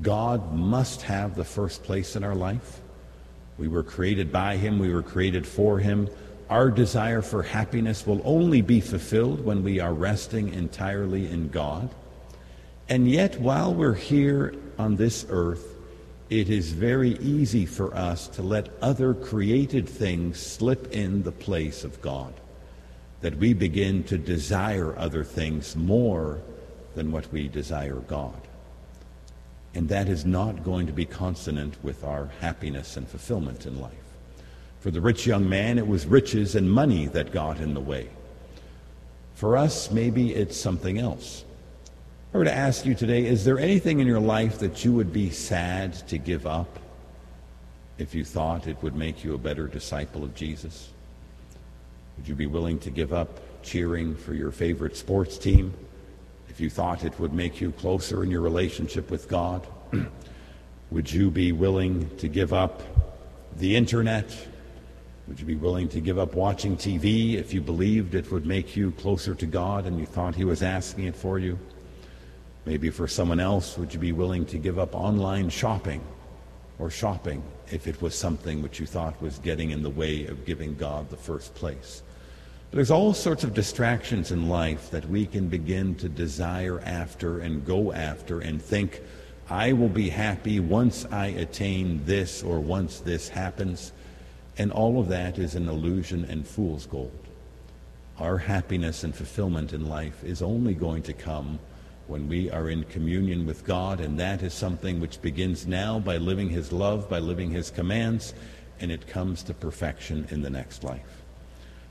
God 0.01 0.53
must 0.53 1.01
have 1.03 1.35
the 1.35 1.43
first 1.43 1.83
place 1.83 2.15
in 2.15 2.23
our 2.23 2.35
life. 2.35 2.81
We 3.57 3.67
were 3.67 3.83
created 3.83 4.31
by 4.31 4.57
Him, 4.57 4.79
we 4.79 4.93
were 4.93 5.03
created 5.03 5.45
for 5.45 5.79
Him. 5.79 6.09
Our 6.49 6.71
desire 6.71 7.21
for 7.21 7.43
happiness 7.43 8.07
will 8.07 8.21
only 8.23 8.61
be 8.61 8.81
fulfilled 8.81 9.43
when 9.43 9.63
we 9.63 9.79
are 9.79 9.93
resting 9.93 10.53
entirely 10.53 11.29
in 11.29 11.49
God. 11.49 11.89
And 12.89 13.07
yet, 13.07 13.39
while 13.39 13.71
we're 13.71 13.93
here 13.93 14.55
on 14.79 14.95
this 14.95 15.25
earth, 15.29 15.75
it 16.31 16.49
is 16.49 16.71
very 16.71 17.11
easy 17.19 17.65
for 17.65 17.95
us 17.95 18.27
to 18.29 18.41
let 18.41 18.69
other 18.81 19.13
created 19.13 19.87
things 19.87 20.39
slip 20.39 20.91
in 20.91 21.21
the 21.21 21.31
place 21.31 21.83
of 21.83 22.01
God. 22.01 22.33
That 23.21 23.37
we 23.37 23.53
begin 23.53 24.03
to 24.05 24.17
desire 24.17 24.97
other 24.97 25.23
things 25.23 25.75
more 25.75 26.41
than 26.95 27.11
what 27.11 27.31
we 27.31 27.47
desire 27.47 27.95
God. 27.95 28.41
And 29.75 29.87
that 29.89 30.07
is 30.07 30.25
not 30.25 30.63
going 30.63 30.87
to 30.87 30.93
be 30.93 31.05
consonant 31.05 31.77
with 31.83 32.03
our 32.03 32.31
happiness 32.41 32.97
and 32.97 33.07
fulfillment 33.07 33.67
in 33.67 33.79
life. 33.79 33.93
For 34.79 34.89
the 34.89 35.01
rich 35.01 35.27
young 35.27 35.47
man, 35.47 35.77
it 35.77 35.85
was 35.85 36.07
riches 36.07 36.55
and 36.55 36.71
money 36.71 37.05
that 37.07 37.31
got 37.31 37.59
in 37.59 37.75
the 37.75 37.81
way. 37.81 38.09
For 39.35 39.57
us, 39.57 39.91
maybe 39.91 40.33
it's 40.33 40.57
something 40.57 40.97
else. 40.97 41.43
I 42.31 42.37
were 42.37 42.43
to 42.43 42.53
ask 42.53 42.85
you 42.85 42.93
today, 42.93 43.25
is 43.25 43.43
there 43.43 43.57
anything 43.57 43.99
in 43.99 44.05
your 44.05 44.19
life 44.19 44.59
that 44.59 44.85
you 44.85 44.93
would 44.93 45.11
be 45.11 45.31
sad 45.31 45.95
to 46.09 46.19
give 46.19 46.45
up 46.45 46.77
if 47.97 48.13
you 48.13 48.23
thought 48.23 48.67
it 48.67 48.81
would 48.83 48.95
make 48.95 49.23
you 49.23 49.33
a 49.33 49.37
better 49.39 49.67
disciple 49.67 50.23
of 50.23 50.35
Jesus? 50.35 50.89
Would 52.17 52.27
you 52.27 52.35
be 52.35 52.45
willing 52.45 52.77
to 52.79 52.91
give 52.91 53.13
up 53.13 53.39
cheering 53.63 54.15
for 54.15 54.35
your 54.35 54.51
favorite 54.51 54.95
sports 54.95 55.39
team 55.39 55.73
if 56.49 56.59
you 56.59 56.69
thought 56.69 57.03
it 57.03 57.19
would 57.19 57.33
make 57.33 57.59
you 57.59 57.71
closer 57.71 58.23
in 58.23 58.29
your 58.29 58.41
relationship 58.41 59.09
with 59.09 59.27
God? 59.27 59.65
would 60.91 61.11
you 61.11 61.31
be 61.31 61.51
willing 61.51 62.15
to 62.17 62.27
give 62.27 62.53
up 62.53 62.83
the 63.57 63.75
internet? 63.75 64.37
Would 65.27 65.39
you 65.39 65.47
be 65.47 65.55
willing 65.55 65.89
to 65.89 65.99
give 65.99 66.19
up 66.19 66.35
watching 66.35 66.77
TV 66.77 67.33
if 67.33 67.55
you 67.55 67.61
believed 67.61 68.13
it 68.13 68.31
would 68.31 68.45
make 68.45 68.75
you 68.75 68.91
closer 68.91 69.33
to 69.33 69.47
God 69.47 69.87
and 69.87 69.99
you 69.99 70.05
thought 70.05 70.35
He 70.35 70.45
was 70.45 70.61
asking 70.61 71.05
it 71.05 71.15
for 71.15 71.39
you? 71.39 71.57
Maybe 72.69 72.91
for 72.91 73.07
someone 73.07 73.39
else, 73.39 73.79
would 73.79 73.95
you 73.95 73.99
be 73.99 74.11
willing 74.11 74.45
to 74.45 74.59
give 74.59 74.77
up 74.77 74.93
online 74.93 75.49
shopping 75.49 76.03
or 76.77 76.91
shopping 76.91 77.41
if 77.71 77.87
it 77.87 77.99
was 77.99 78.13
something 78.13 78.61
which 78.61 78.79
you 78.79 78.85
thought 78.85 79.19
was 79.19 79.39
getting 79.39 79.71
in 79.71 79.81
the 79.81 79.89
way 79.89 80.27
of 80.27 80.45
giving 80.45 80.75
God 80.75 81.09
the 81.09 81.17
first 81.17 81.55
place? 81.55 82.03
But 82.69 82.75
there's 82.75 82.91
all 82.91 83.15
sorts 83.15 83.43
of 83.43 83.55
distractions 83.55 84.31
in 84.31 84.49
life 84.49 84.91
that 84.91 85.09
we 85.09 85.25
can 85.25 85.47
begin 85.47 85.95
to 85.95 86.07
desire 86.07 86.79
after 86.81 87.39
and 87.39 87.65
go 87.65 87.91
after 87.91 88.39
and 88.39 88.61
think, 88.61 89.01
I 89.49 89.73
will 89.73 89.89
be 89.89 90.09
happy 90.09 90.59
once 90.59 91.07
I 91.09 91.25
attain 91.25 92.05
this 92.05 92.43
or 92.43 92.59
once 92.59 92.99
this 92.99 93.29
happens. 93.29 93.93
And 94.59 94.71
all 94.71 94.99
of 94.99 95.07
that 95.07 95.39
is 95.39 95.55
an 95.55 95.67
illusion 95.67 96.23
and 96.25 96.47
fool's 96.47 96.85
gold. 96.85 97.25
Our 98.19 98.37
happiness 98.37 99.03
and 99.03 99.15
fulfillment 99.15 99.73
in 99.73 99.89
life 99.89 100.23
is 100.23 100.43
only 100.43 100.75
going 100.75 101.01
to 101.01 101.13
come 101.13 101.57
when 102.09 102.27
we 102.27 102.49
are 102.49 102.69
in 102.69 102.83
communion 102.85 103.45
with 103.45 103.63
God, 103.63 103.99
and 103.99 104.19
that 104.19 104.41
is 104.41 104.53
something 104.53 104.99
which 104.99 105.21
begins 105.21 105.67
now 105.67 105.99
by 105.99 106.17
living 106.17 106.49
His 106.49 106.71
love, 106.71 107.07
by 107.07 107.19
living 107.19 107.51
His 107.51 107.69
commands, 107.69 108.33
and 108.79 108.91
it 108.91 109.07
comes 109.07 109.43
to 109.43 109.53
perfection 109.53 110.27
in 110.31 110.41
the 110.41 110.49
next 110.49 110.83
life. 110.83 111.23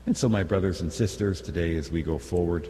And 0.05 0.17
so, 0.17 0.27
my 0.27 0.43
brothers 0.43 0.81
and 0.81 0.91
sisters, 0.91 1.41
today 1.41 1.77
as 1.77 1.89
we 1.89 2.03
go 2.03 2.17
forward, 2.17 2.67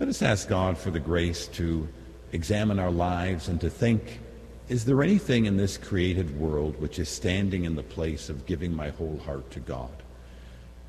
let 0.00 0.08
us 0.08 0.20
ask 0.20 0.48
God 0.48 0.76
for 0.76 0.90
the 0.90 1.00
grace 1.00 1.46
to 1.48 1.88
examine 2.32 2.78
our 2.78 2.90
lives 2.90 3.48
and 3.48 3.60
to 3.60 3.70
think 3.70 4.20
is 4.68 4.84
there 4.84 5.02
anything 5.02 5.46
in 5.46 5.56
this 5.56 5.78
created 5.78 6.38
world 6.38 6.78
which 6.78 6.98
is 6.98 7.08
standing 7.08 7.64
in 7.64 7.74
the 7.74 7.82
place 7.82 8.28
of 8.28 8.44
giving 8.44 8.74
my 8.74 8.90
whole 8.90 9.18
heart 9.24 9.50
to 9.52 9.60
God? 9.60 10.02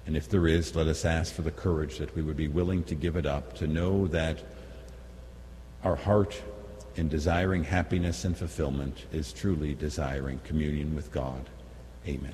And 0.06 0.18
if 0.18 0.28
there 0.28 0.48
is, 0.48 0.76
let 0.76 0.88
us 0.88 1.06
ask 1.06 1.34
for 1.34 1.44
the 1.44 1.52
courage 1.52 1.98
that 2.00 2.14
we 2.14 2.22
would 2.22 2.36
be 2.36 2.50
willing 2.50 2.84
to 2.86 2.96
give 2.96 3.16
it 3.16 3.26
up, 3.26 3.56
to 3.56 3.68
know 3.68 4.08
that 4.08 4.44
our 5.84 5.96
heart 5.96 6.42
in 6.96 7.08
desiring 7.08 7.64
happiness 7.64 8.26
and 8.26 8.38
fulfillment 8.38 9.06
is 9.12 9.32
truly 9.32 9.74
desiring 9.74 10.40
communion 10.44 10.96
with 10.96 11.12
God. 11.12 11.50
Amen. 12.08 12.34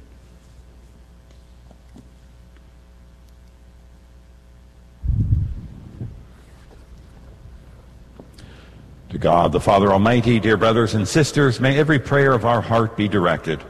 To 9.09 9.19
God, 9.19 9.51
the 9.51 9.61
Father 9.61 9.93
Almighty, 9.93 10.39
dear 10.39 10.57
brothers 10.57 10.93
and 10.93 11.07
sisters, 11.07 11.61
may 11.61 11.77
every 11.77 11.99
prayer 11.99 12.33
of 12.33 12.43
our 12.43 12.59
heart 12.59 12.97
be 12.97 13.07
directed. 13.07 13.63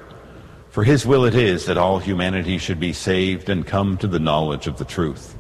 For 0.72 0.84
his 0.84 1.06
will 1.06 1.26
it 1.26 1.36
is 1.36 1.66
that 1.68 1.78
all 1.78 2.00
humanity 2.00 2.58
should 2.58 2.80
be 2.80 2.94
saved 2.94 3.50
and 3.50 3.66
come 3.66 3.98
to 4.00 4.08
the 4.08 4.20
knowledge 4.20 4.66
of 4.66 4.78
the 4.78 4.86
truth. 4.86 5.35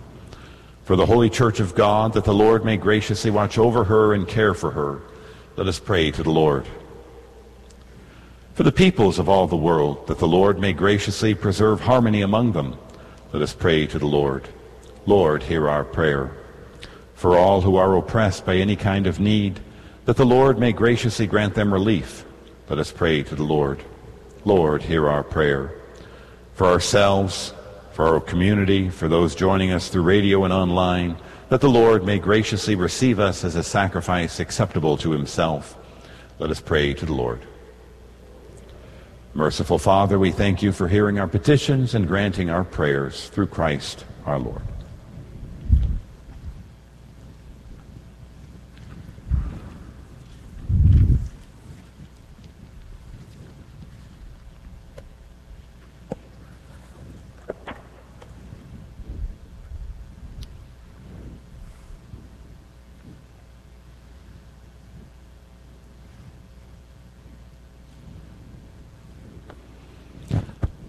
For 0.86 0.95
the 0.95 1.07
Holy 1.07 1.32
Church 1.32 1.60
of 1.60 1.74
God, 1.74 2.14
that 2.14 2.26
the 2.26 2.34
Lord 2.34 2.64
may 2.64 2.78
graciously 2.78 3.32
watch 3.32 3.57
over 3.57 3.86
her 3.86 4.14
and 4.14 4.28
care 4.28 4.53
for 4.53 4.70
her, 4.70 5.02
let 5.56 5.68
us 5.68 5.80
pray 5.80 6.12
to 6.12 6.22
the 6.22 6.30
Lord. 6.30 6.68
For 8.53 8.62
the 8.62 8.72
peoples 8.72 9.18
of 9.18 9.28
all 9.28 9.48
the 9.48 9.56
world, 9.56 10.06
that 10.06 10.20
the 10.20 10.28
Lord 10.28 10.60
may 10.60 10.74
graciously 10.74 11.34
preserve 11.34 11.82
harmony 11.82 12.22
among 12.22 12.52
them, 12.52 12.78
let 13.34 13.41
us 13.41 13.52
pray 13.52 13.88
to 13.88 13.98
the 13.98 14.06
Lord. 14.06 14.48
Lord, 15.07 15.41
hear 15.41 15.68
our 15.68 15.84
prayer. 15.84 16.32
For 17.16 17.36
all 17.36 17.62
who 17.62 17.78
are 17.78 17.98
oppressed 17.98 18.45
by 18.45 18.57
any 18.57 18.76
kind 18.76 19.07
of 19.07 19.20
need, 19.20 19.60
that 20.06 20.18
the 20.18 20.26
Lord 20.26 20.60
may 20.60 20.72
graciously 20.72 21.26
grant 21.26 21.56
them 21.56 21.74
relief, 21.74 22.26
let 22.70 22.78
us 22.78 22.91
pray 22.91 23.24
to 23.24 23.36
the 23.36 23.44
Lord. 23.44 23.84
Lord, 24.45 24.84
hear 24.84 25.10
our 25.10 25.24
prayer. 25.24 25.74
For 26.53 26.68
ourselves, 26.68 27.56
for 27.95 28.13
our 28.13 28.19
community, 28.19 28.89
for 28.89 29.07
those 29.07 29.35
joining 29.35 29.72
us 29.72 29.88
through 29.88 30.01
radio 30.01 30.43
and 30.43 30.51
online, 30.51 31.15
that 31.47 31.61
the 31.61 31.69
Lord 31.69 32.03
may 32.03 32.19
graciously 32.19 32.76
receive 32.76 33.22
us 33.22 33.45
as 33.45 33.55
a 33.55 33.63
sacrifice 33.63 34.41
acceptable 34.41 34.97
to 34.97 35.11
himself. 35.11 35.77
Let 36.38 36.49
us 36.49 36.59
pray 36.59 36.93
to 36.93 37.05
the 37.05 37.13
Lord. 37.13 37.39
Merciful 39.34 39.80
Father, 39.80 40.19
we 40.19 40.31
thank 40.31 40.61
you 40.61 40.73
for 40.73 40.89
hearing 40.89 41.19
our 41.19 41.27
petitions 41.30 41.95
and 41.95 42.05
granting 42.05 42.49
our 42.49 42.65
prayers 42.65 43.30
through 43.30 43.47
Christ 43.47 44.03
our 44.26 44.39
Lord. 44.39 44.74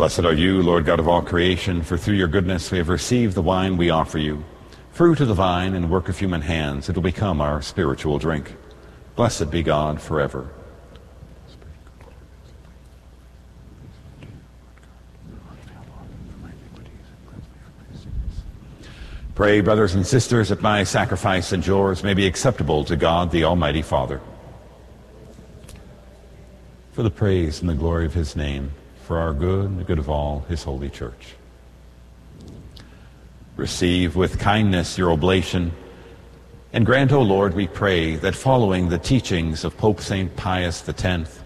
Blessed 0.00 0.20
are 0.20 0.32
you, 0.32 0.62
Lord 0.62 0.86
God 0.86 0.98
of 0.98 1.08
all 1.08 1.20
creation, 1.20 1.82
for 1.82 1.98
through 1.98 2.14
your 2.14 2.26
goodness 2.26 2.70
we 2.70 2.78
have 2.78 2.88
received 2.88 3.34
the 3.34 3.42
wine 3.42 3.76
we 3.76 3.90
offer 3.90 4.16
you. 4.16 4.42
Fruit 4.92 5.20
of 5.20 5.28
the 5.28 5.34
vine 5.34 5.74
and 5.74 5.90
work 5.90 6.08
of 6.08 6.18
human 6.18 6.40
hands, 6.40 6.88
it 6.88 6.94
will 6.94 7.02
become 7.02 7.38
our 7.42 7.60
spiritual 7.60 8.18
drink. 8.18 8.56
Blessed 9.14 9.50
be 9.50 9.62
God 9.62 10.00
forever. 10.00 10.48
Pray, 19.34 19.60
brothers 19.60 19.94
and 19.94 20.06
sisters, 20.06 20.48
that 20.48 20.62
my 20.62 20.82
sacrifice 20.82 21.52
and 21.52 21.66
yours 21.66 22.02
may 22.02 22.14
be 22.14 22.26
acceptable 22.26 22.86
to 22.86 22.96
God 22.96 23.30
the 23.30 23.44
Almighty 23.44 23.82
Father. 23.82 24.22
For 26.92 27.02
the 27.02 27.10
praise 27.10 27.60
and 27.60 27.68
the 27.68 27.74
glory 27.74 28.06
of 28.06 28.14
his 28.14 28.34
name, 28.34 28.72
for 29.10 29.18
our 29.18 29.32
good 29.32 29.64
and 29.64 29.80
the 29.80 29.82
good 29.82 29.98
of 29.98 30.08
all 30.08 30.44
his 30.48 30.62
holy 30.62 30.88
church. 30.88 31.34
Receive 33.56 34.14
with 34.14 34.38
kindness 34.38 34.96
your 34.96 35.10
oblation, 35.10 35.72
and 36.72 36.86
grant, 36.86 37.10
O 37.10 37.20
Lord, 37.20 37.54
we 37.54 37.66
pray, 37.66 38.14
that 38.14 38.36
following 38.36 38.88
the 38.88 39.00
teachings 39.00 39.64
of 39.64 39.76
Pope 39.76 40.00
St. 40.00 40.36
Pius 40.36 40.88
X, 40.88 41.40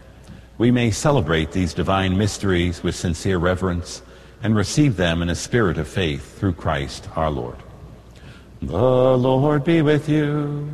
we 0.59 0.71
may 0.71 0.91
celebrate 0.91 1.53
these 1.53 1.73
divine 1.73 2.19
mysteries 2.19 2.83
with 2.83 2.97
sincere 2.97 3.39
reverence 3.39 4.03
and 4.43 4.55
receive 4.55 4.99
them 4.99 5.23
in 5.23 5.31
a 5.31 5.35
spirit 5.35 5.79
of 5.79 5.89
faith 5.89 6.39
through 6.39 6.53
Christ 6.53 7.09
our 7.17 7.31
Lord. 7.31 7.57
The 8.61 9.17
Lord 9.17 9.65
be 9.65 9.81
with 9.81 10.07
you 10.07 10.69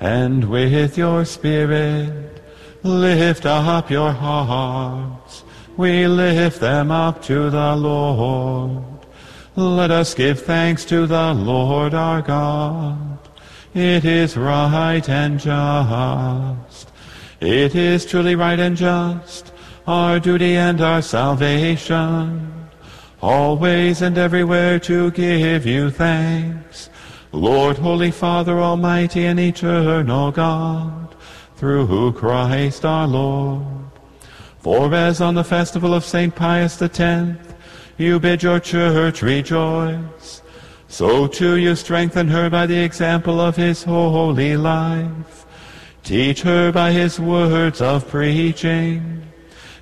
and 0.00 0.50
with 0.50 0.98
your 0.98 1.24
spirit. 1.24 2.42
Lift 2.82 3.46
up 3.46 3.90
your 3.90 4.12
hearts. 4.12 5.44
We 5.76 6.06
lift 6.06 6.60
them 6.60 6.90
up 6.90 7.22
to 7.24 7.50
the 7.50 7.76
Lord. 7.76 8.82
Let 9.56 9.90
us 9.90 10.14
give 10.14 10.42
thanks 10.42 10.84
to 10.86 11.06
the 11.06 11.34
Lord 11.34 11.94
our 11.94 12.22
God. 12.22 13.18
It 13.74 14.04
is 14.06 14.36
right 14.36 15.06
and 15.08 15.38
just. 15.38 16.90
It 17.40 17.74
is 17.74 18.06
truly 18.06 18.34
right 18.34 18.58
and 18.58 18.76
just, 18.76 19.52
our 19.86 20.18
duty 20.18 20.56
and 20.56 20.80
our 20.80 21.02
salvation, 21.02 22.70
always 23.20 24.00
and 24.00 24.16
everywhere 24.16 24.78
to 24.80 25.10
give 25.10 25.66
you 25.66 25.90
thanks, 25.90 26.88
Lord, 27.32 27.76
Holy 27.76 28.10
Father, 28.10 28.58
Almighty 28.58 29.26
and 29.26 29.38
Eternal 29.38 30.32
God, 30.32 31.14
through 31.56 31.86
who 31.86 32.12
Christ 32.12 32.86
our 32.86 33.06
Lord. 33.06 33.85
For 34.66 34.92
as 34.94 35.20
on 35.20 35.36
the 35.36 35.44
festival 35.44 35.94
of 35.94 36.04
St. 36.04 36.34
Pius 36.34 36.82
X, 36.82 37.38
you 37.98 38.18
bid 38.18 38.42
your 38.42 38.58
church 38.58 39.22
rejoice, 39.22 40.42
so 40.88 41.28
too 41.28 41.54
you 41.54 41.76
strengthen 41.76 42.26
her 42.26 42.50
by 42.50 42.66
the 42.66 42.82
example 42.82 43.40
of 43.40 43.54
his 43.54 43.84
holy 43.84 44.56
life. 44.56 45.46
Teach 46.02 46.42
her 46.42 46.72
by 46.72 46.90
his 46.90 47.20
words 47.20 47.80
of 47.80 48.08
preaching, 48.08 49.22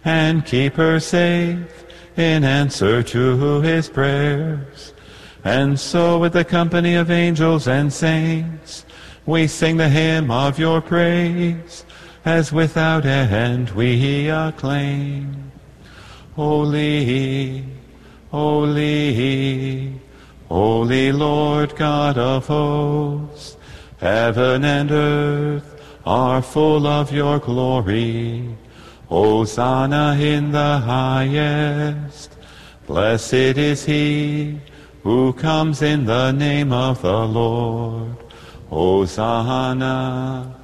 and 0.05 0.45
keep 0.45 0.75
her 0.75 1.01
safe 1.01 1.87
in 2.19 2.45
answer 2.45 3.03
to 3.05 3.63
his 3.63 3.89
prayers. 3.89 4.93
And 5.45 5.81
so 5.81 6.19
with 6.19 6.35
the 6.35 6.45
company 6.45 6.95
of 6.95 7.11
angels 7.11 7.67
and 7.67 7.91
saints, 7.91 8.85
we 9.25 9.47
sing 9.47 9.79
the 9.79 9.89
hymn 9.89 10.31
of 10.31 10.59
your 10.59 10.83
praise, 10.83 11.84
as 12.25 12.53
without 12.53 13.05
end 13.05 13.71
we 13.71 14.29
acclaim. 14.29 15.53
Holy, 16.35 17.65
holy, 18.31 20.01
holy 20.49 21.13
Lord 21.13 21.77
God 21.77 22.17
of 22.19 22.47
hosts, 22.47 23.57
heaven 23.99 24.65
and 24.65 24.91
earth 24.91 25.81
are 26.07 26.43
full 26.43 26.87
of 26.87 27.13
your 27.13 27.39
glory. 27.39 28.57
Hosanna 29.09 30.17
in 30.19 30.51
the 30.53 30.79
highest. 30.79 32.37
Blessed 32.87 33.35
is 33.35 33.85
he 33.85 34.59
who 35.03 35.33
comes 35.35 35.83
in 35.83 36.07
the 36.07 36.33
name 36.33 36.73
of 36.73 37.03
the 37.03 37.27
Lord. 37.27 38.17
Hosanna 38.71 40.64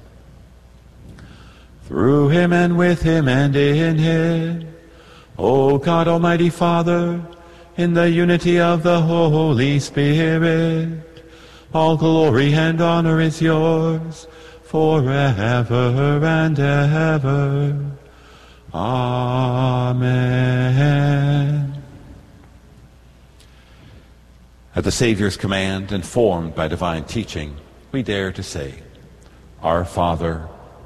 Through 1.91 2.29
him 2.29 2.53
and 2.53 2.77
with 2.77 3.01
him 3.01 3.27
and 3.27 3.53
in 3.53 3.97
him, 3.97 4.73
O 5.37 5.77
God 5.77 6.07
Almighty 6.07 6.49
Father, 6.49 7.21
in 7.75 7.95
the 7.95 8.09
unity 8.09 8.61
of 8.61 8.83
the 8.83 9.01
Holy 9.01 9.77
Spirit, 9.77 11.03
all 11.73 11.97
glory 11.97 12.53
and 12.53 12.79
honor 12.79 13.19
is 13.19 13.41
yours 13.41 14.25
forever 14.63 16.21
and 16.23 16.57
ever. 16.57 17.91
Amen. 18.73 20.13
At 24.77 24.85
the 24.85 24.91
Savior's 24.91 25.35
command, 25.35 25.91
informed 25.91 26.55
by 26.55 26.69
divine 26.69 27.03
teaching, 27.03 27.57
we 27.91 28.01
dare 28.01 28.31
to 28.31 28.43
say, 28.43 28.75
Our 29.61 29.83
Father, 29.83 30.47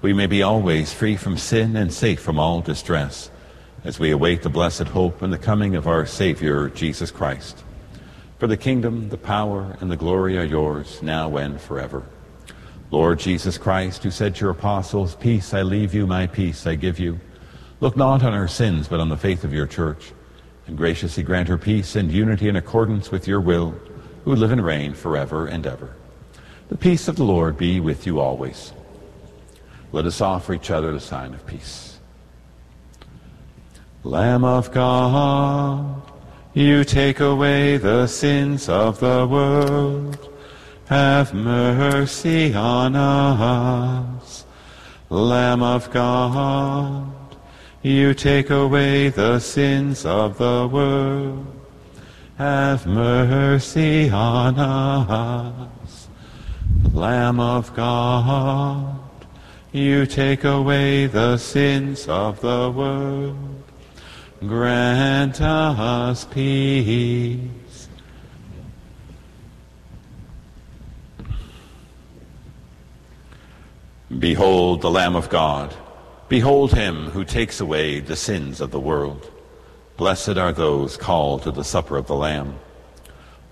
we 0.00 0.12
may 0.12 0.26
be 0.26 0.42
always 0.42 0.92
free 0.92 1.16
from 1.16 1.36
sin 1.36 1.74
and 1.74 1.92
safe 1.92 2.20
from 2.20 2.38
all 2.38 2.60
distress, 2.60 3.30
as 3.82 3.98
we 3.98 4.12
await 4.12 4.42
the 4.42 4.48
blessed 4.48 4.84
hope 4.84 5.22
and 5.22 5.32
the 5.32 5.38
coming 5.38 5.74
of 5.74 5.88
our 5.88 6.06
Savior, 6.06 6.68
Jesus 6.68 7.10
Christ. 7.10 7.64
For 8.38 8.46
the 8.46 8.56
kingdom, 8.56 9.08
the 9.08 9.16
power, 9.16 9.76
and 9.80 9.90
the 9.90 9.96
glory 9.96 10.38
are 10.38 10.44
yours, 10.44 11.02
now 11.02 11.36
and 11.36 11.60
forever. 11.60 12.04
Lord 12.92 13.18
Jesus 13.18 13.58
Christ, 13.58 14.04
who 14.04 14.12
said 14.12 14.36
to 14.36 14.42
your 14.42 14.52
apostles, 14.52 15.16
Peace 15.16 15.52
I 15.52 15.62
leave 15.62 15.92
you, 15.92 16.06
my 16.06 16.28
peace 16.28 16.64
I 16.64 16.76
give 16.76 17.00
you, 17.00 17.18
look 17.80 17.96
not 17.96 18.22
on 18.22 18.32
our 18.32 18.48
sins, 18.48 18.86
but 18.86 19.00
on 19.00 19.08
the 19.08 19.16
faith 19.16 19.42
of 19.42 19.52
your 19.52 19.66
church, 19.66 20.12
and 20.68 20.76
graciously 20.76 21.24
grant 21.24 21.48
her 21.48 21.58
peace 21.58 21.96
and 21.96 22.12
unity 22.12 22.48
in 22.48 22.54
accordance 22.54 23.10
with 23.10 23.26
your 23.26 23.40
will, 23.40 23.74
who 24.24 24.36
live 24.36 24.52
and 24.52 24.64
reign 24.64 24.94
forever 24.94 25.48
and 25.48 25.66
ever. 25.66 25.96
The 26.68 26.76
peace 26.76 27.08
of 27.08 27.16
the 27.16 27.24
Lord 27.24 27.56
be 27.56 27.80
with 27.80 28.06
you 28.06 28.20
always. 28.20 28.72
Let 29.90 30.04
us 30.04 30.20
offer 30.20 30.54
each 30.54 30.70
other 30.70 30.92
the 30.92 31.00
sign 31.00 31.34
of 31.34 31.46
peace. 31.46 31.98
Lamb 34.04 34.44
of 34.44 34.70
God, 34.70 36.02
you 36.54 36.84
take 36.84 37.20
away 37.20 37.78
the 37.78 38.06
sins 38.06 38.68
of 38.68 39.00
the 39.00 39.26
world. 39.26 40.28
Have 40.86 41.34
mercy 41.34 42.54
on 42.54 42.96
us. 42.96 44.44
Lamb 45.10 45.62
of 45.62 45.90
God, 45.90 47.10
you 47.82 48.12
take 48.12 48.50
away 48.50 49.08
the 49.08 49.38
sins 49.38 50.04
of 50.04 50.38
the 50.38 50.68
world. 50.70 51.46
Have 52.36 52.86
mercy 52.86 54.10
on 54.10 54.58
us. 54.58 56.08
Lamb 56.92 57.40
of 57.40 57.74
God, 57.74 59.07
you 59.72 60.06
take 60.06 60.44
away 60.44 61.06
the 61.06 61.36
sins 61.36 62.08
of 62.08 62.40
the 62.40 62.70
world. 62.70 63.62
Grant 64.40 65.40
us 65.40 66.24
peace. 66.24 67.88
Behold 74.18 74.80
the 74.80 74.90
Lamb 74.90 75.16
of 75.16 75.28
God. 75.28 75.74
Behold 76.28 76.72
him 76.72 77.10
who 77.10 77.24
takes 77.24 77.60
away 77.60 78.00
the 78.00 78.16
sins 78.16 78.60
of 78.60 78.70
the 78.70 78.80
world. 78.80 79.30
Blessed 79.96 80.38
are 80.38 80.52
those 80.52 80.96
called 80.96 81.42
to 81.42 81.50
the 81.50 81.64
supper 81.64 81.96
of 81.96 82.06
the 82.06 82.14
Lamb. 82.14 82.58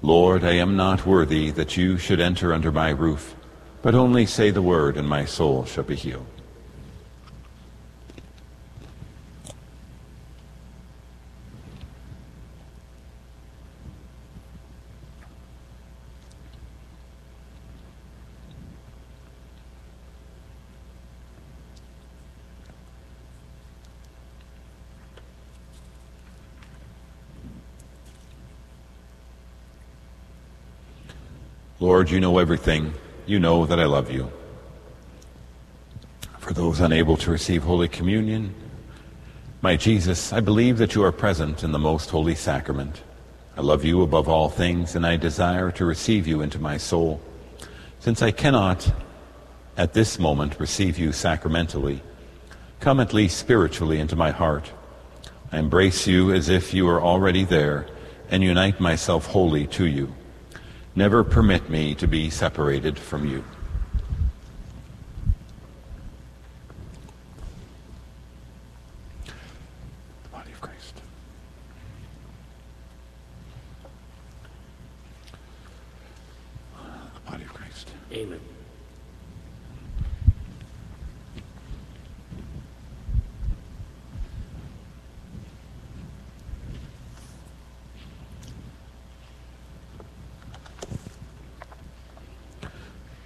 Lord, 0.03 0.45
I 0.45 0.53
am 0.53 0.77
not 0.77 1.05
worthy 1.05 1.51
that 1.51 1.77
you 1.77 1.99
should 1.99 2.21
enter 2.21 2.53
under 2.53 2.71
my 2.71 2.91
roof, 2.91 3.35
but 3.83 3.95
only 3.95 4.27
say 4.27 4.51
the 4.51 4.63
word, 4.63 4.97
and 4.97 5.09
my 5.09 5.25
soul 5.25 5.65
shall 5.65 5.85
be 5.85 5.95
healed. 5.95 6.27
Lord, 31.79 32.11
you 32.11 32.21
know 32.21 32.39
everything. 32.39 32.95
You 33.27 33.41
know 33.41 33.67
that 33.67 33.81
I 33.81 33.87
love 33.87 34.09
you. 34.09 34.31
For 36.39 36.53
those 36.53 36.79
unable 36.79 37.17
to 37.17 37.33
receive 37.33 37.65
Holy 37.65 37.89
Communion, 37.89 38.55
my 39.63 39.75
Jesus, 39.77 40.33
I 40.33 40.39
believe 40.39 40.79
that 40.79 40.95
you 40.95 41.03
are 41.03 41.11
present 41.11 41.65
in 41.65 41.73
the 41.73 41.79
most 41.79 42.11
holy 42.11 42.37
sacrament. 42.37 43.03
I 43.57 43.63
love 43.63 43.85
you 43.85 44.03
above 44.03 44.29
all 44.29 44.49
things, 44.49 44.95
and 44.95 45.05
I 45.05 45.17
desire 45.17 45.73
to 45.73 45.85
receive 45.85 46.29
you 46.29 46.41
into 46.41 46.61
my 46.61 46.77
soul. 46.77 47.21
Since 47.99 48.23
I 48.23 48.31
cannot, 48.31 48.93
at 49.77 49.93
this 49.93 50.21
moment, 50.21 50.61
receive 50.61 50.97
you 50.97 51.11
sacramentally, 51.11 52.03
come 52.79 53.01
at 53.01 53.13
least 53.13 53.39
spiritually 53.39 53.99
into 53.99 54.15
my 54.15 54.31
heart. 54.31 54.71
I 55.51 55.59
embrace 55.59 56.07
you 56.07 56.33
as 56.33 56.49
if 56.49 56.73
you 56.73 56.85
were 56.85 57.03
already 57.03 57.43
there, 57.43 57.89
and 58.31 58.45
unite 58.45 58.79
myself 58.79 59.27
wholly 59.27 59.67
to 59.69 59.85
you. 59.85 60.15
Never 60.97 61.23
permit 61.23 61.69
me 61.69 61.95
to 61.97 62.07
be 62.07 62.31
separated 62.31 62.99
from 62.99 63.29
you. 63.29 63.45
The 69.27 70.29
body 70.33 70.53
of 70.53 70.61
Christ. 70.63 70.95
The 77.15 77.31
body 77.31 77.45
of 77.45 77.53
Christ. 77.53 77.91
Amen. 78.11 78.41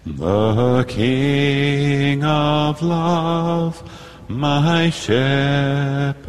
The 0.07 0.85
King 0.89 2.25
of 2.25 2.81
love, 2.81 3.83
my 4.29 4.89
shepherd 4.89 6.25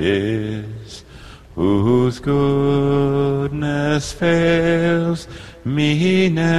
is, 0.00 1.04
whose 1.54 2.18
goodness 2.18 4.12
fails 4.12 5.28
me 5.64 6.28
never. 6.30 6.56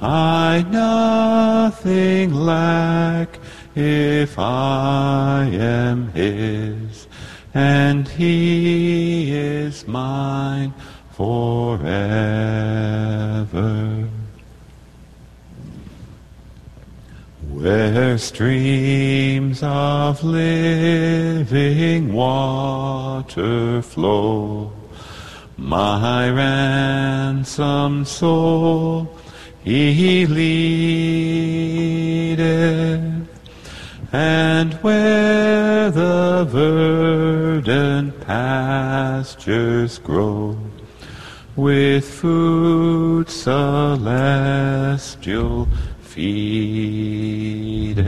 I 0.00 0.64
nothing 0.70 2.32
lack 2.32 3.38
if 3.74 4.38
I 4.38 5.50
am 5.52 6.12
his, 6.12 7.06
and 7.52 8.08
he 8.08 9.36
is 9.36 9.86
mine 9.86 10.72
forever. 11.18 11.88
Where 17.50 18.16
streams 18.18 19.60
of 19.64 20.22
living 20.22 22.12
water 22.12 23.82
flow, 23.82 24.72
my 25.56 26.30
ransom 26.30 28.04
soul 28.04 29.18
he 29.64 30.24
leadeth, 30.24 30.78
and 34.12 34.74
where 34.74 35.90
the 35.90 36.44
verdant 36.48 38.20
pastures 38.20 39.98
grow, 39.98 40.56
with 41.58 42.08
food 42.08 43.28
celestial 43.28 43.98
feedeth. 46.02 47.98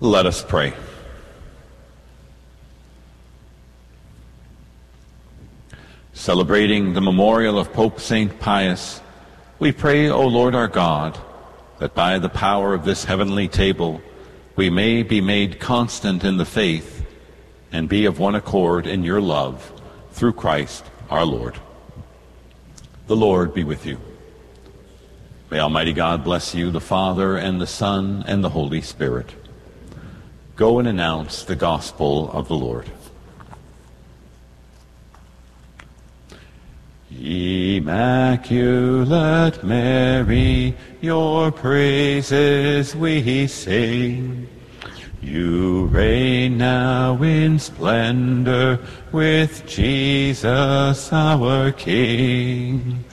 Let 0.00 0.26
us 0.26 0.44
pray. 0.44 0.74
Celebrating 6.12 6.92
the 6.92 7.00
memorial 7.00 7.58
of 7.58 7.72
Pope 7.72 7.98
St. 8.00 8.38
Pius, 8.38 9.00
we 9.58 9.72
pray, 9.72 10.10
O 10.10 10.26
Lord 10.26 10.54
our 10.54 10.68
God, 10.68 11.18
that 11.78 11.94
by 11.94 12.18
the 12.18 12.28
power 12.28 12.74
of 12.74 12.84
this 12.84 13.04
heavenly 13.04 13.48
table 13.48 14.02
we 14.58 14.70
may 14.70 15.04
be 15.04 15.20
made 15.20 15.60
constant 15.60 16.24
in 16.24 16.36
the 16.36 16.44
faith 16.44 17.06
and 17.70 17.88
be 17.88 18.06
of 18.06 18.18
one 18.18 18.34
accord 18.34 18.88
in 18.88 19.04
your 19.04 19.20
love 19.20 19.72
through 20.10 20.32
Christ 20.32 20.84
our 21.08 21.24
Lord. 21.24 21.56
The 23.06 23.14
Lord 23.14 23.54
be 23.54 23.62
with 23.62 23.86
you. 23.86 24.00
May 25.48 25.60
Almighty 25.60 25.92
God 25.92 26.24
bless 26.24 26.56
you, 26.56 26.72
the 26.72 26.80
Father, 26.80 27.36
and 27.36 27.60
the 27.60 27.68
Son, 27.68 28.24
and 28.26 28.42
the 28.42 28.48
Holy 28.48 28.80
Spirit. 28.80 29.32
Go 30.56 30.80
and 30.80 30.88
announce 30.88 31.44
the 31.44 31.54
gospel 31.54 32.28
of 32.32 32.48
the 32.48 32.56
Lord. 32.56 32.90
Immaculate 37.20 38.62
Mary, 39.64 40.76
your 41.00 41.50
praises 41.50 42.94
we 42.94 43.48
sing. 43.48 44.48
You 45.20 45.86
reign 45.86 46.58
now 46.58 47.20
in 47.20 47.58
splendor 47.58 48.78
with 49.10 49.66
Jesus 49.66 51.12
our 51.12 51.72
King. 51.72 53.04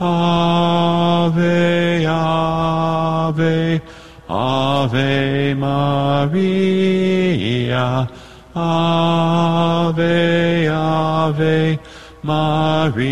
Ave, 0.00 1.44
Ave, 2.06 3.80
Ave 4.28 5.54
Maria. 5.54 6.50
Ave, 8.56 10.02
Ave 10.68 11.78
Maria. 12.24 13.04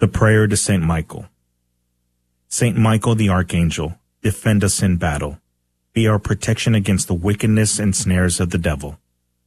The 0.00 0.08
prayer 0.08 0.48
to 0.48 0.56
Saint 0.56 0.82
Michael. 0.82 1.26
Saint 2.48 2.76
Michael 2.76 3.14
the 3.14 3.28
Archangel, 3.28 3.94
defend 4.20 4.64
us 4.64 4.82
in 4.82 4.96
battle. 4.96 5.38
Be 5.92 6.08
our 6.08 6.18
protection 6.18 6.74
against 6.74 7.06
the 7.06 7.14
wickedness 7.14 7.78
and 7.78 7.94
snares 7.94 8.40
of 8.40 8.50
the 8.50 8.58
devil. 8.58 8.98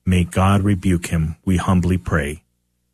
May 0.06 0.24
God 0.24 0.62
rebuke 0.62 1.08
him, 1.08 1.36
we 1.44 1.58
humbly 1.58 1.98
pray. 1.98 2.43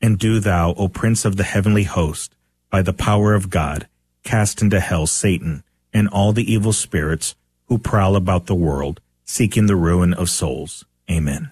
And 0.01 0.17
do 0.17 0.39
thou, 0.39 0.73
O 0.75 0.87
Prince 0.87 1.25
of 1.25 1.35
the 1.35 1.43
heavenly 1.43 1.83
host, 1.83 2.35
by 2.69 2.81
the 2.81 2.93
power 2.93 3.33
of 3.33 3.49
God, 3.49 3.87
cast 4.23 4.61
into 4.61 4.79
hell 4.79 5.07
Satan 5.07 5.63
and 5.93 6.07
all 6.07 6.33
the 6.33 6.51
evil 6.51 6.73
spirits 6.73 7.35
who 7.67 7.77
prowl 7.77 8.15
about 8.15 8.45
the 8.45 8.55
world, 8.55 9.01
seeking 9.25 9.67
the 9.67 9.75
ruin 9.75 10.13
of 10.13 10.29
souls. 10.29 10.85
Amen. 11.09 11.51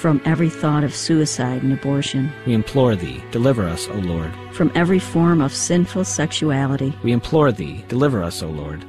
From 0.00 0.20
every 0.26 0.50
thought 0.50 0.84
of 0.84 0.94
suicide 0.94 1.62
and 1.62 1.72
abortion, 1.72 2.30
We 2.46 2.52
implore 2.52 2.94
thee, 2.96 3.22
deliver 3.30 3.64
us, 3.64 3.88
O 3.88 3.94
Lord. 3.94 4.30
from 4.52 4.70
every 4.74 4.98
form 4.98 5.40
of 5.40 5.52
sinful 5.54 6.04
sexuality, 6.04 6.92
We 7.02 7.12
implore 7.12 7.50
thee, 7.50 7.82
deliver 7.88 8.22
us, 8.22 8.42
O 8.42 8.48
Lord. 8.48 8.84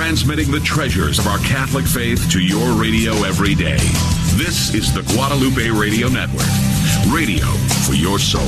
Transmitting 0.00 0.50
the 0.50 0.60
treasures 0.60 1.18
of 1.18 1.26
our 1.26 1.36
Catholic 1.40 1.84
faith 1.84 2.30
to 2.30 2.40
your 2.40 2.72
radio 2.72 3.12
every 3.22 3.54
day. 3.54 3.76
This 4.32 4.72
is 4.72 4.94
the 4.94 5.02
Guadalupe 5.12 5.68
Radio 5.78 6.08
Network. 6.08 6.46
Radio 7.12 7.44
for 7.84 7.92
your 7.92 8.18
soul. 8.18 8.40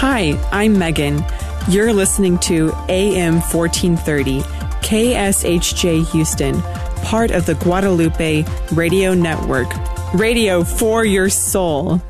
Hi, 0.00 0.40
I'm 0.50 0.78
Megan. 0.78 1.22
You're 1.68 1.92
listening 1.92 2.38
to 2.38 2.72
AM 2.88 3.42
1430, 3.42 4.40
KSHJ 4.80 6.10
Houston, 6.10 6.62
part 7.02 7.32
of 7.32 7.44
the 7.44 7.54
Guadalupe 7.56 8.46
Radio 8.72 9.12
Network. 9.12 9.68
Radio 10.14 10.64
for 10.64 11.04
your 11.04 11.28
soul. 11.28 12.00